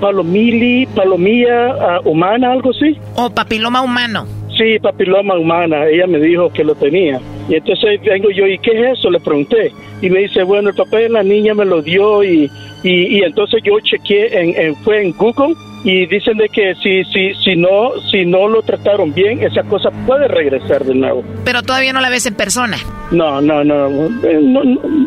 palomili, 0.00 0.86
palomilla 0.94 2.00
uh, 2.00 2.08
humana, 2.08 2.52
algo 2.52 2.70
así. 2.70 2.98
¿O 3.16 3.30
papiloma 3.30 3.82
humano? 3.82 4.26
Sí, 4.56 4.78
papiloma 4.78 5.38
humana. 5.38 5.86
Ella 5.86 6.06
me 6.06 6.18
dijo 6.18 6.50
que 6.52 6.64
lo 6.64 6.74
tenía. 6.74 7.20
Y 7.48 7.54
entonces 7.54 8.00
vengo 8.02 8.30
yo, 8.30 8.46
¿y 8.46 8.58
qué 8.58 8.70
es 8.72 8.98
eso? 8.98 9.10
Le 9.10 9.20
pregunté. 9.20 9.72
Y 10.02 10.10
me 10.10 10.20
dice, 10.20 10.42
bueno, 10.42 10.70
el 10.70 10.76
papá 10.76 10.98
de 10.98 11.08
la 11.08 11.22
niña 11.22 11.54
me 11.54 11.64
lo 11.64 11.82
dio 11.82 12.22
y, 12.22 12.50
y, 12.82 13.22
entonces 13.22 13.62
yo 13.64 13.78
chequeé, 13.80 14.40
en, 14.40 14.60
en, 14.60 14.76
fue 14.76 15.02
en 15.02 15.12
Google 15.12 15.54
y 15.84 16.06
dicen 16.06 16.36
de 16.38 16.48
que 16.48 16.74
si 16.76 17.04
si 17.04 17.34
si 17.42 17.56
no 17.56 17.92
si 18.10 18.24
no 18.26 18.48
lo 18.48 18.62
trataron 18.62 19.12
bien 19.14 19.42
esa 19.42 19.62
cosa 19.62 19.90
puede 20.06 20.28
regresar 20.28 20.84
de 20.84 20.94
nuevo. 20.94 21.24
Pero 21.44 21.62
todavía 21.62 21.92
no 21.92 22.00
la 22.00 22.10
ves 22.10 22.26
en 22.26 22.34
persona. 22.34 22.76
No 23.10 23.40
no 23.40 23.64
no, 23.64 23.88
no, 23.88 24.62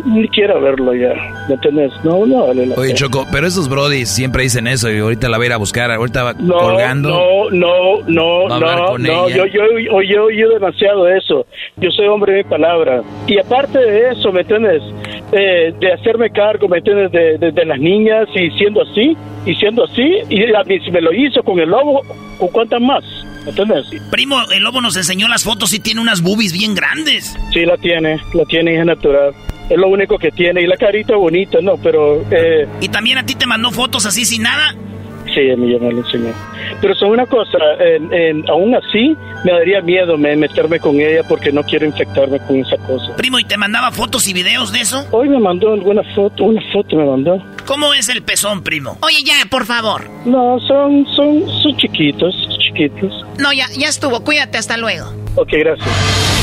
ni 0.06 0.28
quiero 0.30 0.60
verlo 0.62 0.94
ya 0.94 1.14
¿me 1.48 1.56
entiendes? 1.56 1.92
no 2.04 2.26
no 2.26 2.48
vale 2.48 2.66
la 2.66 2.76
oye 2.76 2.94
Choco 2.94 3.26
pero 3.32 3.48
esos 3.48 3.70
brodis 3.70 4.10
siempre 4.10 4.44
dicen 4.44 4.68
eso 4.68 4.92
y 4.92 5.00
ahorita 5.00 5.30
la 5.30 5.38
voy 5.38 5.46
a 5.46 5.48
ir 5.48 5.54
a 5.54 5.58
buscar 5.58 5.90
ahorita 5.92 6.24
va 6.24 6.34
no, 6.34 6.58
colgando. 6.58 7.10
no 7.10 7.50
no 7.52 8.02
no 8.08 8.60
no 8.60 8.98
no 8.98 9.30
yo 9.30 9.46
yo 9.46 9.62
yo 9.80 10.02
he 10.02 10.20
oído 10.20 10.50
demasiado 10.52 11.08
eso. 11.08 11.46
Yo 11.78 11.90
soy 11.92 12.08
hombre 12.08 12.34
de 12.34 12.44
palabra. 12.44 13.02
Y 13.28 13.38
aparte 13.40 13.80
de 13.80 14.10
eso 14.12 14.32
¿me 14.32 14.42
entiendes? 14.42 14.82
Eh, 15.36 15.74
de 15.80 15.94
hacerme 15.94 16.30
cargo 16.30 16.68
¿me 16.68 16.78
entiendes? 16.78 17.12
De, 17.12 17.40
de, 17.40 17.52
de 17.52 17.66
las 17.66 17.80
niñas 17.80 18.28
y 18.36 18.52
siendo 18.52 18.84
así 18.84 19.18
y 19.46 19.56
siendo 19.56 19.84
así, 19.84 20.22
y 20.30 20.54
a 20.54 20.64
mí 20.64 20.80
si 20.80 20.92
me 20.92 21.02
lo 21.02 21.14
hizo 21.14 21.44
con 21.44 21.60
el 21.60 21.70
lobo, 21.70 22.02
¿con 22.38 22.48
cuántas 22.50 22.82
más? 22.82 23.04
¿Entiendes? 23.46 23.86
Primo, 24.10 24.38
el 24.52 24.64
lobo 24.64 24.80
nos 24.80 24.96
enseñó 24.96 25.28
las 25.28 25.44
fotos 25.44 25.74
y 25.74 25.80
tiene 25.80 26.00
unas 26.00 26.22
boobies 26.22 26.54
bien 26.54 26.76
grandes. 26.76 27.36
Sí, 27.52 27.66
la 27.66 27.76
tiene, 27.78 28.20
la 28.34 28.46
tiene, 28.46 28.80
es 28.80 28.86
natural. 28.86 29.34
Es 29.70 29.78
lo 29.78 29.90
único 29.90 30.18
que 30.18 30.32
tiene. 30.32 30.62
Y 30.62 30.68
la 30.68 30.78
carita 30.78 31.16
bonita, 31.18 31.60
¿no? 31.62 31.76
Pero... 31.78 32.24
Eh... 32.32 32.68
¿Y 32.80 32.88
también 32.88 33.18
a 33.18 33.26
ti 33.26 33.36
te 33.36 33.46
mandó 33.46 33.72
fotos 33.72 34.06
así 34.06 34.24
sin 34.24 34.44
nada? 34.44 34.76
Sí, 35.34 35.50
a 35.50 35.56
mí 35.56 35.72
ya 35.72 35.80
me 35.80 35.92
lo 35.92 36.00
enseñó. 36.00 36.32
Pero 36.80 36.96
son 36.96 37.10
una 37.12 37.26
cosa, 37.26 37.58
aún 38.50 38.76
así 38.76 39.16
me 39.44 39.52
daría 39.52 39.82
miedo 39.82 40.18
meterme 40.18 40.80
con 40.80 41.00
ella 41.00 41.24
porque 41.28 41.52
no 41.52 41.64
quiero 41.64 41.86
infectarme 41.86 42.40
con 42.40 42.58
esa 42.58 42.78
cosa. 42.78 43.16
Primo, 43.16 43.40
¿y 43.40 43.44
te 43.44 43.58
mandaba 43.58 43.92
fotos 43.92 44.28
y 44.28 44.34
videos 44.34 44.72
de 44.72 44.82
eso? 44.82 45.06
Hoy 45.12 45.30
me 45.30 45.40
mandó 45.40 45.74
alguna 45.74 46.04
foto, 46.16 46.44
una 46.44 46.62
foto 46.72 46.96
me 46.96 47.06
mandó. 47.06 47.44
¿Cómo 47.66 47.94
es 47.94 48.10
el 48.10 48.22
pezón, 48.24 48.64
primo? 48.64 48.98
Oye, 49.02 49.24
ya, 49.24 49.34
por 49.50 49.66
favor. 49.66 50.10
No, 50.26 50.60
son, 50.68 51.06
son, 51.16 51.44
son 51.62 51.78
chiquitos, 51.78 52.36
chiquitos. 52.60 53.26
No, 53.40 53.52
ya, 53.54 53.66
ya 53.78 53.88
estuvo, 53.88 54.24
cuídate, 54.24 54.58
hasta 54.58 54.78
luego. 54.78 55.14
Ok, 55.36 55.50
gracias. 55.54 56.43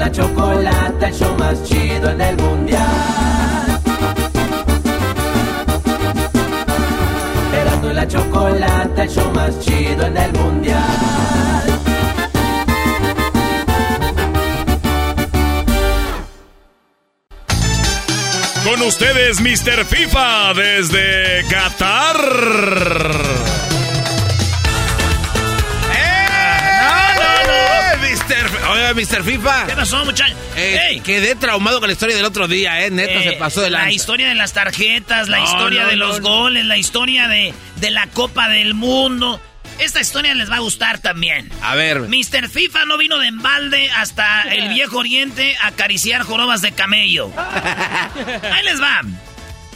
la 0.00 0.10
chocolata, 0.10 1.08
el 1.08 1.14
show 1.14 1.36
más 1.38 1.62
chido 1.62 2.08
en 2.10 2.20
el 2.22 2.36
mundial. 2.38 3.80
Erasmo 7.54 7.92
la 7.92 8.08
chocolata, 8.08 9.02
el 9.02 9.10
show 9.10 9.30
más 9.34 9.60
chido 9.60 10.06
en 10.06 10.16
el 10.16 10.32
mundial. 10.32 10.80
Con 18.64 18.80
ustedes, 18.80 19.42
Mr. 19.42 19.84
FIFA, 19.84 20.54
desde 20.54 21.44
Qatar. 21.50 22.16
Oiga, 28.90 29.18
Mr. 29.18 29.22
FIFA. 29.22 29.66
¿Qué 29.66 29.76
pasó, 29.76 30.04
muchachos? 30.04 30.36
Eh, 30.56 31.00
quedé 31.04 31.36
traumado 31.36 31.78
con 31.78 31.88
la 31.88 31.92
historia 31.92 32.16
del 32.16 32.24
otro 32.24 32.48
día, 32.48 32.84
¿eh? 32.84 32.90
Neta, 32.90 33.22
se 33.22 33.30
eh, 33.30 33.36
pasó 33.38 33.60
de 33.60 33.70
la... 33.70 33.90
historia 33.92 34.28
de 34.28 34.34
las 34.34 34.52
tarjetas, 34.52 35.28
la 35.28 35.40
historia 35.40 35.86
de 35.86 35.96
los 35.96 36.20
goles, 36.20 36.66
la 36.66 36.76
historia 36.76 37.28
de, 37.28 37.54
de 37.76 37.90
la 37.90 38.08
Copa 38.08 38.48
del 38.48 38.74
Mundo. 38.74 39.40
Esta 39.78 40.00
historia 40.00 40.34
les 40.34 40.50
va 40.50 40.56
a 40.56 40.60
gustar 40.60 40.98
también. 40.98 41.50
A 41.62 41.74
ver. 41.74 42.00
Mr. 42.00 42.48
FIFA 42.48 42.84
no 42.86 42.98
vino 42.98 43.18
de 43.18 43.28
embalde 43.28 43.90
hasta 43.90 44.42
el 44.42 44.68
viejo 44.74 44.98
oriente 44.98 45.56
a 45.60 45.68
acariciar 45.68 46.22
jorobas 46.22 46.60
de 46.60 46.72
camello. 46.72 47.30
Ahí 47.36 48.64
les 48.64 48.80
va. 48.80 49.02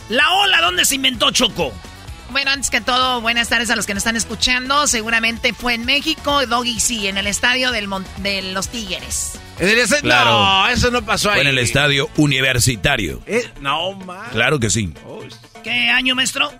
La 0.08 0.30
ola, 0.32 0.60
¿dónde 0.60 0.84
se 0.84 0.96
inventó 0.96 1.30
Choco? 1.30 1.72
Bueno, 2.30 2.50
antes 2.50 2.70
que 2.70 2.80
todo, 2.80 3.20
buenas 3.20 3.48
tardes 3.48 3.70
a 3.70 3.76
los 3.76 3.86
que 3.86 3.94
nos 3.94 4.00
están 4.02 4.16
escuchando. 4.16 4.86
Seguramente 4.86 5.52
fue 5.52 5.74
en 5.74 5.84
México, 5.84 6.44
Doggy 6.46 6.80
sí, 6.80 7.06
en 7.06 7.18
el 7.18 7.26
estadio 7.26 7.70
del 7.70 7.88
de 8.18 8.42
los 8.52 8.68
Tigres. 8.68 9.38
Claro. 10.00 10.30
No, 10.30 10.68
eso 10.68 10.90
no 10.90 11.04
pasó 11.04 11.30
ahí. 11.30 11.36
Fue 11.36 11.42
en 11.42 11.48
el 11.48 11.58
estadio 11.58 12.08
universitario. 12.16 13.22
Eh, 13.26 13.48
no, 13.60 13.92
man. 13.92 14.26
Claro 14.32 14.58
que 14.58 14.70
sí. 14.70 14.92
¿Qué 15.62 15.88
año, 15.88 16.14
maestro? 16.14 16.52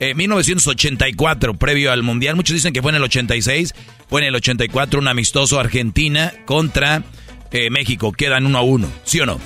1984, 0.00 1.54
previo 1.54 1.92
al 1.92 2.02
Mundial. 2.02 2.36
Muchos 2.36 2.54
dicen 2.54 2.72
que 2.72 2.82
fue 2.82 2.92
en 2.92 2.96
el 2.96 3.02
86. 3.02 3.74
Fue 4.08 4.20
en 4.20 4.28
el 4.28 4.34
84 4.34 5.00
un 5.00 5.08
amistoso 5.08 5.58
Argentina 5.58 6.32
contra 6.46 7.02
eh, 7.50 7.70
México. 7.70 8.12
Quedan 8.12 8.46
uno 8.46 8.58
a 8.58 8.62
uno, 8.62 8.90
¿sí 9.04 9.20
o 9.20 9.26
no? 9.26 9.40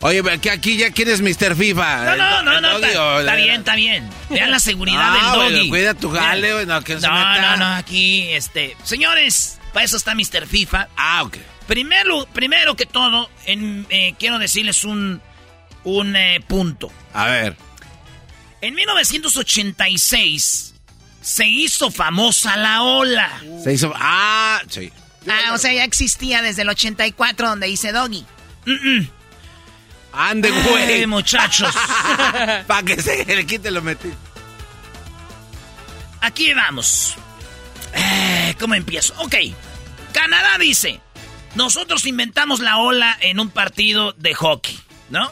Oye, 0.00 0.22
que 0.40 0.50
aquí 0.50 0.76
ya 0.76 0.90
quién 0.90 1.08
es 1.08 1.22
Mr. 1.22 1.56
FIFA. 1.56 2.16
No, 2.16 2.42
no, 2.42 2.42
no, 2.42 2.60
no, 2.60 2.78
está, 2.78 3.34
bien, 3.34 3.60
está 3.60 3.74
bien. 3.74 4.08
Vean 4.28 4.50
la 4.50 4.60
seguridad 4.60 5.00
ah, 5.02 5.38
del 5.38 5.54
doggy. 5.54 5.70
cuida 5.70 5.94
tu 5.94 6.10
jale, 6.10 6.66
no, 6.66 6.82
que 6.82 6.96
no, 6.96 7.40
no, 7.40 7.56
no, 7.56 7.66
aquí, 7.76 8.28
este, 8.30 8.76
señores, 8.84 9.58
para 9.72 9.84
eso 9.84 9.96
está 9.96 10.14
Mr. 10.14 10.46
FIFA. 10.46 10.88
Ah, 10.96 11.22
ok. 11.22 11.38
Primero, 11.66 12.26
primero 12.32 12.76
que 12.76 12.86
todo, 12.86 13.30
en, 13.46 13.86
eh, 13.88 14.14
quiero 14.18 14.38
decirles 14.38 14.84
un, 14.84 15.22
un 15.84 16.14
eh, 16.14 16.40
punto. 16.46 16.92
A 17.12 17.26
ver. 17.26 17.56
En 18.60 18.74
1986 18.74 20.74
se 21.22 21.46
hizo 21.46 21.90
famosa 21.90 22.56
la 22.56 22.82
ola. 22.82 23.40
Se 23.64 23.72
hizo, 23.72 23.92
ah, 23.96 24.60
sí. 24.68 24.92
Ah, 25.28 25.54
o 25.54 25.58
sea, 25.58 25.72
ya 25.72 25.84
existía 25.84 26.42
desde 26.42 26.62
el 26.62 26.68
84 26.68 27.48
donde 27.48 27.68
hice 27.68 27.92
Doggy. 27.92 28.24
Mm 28.66 29.15
Ande, 30.16 30.50
güey. 30.50 31.06
muchachos. 31.06 31.74
Para 32.66 32.82
que 32.82 33.00
se 33.00 33.24
le 33.24 33.46
quite 33.46 33.70
lo 33.70 33.82
metí. 33.82 34.10
Aquí 36.22 36.54
vamos. 36.54 37.14
Eh, 37.92 38.54
¿Cómo 38.58 38.74
empiezo? 38.74 39.14
Ok. 39.18 39.34
Canadá 40.12 40.56
dice, 40.58 41.00
nosotros 41.54 42.06
inventamos 42.06 42.60
la 42.60 42.78
ola 42.78 43.16
en 43.20 43.38
un 43.38 43.50
partido 43.50 44.12
de 44.12 44.34
hockey, 44.34 44.78
¿no? 45.10 45.30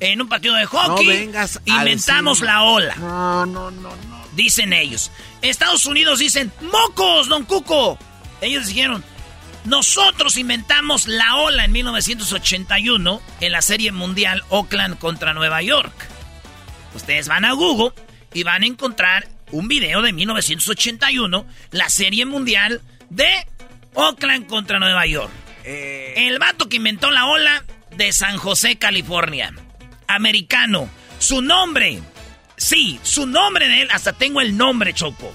En 0.00 0.20
un 0.20 0.28
partido 0.28 0.54
de 0.56 0.66
hockey 0.66 1.06
no 1.06 1.12
vengas 1.12 1.60
inventamos 1.64 2.40
la 2.40 2.64
ola. 2.64 2.94
No, 2.96 3.46
no, 3.46 3.70
no, 3.70 3.90
no. 3.90 4.22
Dicen 4.34 4.72
ellos. 4.72 5.10
Estados 5.40 5.86
Unidos 5.86 6.18
dicen, 6.18 6.52
mocos, 6.60 7.28
don 7.28 7.44
Cuco. 7.44 7.98
Ellos 8.40 8.66
dijeron, 8.66 9.04
nosotros 9.64 10.36
inventamos 10.36 11.06
la 11.06 11.36
ola 11.36 11.64
en 11.64 11.72
1981 11.72 13.22
en 13.40 13.52
la 13.52 13.62
Serie 13.62 13.92
Mundial 13.92 14.42
Oakland 14.48 14.98
contra 14.98 15.34
Nueva 15.34 15.62
York. 15.62 15.92
Ustedes 16.94 17.28
van 17.28 17.44
a 17.44 17.52
Google 17.52 17.92
y 18.34 18.42
van 18.42 18.62
a 18.62 18.66
encontrar 18.66 19.28
un 19.50 19.68
video 19.68 20.02
de 20.02 20.12
1981, 20.12 21.46
la 21.70 21.88
Serie 21.88 22.24
Mundial 22.26 22.80
de 23.10 23.28
Oakland 23.94 24.46
contra 24.46 24.78
Nueva 24.78 25.06
York. 25.06 25.30
Eh. 25.64 26.14
El 26.16 26.38
vato 26.38 26.68
que 26.68 26.76
inventó 26.76 27.10
la 27.10 27.26
ola 27.26 27.64
de 27.96 28.12
San 28.12 28.38
José, 28.38 28.76
California. 28.76 29.52
Americano. 30.08 30.88
Su 31.18 31.40
nombre. 31.40 32.00
Sí, 32.56 32.98
su 33.02 33.26
nombre 33.26 33.68
de 33.68 33.82
él. 33.82 33.88
Hasta 33.92 34.12
tengo 34.12 34.40
el 34.40 34.56
nombre, 34.56 34.92
Choco. 34.92 35.32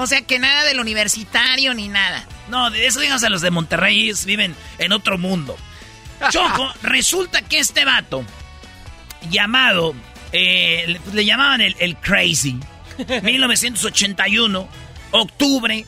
O 0.00 0.06
sea 0.06 0.22
que 0.22 0.38
nada 0.38 0.62
del 0.62 0.78
universitario 0.78 1.74
ni 1.74 1.88
nada. 1.88 2.24
No, 2.48 2.70
de 2.70 2.86
eso 2.86 3.00
díganse 3.00 3.26
a 3.26 3.30
los 3.30 3.40
de 3.40 3.50
Monterrey, 3.50 4.12
viven 4.24 4.54
en 4.78 4.92
otro 4.92 5.18
mundo. 5.18 5.56
Choco, 6.30 6.72
resulta 6.82 7.42
que 7.42 7.58
este 7.58 7.84
vato, 7.84 8.24
llamado, 9.28 9.96
eh, 10.32 11.00
le, 11.12 11.24
llamaban 11.24 11.60
el, 11.60 11.74
el 11.80 11.96
Crazy, 11.96 12.60
1981, 13.22 14.68
octubre, 15.10 15.84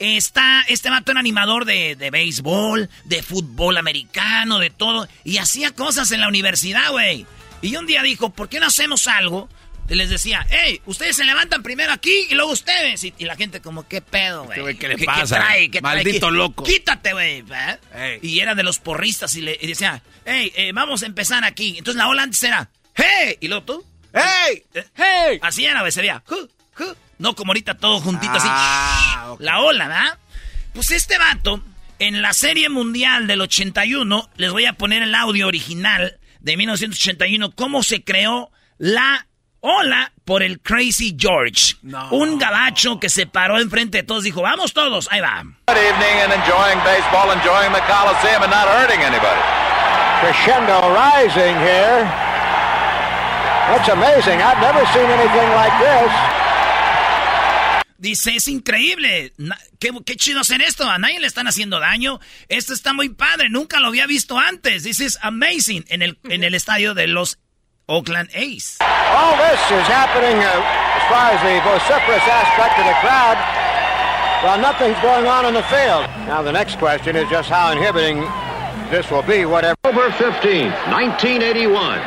Está, 0.00 0.62
este 0.68 0.90
vato 0.90 1.10
era 1.10 1.18
animador 1.18 1.64
de, 1.64 1.96
de 1.96 2.10
béisbol, 2.12 2.88
de 3.04 3.20
fútbol 3.20 3.76
americano, 3.78 4.60
de 4.60 4.70
todo. 4.70 5.08
Y 5.24 5.38
hacía 5.38 5.72
cosas 5.72 6.12
en 6.12 6.20
la 6.20 6.28
universidad, 6.28 6.92
güey. 6.92 7.26
Y 7.62 7.74
un 7.74 7.86
día 7.86 8.02
dijo, 8.02 8.30
¿por 8.30 8.48
qué 8.48 8.60
no 8.60 8.66
hacemos 8.66 9.08
algo? 9.08 9.48
Les 9.88 10.10
decía, 10.10 10.46
hey, 10.50 10.80
ustedes 10.86 11.16
se 11.16 11.24
levantan 11.24 11.62
primero 11.62 11.92
aquí 11.92 12.26
y 12.30 12.34
luego 12.34 12.52
ustedes. 12.52 13.02
Y, 13.04 13.14
y 13.18 13.24
la 13.24 13.36
gente 13.36 13.60
como, 13.60 13.88
¿qué 13.88 14.00
pedo, 14.00 14.44
güey? 14.44 14.76
¿Qué, 14.76 14.88
le 14.88 14.98
pasa? 15.04 15.36
trae? 15.36 15.70
¿Qué 15.70 15.80
trae? 15.80 15.94
Maldito 15.96 16.26
¿Qué- 16.28 16.32
loco. 16.32 16.64
Quítate, 16.64 17.12
güey. 17.12 17.44
¿eh? 17.94 18.18
Y 18.22 18.40
era 18.40 18.54
de 18.54 18.62
los 18.62 18.78
porristas 18.78 19.34
y 19.36 19.40
le 19.40 19.58
y 19.60 19.66
decía, 19.66 20.02
hey, 20.26 20.52
eh, 20.56 20.72
vamos 20.72 21.02
a 21.02 21.06
empezar 21.06 21.44
aquí. 21.44 21.76
Entonces 21.78 21.96
la 21.96 22.08
ola 22.08 22.22
antes 22.22 22.42
era, 22.42 22.70
hey, 22.94 23.36
y 23.40 23.48
luego 23.48 23.64
tú, 23.64 23.84
hey, 24.12 24.62
hey. 24.94 25.38
Así 25.42 25.64
era, 25.64 25.80
güey, 25.80 25.92
se 25.92 26.00
veía, 26.00 26.22
"Ju, 26.26 26.48
ju". 26.74 26.96
no 27.18 27.34
como 27.34 27.50
ahorita 27.52 27.74
todo 27.78 28.00
juntito 28.00 28.32
Ah, 28.36 29.32
así. 29.32 29.42
La 29.44 29.60
ola, 29.60 29.88
¿verdad? 29.88 30.18
Pues 30.74 30.90
este 30.90 31.16
vato, 31.18 31.64
en 31.98 32.20
la 32.22 32.32
serie 32.34 32.68
mundial 32.68 33.26
del 33.26 33.40
81, 33.40 34.28
les 34.36 34.50
voy 34.52 34.66
a 34.66 34.74
poner 34.74 35.02
el 35.02 35.14
audio 35.14 35.46
original 35.46 36.18
de 36.40 36.56
1981, 36.58 37.52
cómo 37.52 37.82
se 37.82 38.04
creó 38.04 38.50
la 38.76 39.26
ola 39.60 40.12
por 40.24 40.42
el 40.42 40.60
Crazy 40.60 41.16
George. 41.18 41.76
Un 42.10 42.38
gabacho 42.38 43.00
que 43.00 43.08
se 43.08 43.26
paró 43.26 43.58
enfrente 43.58 43.98
de 43.98 44.02
todos, 44.04 44.24
dijo, 44.24 44.42
vamos 44.42 44.72
todos, 44.72 45.08
ahí 45.10 45.20
va. 45.20 45.42
Good 45.66 45.76
evening 45.76 46.20
and 46.24 46.32
enjoying 46.32 46.78
baseball, 46.84 47.30
enjoying 47.32 47.72
the 47.72 47.82
Coliseum 47.86 48.42
and 48.42 48.50
not 48.50 48.68
hurting 48.68 49.00
anybody. 49.02 49.40
Crescendo 50.20 50.80
rising 50.94 51.56
here. 51.60 52.04
That's 53.68 53.88
amazing. 53.88 54.40
I've 54.40 54.60
never 54.60 54.84
seen 54.92 55.04
anything 55.10 55.48
like 55.54 55.72
this. 55.78 56.12
Dice, 57.98 58.36
es 58.36 58.48
increíble. 58.48 59.32
Qué, 59.80 59.90
qué 60.06 60.16
chido 60.16 60.40
hacer 60.40 60.62
esto. 60.62 60.88
A 60.88 60.98
nadie 60.98 61.18
le 61.18 61.26
están 61.26 61.48
haciendo 61.48 61.80
daño. 61.80 62.20
Esto 62.48 62.72
está 62.72 62.92
muy 62.92 63.08
padre. 63.08 63.50
Nunca 63.50 63.80
lo 63.80 63.88
había 63.88 64.06
visto 64.06 64.38
antes. 64.38 64.84
This 64.84 65.00
is 65.00 65.18
amazing. 65.20 65.84
En 65.88 66.02
el, 66.02 66.18
en 66.24 66.44
el 66.44 66.54
estadio 66.54 66.94
de 66.94 67.08
los 67.08 67.38
Oakland 67.88 68.28
A's. 68.34 68.76
All 68.80 69.36
this 69.36 69.60
is 69.72 69.86
happening 69.88 70.36
uh, 70.36 70.48
as 70.98 71.04
far 71.08 71.32
as 71.32 71.40
the 71.40 71.56
vociferous 71.64 72.26
aspect 72.28 72.78
of 72.78 72.84
the 72.84 72.96
crowd, 73.00 73.38
while 74.44 74.60
nothing's 74.60 74.98
going 75.00 75.26
on 75.26 75.46
in 75.46 75.54
the 75.54 75.62
field. 75.64 76.04
Now, 76.28 76.42
the 76.42 76.52
next 76.52 76.76
question 76.78 77.16
is 77.16 77.28
just 77.30 77.48
how 77.48 77.72
inhibiting 77.72 78.20
this 78.90 79.10
will 79.10 79.22
be, 79.22 79.44
whatever. 79.46 79.74
Over 79.84 80.10
15, 80.12 80.68
1981. 80.92 81.98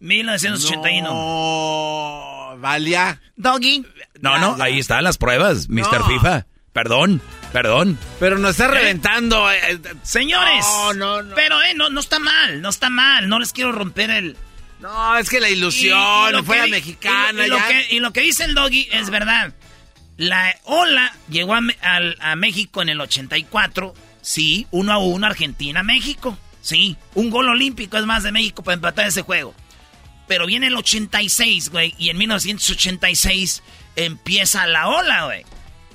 1981. 0.00 1.02
No, 1.04 2.56
Valia. 2.60 3.18
Doggy. 3.38 3.84
No, 4.20 4.38
no, 4.38 4.62
ahí 4.62 4.78
están 4.78 5.04
las 5.04 5.16
pruebas, 5.16 5.68
Mr. 5.70 6.04
FIFA. 6.06 6.46
Perdón, 6.74 7.20
perdón. 7.52 7.98
Pero 8.18 8.38
nos 8.38 8.52
está 8.52 8.68
reventando. 8.68 9.50
eh, 9.50 9.78
Señores. 10.02 10.64
No, 10.66 10.92
no, 10.94 11.22
no. 11.22 11.34
Pero, 11.34 11.60
eh, 11.62 11.72
no, 11.74 11.88
no 11.90 12.00
está 12.00 12.18
mal. 12.18 12.60
No 12.62 12.68
está 12.68 12.90
mal. 12.90 13.28
No 13.28 13.38
les 13.38 13.52
quiero 13.52 13.72
romper 13.72 14.10
el... 14.10 14.36
No, 14.80 15.16
es 15.18 15.28
que 15.28 15.40
la 15.40 15.48
ilusión, 15.50 15.98
Y- 16.26 16.28
y 16.30 16.32
lo 16.32 16.44
fue 16.44 16.56
que 16.56 16.60
la 16.60 16.64
di- 16.66 16.70
mexicana. 16.72 17.42
Y, 17.42 17.46
y 17.46 17.48
lo 17.50 17.56
que, 17.58 17.86
y 17.90 18.00
lo 18.00 18.12
que 18.12 18.20
dice 18.22 18.44
el 18.44 18.54
doggy 18.54 18.88
es 18.92 19.10
verdad. 19.10 19.52
La 20.16 20.54
ola 20.64 21.14
llegó 21.30 21.54
a, 21.54 22.36
México 22.36 22.82
en 22.82 22.88
el 22.90 23.00
84. 23.00 23.94
Sí, 24.22 24.66
uno 24.70 24.92
a 24.92 24.98
uno 24.98 25.26
Argentina-México. 25.26 26.38
Sí, 26.60 26.96
un 27.14 27.30
gol 27.30 27.48
olímpico 27.48 27.96
es 27.96 28.04
más 28.04 28.22
de 28.22 28.32
México 28.32 28.62
para 28.62 28.74
empatar 28.74 29.06
ese 29.06 29.22
juego. 29.22 29.54
Pero 30.28 30.46
viene 30.46 30.66
el 30.68 30.76
86, 30.76 31.70
güey, 31.70 31.94
y 31.98 32.10
en 32.10 32.18
1986 32.18 33.62
empieza 33.96 34.66
la 34.66 34.88
ola, 34.88 35.24
güey. 35.24 35.44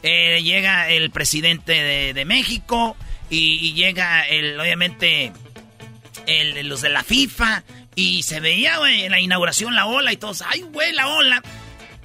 Eh, 0.04 0.42
llega 0.44 0.90
el 0.90 1.10
presidente 1.12 1.72
de, 1.74 2.14
de 2.14 2.26
México 2.26 2.98
y, 3.30 3.56
y 3.68 3.74
llega, 3.74 4.28
el, 4.28 4.60
obviamente, 4.60 5.32
el- 6.28 6.68
los 6.68 6.82
de 6.82 6.90
la 6.90 7.04
FIFA. 7.04 7.64
Y 7.96 8.24
se 8.24 8.40
veía, 8.40 8.78
güey, 8.78 9.06
en 9.06 9.12
la 9.12 9.22
inauguración 9.22 9.76
la 9.76 9.86
ola 9.86 10.12
y 10.12 10.18
todos, 10.18 10.44
ay, 10.48 10.62
güey, 10.62 10.92
la 10.94 11.08
ola. 11.08 11.42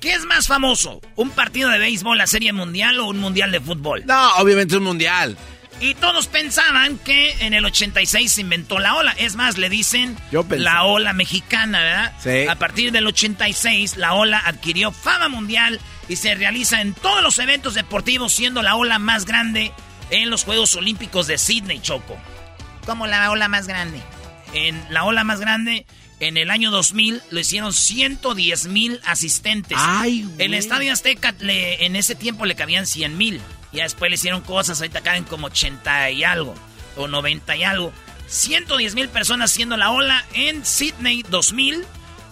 ¿Qué 0.01 0.15
es 0.15 0.25
más 0.25 0.47
famoso? 0.47 1.01
¿Un 1.17 1.31
partido 1.31 1.69
de 1.69 1.79
béisbol, 1.79 2.17
la 2.17 2.27
serie 2.27 2.53
mundial 2.53 2.99
o 3.01 3.07
un 3.07 3.19
mundial 3.19 3.53
de 3.53 3.61
fútbol? 3.61 4.05
No, 4.07 4.37
obviamente 4.37 4.77
un 4.77 4.85
mundial. 4.85 5.37
Y 5.81 5.95
todos 5.95 6.27
pensaban 6.27 6.99
que 6.99 7.33
en 7.41 7.55
el 7.55 7.65
86 7.65 8.31
se 8.33 8.41
inventó 8.43 8.79
la 8.79 8.97
ola. 8.97 9.13
Es 9.13 9.37
más, 9.37 9.57
le 9.57 9.71
dicen 9.71 10.17
Yo 10.31 10.45
la 10.51 10.85
ola 10.85 11.13
mexicana, 11.15 11.81
¿verdad? 11.81 12.13
Sí. 12.23 12.49
A 12.49 12.57
partir 12.57 12.93
del 12.93 13.07
86, 13.07 13.97
la 13.97 14.15
ola 14.15 14.43
adquirió 14.45 14.93
fama 14.93 15.29
mundial 15.29 15.81
y 16.09 16.17
se 16.17 16.35
realiza 16.35 16.83
en 16.83 16.93
todos 16.93 17.23
los 17.23 17.39
eventos 17.39 17.75
deportivos, 17.75 18.33
siendo 18.33 18.63
la 18.63 18.77
ola 18.77 18.99
más 18.99 19.25
grande 19.25 19.73
en 20.11 20.29
los 20.29 20.45
Juegos 20.45 20.75
Olímpicos 20.77 21.27
de 21.27 21.39
Sydney, 21.39 21.81
Choco. 21.81 22.19
Como 22.85 23.07
la 23.07 23.31
ola 23.31 23.49
más 23.49 23.67
grande. 23.67 24.03
En 24.55 24.83
la 24.91 25.05
ola 25.05 25.25
más 25.25 25.41
grande, 25.41 25.87
en 26.19 26.37
el 26.37 26.51
año 26.51 26.71
2000, 26.71 27.23
lo 27.31 27.41
hicieron 27.41 27.73
110 27.73 28.67
mil 28.67 29.01
asistentes. 29.05 29.79
Ay, 29.81 30.23
güey. 30.23 30.47
El 30.47 30.55
Estadio 30.55 30.93
Azteca 30.93 31.35
le- 31.39 31.85
en 31.87 31.97
ese 31.97 32.15
tiempo 32.15 32.45
le 32.47 32.55
cabían 32.57 32.87
100 32.87 33.17
mil. 33.17 33.41
Ya 33.73 33.85
después 33.85 34.11
le 34.11 34.17
hicieron 34.17 34.41
cosas, 34.41 34.81
ahorita 34.81 35.01
caen 35.01 35.25
como 35.25 35.47
80 35.47 36.11
y 36.11 36.25
algo, 36.25 36.55
o 36.97 37.07
90 37.09 37.57
y 37.57 37.63
algo. 37.65 37.93
110 38.27 38.95
mil 38.95 39.09
personas 39.09 39.53
haciendo 39.53 39.77
la 39.77 39.91
ola 39.91 40.25
en 40.35 40.65
Sydney 40.65 41.25
2000. 41.29 41.85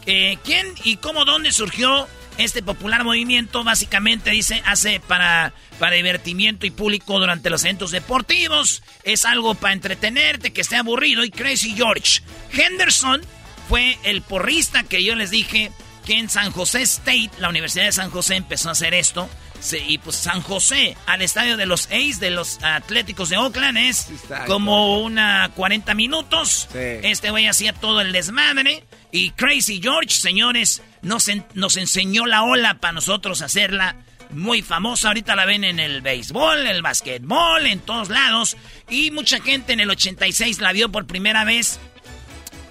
Eh, 0.07 0.39
¿Quién 0.45 0.67
y 0.85 0.97
cómo, 0.97 1.25
dónde 1.25 1.53
surgió 1.53 2.09
este 2.39 2.63
popular 2.63 3.05
movimiento? 3.05 3.65
Básicamente 3.65 4.31
dice, 4.31 4.63
hace 4.65 5.01
para, 5.01 5.53
para 5.79 5.97
divertimiento 5.97 6.67
y 6.67 6.71
público 6.71 7.19
durante 7.19 7.51
los 7.51 7.65
eventos 7.65 7.91
deportivos. 7.91 8.83
Es 9.03 9.25
algo 9.25 9.55
para 9.55 9.75
entretenerte, 9.75 10.53
que 10.53 10.63
esté 10.63 10.77
aburrido. 10.77 11.25
Y 11.25 11.31
Crazy 11.31 11.75
George 11.75 12.23
Henderson 12.53 13.21
fue 13.69 13.99
el 14.05 14.23
porrista 14.23 14.85
que 14.85 15.05
yo 15.05 15.15
les 15.15 15.31
dije 15.31 15.71
que 16.07 16.19
en 16.19 16.31
San 16.31 16.51
José 16.53 16.81
State, 16.83 17.33
la 17.39 17.51
Universidad 17.51 17.85
de 17.85 17.93
San 17.93 18.11
José 18.11 18.37
empezó 18.37 18.71
a 18.71 18.73
hacer 18.73 18.95
esto. 18.95 19.29
Sí, 19.61 19.79
y 19.89 19.99
pues 19.99 20.17
San 20.17 20.41
José, 20.41 20.97
al 21.07 21.21
estadio 21.21 21.57
de 21.57 21.67
los 21.67 21.89
A's, 21.91 22.21
de 22.21 22.31
los 22.31 22.63
Atléticos 22.63 23.29
de 23.29 23.37
Oakland, 23.37 23.77
es 23.77 24.09
como 24.47 25.03
una 25.03 25.51
40 25.55 25.95
minutos. 25.95 26.69
Sí. 26.73 26.79
Este 26.79 27.31
güey 27.31 27.47
hacía 27.47 27.73
todo 27.73 28.01
el 28.01 28.13
desmadre. 28.13 28.85
Y 29.11 29.31
Crazy 29.31 29.81
George, 29.83 30.11
señores, 30.11 30.83
nos, 31.03 31.29
en- 31.29 31.47
nos 31.55 31.77
enseñó 31.77 32.27
la 32.27 32.43
ola 32.43 32.75
para 32.75 32.93
nosotros 32.93 33.41
hacerla 33.43 33.97
muy 34.31 34.61
famosa. 34.63 35.09
Ahorita 35.09 35.35
la 35.35 35.47
ven 35.47 35.65
en 35.65 35.81
el 35.81 36.03
béisbol, 36.03 36.67
el 36.67 36.83
basquetbol, 36.83 37.67
en 37.67 37.81
todos 37.81 38.11
lados. 38.11 38.57
Y 38.91 39.11
mucha 39.11 39.41
gente 39.41 39.73
en 39.73 39.81
el 39.81 39.91
86 39.91 40.61
la 40.61 40.73
vio 40.73 40.91
por 40.91 41.07
primera 41.07 41.45
vez. 41.45 41.81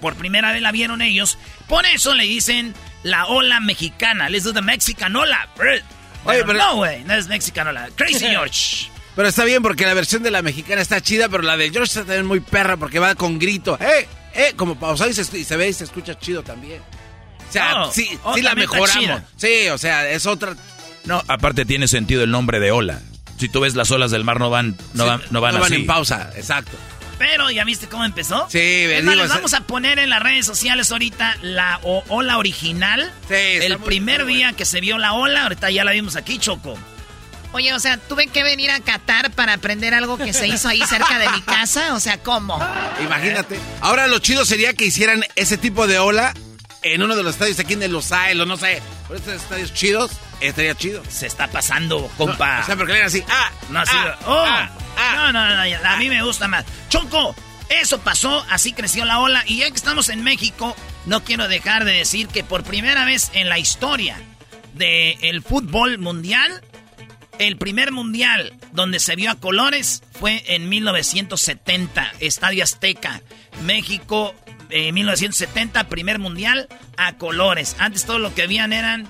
Por 0.00 0.14
primera 0.14 0.52
vez 0.52 0.62
la 0.62 0.70
vieron 0.70 1.02
ellos. 1.02 1.38
Por 1.66 1.84
eso 1.86 2.14
le 2.14 2.22
dicen 2.24 2.72
la 3.02 3.26
ola 3.26 3.58
mexicana. 3.58 4.28
Let's 4.28 4.44
do 4.44 4.52
the 4.52 4.62
Mexican 4.62 5.16
ola. 5.16 5.48
Oye, 5.58 5.82
Pero 6.24 6.46
pero- 6.46 6.58
no, 6.58 6.76
güey, 6.76 7.02
no 7.04 7.14
es 7.14 7.26
Mexican 7.26 7.66
ola. 7.66 7.88
Crazy 7.96 8.26
George. 8.30 8.88
Pero 9.16 9.26
está 9.28 9.44
bien 9.44 9.60
porque 9.62 9.84
la 9.84 9.94
versión 9.94 10.22
de 10.22 10.30
la 10.30 10.42
mexicana 10.42 10.80
está 10.80 11.00
chida, 11.00 11.28
pero 11.28 11.42
la 11.42 11.56
de 11.56 11.70
George 11.70 11.88
está 11.88 12.00
también 12.02 12.26
muy 12.26 12.38
perra 12.38 12.76
porque 12.76 13.00
va 13.00 13.16
con 13.16 13.40
grito. 13.40 13.76
¡Eh! 13.80 14.06
¡Eh! 14.34 14.52
Como 14.56 14.78
pausado 14.78 15.10
y 15.10 15.14
se, 15.14 15.38
y 15.38 15.44
se 15.44 15.56
ve 15.56 15.68
y 15.68 15.72
se 15.72 15.84
escucha 15.84 16.18
chido 16.18 16.42
también. 16.42 16.80
O 17.48 17.52
sea, 17.52 17.72
No, 17.74 17.92
sí, 17.92 18.08
oh, 18.24 18.34
sí 18.34 18.42
la 18.42 18.54
mejoramos. 18.54 19.22
Sí, 19.36 19.68
o 19.68 19.78
sea, 19.78 20.08
es 20.10 20.26
otra. 20.26 20.54
No, 21.04 21.22
aparte 21.28 21.64
tiene 21.64 21.88
sentido 21.88 22.22
el 22.24 22.30
nombre 22.30 22.60
de 22.60 22.70
ola. 22.70 23.00
Si 23.38 23.48
tú 23.48 23.60
ves 23.60 23.74
las 23.74 23.90
olas 23.90 24.10
del 24.10 24.24
mar 24.24 24.38
no 24.40 24.50
van, 24.50 24.76
no 24.94 25.04
Sí, 25.04 25.08
van, 25.10 25.22
no 25.30 25.40
van 25.40 25.54
no 25.54 25.60
van 25.60 25.72
así. 25.72 25.80
en 25.80 25.86
pausa, 25.86 26.30
exacto. 26.36 26.76
Pero, 27.18 27.50
¿ya 27.50 27.64
viste 27.64 27.88
cómo 27.88 28.04
empezó? 28.04 28.46
Sí, 28.50 28.86
más, 29.02 29.16
les 29.16 29.26
sea- 29.26 29.36
vamos 29.36 29.54
a 29.54 29.62
poner 29.62 29.98
en 29.98 30.10
las 30.10 30.22
redes 30.22 30.44
sociales 30.46 30.92
ahorita 30.92 31.36
la 31.42 31.80
o- 31.82 32.04
ola 32.08 32.36
original. 32.38 33.12
está 33.28 33.66
el 33.66 33.78
primer 33.78 34.24
día 34.26 34.52
que 34.52 34.64
se 34.64 34.80
vio 34.80 34.98
la 34.98 35.14
ola, 35.14 35.44
ahorita 35.44 35.70
ya 35.70 35.84
la 35.84 35.92
vimos 35.92 36.14
aquí, 36.16 36.38
Choco. 36.38 36.76
Oye, 37.52 37.72
o 37.72 37.80
sea, 37.80 37.96
tuve 37.96 38.26
que 38.26 38.42
venir 38.42 38.70
a 38.70 38.80
Qatar 38.80 39.30
para 39.30 39.54
aprender 39.54 39.94
algo 39.94 40.18
que 40.18 40.32
se 40.32 40.46
hizo 40.46 40.68
ahí 40.68 40.82
cerca 40.82 41.18
de 41.18 41.30
mi 41.30 41.40
casa. 41.42 41.94
O 41.94 42.00
sea, 42.00 42.18
¿cómo? 42.18 42.60
Imagínate. 43.02 43.58
Ahora 43.80 44.06
lo 44.06 44.18
chido 44.18 44.44
sería 44.44 44.74
que 44.74 44.84
hicieran 44.84 45.24
ese 45.34 45.56
tipo 45.56 45.86
de 45.86 45.98
ola 45.98 46.34
en 46.82 47.02
uno 47.02 47.16
de 47.16 47.22
los 47.22 47.34
estadios 47.34 47.58
aquí 47.58 47.74
en 47.74 47.92
Los 47.92 48.12
Ángeles, 48.12 48.46
no 48.46 48.56
sé. 48.56 48.82
Por 49.06 49.16
estos 49.16 49.34
estadios 49.34 49.72
chidos, 49.72 50.10
estaría 50.40 50.74
chido. 50.74 51.02
Se 51.08 51.26
está 51.26 51.48
pasando, 51.48 52.10
compa. 52.16 52.60
o 52.60 52.66
sea, 52.66 52.76
porque 52.76 52.92
le 52.92 53.02
así. 53.02 53.24
¡Ah! 53.28 53.50
No, 53.70 53.80
así. 53.80 53.96
ah, 53.96 54.18
oh, 54.26 54.44
ah, 54.46 54.70
no, 55.16 55.32
no, 55.32 55.56
no, 55.56 55.66
ya, 55.66 55.80
a 55.84 55.96
mí 55.96 56.08
me 56.08 56.22
gusta 56.22 56.48
más. 56.48 56.64
Choco, 56.88 57.34
eso 57.68 57.98
pasó, 58.00 58.44
así 58.50 58.72
creció 58.72 59.04
la 59.04 59.20
ola. 59.20 59.42
Y 59.46 59.58
ya 59.58 59.70
que 59.70 59.76
estamos 59.76 60.08
en 60.08 60.22
México, 60.22 60.76
no 61.06 61.24
quiero 61.24 61.48
dejar 61.48 61.84
de 61.84 61.92
decir 61.92 62.28
que 62.28 62.44
por 62.44 62.62
primera 62.62 63.04
vez 63.04 63.30
en 63.34 63.48
la 63.48 63.58
historia 63.58 64.20
del 64.74 65.42
fútbol 65.42 65.98
mundial, 65.98 66.62
el 67.38 67.56
primer 67.56 67.92
mundial 67.92 68.52
donde 68.72 69.00
se 69.00 69.16
vio 69.16 69.30
a 69.30 69.34
colores 69.36 70.02
fue 70.18 70.42
en 70.48 70.68
1970, 70.68 72.12
Estadio 72.20 72.64
Azteca, 72.64 73.20
México, 73.64 74.34
eh, 74.70 74.92
1970, 74.92 75.88
primer 75.88 76.18
mundial 76.18 76.68
a 76.96 77.14
colores. 77.14 77.76
Antes 77.78 78.04
todo 78.04 78.18
lo 78.18 78.34
que 78.34 78.42
habían 78.42 78.72
eran 78.72 79.08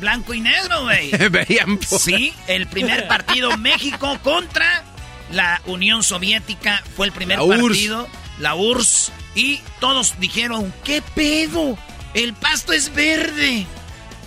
blanco 0.00 0.34
y 0.34 0.40
negro, 0.40 0.82
güey. 0.84 1.10
Veían 1.30 1.78
Sí, 1.82 2.32
el 2.46 2.66
primer 2.66 3.08
partido 3.08 3.56
México 3.56 4.18
contra 4.22 4.84
la 5.32 5.60
Unión 5.66 6.02
Soviética 6.02 6.82
fue 6.96 7.06
el 7.06 7.12
primer 7.12 7.38
La 7.38 7.44
URSS. 7.44 7.60
partido, 7.62 8.08
la 8.38 8.54
URSS, 8.54 9.12
y 9.34 9.60
todos 9.80 10.18
dijeron, 10.20 10.72
¿qué 10.84 11.02
pedo? 11.14 11.76
El 12.14 12.32
pasto 12.32 12.72
es 12.72 12.94
verde. 12.94 13.66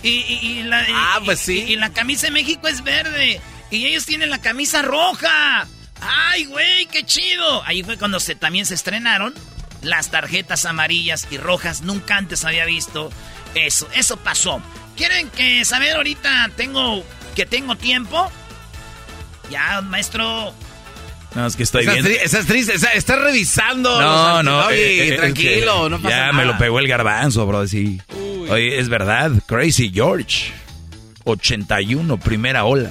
Y, 0.02 0.08
y- 0.08 0.58
y 0.58 0.62
la, 0.62 0.84
Ah, 0.94 1.20
pues 1.24 1.40
sí. 1.40 1.64
y- 1.66 1.72
y 1.72 1.76
la 1.76 1.90
camisa 1.92 2.26
de 2.26 2.32
México 2.32 2.68
es 2.68 2.82
verde. 2.82 3.40
Y 3.70 3.86
ellos 3.86 4.06
tienen 4.06 4.30
la 4.30 4.40
camisa 4.40 4.82
roja. 4.82 5.66
¡Ay, 6.00 6.44
güey, 6.46 6.86
qué 6.86 7.04
chido! 7.04 7.62
Ahí 7.64 7.82
fue 7.82 7.98
cuando 7.98 8.18
se, 8.20 8.34
también 8.34 8.64
se 8.66 8.74
estrenaron 8.74 9.34
las 9.82 10.10
tarjetas 10.10 10.64
amarillas 10.64 11.28
y 11.30 11.36
rojas. 11.38 11.82
Nunca 11.82 12.16
antes 12.16 12.44
había 12.44 12.64
visto 12.64 13.10
eso. 13.54 13.88
Eso 13.94 14.16
pasó. 14.16 14.62
¿Quieren 14.96 15.28
que 15.30 15.64
saber 15.64 15.96
ahorita 15.96 16.50
tengo 16.56 17.04
que 17.36 17.46
tengo 17.46 17.76
tiempo? 17.76 18.30
Ya, 19.50 19.80
maestro. 19.82 20.54
No, 21.34 21.46
es 21.46 21.54
que 21.56 21.62
estoy 21.62 21.82
Estás, 21.86 21.94
bien. 22.02 22.06
tri- 22.06 22.18
estás 22.24 22.46
triste, 22.46 22.74
estás, 22.74 22.94
estás 22.94 23.18
revisando. 23.20 24.00
No, 24.00 24.34
los 24.36 24.44
no, 24.44 24.60
antidoggy, 24.62 24.80
eh, 24.82 25.14
eh, 25.14 25.16
tranquilo, 25.16 25.84
es 25.86 25.90
no 25.92 25.96
pasa 26.02 26.08
Ya 26.10 26.20
nada. 26.26 26.32
me 26.32 26.44
lo 26.44 26.58
pegó 26.58 26.78
el 26.80 26.88
garbanzo, 26.88 27.46
bro, 27.46 27.66
sí. 27.68 28.00
Oye, 28.48 28.78
es 28.80 28.88
verdad, 28.88 29.30
Crazy 29.46 29.90
George. 29.94 30.52
81, 31.24 32.18
primera 32.18 32.64
ola. 32.64 32.90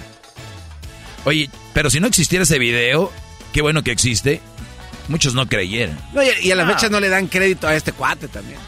Oye, 1.25 1.49
pero 1.73 1.89
si 1.89 1.99
no 1.99 2.07
existiera 2.07 2.43
ese 2.43 2.59
video, 2.59 3.11
qué 3.53 3.61
bueno 3.61 3.83
que 3.83 3.91
existe, 3.91 4.39
muchos 5.09 5.33
no 5.33 5.47
creyeran. 5.49 5.97
No, 6.13 6.23
y, 6.23 6.27
y 6.43 6.51
a 6.51 6.55
la 6.55 6.63
No. 6.65 6.73
fecha 6.73 6.89
no 6.89 6.99
le 6.99 7.09
dan 7.09 7.27
crédito 7.27 7.67
a 7.67 7.75
este 7.75 7.91
cuate 7.91 8.27
también. 8.29 8.59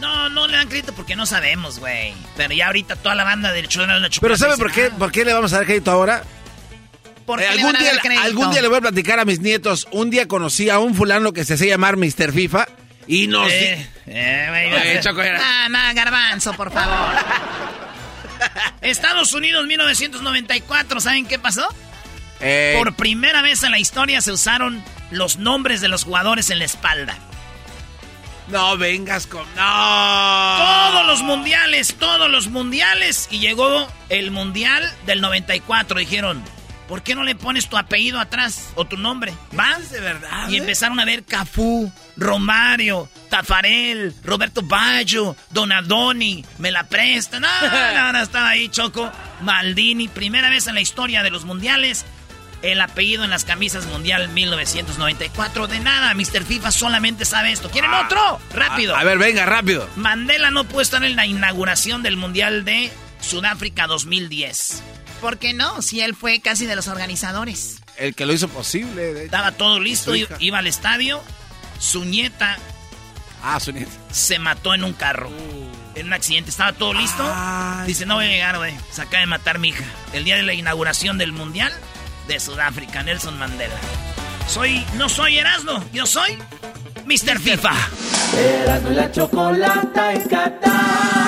No, 0.00 0.28
no 0.28 0.46
le 0.46 0.56
dan 0.56 0.68
crédito 0.68 0.92
porque 0.92 1.16
no 1.16 1.26
sabemos, 1.26 1.78
güey. 1.80 2.12
Pero 2.36 2.54
ya 2.54 2.66
ahorita 2.66 2.96
toda 2.96 3.14
la 3.14 3.24
banda 3.24 3.50
del 3.52 3.66
show 3.66 3.82
de 3.86 3.88
la 3.98 4.08
chocolate 4.08 4.20
Pero 4.20 4.36
¿sabe 4.36 4.56
por 4.56 4.70
qué, 4.70 4.90
"Ah, 4.92 4.96
por 4.98 5.10
qué 5.10 5.24
le 5.24 5.32
vamos 5.32 5.52
a 5.52 5.56
dar 5.56 5.64
crédito 5.66 5.90
ahora? 5.90 6.22
¿Por 7.26 7.40
Eh, 7.40 7.46
qué 7.48 7.56
le 7.56 7.60
algún, 7.60 7.72
van 7.72 7.76
a 7.76 7.90
día, 7.90 8.22
algún 8.22 8.50
día 8.50 8.62
le 8.62 8.68
voy 8.68 8.78
a 8.78 8.80
platicar 8.80 9.20
a 9.20 9.24
mis 9.24 9.40
nietos. 9.40 9.86
Un 9.90 10.10
día 10.10 10.26
conocí 10.26 10.70
a 10.70 10.78
un 10.78 10.94
fulano 10.94 11.32
que 11.32 11.44
se 11.44 11.54
hacía 11.54 11.70
llamar 11.70 11.96
Mr. 11.96 12.32
FIFA 12.32 12.66
y 13.06 13.26
nos... 13.26 13.50
Eh, 13.50 13.86
eh, 14.06 15.00
no 15.04 15.68
nada, 15.68 15.92
garbanzo, 15.92 16.52
por 16.54 16.72
favor. 16.72 17.14
Estados 18.80 19.32
Unidos 19.32 19.66
1994, 19.66 21.00
¿saben 21.00 21.26
qué 21.26 21.38
pasó? 21.38 21.68
Eh, 22.40 22.74
Por 22.78 22.94
primera 22.94 23.42
vez 23.42 23.62
en 23.62 23.70
la 23.70 23.78
historia 23.78 24.20
se 24.20 24.32
usaron 24.32 24.82
los 25.10 25.38
nombres 25.38 25.80
de 25.80 25.88
los 25.88 26.04
jugadores 26.04 26.50
en 26.50 26.58
la 26.58 26.64
espalda. 26.64 27.16
No 28.48 28.76
vengas 28.76 29.26
con... 29.26 29.42
No. 29.56 30.56
Todos 30.58 31.06
los 31.06 31.22
mundiales, 31.22 31.96
todos 31.98 32.30
los 32.30 32.48
mundiales. 32.48 33.26
Y 33.30 33.40
llegó 33.40 33.88
el 34.08 34.30
mundial 34.30 34.88
del 35.04 35.20
94. 35.20 35.98
Dijeron, 35.98 36.44
¿por 36.88 37.02
qué 37.02 37.14
no 37.14 37.24
le 37.24 37.34
pones 37.34 37.68
tu 37.68 37.76
apellido 37.76 38.20
atrás 38.20 38.70
o 38.74 38.84
tu 38.84 38.96
nombre? 38.96 39.32
¿Va? 39.58 39.78
de 39.90 40.00
verdad. 40.00 40.48
Y 40.48 40.56
empezaron 40.56 40.98
a 41.00 41.04
ver 41.04 41.24
Cafú, 41.24 41.92
Romario, 42.16 43.08
Tafarel, 43.28 44.14
Roberto 44.24 44.62
Baggio, 44.62 45.36
Donadoni, 45.50 46.44
me 46.58 46.70
la 46.70 46.84
prestan. 46.84 47.42
No, 47.42 47.48
no, 47.94 48.12
no, 48.12 48.22
estaba 48.22 48.50
ahí 48.50 48.68
Choco, 48.68 49.10
Maldini. 49.42 50.08
Primera 50.08 50.50
vez 50.50 50.66
en 50.66 50.74
la 50.74 50.80
historia 50.80 51.22
de 51.22 51.30
los 51.30 51.44
mundiales. 51.44 52.04
El 52.62 52.80
apellido 52.80 53.22
en 53.22 53.30
las 53.30 53.44
camisas 53.44 53.86
mundial 53.86 54.28
1994. 54.30 55.66
De 55.66 55.78
nada, 55.78 56.14
Mr. 56.14 56.42
FIFA 56.42 56.70
solamente 56.70 57.24
sabe 57.24 57.52
esto. 57.52 57.70
¿Quieren 57.70 57.92
otro? 57.92 58.40
Rápido. 58.54 58.96
A, 58.96 59.00
a 59.00 59.04
ver, 59.04 59.18
venga, 59.18 59.44
rápido. 59.44 59.88
Mandela 59.96 60.50
no 60.50 60.64
pudo 60.64 60.80
estar 60.80 61.04
en 61.04 61.16
la 61.16 61.26
inauguración 61.26 62.02
del 62.02 62.16
Mundial 62.16 62.64
de 62.64 62.90
Sudáfrica 63.20 63.86
2010. 63.86 64.82
¿Por 65.26 65.38
qué 65.38 65.54
no? 65.54 65.82
Si 65.82 66.00
él 66.02 66.14
fue 66.14 66.38
casi 66.38 66.66
de 66.66 66.76
los 66.76 66.86
organizadores. 66.86 67.78
El 67.96 68.14
que 68.14 68.26
lo 68.26 68.32
hizo 68.32 68.46
posible. 68.48 69.02
de 69.02 69.10
hecho. 69.12 69.24
Estaba 69.24 69.50
todo 69.50 69.80
listo, 69.80 70.12
iba 70.14 70.58
al 70.58 70.68
estadio. 70.68 71.20
Su 71.80 72.04
nieta 72.04 72.56
Ah, 73.42 73.58
su 73.58 73.72
nieta. 73.72 73.90
se 74.12 74.38
mató 74.38 74.72
en 74.72 74.84
un 74.84 74.92
carro. 74.92 75.28
En 75.96 76.06
un 76.06 76.12
accidente. 76.12 76.50
Estaba 76.50 76.74
todo 76.74 76.94
listo. 76.94 77.24
Dice, 77.88 78.06
no 78.06 78.14
voy 78.14 78.26
a 78.26 78.28
llegar, 78.28 78.56
güey. 78.58 78.72
Se 78.92 79.02
acaba 79.02 79.18
de 79.18 79.26
matar 79.26 79.58
mi 79.58 79.70
hija. 79.70 79.82
El 80.12 80.22
día 80.22 80.36
de 80.36 80.44
la 80.44 80.54
inauguración 80.54 81.18
del 81.18 81.32
Mundial 81.32 81.72
de 82.28 82.38
Sudáfrica, 82.38 83.02
Nelson 83.02 83.36
Mandela. 83.36 83.74
Soy, 84.46 84.86
no 84.94 85.08
soy 85.08 85.38
Erasmo, 85.38 85.82
yo 85.92 86.06
soy 86.06 86.38
Mr. 87.04 87.40
FIFA. 87.40 87.72
Erasmo 88.62 88.90
la 88.90 89.10
chocolata 89.10 90.12
en 90.12 90.28
Qatar. 90.28 91.25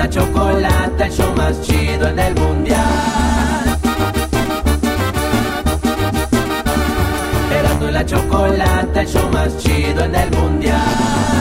La 0.00 0.08
chocolata, 0.08 1.04
el 1.04 1.12
show 1.12 1.30
más 1.36 1.60
chido 1.60 2.08
en 2.08 2.18
el 2.18 2.34
mundial. 2.34 3.78
Erasmo 7.52 7.88
y 7.88 7.92
la 7.92 8.06
chocolata, 8.06 9.02
el 9.02 9.06
show 9.06 9.28
más 9.30 9.58
chido 9.58 10.04
en 10.04 10.14
el 10.14 10.30
mundial. 10.30 11.39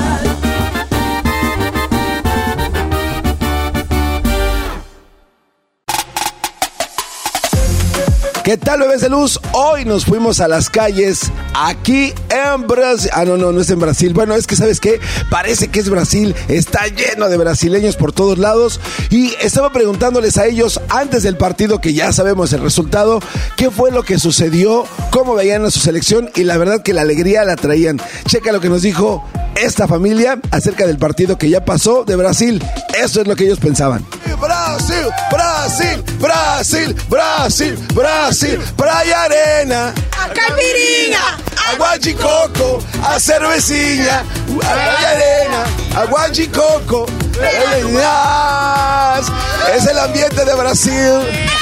¿Qué 8.50 8.58
tal, 8.58 8.80
bebés 8.80 9.02
de 9.02 9.10
luz? 9.10 9.40
Hoy 9.52 9.86
nos 9.86 10.06
fuimos 10.06 10.40
a 10.40 10.48
las 10.48 10.72
calles 10.72 11.32
aquí 11.54 12.12
en 12.32 12.66
Brasil. 12.66 13.12
Ah, 13.14 13.24
no, 13.24 13.38
no, 13.38 13.52
no 13.52 13.62
es 13.62 13.70
en 13.70 13.80
Brasil. 13.80 14.12
Bueno, 14.12 14.34
es 14.34 14.48
que, 14.48 14.56
¿sabes 14.56 14.80
qué? 14.80 15.00
Parece 15.30 15.68
que 15.68 15.80
es 15.80 15.88
Brasil. 15.88 16.34
Está 16.48 16.88
lleno 16.88 17.30
de 17.30 17.38
brasileños 17.38 17.96
por 17.96 18.12
todos 18.12 18.40
lados. 18.40 18.80
Y 19.12 19.36
estaba 19.40 19.72
preguntándoles 19.72 20.40
a 20.40 20.48
ellos 20.48 20.82
antes 20.90 21.22
del 21.22 21.38
partido, 21.38 21.80
que 21.80 21.94
ya 21.94 22.12
sabemos 22.12 22.52
el 22.52 22.62
resultado, 22.62 23.20
qué 23.56 23.70
fue 23.70 23.92
lo 23.92 24.02
que 24.02 24.18
sucedió, 24.18 24.84
cómo 25.12 25.36
veían 25.36 25.64
a 25.64 25.70
su 25.70 25.80
selección. 25.80 26.32
Y 26.34 26.44
la 26.44 26.58
verdad 26.58 26.82
que 26.82 26.94
la 26.94 27.02
alegría 27.02 27.46
la 27.46 27.56
traían. 27.56 28.02
Checa 28.26 28.52
lo 28.52 28.60
que 28.60 28.70
nos 28.70 28.82
dijo 28.82 29.24
esta 29.62 29.88
familia 29.88 30.40
acerca 30.50 30.88
del 30.88 30.98
partido 30.98 31.38
que 31.38 31.52
ya 31.52 31.64
pasó 31.64 32.04
de 32.04 32.16
Brasil. 32.16 32.64
Eso 33.00 33.22
es 33.22 33.28
lo 33.28 33.36
que 33.36 33.44
ellos 33.44 33.60
pensaban. 33.60 34.04
Brasil, 34.70 35.12
Brasil, 35.32 36.04
Brasil, 36.20 36.96
Brasil, 37.10 37.76
Brasil, 37.96 38.62
praia 38.78 39.22
arena, 39.22 39.94
A 40.16 40.30
caipirinha, 40.30 41.38
agua 41.72 41.98
de 41.98 42.14
coco, 42.14 42.84
a 43.04 43.20
cervecilla, 43.20 44.20
a 44.20 44.72
praia 44.72 45.10
arena, 45.10 45.66
agua 45.96 46.30
de 46.30 46.48
coco, 46.50 47.08
es 49.76 49.88
el 49.88 49.98
ambiente 49.98 50.46
de 50.46 50.54
Brasil. 50.54 51.59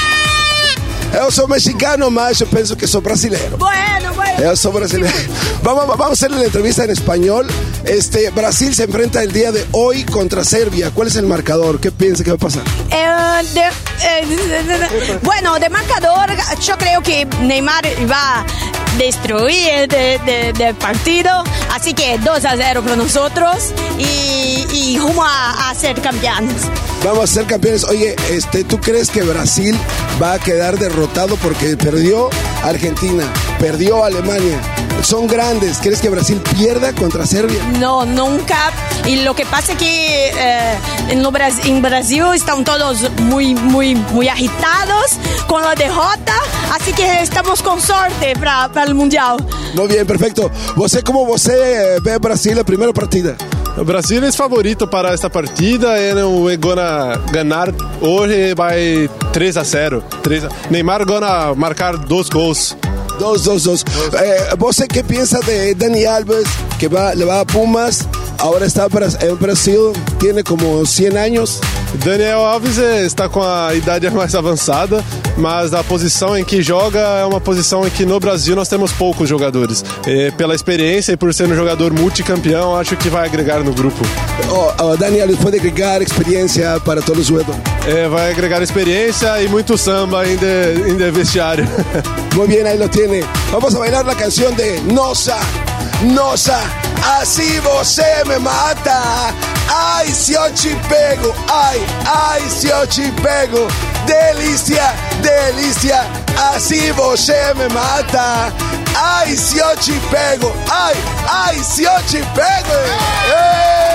Eu 1.12 1.30
sou 1.30 1.48
mexicano, 1.48 2.10
mas 2.10 2.40
eu 2.40 2.46
penso 2.46 2.76
que 2.76 2.86
sou 2.86 3.00
brasileiro. 3.00 3.56
Bueno, 3.56 4.14
bueno. 4.14 4.40
Eu 4.40 4.56
sou 4.56 4.72
brasileiro. 4.72 5.16
Vamos, 5.62 5.86
vamos 5.88 6.10
a 6.10 6.12
hacerle 6.12 6.38
la 6.38 6.44
entrevista 6.44 6.84
en 6.84 6.90
español. 6.90 7.46
Este, 7.84 8.30
Brasil 8.30 8.74
se 8.74 8.84
enfrenta 8.84 9.22
el 9.22 9.32
día 9.32 9.50
de 9.52 9.66
hoy 9.72 10.04
contra 10.04 10.44
Serbia. 10.44 10.90
¿Cuál 10.94 11.08
es 11.08 11.16
el 11.16 11.26
marcador? 11.26 11.80
¿Qué 11.80 11.90
piensa 11.90 12.22
que 12.22 12.30
va 12.30 12.36
a 12.36 12.38
pasar? 12.38 12.62
Eh, 12.90 13.44
de- 13.54 13.60
eh, 14.06 14.26
de- 14.26 14.62
de- 14.78 15.18
bueno, 15.22 15.58
de 15.58 15.68
marcador, 15.68 16.30
yo 16.64 16.78
creo 16.78 17.02
que 17.02 17.26
Neymar 17.42 17.84
va 18.10 18.40
a 18.40 18.46
destruir 18.96 19.88
de, 19.88 20.18
de- 20.24 20.52
del 20.56 20.74
partido. 20.76 21.30
Así 21.74 21.92
que 21.92 22.18
2 22.18 22.44
a 22.44 22.56
0 22.56 22.82
para 22.82 22.96
nosotros 22.96 23.56
y, 23.98 24.64
y 24.72 24.98
rumbo 24.98 25.24
a, 25.24 25.70
a 25.70 25.74
ser 25.74 26.00
campeones. 26.00 26.62
Vamos 27.04 27.24
a 27.24 27.26
ser 27.34 27.44
campeones. 27.46 27.84
Oye, 27.84 28.14
este, 28.30 28.64
¿tú 28.64 28.80
crees 28.80 29.10
que 29.10 29.22
Brasil 29.22 29.76
va 30.22 30.34
a 30.34 30.38
quedar 30.38 30.78
derrotado 30.78 30.97
porque 31.42 31.76
perdió 31.76 32.28
Argentina, 32.64 33.24
perdió 33.60 34.04
Alemania? 34.04 34.60
Son 35.02 35.28
grandes. 35.28 35.78
¿Crees 35.78 36.00
que 36.00 36.08
Brasil 36.08 36.42
pierda 36.56 36.92
contra 36.92 37.24
Serbia? 37.24 37.62
No, 37.78 38.04
nunca. 38.04 38.72
Y 39.06 39.22
lo 39.22 39.34
que 39.34 39.46
pasa 39.46 39.72
es 39.72 39.78
que 39.78 40.30
eh, 40.36 40.78
en, 41.10 41.22
lo 41.22 41.32
en 41.64 41.82
Brasil 41.82 42.24
están 42.34 42.64
todos 42.64 43.08
muy, 43.20 43.54
muy, 43.54 43.94
muy 43.94 44.28
agitados 44.28 45.18
con 45.46 45.62
la 45.62 45.74
derrota. 45.76 46.34
Así 46.72 46.92
que 46.92 47.22
estamos 47.22 47.62
con 47.62 47.80
suerte 47.80 48.34
para, 48.34 48.68
para 48.68 48.86
el 48.86 48.94
Mundial. 48.94 49.36
Muy 49.74 49.86
bien, 49.86 50.06
perfecto. 50.06 50.50
Você 50.74 51.00
eh, 51.52 52.00
vê 52.02 52.18
Brasil 52.18 52.58
a 52.58 52.64
primeira 52.64 52.92
partida? 52.92 53.36
O 53.80 53.84
Brasil 53.84 54.24
é 54.24 54.32
favorito 54.32 54.88
para 54.88 55.10
esta 55.10 55.30
partida. 55.30 55.96
Ele 55.98 56.20
vai 56.42 56.56
gonna 56.56 57.16
ganhar 57.30 57.72
hoje 58.00 58.52
vai 58.54 59.08
3 59.32 59.56
a 59.56 59.62
0. 59.62 60.02
3 60.22 60.44
a... 60.46 60.48
Neymar 60.68 61.06
gonna 61.06 61.54
marcar 61.54 61.96
dois 61.96 62.28
gols. 62.28 62.76
Dos, 63.18 63.42
dos, 63.42 63.64
dos. 63.64 63.84
Eh, 64.20 64.54
¿Vos 64.58 64.82
qué 64.88 65.02
piensa 65.02 65.40
de 65.40 65.74
Dani 65.74 66.04
Alves? 66.04 66.46
que 66.78 66.86
va, 66.86 67.12
le 67.12 67.24
va 67.24 67.40
a 67.40 67.44
Pumas, 67.44 68.06
ahora 68.38 68.64
está 68.64 68.86
en 69.20 69.36
Brasil, 69.38 69.92
tiene 70.18 70.44
como 70.44 70.86
100 70.86 71.18
años. 71.18 71.60
Daniel 72.04 72.38
Alves 72.38 72.78
está 72.78 73.28
com 73.28 73.42
a 73.42 73.74
idade 73.74 74.08
mais 74.10 74.34
avançada, 74.34 75.02
mas 75.36 75.74
a 75.74 75.82
posição 75.82 76.38
em 76.38 76.44
que 76.44 76.62
joga 76.62 77.00
é 77.00 77.24
uma 77.24 77.40
posição 77.40 77.86
em 77.86 77.90
que 77.90 78.06
no 78.06 78.20
Brasil 78.20 78.54
nós 78.54 78.68
temos 78.68 78.92
poucos 78.92 79.28
jogadores. 79.28 79.84
E 80.06 80.30
pela 80.32 80.54
experiência 80.54 81.12
e 81.12 81.16
por 81.16 81.34
ser 81.34 81.48
um 81.48 81.56
jogador 81.56 81.92
multicampeão, 81.92 82.76
acho 82.76 82.96
que 82.96 83.08
vai 83.08 83.26
agregar 83.26 83.58
no 83.64 83.72
grupo. 83.72 83.98
Oh, 84.50 84.84
oh, 84.84 84.96
Daniel 84.96 85.28
pode 85.42 85.56
agregar 85.56 86.00
experiência 86.00 86.78
para 86.84 87.02
todos 87.02 87.22
os 87.22 87.26
jogadores. 87.26 87.60
É, 87.86 88.06
vai 88.06 88.30
agregar 88.30 88.62
experiência 88.62 89.42
e 89.42 89.48
muito 89.48 89.76
samba 89.76 90.20
ainda 90.20 90.46
em 90.86 91.10
vestiário. 91.10 91.66
Muito 92.36 92.54
bem, 92.54 92.62
aí 92.62 92.78
lo 92.78 92.88
tiene. 92.88 93.07
Vamos 93.50 93.74
a 93.74 93.78
bailar 93.78 94.06
a 94.06 94.14
canção 94.14 94.52
de 94.52 94.80
Nossa, 94.92 95.34
Nossa, 96.02 96.60
assim 97.18 97.58
você 97.60 98.22
me 98.26 98.38
mata. 98.38 99.32
Ai, 99.70 100.08
se 100.08 100.34
eu 100.34 100.52
te 100.52 100.76
pego, 100.88 101.34
ai, 101.50 101.80
ai, 102.04 102.42
se 102.50 102.68
eu 102.68 102.86
te 102.86 103.10
pego. 103.22 103.66
Delícia, 104.04 104.94
delícia, 105.22 106.06
assim 106.54 106.92
você 106.92 107.54
me 107.54 107.68
mata. 107.72 108.52
Ai, 108.94 109.34
se 109.36 109.58
eu 109.58 109.76
te 109.78 109.92
pego, 110.10 110.52
ai, 110.70 110.94
ai, 111.28 111.58
se 111.64 111.84
eu 111.84 112.02
te 112.02 112.18
pego. 112.18 112.74
¡Eh! 113.32 113.87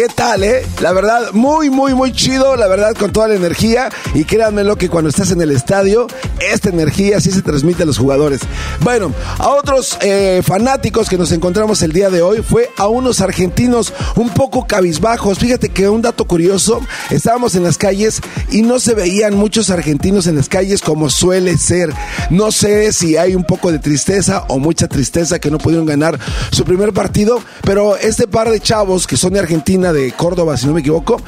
¿Qué 0.00 0.08
tal, 0.08 0.42
eh? 0.44 0.64
La 0.80 0.94
verdad, 0.94 1.32
muy, 1.32 1.68
muy, 1.68 1.92
muy 1.92 2.10
chido, 2.12 2.56
la 2.56 2.68
verdad, 2.68 2.94
con 2.94 3.12
toda 3.12 3.28
la 3.28 3.34
energía. 3.34 3.90
Y 4.14 4.24
créanmelo 4.24 4.76
que 4.76 4.88
cuando 4.88 5.10
estás 5.10 5.30
en 5.30 5.42
el 5.42 5.50
estadio, 5.50 6.06
esta 6.40 6.70
energía 6.70 7.20
sí 7.20 7.30
se 7.30 7.42
transmite 7.42 7.82
a 7.82 7.86
los 7.86 7.98
jugadores. 7.98 8.40
Bueno, 8.80 9.12
a 9.36 9.50
otros 9.50 9.98
eh, 10.00 10.40
fanáticos 10.42 11.10
que 11.10 11.18
nos 11.18 11.32
encontramos 11.32 11.82
el 11.82 11.92
día 11.92 12.08
de 12.08 12.22
hoy 12.22 12.40
fue 12.40 12.70
a 12.78 12.88
unos 12.88 13.20
argentinos 13.20 13.92
un 14.16 14.30
poco 14.30 14.66
cabizbajos. 14.66 15.38
Fíjate 15.38 15.68
que 15.68 15.86
un 15.90 16.00
dato 16.00 16.24
curioso, 16.24 16.80
estábamos 17.10 17.54
en 17.54 17.64
las 17.64 17.76
calles 17.76 18.22
y 18.50 18.62
no 18.62 18.80
se 18.80 18.94
veían 18.94 19.34
muchos 19.34 19.68
argentinos 19.68 20.26
en 20.26 20.36
las 20.36 20.48
calles 20.48 20.80
como 20.80 21.10
suele 21.10 21.58
ser. 21.58 21.92
No 22.30 22.52
sé 22.52 22.94
si 22.94 23.18
hay 23.18 23.34
un 23.34 23.44
poco 23.44 23.70
de 23.70 23.78
tristeza 23.78 24.46
o 24.48 24.58
mucha 24.58 24.88
tristeza 24.88 25.38
que 25.38 25.50
no 25.50 25.58
pudieron 25.58 25.84
ganar 25.84 26.18
su 26.52 26.64
primer 26.64 26.94
partido, 26.94 27.42
pero 27.64 27.98
este 27.98 28.26
par 28.26 28.50
de 28.50 28.60
chavos 28.60 29.06
que 29.06 29.18
son 29.18 29.34
de 29.34 29.40
Argentina, 29.40 29.89
de 29.92 30.12
Córdoba, 30.12 30.56
si 30.56 30.66
no 30.66 30.72
me 30.72 30.80
equivoco, 30.80 31.20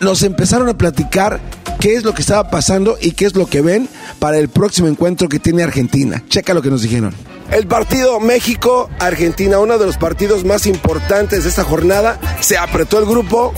nos 0.00 0.22
empezaron 0.22 0.68
a 0.68 0.76
platicar 0.76 1.40
qué 1.80 1.94
es 1.94 2.04
lo 2.04 2.14
que 2.14 2.22
estaba 2.22 2.50
pasando 2.50 2.96
y 3.00 3.12
qué 3.12 3.26
es 3.26 3.34
lo 3.34 3.46
que 3.46 3.62
ven 3.62 3.88
para 4.18 4.38
el 4.38 4.48
próximo 4.48 4.88
encuentro 4.88 5.28
que 5.28 5.38
tiene 5.38 5.62
Argentina. 5.62 6.22
Checa 6.28 6.54
lo 6.54 6.62
que 6.62 6.70
nos 6.70 6.82
dijeron. 6.82 7.14
El 7.50 7.66
partido 7.66 8.18
México-Argentina, 8.18 9.58
uno 9.58 9.78
de 9.78 9.86
los 9.86 9.96
partidos 9.96 10.44
más 10.44 10.66
importantes 10.66 11.44
de 11.44 11.50
esta 11.50 11.64
jornada, 11.64 12.18
se 12.40 12.58
apretó 12.58 12.98
el 12.98 13.06
grupo. 13.06 13.52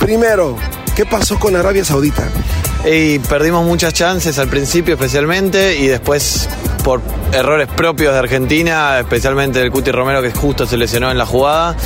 Primero, 0.00 0.56
¿qué 0.96 1.04
pasó 1.04 1.38
con 1.38 1.54
Arabia 1.54 1.84
Saudita? 1.84 2.26
Y 2.90 3.18
perdimos 3.20 3.64
muchas 3.64 3.94
chances 3.94 4.38
al 4.38 4.48
principio 4.48 4.94
especialmente 4.94 5.78
y 5.78 5.86
después 5.86 6.48
por 6.84 7.00
errores 7.32 7.66
propios 7.68 8.12
de 8.12 8.18
Argentina, 8.18 9.00
especialmente 9.00 9.60
el 9.60 9.70
Cuti 9.70 9.90
Romero 9.90 10.20
que 10.20 10.30
justo 10.30 10.66
se 10.66 10.76
lesionó 10.76 11.10
en 11.10 11.16
la 11.16 11.24
jugada. 11.24 11.76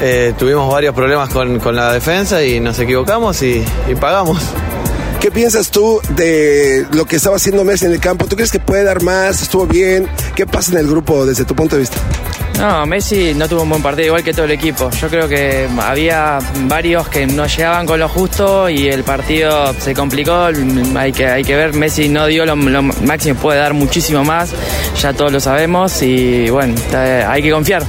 Eh, 0.00 0.34
tuvimos 0.38 0.70
varios 0.72 0.94
problemas 0.94 1.28
con, 1.28 1.60
con, 1.60 1.76
la 1.76 1.92
defensa 1.92 2.42
y 2.42 2.58
nos 2.58 2.78
equivocamos 2.78 3.40
y, 3.42 3.64
y, 3.88 3.94
pagamos. 3.94 4.38
¿Qué 5.24 5.30
piensas 5.30 5.70
tú 5.70 6.02
de 6.10 6.86
lo 6.92 7.06
que 7.06 7.16
estaba 7.16 7.36
haciendo 7.36 7.64
Messi 7.64 7.86
en 7.86 7.92
el 7.92 7.98
campo? 7.98 8.26
¿Tú 8.26 8.36
crees 8.36 8.52
que 8.52 8.60
puede 8.60 8.84
dar 8.84 9.02
más? 9.02 9.40
¿Estuvo 9.40 9.66
bien? 9.66 10.06
¿Qué 10.36 10.46
pasa 10.46 10.72
en 10.72 10.76
el 10.76 10.86
grupo 10.86 11.24
desde 11.24 11.46
tu 11.46 11.54
punto 11.54 11.76
de 11.76 11.80
vista? 11.80 11.96
No, 12.58 12.84
Messi 12.84 13.32
no 13.32 13.48
tuvo 13.48 13.62
un 13.62 13.70
buen 13.70 13.82
partido, 13.82 14.08
igual 14.08 14.22
que 14.22 14.34
todo 14.34 14.44
el 14.44 14.50
equipo. 14.50 14.90
Yo 14.90 15.08
creo 15.08 15.26
que 15.26 15.66
había 15.80 16.40
varios 16.66 17.08
que 17.08 17.26
no 17.26 17.46
llegaban 17.46 17.86
con 17.86 18.00
lo 18.00 18.08
justo 18.10 18.68
y 18.68 18.88
el 18.88 19.02
partido 19.02 19.72
se 19.80 19.94
complicó. 19.94 20.50
Hay 20.94 21.12
que, 21.12 21.26
hay 21.26 21.42
que 21.42 21.56
ver, 21.56 21.72
Messi 21.72 22.10
no 22.10 22.26
dio 22.26 22.44
lo, 22.44 22.54
lo 22.54 22.82
máximo, 22.82 23.40
puede 23.40 23.60
dar 23.60 23.72
muchísimo 23.72 24.24
más, 24.24 24.50
ya 25.00 25.14
todos 25.14 25.32
lo 25.32 25.40
sabemos 25.40 26.02
y 26.02 26.50
bueno, 26.50 26.74
hay 27.26 27.40
que 27.40 27.50
confiar. 27.50 27.82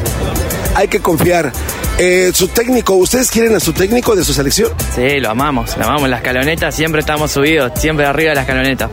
Hay 0.76 0.88
que 0.90 1.00
confiar. 1.00 1.52
Eh, 1.98 2.32
su 2.34 2.50
técnico, 2.50 2.94
¿ustedes 2.96 3.32
quieren 3.32 3.56
a 3.56 3.62
su 3.62 3.72
técnico 3.72 4.16
de 4.16 4.26
su 4.26 4.34
selección? 4.34 4.74
Sí, 4.94 5.22
lo 5.22 5.30
amamos, 5.30 5.78
lo 5.78 5.86
amamos. 5.86 6.04
En 6.04 6.12
la 6.12 6.18
escaloneta 6.18 6.72
siempre 6.72 7.00
estamos 7.00 7.32
subidos, 7.32 7.72
siempre 7.80 8.06
arriba 8.06 8.30
de 8.30 8.36
la 8.36 8.42
escaloneta. 8.42 8.90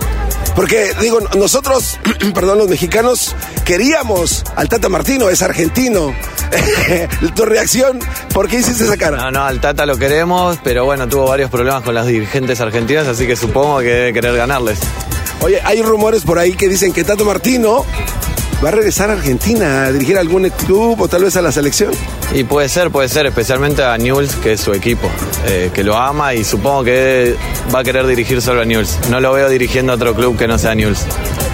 Porque, 0.55 0.93
digo, 1.01 1.19
nosotros, 1.37 1.99
perdón, 2.35 2.59
los 2.59 2.69
mexicanos, 2.69 3.35
queríamos 3.65 4.45
al 4.55 4.69
Tata 4.69 4.89
Martino, 4.89 5.29
es 5.29 5.43
argentino. 5.43 6.15
tu 7.35 7.45
reacción, 7.45 7.99
¿por 8.33 8.49
qué 8.49 8.61
hiciste 8.61 8.85
esa 8.85 8.97
cara? 8.97 9.17
No, 9.17 9.31
no, 9.33 9.45
al 9.45 9.61
Tata 9.61 9.85
lo 9.85 9.97
queremos, 9.97 10.59
pero 10.63 10.85
bueno, 10.85 11.09
tuvo 11.09 11.27
varios 11.27 11.51
problemas 11.51 11.83
con 11.83 11.95
las 11.95 12.07
dirigentes 12.07 12.61
argentinas, 12.61 13.09
así 13.09 13.27
que 13.27 13.35
supongo 13.35 13.81
que 13.81 13.87
debe 13.87 14.13
querer 14.13 14.37
ganarles. 14.37 14.79
Oye, 15.41 15.61
hay 15.65 15.83
rumores 15.83 16.23
por 16.23 16.39
ahí 16.39 16.53
que 16.53 16.69
dicen 16.69 16.93
que 16.93 17.03
Tata 17.03 17.25
Martino 17.25 17.85
va 18.63 18.69
a 18.69 18.73
regresar 18.73 19.11
a 19.11 19.15
Argentina 19.15 19.87
a 19.87 19.93
dirigir 19.93 20.17
algún 20.17 20.49
club 20.51 21.01
o 21.01 21.09
tal 21.09 21.25
vez 21.25 21.37
a 21.37 21.43
la 21.43 21.51
selección. 21.51 21.93
Y 22.33 22.45
puede 22.45 22.69
ser, 22.69 22.91
puede 22.91 23.09
ser, 23.09 23.27
especialmente 23.27 23.83
a 23.83 23.97
Newell's, 23.99 24.37
que 24.37 24.53
es 24.53 24.61
su 24.61 24.73
equipo, 24.73 25.11
eh, 25.47 25.71
que 25.75 25.83
lo 25.83 25.97
ama 25.97 26.35
y 26.35 26.45
supongo 26.45 26.85
que 26.85 27.37
va 27.75 27.81
a 27.81 27.85
querer 27.85 28.07
dirigir 28.07 28.41
solo 28.41 28.63
a 28.63 28.65
Newell's. 28.65 28.99
No 29.11 29.21
lo 29.21 29.33
veo 29.33 29.49
dirigiendo 29.49 29.93
a 29.93 29.97
otro 29.97 30.15
club 30.15 30.39
que 30.39 30.47
no 30.47 30.59
sea 30.59 30.75
Newell's. 30.75 31.05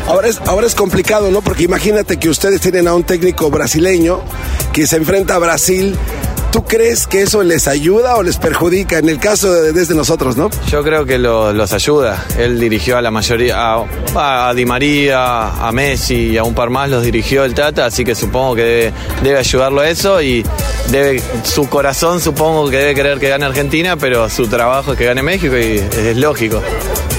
Ahora 0.06 0.28
es, 0.28 0.40
ahora 0.46 0.66
es 0.66 0.74
complicado, 0.74 1.30
¿no? 1.30 1.42
Porque 1.42 1.64
imagínate 1.64 2.18
que 2.18 2.28
ustedes 2.28 2.60
tienen 2.60 2.88
a 2.88 2.94
un 2.94 3.04
técnico 3.04 3.50
brasileño 3.50 4.20
que 4.72 4.86
se 4.86 4.96
enfrenta 4.96 5.34
a 5.34 5.38
Brasil 5.38 5.96
¿Tú 6.50 6.64
crees 6.64 7.06
que 7.06 7.22
eso 7.22 7.42
les 7.42 7.68
ayuda 7.68 8.16
o 8.16 8.22
les 8.22 8.38
perjudica 8.38 8.98
en 8.98 9.08
el 9.08 9.18
caso 9.18 9.52
de 9.52 9.72
desde 9.72 9.94
nosotros, 9.94 10.36
no? 10.36 10.50
Yo 10.70 10.82
creo 10.82 11.04
que 11.04 11.18
lo, 11.18 11.52
los 11.52 11.72
ayuda. 11.72 12.24
Él 12.38 12.58
dirigió 12.58 12.96
a 12.96 13.02
la 13.02 13.10
mayoría, 13.10 13.76
a, 14.14 14.54
Di 14.54 14.64
María, 14.64 15.48
a 15.48 15.72
Messi 15.72 16.30
y 16.30 16.38
a 16.38 16.44
un 16.44 16.54
par 16.54 16.70
más 16.70 16.88
los 16.88 17.02
dirigió 17.02 17.44
el 17.44 17.54
Tata, 17.54 17.86
así 17.86 18.04
que 18.04 18.14
supongo 18.14 18.54
que 18.54 18.92
debe, 19.22 19.38
ayudarlo 19.38 19.82
a 19.82 19.88
eso 19.88 20.22
y 20.22 20.44
su 21.44 21.68
corazón 21.68 22.20
supongo 22.20 22.70
que 22.70 22.78
debe 22.78 22.94
querer 22.94 23.18
que 23.18 23.28
gane 23.28 23.44
Argentina, 23.44 23.96
pero 23.96 24.30
su 24.30 24.46
trabajo 24.48 24.92
es 24.92 24.98
que 24.98 25.04
gane 25.04 25.22
México 25.22 25.56
y 25.56 25.76
es 25.78 26.16
lógico. 26.16 26.62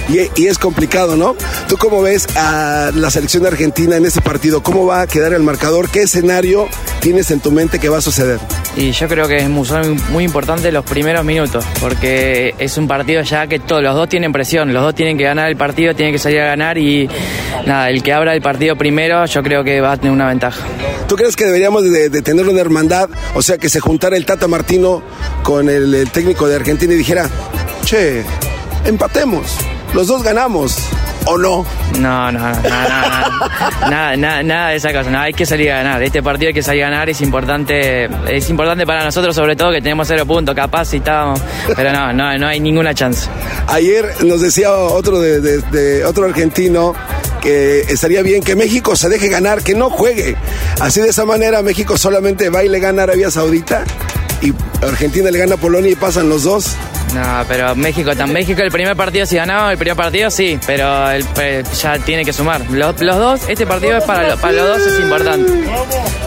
Y, 0.09 0.41
y, 0.41 0.47
es 0.47 0.57
complicado, 0.57 1.15
¿no? 1.15 1.35
¿Tú 1.67 1.77
cómo 1.77 2.01
ves 2.01 2.27
a 2.35 2.91
la 2.95 3.11
selección 3.11 3.43
de 3.43 3.49
Argentina 3.49 3.95
en 3.95 4.05
este 4.05 4.21
partido? 4.21 4.63
¿Cómo 4.63 4.85
va 4.85 5.01
a 5.01 5.07
quedar 5.07 5.33
el 5.33 5.43
marcador? 5.43 5.89
¿Qué 5.89 6.01
escenario 6.01 6.67
tienes 6.99 7.29
en 7.31 7.39
tu 7.39 7.51
mente 7.51 7.79
que 7.79 7.89
va 7.89 7.99
a 7.99 8.01
suceder? 8.01 8.39
Y 8.75 8.91
yo 8.91 9.07
creo 9.07 9.27
que 9.27 9.37
es 9.37 9.49
muy, 9.49 9.67
muy 10.11 10.23
importante 10.23 10.71
los 10.71 10.85
primeros 10.85 11.25
minutos, 11.25 11.65
porque 11.79 12.55
es 12.57 12.77
un 12.77 12.87
partido 12.87 13.21
ya 13.23 13.47
que 13.47 13.59
todos 13.59 13.83
los 13.83 13.95
dos 13.95 14.09
tienen 14.09 14.31
presión, 14.31 14.73
los 14.73 14.83
dos 14.83 14.95
tienen 14.95 15.17
que 15.17 15.23
ganar 15.23 15.49
el 15.49 15.57
partido, 15.57 15.93
tienen 15.93 16.13
que 16.13 16.19
salir 16.19 16.39
a 16.41 16.45
ganar 16.45 16.77
y 16.77 17.09
nada, 17.65 17.89
el 17.89 18.01
que 18.03 18.13
abra 18.13 18.33
el 18.33 18.41
partido 18.41 18.75
primero 18.75 19.25
yo 19.25 19.43
creo 19.43 19.63
que 19.63 19.81
va 19.81 19.93
a 19.93 19.97
tener 19.97 20.11
una 20.11 20.27
ventaja. 20.27 20.61
¿Tú 21.07 21.15
crees 21.15 21.35
que 21.35 21.45
deberíamos 21.45 21.83
de, 21.83 22.09
de 22.09 22.21
tener 22.21 22.47
una 22.47 22.61
hermandad? 22.61 23.09
O 23.33 23.41
sea, 23.41 23.57
que 23.57 23.69
se 23.69 23.79
juntara 23.79 24.15
el 24.15 24.25
Tata 24.25 24.47
Martino 24.47 25.01
con 25.43 25.69
el, 25.69 25.93
el 25.93 26.09
técnico 26.11 26.47
de 26.47 26.55
Argentina 26.55 26.93
y 26.93 26.97
dijera, 26.97 27.29
che, 27.83 28.23
empatemos 28.85 29.57
los 29.93 30.07
dos 30.07 30.23
ganamos. 30.23 30.77
¿O 31.25 31.37
no? 31.37 31.65
No, 31.99 32.31
no, 32.31 32.39
no, 32.39 32.53
no, 32.53 32.59
no, 32.61 32.69
nada, 33.89 34.17
nada, 34.17 34.43
nada 34.43 34.69
de 34.69 34.77
esa 34.77 34.91
cosa. 34.93 35.09
No, 35.09 35.19
hay 35.19 35.33
que 35.33 35.45
salir 35.45 35.71
a 35.71 35.77
ganar. 35.77 36.01
Este 36.01 36.23
partido 36.23 36.47
hay 36.47 36.53
que 36.53 36.63
salir 36.63 36.83
a 36.83 36.89
ganar. 36.89 37.09
Es 37.09 37.21
importante, 37.21 38.05
es 38.27 38.49
importante 38.49 38.85
para 38.85 39.03
nosotros, 39.03 39.35
sobre 39.35 39.55
todo 39.55 39.71
que 39.71 39.81
tenemos 39.81 40.07
cero 40.07 40.25
puntos, 40.25 40.55
capaz 40.55 40.85
si 40.85 40.97
estábamos. 40.97 41.41
Pero 41.75 41.91
no, 41.91 42.13
no, 42.13 42.37
no 42.37 42.47
hay 42.47 42.59
ninguna 42.59 42.93
chance. 42.93 43.29
Ayer 43.67 44.23
nos 44.23 44.41
decía 44.41 44.73
otro 44.73 45.19
de, 45.19 45.41
de, 45.41 45.61
de 45.61 46.05
otro 46.05 46.25
argentino 46.25 46.95
que 47.41 47.81
estaría 47.81 48.21
bien 48.21 48.41
que 48.41 48.55
México 48.55 48.95
se 48.95 49.09
deje 49.09 49.27
ganar, 49.27 49.63
que 49.63 49.73
no 49.73 49.89
juegue. 49.89 50.35
Así 50.79 51.01
de 51.01 51.09
esa 51.09 51.25
manera 51.25 51.61
México 51.61 51.97
solamente 51.97 52.49
va 52.49 52.63
y 52.63 52.69
le 52.69 52.79
gana 52.79 53.01
a 53.01 53.03
Arabia 53.03 53.29
Saudita 53.29 53.83
y 54.41 54.53
Argentina 54.83 55.29
le 55.31 55.39
gana 55.39 55.55
a 55.55 55.57
Polonia 55.57 55.91
y 55.91 55.95
pasan 55.95 56.29
los 56.29 56.43
dos. 56.43 56.75
No, 57.13 57.43
pero 57.47 57.75
México, 57.75 58.15
tan 58.15 58.31
México 58.31 58.61
el 58.61 58.71
primer 58.71 58.95
partido 58.95 59.25
si 59.25 59.35
ganaba, 59.35 59.71
el 59.71 59.77
primer 59.77 59.97
partido 59.97 60.29
sí, 60.29 60.59
pero 60.67 61.09
el, 61.09 61.25
ya 61.81 61.97
tiene 61.99 62.23
que 62.23 62.33
sumar. 62.33 62.61
Los, 62.69 63.01
los, 63.01 63.17
dos, 63.17 63.41
este 63.47 63.65
partido 63.65 63.97
es 63.97 64.03
para, 64.03 64.35
para 64.35 64.53
los 64.53 64.67
dos 64.67 64.93
es 64.93 64.99
importante. 64.99 65.51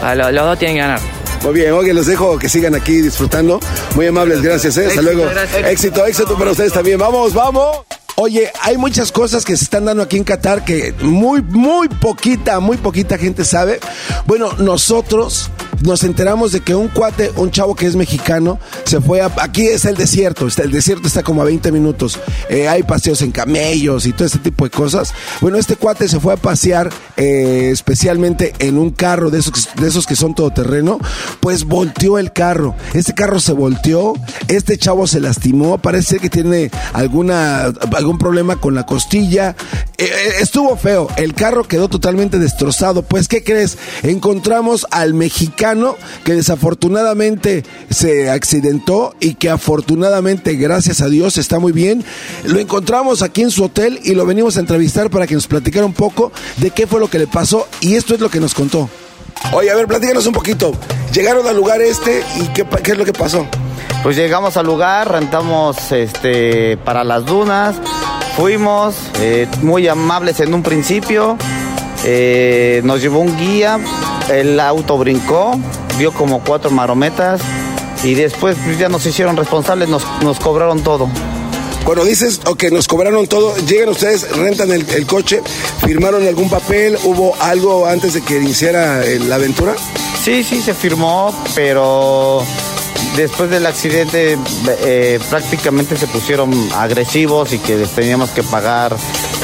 Para 0.00 0.14
los, 0.14 0.32
los 0.32 0.44
dos 0.44 0.58
tienen 0.58 0.76
que 0.76 0.82
ganar. 0.82 1.00
Muy 1.42 1.54
bien, 1.54 1.72
oye, 1.72 1.92
los 1.92 2.06
dejo 2.06 2.38
que 2.38 2.48
sigan 2.48 2.74
aquí 2.74 3.00
disfrutando. 3.00 3.58
Muy 3.96 4.06
amables, 4.06 4.42
gracias, 4.42 4.76
¿eh? 4.76 4.86
Hasta 4.86 5.02
luego. 5.02 5.28
Éxito, 5.66 6.06
éxito 6.06 6.38
para 6.38 6.52
ustedes 6.52 6.72
también. 6.72 6.98
Vamos, 6.98 7.34
vamos. 7.34 7.78
Oye, 8.14 8.52
hay 8.60 8.76
muchas 8.76 9.10
cosas 9.10 9.44
que 9.44 9.56
se 9.56 9.64
están 9.64 9.86
dando 9.86 10.02
aquí 10.02 10.18
en 10.18 10.24
Qatar 10.24 10.64
que 10.64 10.94
muy, 11.00 11.42
muy 11.42 11.88
poquita, 11.88 12.60
muy 12.60 12.76
poquita 12.76 13.18
gente 13.18 13.44
sabe. 13.44 13.80
Bueno, 14.26 14.52
nosotros 14.58 15.50
nos 15.82 16.04
enteramos 16.04 16.52
de 16.52 16.60
que 16.60 16.74
un 16.74 16.88
cuate, 16.88 17.30
un 17.36 17.50
chavo 17.50 17.74
que 17.74 17.86
es 17.86 17.96
mexicano, 17.96 18.58
se 18.84 19.00
fue 19.00 19.20
a, 19.20 19.30
aquí 19.38 19.66
es 19.66 19.84
el 19.84 19.96
desierto, 19.96 20.46
el 20.62 20.70
desierto 20.70 21.06
está 21.06 21.22
como 21.22 21.42
a 21.42 21.44
20 21.44 21.72
minutos, 21.72 22.18
eh, 22.48 22.68
hay 22.68 22.82
paseos 22.82 23.22
en 23.22 23.32
camellos 23.32 24.06
y 24.06 24.12
todo 24.12 24.26
ese 24.26 24.38
tipo 24.38 24.64
de 24.64 24.70
cosas. 24.70 25.14
Bueno, 25.40 25.58
este 25.58 25.76
cuate 25.76 26.08
se 26.08 26.20
fue 26.20 26.34
a 26.34 26.36
pasear 26.36 26.90
eh, 27.16 27.70
especialmente 27.72 28.52
en 28.58 28.78
un 28.78 28.90
carro 28.90 29.30
de 29.30 29.40
esos, 29.40 29.68
de 29.76 29.88
esos 29.88 30.06
que 30.06 30.16
son 30.16 30.34
todoterreno, 30.34 30.98
pues 31.40 31.64
volteó 31.64 32.18
el 32.18 32.32
carro, 32.32 32.74
este 32.94 33.14
carro 33.14 33.40
se 33.40 33.52
volteó, 33.52 34.14
este 34.48 34.78
chavo 34.78 35.06
se 35.06 35.20
lastimó, 35.20 35.78
parece 35.78 36.18
que 36.18 36.30
tiene 36.30 36.70
alguna, 36.92 37.72
algún 37.94 38.18
problema 38.18 38.56
con 38.56 38.74
la 38.74 38.84
costilla, 38.86 39.56
eh, 39.98 40.10
estuvo 40.40 40.76
feo, 40.76 41.08
el 41.16 41.34
carro 41.34 41.64
quedó 41.64 41.88
totalmente 41.88 42.38
destrozado, 42.38 43.02
pues 43.02 43.28
¿qué 43.28 43.42
crees? 43.42 43.78
Encontramos 44.02 44.86
al 44.90 45.14
mexicano 45.14 45.71
que 46.24 46.34
desafortunadamente 46.34 47.64
se 47.90 48.30
accidentó 48.30 49.14
y 49.20 49.34
que 49.34 49.50
afortunadamente, 49.50 50.54
gracias 50.54 51.00
a 51.00 51.08
Dios, 51.08 51.38
está 51.38 51.58
muy 51.58 51.72
bien. 51.72 52.04
Lo 52.44 52.58
encontramos 52.58 53.22
aquí 53.22 53.42
en 53.42 53.50
su 53.50 53.64
hotel 53.64 54.00
y 54.02 54.14
lo 54.14 54.26
venimos 54.26 54.56
a 54.56 54.60
entrevistar 54.60 55.10
para 55.10 55.26
que 55.26 55.34
nos 55.34 55.46
platicara 55.46 55.86
un 55.86 55.94
poco 55.94 56.32
de 56.58 56.70
qué 56.70 56.86
fue 56.86 57.00
lo 57.00 57.08
que 57.08 57.18
le 57.18 57.26
pasó 57.26 57.66
y 57.80 57.94
esto 57.94 58.14
es 58.14 58.20
lo 58.20 58.30
que 58.30 58.40
nos 58.40 58.54
contó. 58.54 58.88
Oye, 59.52 59.70
a 59.70 59.74
ver, 59.74 59.86
platícanos 59.86 60.26
un 60.26 60.32
poquito. 60.32 60.72
Llegaron 61.12 61.46
al 61.46 61.56
lugar 61.56 61.80
este 61.82 62.22
y 62.40 62.46
qué, 62.48 62.64
qué 62.82 62.92
es 62.92 62.98
lo 62.98 63.04
que 63.04 63.12
pasó. 63.12 63.46
Pues 64.02 64.16
llegamos 64.16 64.56
al 64.56 64.66
lugar, 64.66 65.10
rentamos 65.10 65.92
este 65.92 66.76
para 66.78 67.04
las 67.04 67.24
dunas, 67.24 67.76
fuimos 68.36 68.96
eh, 69.20 69.46
muy 69.62 69.86
amables 69.86 70.40
en 70.40 70.54
un 70.54 70.62
principio, 70.64 71.36
eh, 72.04 72.80
nos 72.84 73.00
llevó 73.00 73.20
un 73.20 73.36
guía, 73.36 73.78
el 74.30 74.58
auto 74.60 74.98
brincó, 74.98 75.58
vio 75.98 76.12
como 76.12 76.40
cuatro 76.40 76.70
marometas 76.70 77.40
y 78.02 78.14
después 78.14 78.56
pues, 78.64 78.78
ya 78.78 78.88
nos 78.88 79.04
hicieron 79.06 79.36
responsables, 79.36 79.88
nos, 79.88 80.04
nos 80.22 80.38
cobraron 80.38 80.82
todo. 80.82 81.08
Cuando 81.84 82.04
dices, 82.04 82.40
ok, 82.46 82.64
nos 82.70 82.86
cobraron 82.86 83.26
todo, 83.26 83.56
llegan 83.66 83.88
ustedes, 83.88 84.30
rentan 84.36 84.70
el, 84.70 84.88
el 84.90 85.04
coche, 85.04 85.42
firmaron 85.84 86.26
algún 86.26 86.48
papel, 86.48 86.96
hubo 87.02 87.34
algo 87.40 87.86
antes 87.86 88.14
de 88.14 88.22
que 88.22 88.38
iniciara 88.38 89.04
eh, 89.04 89.18
la 89.18 89.34
aventura. 89.34 89.74
Sí, 90.22 90.44
sí, 90.44 90.62
se 90.62 90.74
firmó, 90.74 91.34
pero 91.56 92.44
después 93.16 93.50
del 93.50 93.66
accidente 93.66 94.38
eh, 94.84 95.18
prácticamente 95.28 95.96
se 95.96 96.06
pusieron 96.06 96.52
agresivos 96.74 97.52
y 97.52 97.58
que 97.58 97.76
les 97.76 97.90
teníamos 97.90 98.30
que 98.30 98.44
pagar 98.44 98.96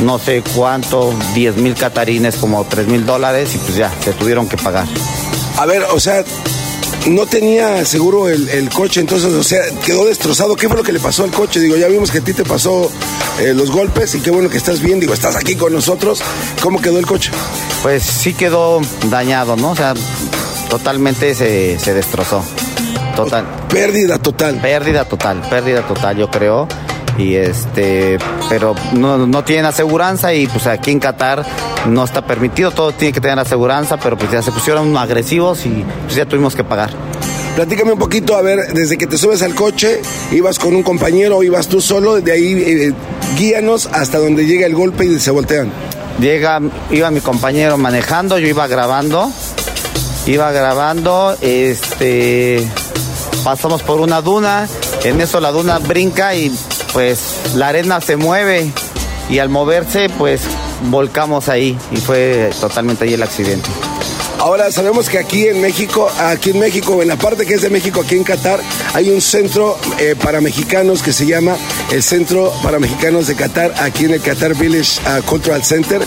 no 0.03 0.19
sé 0.19 0.43
cuánto, 0.55 1.15
10 1.35 1.57
mil 1.57 1.75
catarines, 1.75 2.37
como 2.37 2.65
3 2.65 2.87
mil 2.87 3.05
dólares 3.07 3.55
y 3.55 3.59
pues 3.59 3.77
ya, 3.77 3.93
se 4.01 4.12
tuvieron 4.12 4.49
que 4.49 4.57
pagar. 4.57 4.87
A 5.57 5.66
ver, 5.66 5.83
o 5.93 5.99
sea, 5.99 6.25
no 7.07 7.27
tenía 7.27 7.85
seguro 7.85 8.29
el, 8.29 8.49
el 8.49 8.69
coche, 8.70 9.01
entonces, 9.01 9.33
o 9.33 9.43
sea, 9.43 9.61
quedó 9.85 10.07
destrozado. 10.07 10.57
¿Qué 10.57 10.69
fue 10.69 10.77
lo 10.77 10.83
que 10.83 10.93
le 10.93 11.01
pasó 11.01 11.25
al 11.25 11.31
coche? 11.31 11.61
Digo, 11.61 11.77
ya 11.77 11.89
vimos 11.89 12.11
que 12.11 12.19
a 12.19 12.20
ti 12.20 12.33
te 12.33 12.45
pasó 12.45 12.91
eh, 13.41 13.55
los 13.55 13.70
golpes 13.70 14.15
y 14.15 14.20
qué 14.20 14.31
bueno 14.31 14.49
que 14.49 14.57
estás 14.57 14.81
bien. 14.81 15.01
Digo, 15.01 15.15
estás 15.15 15.37
aquí 15.37 15.57
con 15.57 15.73
nosotros. 15.73 16.20
¿Cómo 16.62 16.81
quedó 16.81 16.99
el 16.99 17.07
coche? 17.07 17.31
Pues 17.83 18.03
sí 18.03 18.35
quedó 18.35 18.81
dañado, 19.11 19.57
¿no? 19.57 19.70
O 19.70 19.77
sea, 19.77 19.95
totalmente 20.69 21.35
se, 21.35 21.79
se 21.79 21.95
destrozó. 21.95 22.43
Total. 23.16 23.47
Pérdida 23.69 24.19
total. 24.19 24.61
Pérdida 24.61 25.05
total, 25.05 25.41
pérdida 25.49 25.87
total, 25.87 26.16
yo 26.16 26.31
creo. 26.31 26.69
Y 27.19 27.35
este, 27.35 28.19
pero 28.49 28.74
no, 28.93 29.27
no 29.27 29.45
tienen 29.45 29.66
aseguranza 29.66 30.32
y 30.32 30.47
pues 30.47 30.66
aquí 30.69 30.93
en 30.93 31.01
Qatar 31.01 31.45
no 31.89 32.05
está 32.05 32.24
permitido, 32.24 32.70
todo 32.70 32.93
tiene 32.93 33.12
que 33.12 33.20
tener 33.20 33.39
aseguranza, 33.39 33.97
pero 33.97 34.16
pues 34.16 34.31
ya 34.31 34.40
se 34.40 34.53
pusieron 34.53 34.97
agresivos 34.97 35.66
y 35.66 35.85
pues 36.05 36.15
ya 36.15 36.27
tuvimos 36.27 36.55
que 36.55 36.62
pagar. 36.62 36.90
Platícame 37.57 37.90
un 37.90 37.99
poquito, 37.99 38.36
a 38.36 38.43
ver, 38.43 38.73
desde 38.73 38.97
que 38.97 39.09
te 39.09 39.19
subes 39.19 39.43
al 39.43 39.57
coche, 39.57 40.01
ibas 40.31 40.61
con 40.61 40.77
un 40.77 40.85
compañero 40.85 41.39
o 41.39 41.43
ibas 41.43 41.66
tú 41.66 41.81
solo, 41.81 42.20
de 42.20 42.31
ahí 42.31 42.53
eh, 42.53 42.93
guíanos 43.36 43.89
hasta 43.93 44.19
donde 44.19 44.47
llega 44.47 44.65
el 44.65 44.77
golpe 44.77 45.05
y 45.05 45.19
se 45.19 45.32
voltean. 45.32 45.73
Llega, 46.20 46.61
iba 46.90 47.11
mi 47.11 47.20
compañero 47.20 47.77
manejando, 47.77 48.39
yo 48.39 48.47
iba 48.47 48.69
grabando, 48.69 49.32
iba 50.27 50.53
grabando, 50.53 51.36
este, 51.40 52.65
pasamos 53.43 53.82
por 53.82 54.01
una 54.01 54.20
duna, 54.20 54.69
en 55.03 55.20
eso 55.20 55.40
la 55.40 55.51
duna 55.51 55.81
brinca 55.81 56.36
y 56.36 56.53
pues 56.93 57.36
la 57.55 57.69
arena 57.69 58.01
se 58.01 58.16
mueve 58.16 58.73
y 59.31 59.39
al 59.39 59.48
moverse 59.48 60.09
pues 60.19 60.43
volcamos 60.90 61.48
ahí 61.48 61.77
y 61.90 61.97
fue 61.97 62.51
totalmente 62.60 63.05
ahí 63.05 63.15
el 63.15 63.23
accidente. 63.23 63.69
Ahora 64.39 64.70
sabemos 64.70 65.09
que 65.09 65.19
aquí 65.19 65.48
en 65.48 65.60
México, 65.60 66.09
aquí 66.20 66.51
en 66.51 66.60
México, 66.60 67.02
en 67.02 67.09
la 67.09 67.16
parte 67.16 67.44
que 67.44 67.55
es 67.55 67.62
de 67.62 67.70
México, 67.70 68.02
aquí 68.05 68.15
en 68.15 68.23
Qatar, 68.23 68.60
hay 68.94 69.10
un 69.10 69.20
centro 69.20 69.77
eh, 69.98 70.15
para 70.23 70.40
mexicanos 70.40 71.02
que 71.02 71.12
se 71.12 71.27
llama 71.27 71.56
el 71.90 72.05
Centro 72.05 72.52
para 72.62 72.78
Mexicanos 72.78 73.27
de 73.27 73.35
Qatar, 73.35 73.74
aquí 73.81 74.05
en 74.05 74.12
el 74.12 74.20
Qatar 74.20 74.55
Village 74.55 75.01
ah, 75.06 75.20
Cultural 75.27 75.65
Center. 75.65 76.02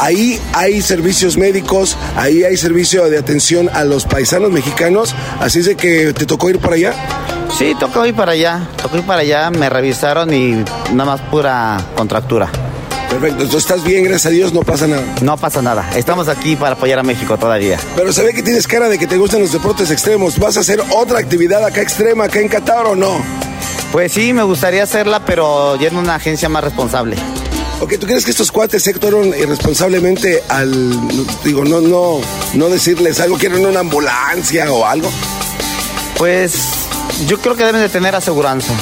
Ahí 0.00 0.40
hay 0.54 0.80
servicios 0.80 1.36
médicos, 1.36 1.98
ahí 2.16 2.44
hay 2.44 2.56
servicio 2.56 3.10
de 3.10 3.18
atención 3.18 3.68
a 3.72 3.84
los 3.84 4.06
paisanos 4.06 4.50
mexicanos, 4.50 5.14
así 5.40 5.58
es 5.58 5.66
de 5.66 5.76
que 5.76 6.14
te 6.14 6.24
tocó 6.24 6.48
ir 6.48 6.58
para 6.58 6.76
allá. 6.76 7.35
Sí, 7.56 7.74
tocó 7.80 8.04
ir 8.04 8.14
para 8.14 8.32
allá, 8.32 8.68
tocó 8.82 8.98
ir 8.98 9.04
para 9.04 9.22
allá, 9.22 9.50
me 9.50 9.70
revisaron 9.70 10.32
y 10.34 10.62
nada 10.92 11.04
más 11.06 11.20
pura 11.22 11.82
contractura. 11.96 12.50
Perfecto, 13.08 13.44
entonces 13.44 13.70
estás 13.70 13.82
bien, 13.82 14.04
gracias 14.04 14.26
a 14.26 14.28
Dios, 14.28 14.52
no 14.52 14.60
pasa 14.60 14.86
nada. 14.86 15.02
No 15.22 15.38
pasa 15.38 15.62
nada, 15.62 15.88
estamos 15.96 16.28
aquí 16.28 16.54
para 16.54 16.74
apoyar 16.74 16.98
a 16.98 17.02
México 17.02 17.38
todavía. 17.38 17.78
Pero 17.96 18.12
se 18.12 18.22
ve 18.24 18.34
que 18.34 18.42
tienes 18.42 18.66
cara 18.66 18.90
de 18.90 18.98
que 18.98 19.06
te 19.06 19.16
gustan 19.16 19.40
los 19.40 19.52
deportes 19.52 19.90
extremos. 19.90 20.38
¿Vas 20.38 20.58
a 20.58 20.60
hacer 20.60 20.82
otra 20.90 21.18
actividad 21.18 21.64
acá 21.64 21.80
extrema, 21.80 22.24
acá 22.24 22.40
en 22.40 22.48
Qatar 22.48 22.84
o 22.84 22.94
no? 22.94 23.22
Pues 23.90 24.12
sí, 24.12 24.34
me 24.34 24.42
gustaría 24.42 24.82
hacerla, 24.82 25.24
pero 25.24 25.76
ya 25.76 25.88
en 25.88 25.96
una 25.96 26.16
agencia 26.16 26.50
más 26.50 26.62
responsable. 26.62 27.16
Ok, 27.80 27.94
¿tú 27.98 28.06
crees 28.06 28.26
que 28.26 28.32
estos 28.32 28.52
cuates 28.52 28.82
se 28.82 28.90
actuaron 28.90 29.28
irresponsablemente 29.28 30.42
al, 30.50 30.94
digo, 31.42 31.64
no, 31.64 31.80
no, 31.80 32.20
no 32.52 32.68
decirles 32.68 33.18
algo, 33.20 33.38
quieren 33.38 33.64
una 33.64 33.80
ambulancia 33.80 34.70
o 34.70 34.84
algo? 34.84 35.10
Pues 36.18 36.85
yo 37.26 37.38
creo 37.40 37.56
que 37.56 37.64
deben 37.64 37.80
de 37.80 37.88
tener 37.88 38.14
aseguranza. 38.14 38.72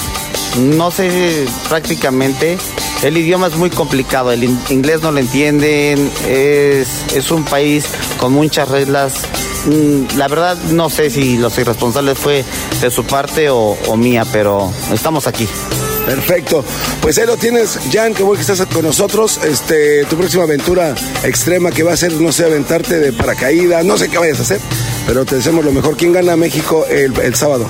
No 0.58 0.90
sé 0.90 1.46
prácticamente. 1.68 2.58
El 3.02 3.16
idioma 3.18 3.48
es 3.48 3.56
muy 3.56 3.70
complicado, 3.70 4.32
el 4.32 4.44
in- 4.44 4.58
inglés 4.70 5.02
no 5.02 5.12
lo 5.12 5.18
entienden, 5.18 6.10
es, 6.26 7.30
un 7.30 7.44
país 7.44 7.84
con 8.18 8.32
muchas 8.32 8.68
reglas. 8.68 9.12
Mm, 9.66 10.16
La 10.16 10.26
verdad 10.28 10.56
no 10.70 10.88
sé 10.88 11.10
si 11.10 11.36
los 11.36 11.58
irresponsables 11.58 12.16
fue 12.18 12.44
de 12.80 12.90
su 12.90 13.04
parte 13.04 13.50
o, 13.50 13.76
mía, 13.96 14.24
pero 14.32 14.72
estamos 14.92 15.26
aquí. 15.26 15.46
Perfecto. 16.06 16.64
Pues 17.02 17.18
ahí 17.18 17.26
lo 17.26 17.36
tienes, 17.36 17.78
Jan, 17.92 18.14
que 18.14 18.22
bueno 18.22 18.42
que 18.42 18.52
estás 18.52 18.66
con 18.72 18.84
nosotros. 18.84 19.38
Este, 19.44 20.04
tu 20.06 20.16
próxima 20.16 20.44
aventura 20.44 20.94
extrema 21.24 21.70
que 21.72 21.82
va 21.82 21.92
a 21.92 21.96
ser, 21.96 22.12
no 22.12 22.30
sé, 22.32 22.44
aventarte 22.44 23.00
de 23.00 23.12
paracaídas, 23.12 23.84
no 23.84 23.98
sé 23.98 24.08
qué 24.08 24.18
vayas 24.18 24.38
a 24.38 24.42
hacer, 24.42 24.60
pero 25.06 25.24
te 25.24 25.36
deseamos 25.36 25.64
lo 25.64 25.72
mejor. 25.72 25.96
¿Quién 25.96 26.12
gana 26.12 26.36
México 26.36 26.86
el 26.86 27.34
sábado? 27.34 27.66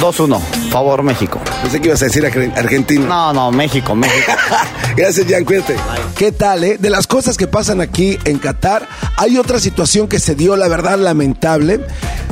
2-1, 0.00 0.40
favor 0.70 1.02
México. 1.02 1.40
Pensé 1.62 1.80
que 1.80 1.88
ibas 1.88 2.02
a 2.02 2.06
decir 2.06 2.24
Argen- 2.24 2.56
Argentina. 2.56 3.06
No, 3.06 3.32
no, 3.32 3.50
México, 3.52 3.94
México. 3.94 4.32
Gracias, 4.96 5.26
Jan, 5.28 5.44
cuídate. 5.44 5.76
¿Qué 6.16 6.32
tal, 6.32 6.64
eh? 6.64 6.76
De 6.78 6.90
las 6.90 7.06
cosas 7.06 7.36
que 7.36 7.46
pasan 7.46 7.80
aquí 7.80 8.18
en 8.24 8.38
Qatar, 8.38 8.88
hay 9.16 9.38
otra 9.38 9.58
situación 9.58 10.08
que 10.08 10.18
se 10.18 10.34
dio, 10.34 10.56
la 10.56 10.68
verdad, 10.68 10.98
lamentable. 10.98 11.80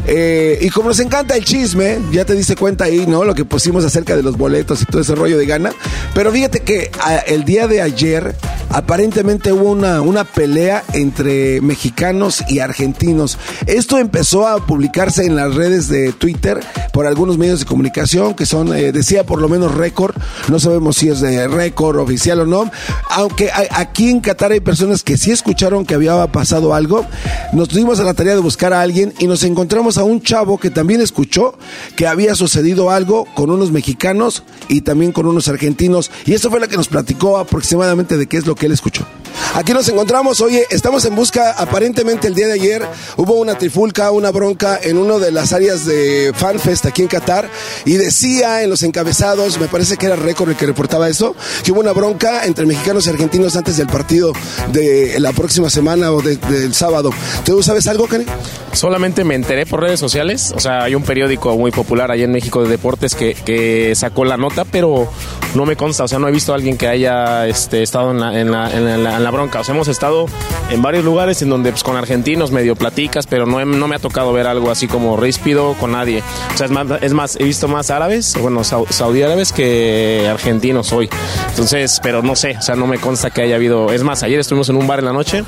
Eh, 0.06 0.58
y 0.60 0.68
como 0.70 0.88
nos 0.88 0.98
encanta 0.98 1.36
el 1.36 1.44
chisme, 1.44 1.98
ya 2.10 2.24
te 2.24 2.34
diste 2.34 2.56
cuenta 2.56 2.84
ahí, 2.84 3.06
¿no? 3.06 3.24
Lo 3.24 3.34
que 3.34 3.44
pusimos 3.44 3.84
acerca 3.84 4.16
de 4.16 4.22
los 4.22 4.36
boletos 4.36 4.82
y 4.82 4.84
todo 4.86 5.00
ese 5.00 5.14
rollo 5.14 5.38
de 5.38 5.46
gana. 5.46 5.70
Pero 6.14 6.32
fíjate 6.32 6.60
que 6.60 6.90
a- 7.00 7.18
el 7.18 7.44
día 7.44 7.68
de 7.68 7.80
ayer, 7.82 8.34
aparentemente 8.70 9.52
hubo 9.52 9.70
una, 9.70 10.00
una 10.00 10.24
pelea 10.24 10.82
entre 10.92 11.60
mexicanos 11.60 12.42
y 12.48 12.58
argentinos. 12.58 13.38
Esto 13.66 13.98
empezó 13.98 14.48
a 14.48 14.66
publicarse 14.66 15.24
en 15.24 15.36
las 15.36 15.54
redes 15.54 15.88
de 15.88 16.12
Twitter 16.12 16.58
por 16.92 17.06
algunos 17.06 17.38
medios 17.38 17.51
de 17.60 17.66
comunicación 17.66 18.34
que 18.34 18.46
son, 18.46 18.74
eh, 18.74 18.92
decía 18.92 19.24
por 19.24 19.40
lo 19.40 19.48
menos 19.48 19.74
récord, 19.74 20.14
no 20.48 20.58
sabemos 20.58 20.96
si 20.96 21.08
es 21.08 21.20
de 21.20 21.48
récord 21.48 21.98
oficial 21.98 22.40
o 22.40 22.46
no, 22.46 22.70
aunque 23.10 23.50
aquí 23.70 24.10
en 24.10 24.20
Qatar 24.20 24.52
hay 24.52 24.60
personas 24.60 25.02
que 25.02 25.16
sí 25.16 25.30
escucharon 25.30 25.84
que 25.86 25.94
había 25.94 26.26
pasado 26.28 26.74
algo, 26.74 27.06
nos 27.52 27.68
dimos 27.68 28.00
a 28.00 28.04
la 28.04 28.14
tarea 28.14 28.34
de 28.34 28.40
buscar 28.40 28.72
a 28.72 28.80
alguien 28.80 29.12
y 29.18 29.26
nos 29.26 29.42
encontramos 29.44 29.98
a 29.98 30.04
un 30.04 30.22
chavo 30.22 30.58
que 30.58 30.70
también 30.70 31.00
escuchó 31.00 31.58
que 31.96 32.06
había 32.06 32.34
sucedido 32.34 32.90
algo 32.90 33.26
con 33.34 33.50
unos 33.50 33.72
mexicanos 33.72 34.42
y 34.68 34.82
también 34.82 35.12
con 35.12 35.26
unos 35.26 35.48
argentinos 35.48 36.10
y 36.26 36.34
eso 36.34 36.50
fue 36.50 36.60
lo 36.60 36.68
que 36.68 36.76
nos 36.76 36.88
platicó 36.88 37.38
aproximadamente 37.38 38.16
de 38.16 38.26
qué 38.26 38.36
es 38.36 38.46
lo 38.46 38.54
que 38.54 38.66
él 38.66 38.72
escuchó. 38.72 39.06
Aquí 39.54 39.72
nos 39.72 39.88
encontramos, 39.88 40.40
oye, 40.40 40.66
estamos 40.70 41.04
en 41.04 41.14
busca, 41.14 41.52
aparentemente 41.52 42.28
el 42.28 42.34
día 42.34 42.46
de 42.46 42.54
ayer 42.54 42.86
hubo 43.16 43.34
una 43.34 43.56
trifulca, 43.56 44.10
una 44.10 44.30
bronca 44.30 44.78
en 44.82 44.96
una 44.96 45.18
de 45.18 45.30
las 45.30 45.52
áreas 45.52 45.84
de 45.84 46.32
FanFest 46.34 46.86
aquí 46.86 47.02
en 47.02 47.08
Qatar 47.08 47.41
y 47.84 47.94
decía 47.94 48.62
en 48.62 48.70
los 48.70 48.82
encabezados, 48.82 49.58
me 49.58 49.68
parece 49.68 49.96
que 49.96 50.06
era 50.06 50.16
récord 50.16 50.50
el 50.50 50.56
que 50.56 50.66
reportaba 50.66 51.08
eso, 51.08 51.34
que 51.64 51.72
hubo 51.72 51.80
una 51.80 51.92
bronca 51.92 52.44
entre 52.44 52.66
mexicanos 52.66 53.06
y 53.06 53.10
argentinos 53.10 53.56
antes 53.56 53.76
del 53.76 53.86
partido 53.86 54.32
de 54.72 55.18
la 55.20 55.32
próxima 55.32 55.70
semana 55.70 56.12
o 56.12 56.20
de- 56.22 56.36
del 56.36 56.74
sábado. 56.74 57.10
¿Tú 57.44 57.62
sabes 57.62 57.86
algo, 57.86 58.06
Kenny? 58.08 58.24
Solamente 58.72 59.24
me 59.24 59.34
enteré 59.34 59.66
por 59.66 59.80
redes 59.80 60.00
sociales. 60.00 60.52
O 60.56 60.60
sea, 60.60 60.84
hay 60.84 60.94
un 60.94 61.02
periódico 61.02 61.56
muy 61.56 61.70
popular 61.70 62.10
allá 62.10 62.24
en 62.24 62.32
México 62.32 62.62
de 62.62 62.68
deportes 62.70 63.14
que, 63.14 63.92
sacó 63.94 64.24
la 64.24 64.36
nota, 64.36 64.64
pero 64.64 65.08
no 65.54 65.66
me 65.66 65.76
consta. 65.76 66.04
O 66.04 66.08
sea, 66.08 66.18
no 66.18 66.28
he 66.28 66.32
visto 66.32 66.52
a 66.52 66.54
alguien 66.56 66.76
que 66.78 66.88
haya 66.88 67.46
este, 67.46 67.82
estado 67.82 68.10
en 68.12 68.20
la, 68.20 68.38
en, 68.40 68.50
la, 68.50 68.70
en, 68.70 69.04
la, 69.04 69.16
en 69.16 69.24
la 69.24 69.30
bronca. 69.30 69.60
O 69.60 69.64
sea, 69.64 69.74
hemos 69.74 69.88
estado 69.88 70.26
en 70.70 70.80
varios 70.82 71.04
lugares 71.04 71.42
en 71.42 71.50
donde 71.50 71.70
pues, 71.70 71.82
con 71.82 71.96
argentinos 71.96 72.50
medio 72.50 72.74
platicas, 72.76 73.26
pero 73.26 73.44
no, 73.46 73.62
no 73.64 73.88
me 73.88 73.96
ha 73.96 73.98
tocado 73.98 74.32
ver 74.32 74.46
algo 74.46 74.70
así 74.70 74.86
como 74.88 75.16
ríspido 75.16 75.74
con 75.78 75.92
nadie. 75.92 76.22
O 76.54 76.56
sea, 76.56 76.66
es 76.66 76.72
más, 76.72 76.86
es 77.02 77.12
más 77.12 77.31
he 77.38 77.44
visto 77.44 77.68
más 77.68 77.90
árabes, 77.90 78.34
bueno, 78.40 78.60
sau- 78.64 78.86
saudí 78.90 79.22
árabes 79.22 79.52
que 79.52 80.26
argentinos 80.30 80.92
hoy. 80.92 81.08
Entonces, 81.50 82.00
pero 82.02 82.22
no 82.22 82.36
sé, 82.36 82.56
o 82.58 82.62
sea, 82.62 82.74
no 82.76 82.86
me 82.86 82.98
consta 82.98 83.30
que 83.30 83.42
haya 83.42 83.56
habido. 83.56 83.92
Es 83.92 84.02
más, 84.02 84.22
ayer 84.22 84.40
estuvimos 84.40 84.68
en 84.68 84.76
un 84.76 84.86
bar 84.86 84.98
en 84.98 85.04
la 85.06 85.12
noche 85.12 85.44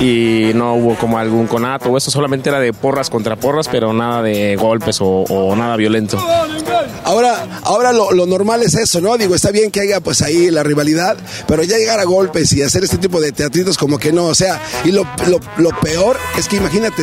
y 0.00 0.50
no 0.54 0.74
hubo 0.74 0.94
como 0.96 1.18
algún 1.18 1.46
conato 1.46 1.90
o 1.90 1.96
eso, 1.96 2.10
solamente 2.10 2.48
era 2.48 2.60
de 2.60 2.72
porras 2.72 3.10
contra 3.10 3.36
porras, 3.36 3.68
pero 3.68 3.92
nada 3.92 4.22
de 4.22 4.56
golpes 4.56 4.98
o 5.00 5.54
nada 5.56 5.76
violento. 5.76 6.18
Ahora, 7.04 7.60
ahora 7.62 7.92
lo, 7.92 8.26
normal 8.26 8.62
es 8.62 8.74
eso, 8.74 9.00
¿no? 9.00 9.16
Digo, 9.16 9.34
está 9.34 9.50
bien 9.50 9.70
que 9.70 9.80
haya 9.80 10.00
pues 10.00 10.22
ahí 10.22 10.50
la 10.50 10.62
rivalidad, 10.62 11.16
pero 11.46 11.62
ya 11.62 11.76
llegar 11.76 12.00
a 12.00 12.04
golpes 12.04 12.52
y 12.52 12.62
hacer 12.62 12.84
este 12.84 12.98
tipo 12.98 13.20
de 13.20 13.32
teatritos 13.32 13.76
como 13.76 13.98
que 13.98 14.12
no, 14.12 14.26
o 14.26 14.34
sea, 14.34 14.60
y 14.84 14.92
lo, 14.92 15.04
peor 15.82 16.16
es 16.38 16.48
que 16.48 16.56
imagínate, 16.56 17.02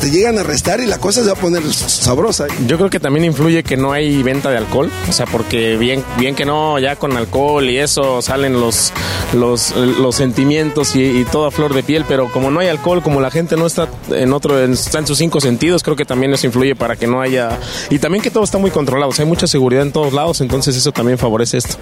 te 0.00 0.10
llegan 0.10 0.38
a 0.38 0.42
arrestar 0.42 0.80
y 0.80 0.86
la 0.86 0.98
cosa 0.98 1.22
se 1.22 1.26
va 1.28 1.32
a 1.32 1.40
poner 1.40 1.62
sabrosa. 1.72 2.46
Yo 2.66 2.76
creo 2.76 2.90
que 2.90 3.00
también 3.00 3.24
influye 3.24 3.62
que 3.62 3.76
no 3.76 3.92
hay 3.92 4.22
venta 4.22 4.50
de 4.50 4.58
alcohol, 4.58 4.90
o 5.08 5.12
sea, 5.12 5.26
porque 5.26 5.76
bien, 5.76 6.04
bien 6.18 6.34
que 6.34 6.44
no, 6.44 6.78
ya 6.78 6.96
con 6.96 7.16
alcohol 7.16 7.68
y 7.68 7.78
eso 7.78 8.22
salen 8.22 8.60
los, 8.60 8.92
los, 9.32 9.72
sentimientos 10.14 10.96
y, 10.96 11.02
y 11.02 11.24
toda 11.24 11.50
flor 11.50 11.74
de 11.74 11.82
piel, 11.82 12.04
pero 12.08 12.30
como 12.32 12.50
no 12.50 12.60
hay 12.60 12.68
alcohol, 12.68 13.02
como 13.02 13.20
la 13.20 13.30
gente 13.30 13.56
no 13.56 13.66
está 13.66 13.88
en 14.10 14.32
otro, 14.32 14.58
está 14.58 14.98
en 14.98 15.06
sus 15.06 15.18
cinco 15.18 15.40
sentidos, 15.40 15.82
creo 15.82 15.96
que 15.96 16.04
también 16.04 16.32
eso 16.32 16.46
influye 16.46 16.74
para 16.74 16.96
que 16.96 17.06
no 17.06 17.20
haya, 17.20 17.58
y 17.90 17.98
también 17.98 18.22
que 18.22 18.30
todo 18.30 18.44
está 18.44 18.58
muy 18.58 18.70
controlado, 18.70 19.07
hay 19.18 19.26
mucha 19.26 19.46
seguridad 19.46 19.82
en 19.82 19.92
todos 19.92 20.12
lados, 20.12 20.40
entonces 20.40 20.76
eso 20.76 20.92
también 20.92 21.18
favorece 21.18 21.58
esto. 21.58 21.76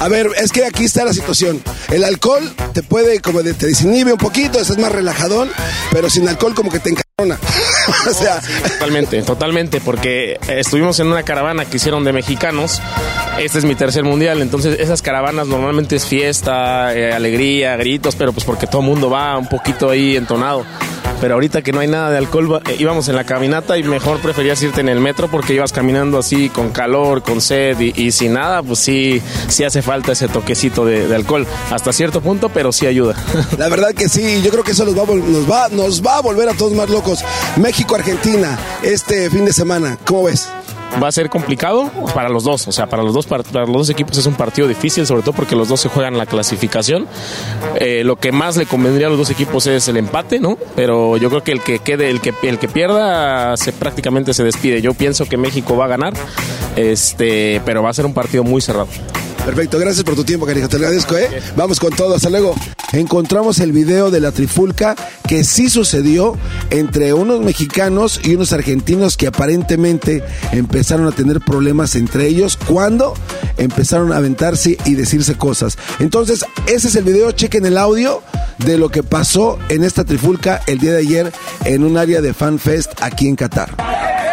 A 0.00 0.08
ver, 0.08 0.28
es 0.36 0.52
que 0.52 0.64
aquí 0.64 0.84
está 0.84 1.04
la 1.04 1.12
situación. 1.12 1.62
El 1.90 2.04
alcohol 2.04 2.52
te 2.72 2.82
puede, 2.82 3.20
como 3.20 3.42
de, 3.42 3.54
te 3.54 3.66
desinhibe 3.66 4.12
un 4.12 4.18
poquito, 4.18 4.60
estás 4.60 4.78
más 4.78 4.92
relajadón, 4.92 5.50
pero 5.90 6.08
sin 6.08 6.28
alcohol 6.28 6.54
como 6.54 6.70
que 6.70 6.78
te 6.78 6.90
encarona. 6.90 7.38
o 8.08 8.14
sea, 8.14 8.40
Totalmente, 8.78 9.22
totalmente, 9.22 9.80
porque 9.80 10.38
estuvimos 10.48 11.00
en 11.00 11.08
una 11.08 11.24
caravana 11.24 11.64
que 11.64 11.78
hicieron 11.78 12.04
de 12.04 12.12
mexicanos. 12.12 12.80
Este 13.40 13.58
es 13.58 13.64
mi 13.64 13.74
tercer 13.74 14.04
mundial, 14.04 14.40
entonces 14.40 14.78
esas 14.78 15.02
caravanas 15.02 15.48
normalmente 15.48 15.96
es 15.96 16.06
fiesta, 16.06 16.94
eh, 16.94 17.12
alegría, 17.12 17.76
gritos, 17.76 18.14
pero 18.14 18.32
pues 18.32 18.44
porque 18.44 18.68
todo 18.68 18.82
el 18.82 18.86
mundo 18.86 19.10
va 19.10 19.36
un 19.36 19.48
poquito 19.48 19.90
ahí 19.90 20.16
entonado. 20.16 20.64
Pero 21.20 21.34
ahorita 21.34 21.62
que 21.62 21.72
no 21.72 21.80
hay 21.80 21.88
nada 21.88 22.10
de 22.10 22.18
alcohol, 22.18 22.62
eh, 22.68 22.76
íbamos 22.78 23.08
en 23.08 23.16
la 23.16 23.24
caminata 23.24 23.76
y 23.76 23.82
mejor 23.82 24.20
preferías 24.20 24.62
irte 24.62 24.80
en 24.80 24.88
el 24.88 25.00
metro 25.00 25.28
porque 25.28 25.54
ibas 25.54 25.72
caminando 25.72 26.18
así 26.18 26.48
con 26.48 26.70
calor, 26.70 27.22
con 27.22 27.40
sed 27.40 27.78
y, 27.80 27.92
y 27.96 28.12
sin 28.12 28.34
nada, 28.34 28.62
pues 28.62 28.78
sí, 28.78 29.20
sí 29.48 29.64
hace 29.64 29.82
falta 29.88 30.12
ese 30.12 30.28
toquecito 30.28 30.84
de, 30.84 31.08
de 31.08 31.14
alcohol. 31.16 31.46
Hasta 31.70 31.94
cierto 31.94 32.20
punto, 32.20 32.50
pero 32.50 32.72
sí 32.72 32.86
ayuda. 32.86 33.14
la 33.58 33.68
verdad 33.70 33.94
que 33.94 34.08
sí, 34.10 34.42
yo 34.42 34.50
creo 34.50 34.62
que 34.62 34.72
eso 34.72 34.84
nos 34.84 34.94
va, 34.94 35.06
nos 35.14 35.50
va, 35.50 35.68
nos 35.70 36.02
va 36.06 36.16
a 36.16 36.20
volver 36.20 36.46
a 36.50 36.52
todos 36.52 36.72
más 36.72 36.90
locos. 36.90 37.24
México-Argentina, 37.56 38.58
este 38.82 39.30
fin 39.30 39.46
de 39.46 39.52
semana, 39.54 39.96
¿cómo 40.06 40.24
ves? 40.24 40.48
va 41.02 41.08
a 41.08 41.12
ser 41.12 41.28
complicado 41.28 41.90
para 42.14 42.30
los 42.30 42.44
dos. 42.44 42.66
O 42.66 42.72
sea, 42.72 42.86
para 42.86 43.02
los 43.02 43.12
dos, 43.12 43.26
par- 43.26 43.44
para 43.44 43.66
los 43.66 43.74
dos 43.76 43.90
equipos 43.90 44.16
es 44.16 44.24
un 44.26 44.34
partido 44.34 44.66
difícil, 44.66 45.06
sobre 45.06 45.20
todo 45.22 45.32
porque 45.34 45.54
los 45.54 45.68
dos 45.68 45.80
se 45.82 45.88
juegan 45.90 46.16
la 46.16 46.24
clasificación. 46.24 47.06
Eh, 47.76 48.02
lo 48.04 48.16
que 48.16 48.32
más 48.32 48.56
le 48.56 48.64
convendría 48.66 49.06
a 49.06 49.10
los 49.10 49.18
dos 49.18 49.28
equipos 49.30 49.66
es 49.66 49.86
el 49.88 49.98
empate, 49.98 50.40
¿no? 50.40 50.56
Pero 50.74 51.18
yo 51.18 51.28
creo 51.28 51.44
que 51.44 51.52
el 51.52 51.60
que 51.62 51.78
quede, 51.80 52.08
el 52.08 52.22
que, 52.22 52.32
el 52.42 52.58
que 52.58 52.68
pierda, 52.68 53.54
se, 53.58 53.72
prácticamente 53.74 54.32
se 54.32 54.44
despide. 54.44 54.80
Yo 54.80 54.94
pienso 54.94 55.26
que 55.26 55.36
México 55.36 55.76
va 55.76 55.84
a 55.84 55.88
ganar, 55.88 56.14
este, 56.74 57.60
pero 57.66 57.82
va 57.82 57.90
a 57.90 57.94
ser 57.94 58.06
un 58.06 58.14
partido 58.14 58.42
muy 58.42 58.60
cerrado. 58.62 58.88
Perfecto, 59.48 59.78
gracias 59.78 60.04
por 60.04 60.14
tu 60.14 60.24
tiempo, 60.24 60.44
cariño. 60.44 60.68
Te 60.68 60.76
agradezco, 60.76 61.16
¿eh? 61.16 61.40
Vamos 61.56 61.80
con 61.80 61.90
todo, 61.96 62.14
hasta 62.14 62.28
luego. 62.28 62.54
Encontramos 62.92 63.60
el 63.60 63.72
video 63.72 64.10
de 64.10 64.20
la 64.20 64.30
trifulca 64.30 64.94
que 65.26 65.42
sí 65.42 65.70
sucedió 65.70 66.36
entre 66.68 67.14
unos 67.14 67.40
mexicanos 67.40 68.20
y 68.22 68.34
unos 68.34 68.52
argentinos 68.52 69.16
que 69.16 69.26
aparentemente 69.26 70.22
empezaron 70.52 71.06
a 71.06 71.12
tener 71.12 71.40
problemas 71.40 71.94
entre 71.96 72.26
ellos 72.26 72.58
cuando 72.68 73.14
empezaron 73.56 74.12
a 74.12 74.18
aventarse 74.18 74.76
y 74.84 74.96
decirse 74.96 75.34
cosas. 75.36 75.78
Entonces, 75.98 76.44
ese 76.66 76.88
es 76.88 76.96
el 76.96 77.04
video, 77.04 77.32
chequen 77.32 77.64
el 77.64 77.78
audio 77.78 78.22
de 78.58 78.76
lo 78.76 78.90
que 78.90 79.02
pasó 79.02 79.58
en 79.70 79.82
esta 79.82 80.04
trifulca 80.04 80.60
el 80.66 80.78
día 80.78 80.92
de 80.92 80.98
ayer 80.98 81.32
en 81.64 81.84
un 81.84 81.96
área 81.96 82.20
de 82.20 82.34
FanFest 82.34 83.00
aquí 83.00 83.28
en 83.28 83.36
Qatar. 83.36 84.27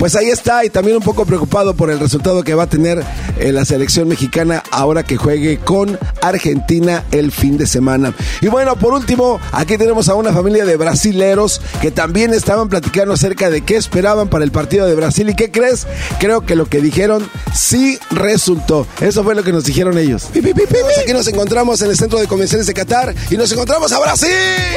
Pues 0.00 0.16
ahí 0.16 0.30
está, 0.30 0.64
y 0.64 0.70
también 0.70 0.96
un 0.96 1.02
poco 1.02 1.26
preocupado 1.26 1.74
por 1.74 1.90
el 1.90 2.00
resultado 2.00 2.42
que 2.42 2.54
va 2.54 2.62
a 2.62 2.66
tener 2.66 3.04
eh, 3.38 3.52
la 3.52 3.66
selección 3.66 4.08
mexicana 4.08 4.62
ahora 4.70 5.02
que 5.02 5.18
juegue 5.18 5.58
con 5.58 5.98
Argentina 6.22 7.04
el 7.12 7.30
fin 7.30 7.58
de 7.58 7.66
semana. 7.66 8.14
Y 8.40 8.48
bueno, 8.48 8.76
por 8.76 8.94
último, 8.94 9.38
aquí 9.52 9.76
tenemos 9.76 10.08
a 10.08 10.14
una 10.14 10.32
familia 10.32 10.64
de 10.64 10.78
brasileros 10.78 11.60
que 11.82 11.90
también 11.90 12.32
estaban 12.32 12.70
platicando 12.70 13.12
acerca 13.12 13.50
de 13.50 13.60
qué 13.60 13.76
esperaban 13.76 14.28
para 14.30 14.42
el 14.42 14.52
partido 14.52 14.86
de 14.86 14.94
Brasil. 14.94 15.28
¿Y 15.28 15.34
qué 15.34 15.50
crees? 15.50 15.86
Creo 16.18 16.46
que 16.46 16.56
lo 16.56 16.64
que 16.64 16.80
dijeron 16.80 17.28
sí 17.54 17.98
resultó. 18.10 18.86
Eso 19.02 19.22
fue 19.22 19.34
lo 19.34 19.42
que 19.42 19.52
nos 19.52 19.64
dijeron 19.64 19.98
ellos. 19.98 20.28
Pi, 20.32 20.40
pi, 20.40 20.54
pi, 20.54 20.62
pi, 20.62 20.76
pi. 20.76 21.00
Aquí 21.02 21.12
nos 21.12 21.28
encontramos 21.28 21.82
en 21.82 21.90
el 21.90 21.98
centro 21.98 22.18
de 22.18 22.26
convenciones 22.26 22.66
de 22.66 22.72
Qatar 22.72 23.14
y 23.28 23.36
nos 23.36 23.52
encontramos 23.52 23.92
a 23.92 24.00
Brasil. 24.00 24.30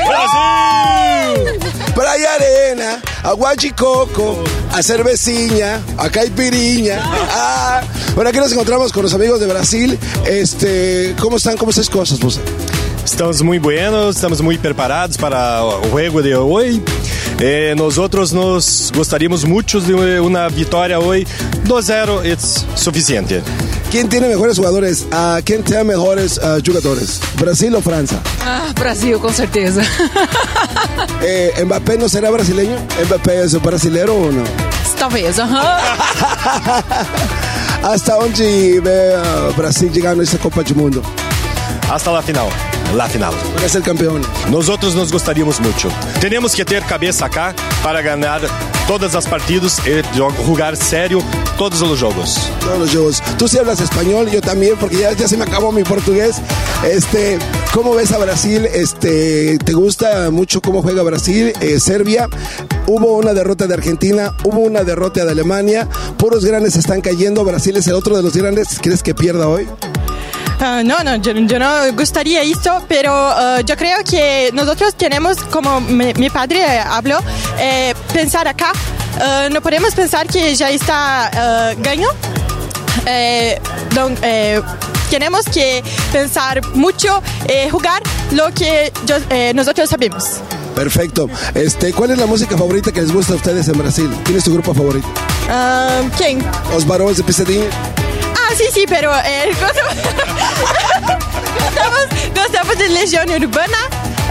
¡Brasil! 0.06 1.72
Playa 1.95 2.34
Arena, 2.34 3.02
a 3.24 3.34
Huachicoco, 3.36 4.44
a 5.14 5.18
Cerveciña, 5.18 5.81
a 5.98 6.10
Caipiriña. 6.10 6.99
Ah, 7.03 7.81
bueno, 8.15 8.30
aquí 8.30 8.40
nos 8.40 8.52
encontramos 8.52 8.91
con 8.91 9.03
los 9.03 9.14
amigos 9.14 9.40
de 9.40 9.45
Brasil. 9.48 9.98
Este, 10.26 11.15
¿cómo 11.19 11.38
están? 11.38 11.56
¿Cómo 11.56 11.69
están 11.69 11.84
las 11.84 11.90
cosas, 11.90 12.19
pues? 12.19 12.40
Estamos 13.06 13.44
muy 13.44 13.60
buenos, 13.60 14.15
estamos 14.15 14.41
muy 14.41 14.57
preparados 14.57 15.18
para 15.18 15.64
o 15.64 15.81
juego 15.91 16.22
de 16.22 16.35
hoy. 16.35 16.81
Eh, 17.45 17.74
nosotros 17.76 18.32
nos 18.32 18.90
gostaríamos 18.95 19.44
mucho 19.44 19.82
de 19.82 20.18
una 20.22 20.48
victoria 20.48 20.98
hoy. 20.98 21.28
2-0 21.65 22.24
es 22.24 22.65
suficiente. 22.74 23.41
¿Quién 23.91 24.07
tiene 24.07 24.30
mejores 24.30 24.56
jugadores? 24.56 25.06
Ah, 25.11 25.41
¿Quién 25.44 25.61
tiene 25.61 25.84
mejores 25.84 26.40
ah, 26.41 26.60
jugadores? 26.65 27.20
¿Brasil 27.38 27.76
o 27.76 27.82
Francia? 27.82 28.22
Ah, 28.45 28.72
Brasil, 28.80 29.18
com 29.20 29.34
certeza. 29.34 29.82
Eh, 31.22 31.64
¿Mbappé 31.65 31.98
no 31.98 32.10
será 32.10 32.30
brasileño? 32.30 32.76
¿Mbappé 33.07 33.44
es 33.44 33.61
brasilero 33.61 34.14
o 34.14 34.32
no? 34.32 34.44
Talvez, 34.98 35.40
aham. 35.40 35.82
¿Hasta 37.84 38.15
dónde 38.15 38.80
ve 38.82 39.15
ah, 39.15 39.49
Brasil 39.57 39.91
llegando 39.91 40.22
a 40.22 40.24
esta 40.24 40.38
Copa 40.38 40.64
del 40.64 40.76
Mundo? 40.76 41.02
Hasta 41.90 42.11
la 42.11 42.22
final. 42.22 42.48
La 42.95 43.07
final. 43.07 43.34
Para 43.56 43.68
ser 43.68 43.82
campeón. 43.82 44.22
Nosotros 44.52 44.94
nos 44.95 45.11
gostaríamos 45.11 45.60
mucho. 45.60 45.90
Tenemos 46.22 46.53
que 46.56 46.64
ter 46.64 46.84
cabeça 46.84 47.26
acá 47.26 47.56
para 47.82 48.02
ganar 48.02 48.41
todas 48.88 49.15
as 49.15 49.26
partidas 49.26 49.80
e 49.88 50.03
jo- 50.15 50.30
jugar 50.45 50.76
sério 50.78 51.20
todos 51.57 51.82
os 51.82 51.99
jogos. 51.99 52.38
Todos 52.60 52.80
los 52.80 52.91
juegos. 52.91 53.24
Tú 53.38 53.48
sí 53.48 53.57
hablas 53.57 53.80
español, 53.82 54.30
yo 54.30 54.41
también, 54.41 54.76
porque 54.80 54.98
ya, 54.98 55.14
ya 55.14 55.28
se 55.28 55.38
me 55.38 55.44
acabó 55.44 55.72
mi 55.72 55.84
portugués. 55.84 56.36
Este, 56.84 57.40
¿cómo 57.74 57.95
ves 57.95 58.11
a 58.11 58.20
Brasil? 58.20 58.68
Este, 58.72 59.57
¿te 59.57 59.74
gusta 59.74 60.30
mucho 60.30 60.61
cómo 60.61 60.84
juega 60.84 61.02
Brasil? 61.02 61.52
Eh, 61.61 61.80
Serbia, 61.80 62.28
hubo 62.86 63.18
una 63.18 63.34
derrota 63.34 63.65
de 63.65 63.74
Argentina, 63.74 64.34
hubo 64.44 64.60
una 64.60 64.84
derrota 64.84 65.26
de 65.26 65.32
Alemania, 65.32 65.88
puros 66.18 66.45
grandes 66.45 66.76
están 66.76 67.02
cayendo, 67.02 67.44
Brasil 67.44 67.76
es 67.78 67.88
el 67.88 67.94
otro 67.94 68.15
de 68.15 68.22
los 68.22 68.36
grandes, 68.36 68.80
¿crees 68.82 69.02
que 69.02 69.15
pierda 69.15 69.48
hoy? 69.48 69.68
Ah, 70.59 70.81
no, 70.84 71.03
no, 71.03 71.15
yo, 71.17 71.34
yo 71.34 71.59
no 71.59 71.91
gustaría 71.93 72.41
esto, 72.41 72.84
pero 72.88 73.11
ah, 73.13 73.59
yo 73.65 73.75
creo 73.75 73.97
que 74.09 74.49
nosotros 74.53 74.95
tenemos, 74.95 75.38
como 75.45 75.81
mi, 75.81 76.13
mi 76.13 76.30
padre 76.30 76.63
habló, 76.80 77.19
eh, 77.59 77.93
pensar 78.13 78.47
acá. 78.47 78.71
Ah, 79.19 79.47
no 79.51 79.61
podemos 79.61 79.93
pensar 79.93 80.25
que 80.27 80.55
ya 80.55 80.69
está 80.69 81.27
ah, 81.34 81.73
ganho. 81.77 82.07
eh, 83.05 83.59
don- 83.93 84.17
eh, 84.21 84.61
tenemos 85.09 85.45
que 85.45 85.84
pensar 86.11 86.65
mucho, 86.75 87.21
eh, 87.47 87.69
jugar 87.69 88.01
lo 88.31 88.51
que 88.53 88.91
yo- 89.05 89.17
eh, 89.30 89.51
nosotros 89.53 89.89
sabemos. 89.89 90.23
Perfecto. 90.75 91.30
Este, 91.53 91.93
¿Cuál 91.93 92.11
es 92.11 92.17
la 92.17 92.25
música 92.25 92.57
favorita 92.57 92.91
que 92.91 93.01
les 93.01 93.11
gusta 93.11 93.34
a 93.34 93.35
ustedes 93.35 93.67
en 93.67 93.77
Brasil? 93.77 94.09
¿Quién 94.23 94.38
es 94.38 94.43
tu 94.45 94.53
grupo 94.53 94.73
favorito? 94.73 95.07
Ah, 95.49 96.01
¿Quién? 96.17 96.43
Os 96.75 96.88
Barões 96.88 97.17
de 97.17 97.23
Pisadinha. 97.23 97.65
Ah, 98.44 98.53
sí, 98.57 98.65
sí, 98.74 98.86
pero 98.88 99.11
eh, 99.26 99.52
gostamos, 99.61 99.95
gostamos 102.36 102.78
de 102.78 102.90
Legión 102.90 103.30
Urbana, 103.30 103.78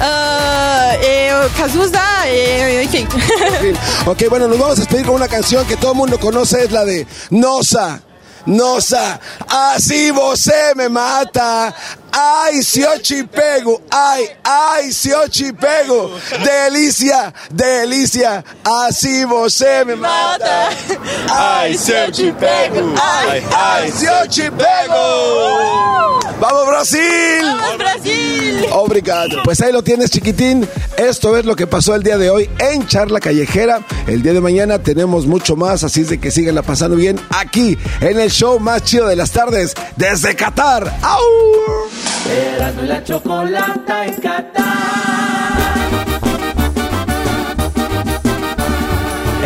ah, 0.00 0.92
eh, 1.02 1.32
Cazuza, 1.56 2.28
eh, 2.28 2.82
en 2.82 2.90
fin. 2.90 3.08
Ok, 4.06 4.24
bueno, 4.28 4.48
nos 4.48 4.58
vamos 4.58 4.76
a 4.78 4.80
despedir 4.80 5.06
con 5.06 5.14
una 5.14 5.28
canción 5.28 5.66
que 5.66 5.76
todo 5.76 5.92
el 5.92 5.96
mundo 5.96 6.20
conoce, 6.20 6.64
es 6.64 6.72
la 6.72 6.84
de 6.84 7.06
Nosa. 7.30 8.02
Nosa, 8.44 9.20
así 9.48 10.10
você 10.10 10.74
me 10.74 10.88
mata. 10.88 11.72
Ay, 12.12 12.62
si 12.62 12.82
yo 12.82 13.00
te 13.00 13.24
pego, 13.24 13.80
ay, 13.90 14.26
ay, 14.44 14.92
si 14.92 15.08
yo 15.10 15.28
te 15.30 15.52
pego. 15.54 16.10
Delicia, 16.44 17.32
delicia, 17.50 18.44
así 18.64 19.24
você 19.24 19.84
me 19.84 19.96
mata. 19.96 20.68
Ay, 21.30 21.76
si 21.76 21.90
yo 21.90 22.12
te 22.12 22.32
pego, 22.34 22.94
ay, 23.00 23.42
ay, 23.56 23.92
si 23.92 24.04
yo 24.04 24.28
te 24.28 24.52
pego. 24.52 26.20
¡Vamos, 26.38 26.66
Brasil! 26.66 27.00
¡Vamos, 27.42 27.78
Brasil! 27.78 28.66
Obrigado. 28.72 29.42
Pues 29.44 29.60
ahí 29.60 29.72
lo 29.72 29.82
tienes, 29.82 30.10
chiquitín. 30.10 30.68
Esto 30.96 31.36
es 31.36 31.44
lo 31.44 31.56
que 31.56 31.66
pasó 31.66 31.94
el 31.94 32.02
día 32.02 32.18
de 32.18 32.30
hoy 32.30 32.50
en 32.58 32.86
Charla 32.86 33.20
Callejera. 33.20 33.80
El 34.06 34.22
día 34.22 34.32
de 34.32 34.40
mañana 34.40 34.80
tenemos 34.80 35.26
mucho 35.26 35.56
más, 35.56 35.84
así 35.84 36.02
es 36.02 36.10
de 36.10 36.18
que 36.18 36.30
síganla 36.30 36.62
pasando 36.62 36.96
bien 36.96 37.20
aquí 37.30 37.78
en 38.00 38.20
el 38.20 38.30
show 38.30 38.58
más 38.58 38.82
chido 38.82 39.06
de 39.06 39.16
las 39.16 39.30
tardes 39.30 39.74
desde 39.96 40.34
Qatar. 40.34 40.98
¡Au! 41.02 41.22
Erasmo 42.30 42.82
la 42.82 43.04
chocolata 43.04 44.06
en 44.06 44.14
Qatar. 44.14 44.62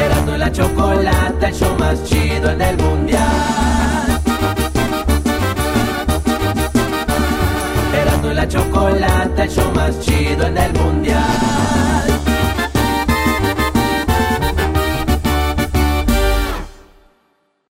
Erasmo 0.04 0.34
y 0.34 0.38
la 0.38 0.52
chocolata, 0.52 1.48
el 1.48 1.54
show 1.54 1.76
más 1.78 2.04
chido 2.04 2.50
en 2.50 2.60
el 2.60 2.76
mundial. 2.76 4.20
Erasmo 7.94 8.30
y 8.30 8.34
la 8.34 8.48
chocolata, 8.48 9.44
el 9.44 9.50
show 9.50 9.72
más 9.74 9.98
chido 10.00 10.46
en 10.46 10.58
el 10.58 10.72
mundial. 10.74 11.85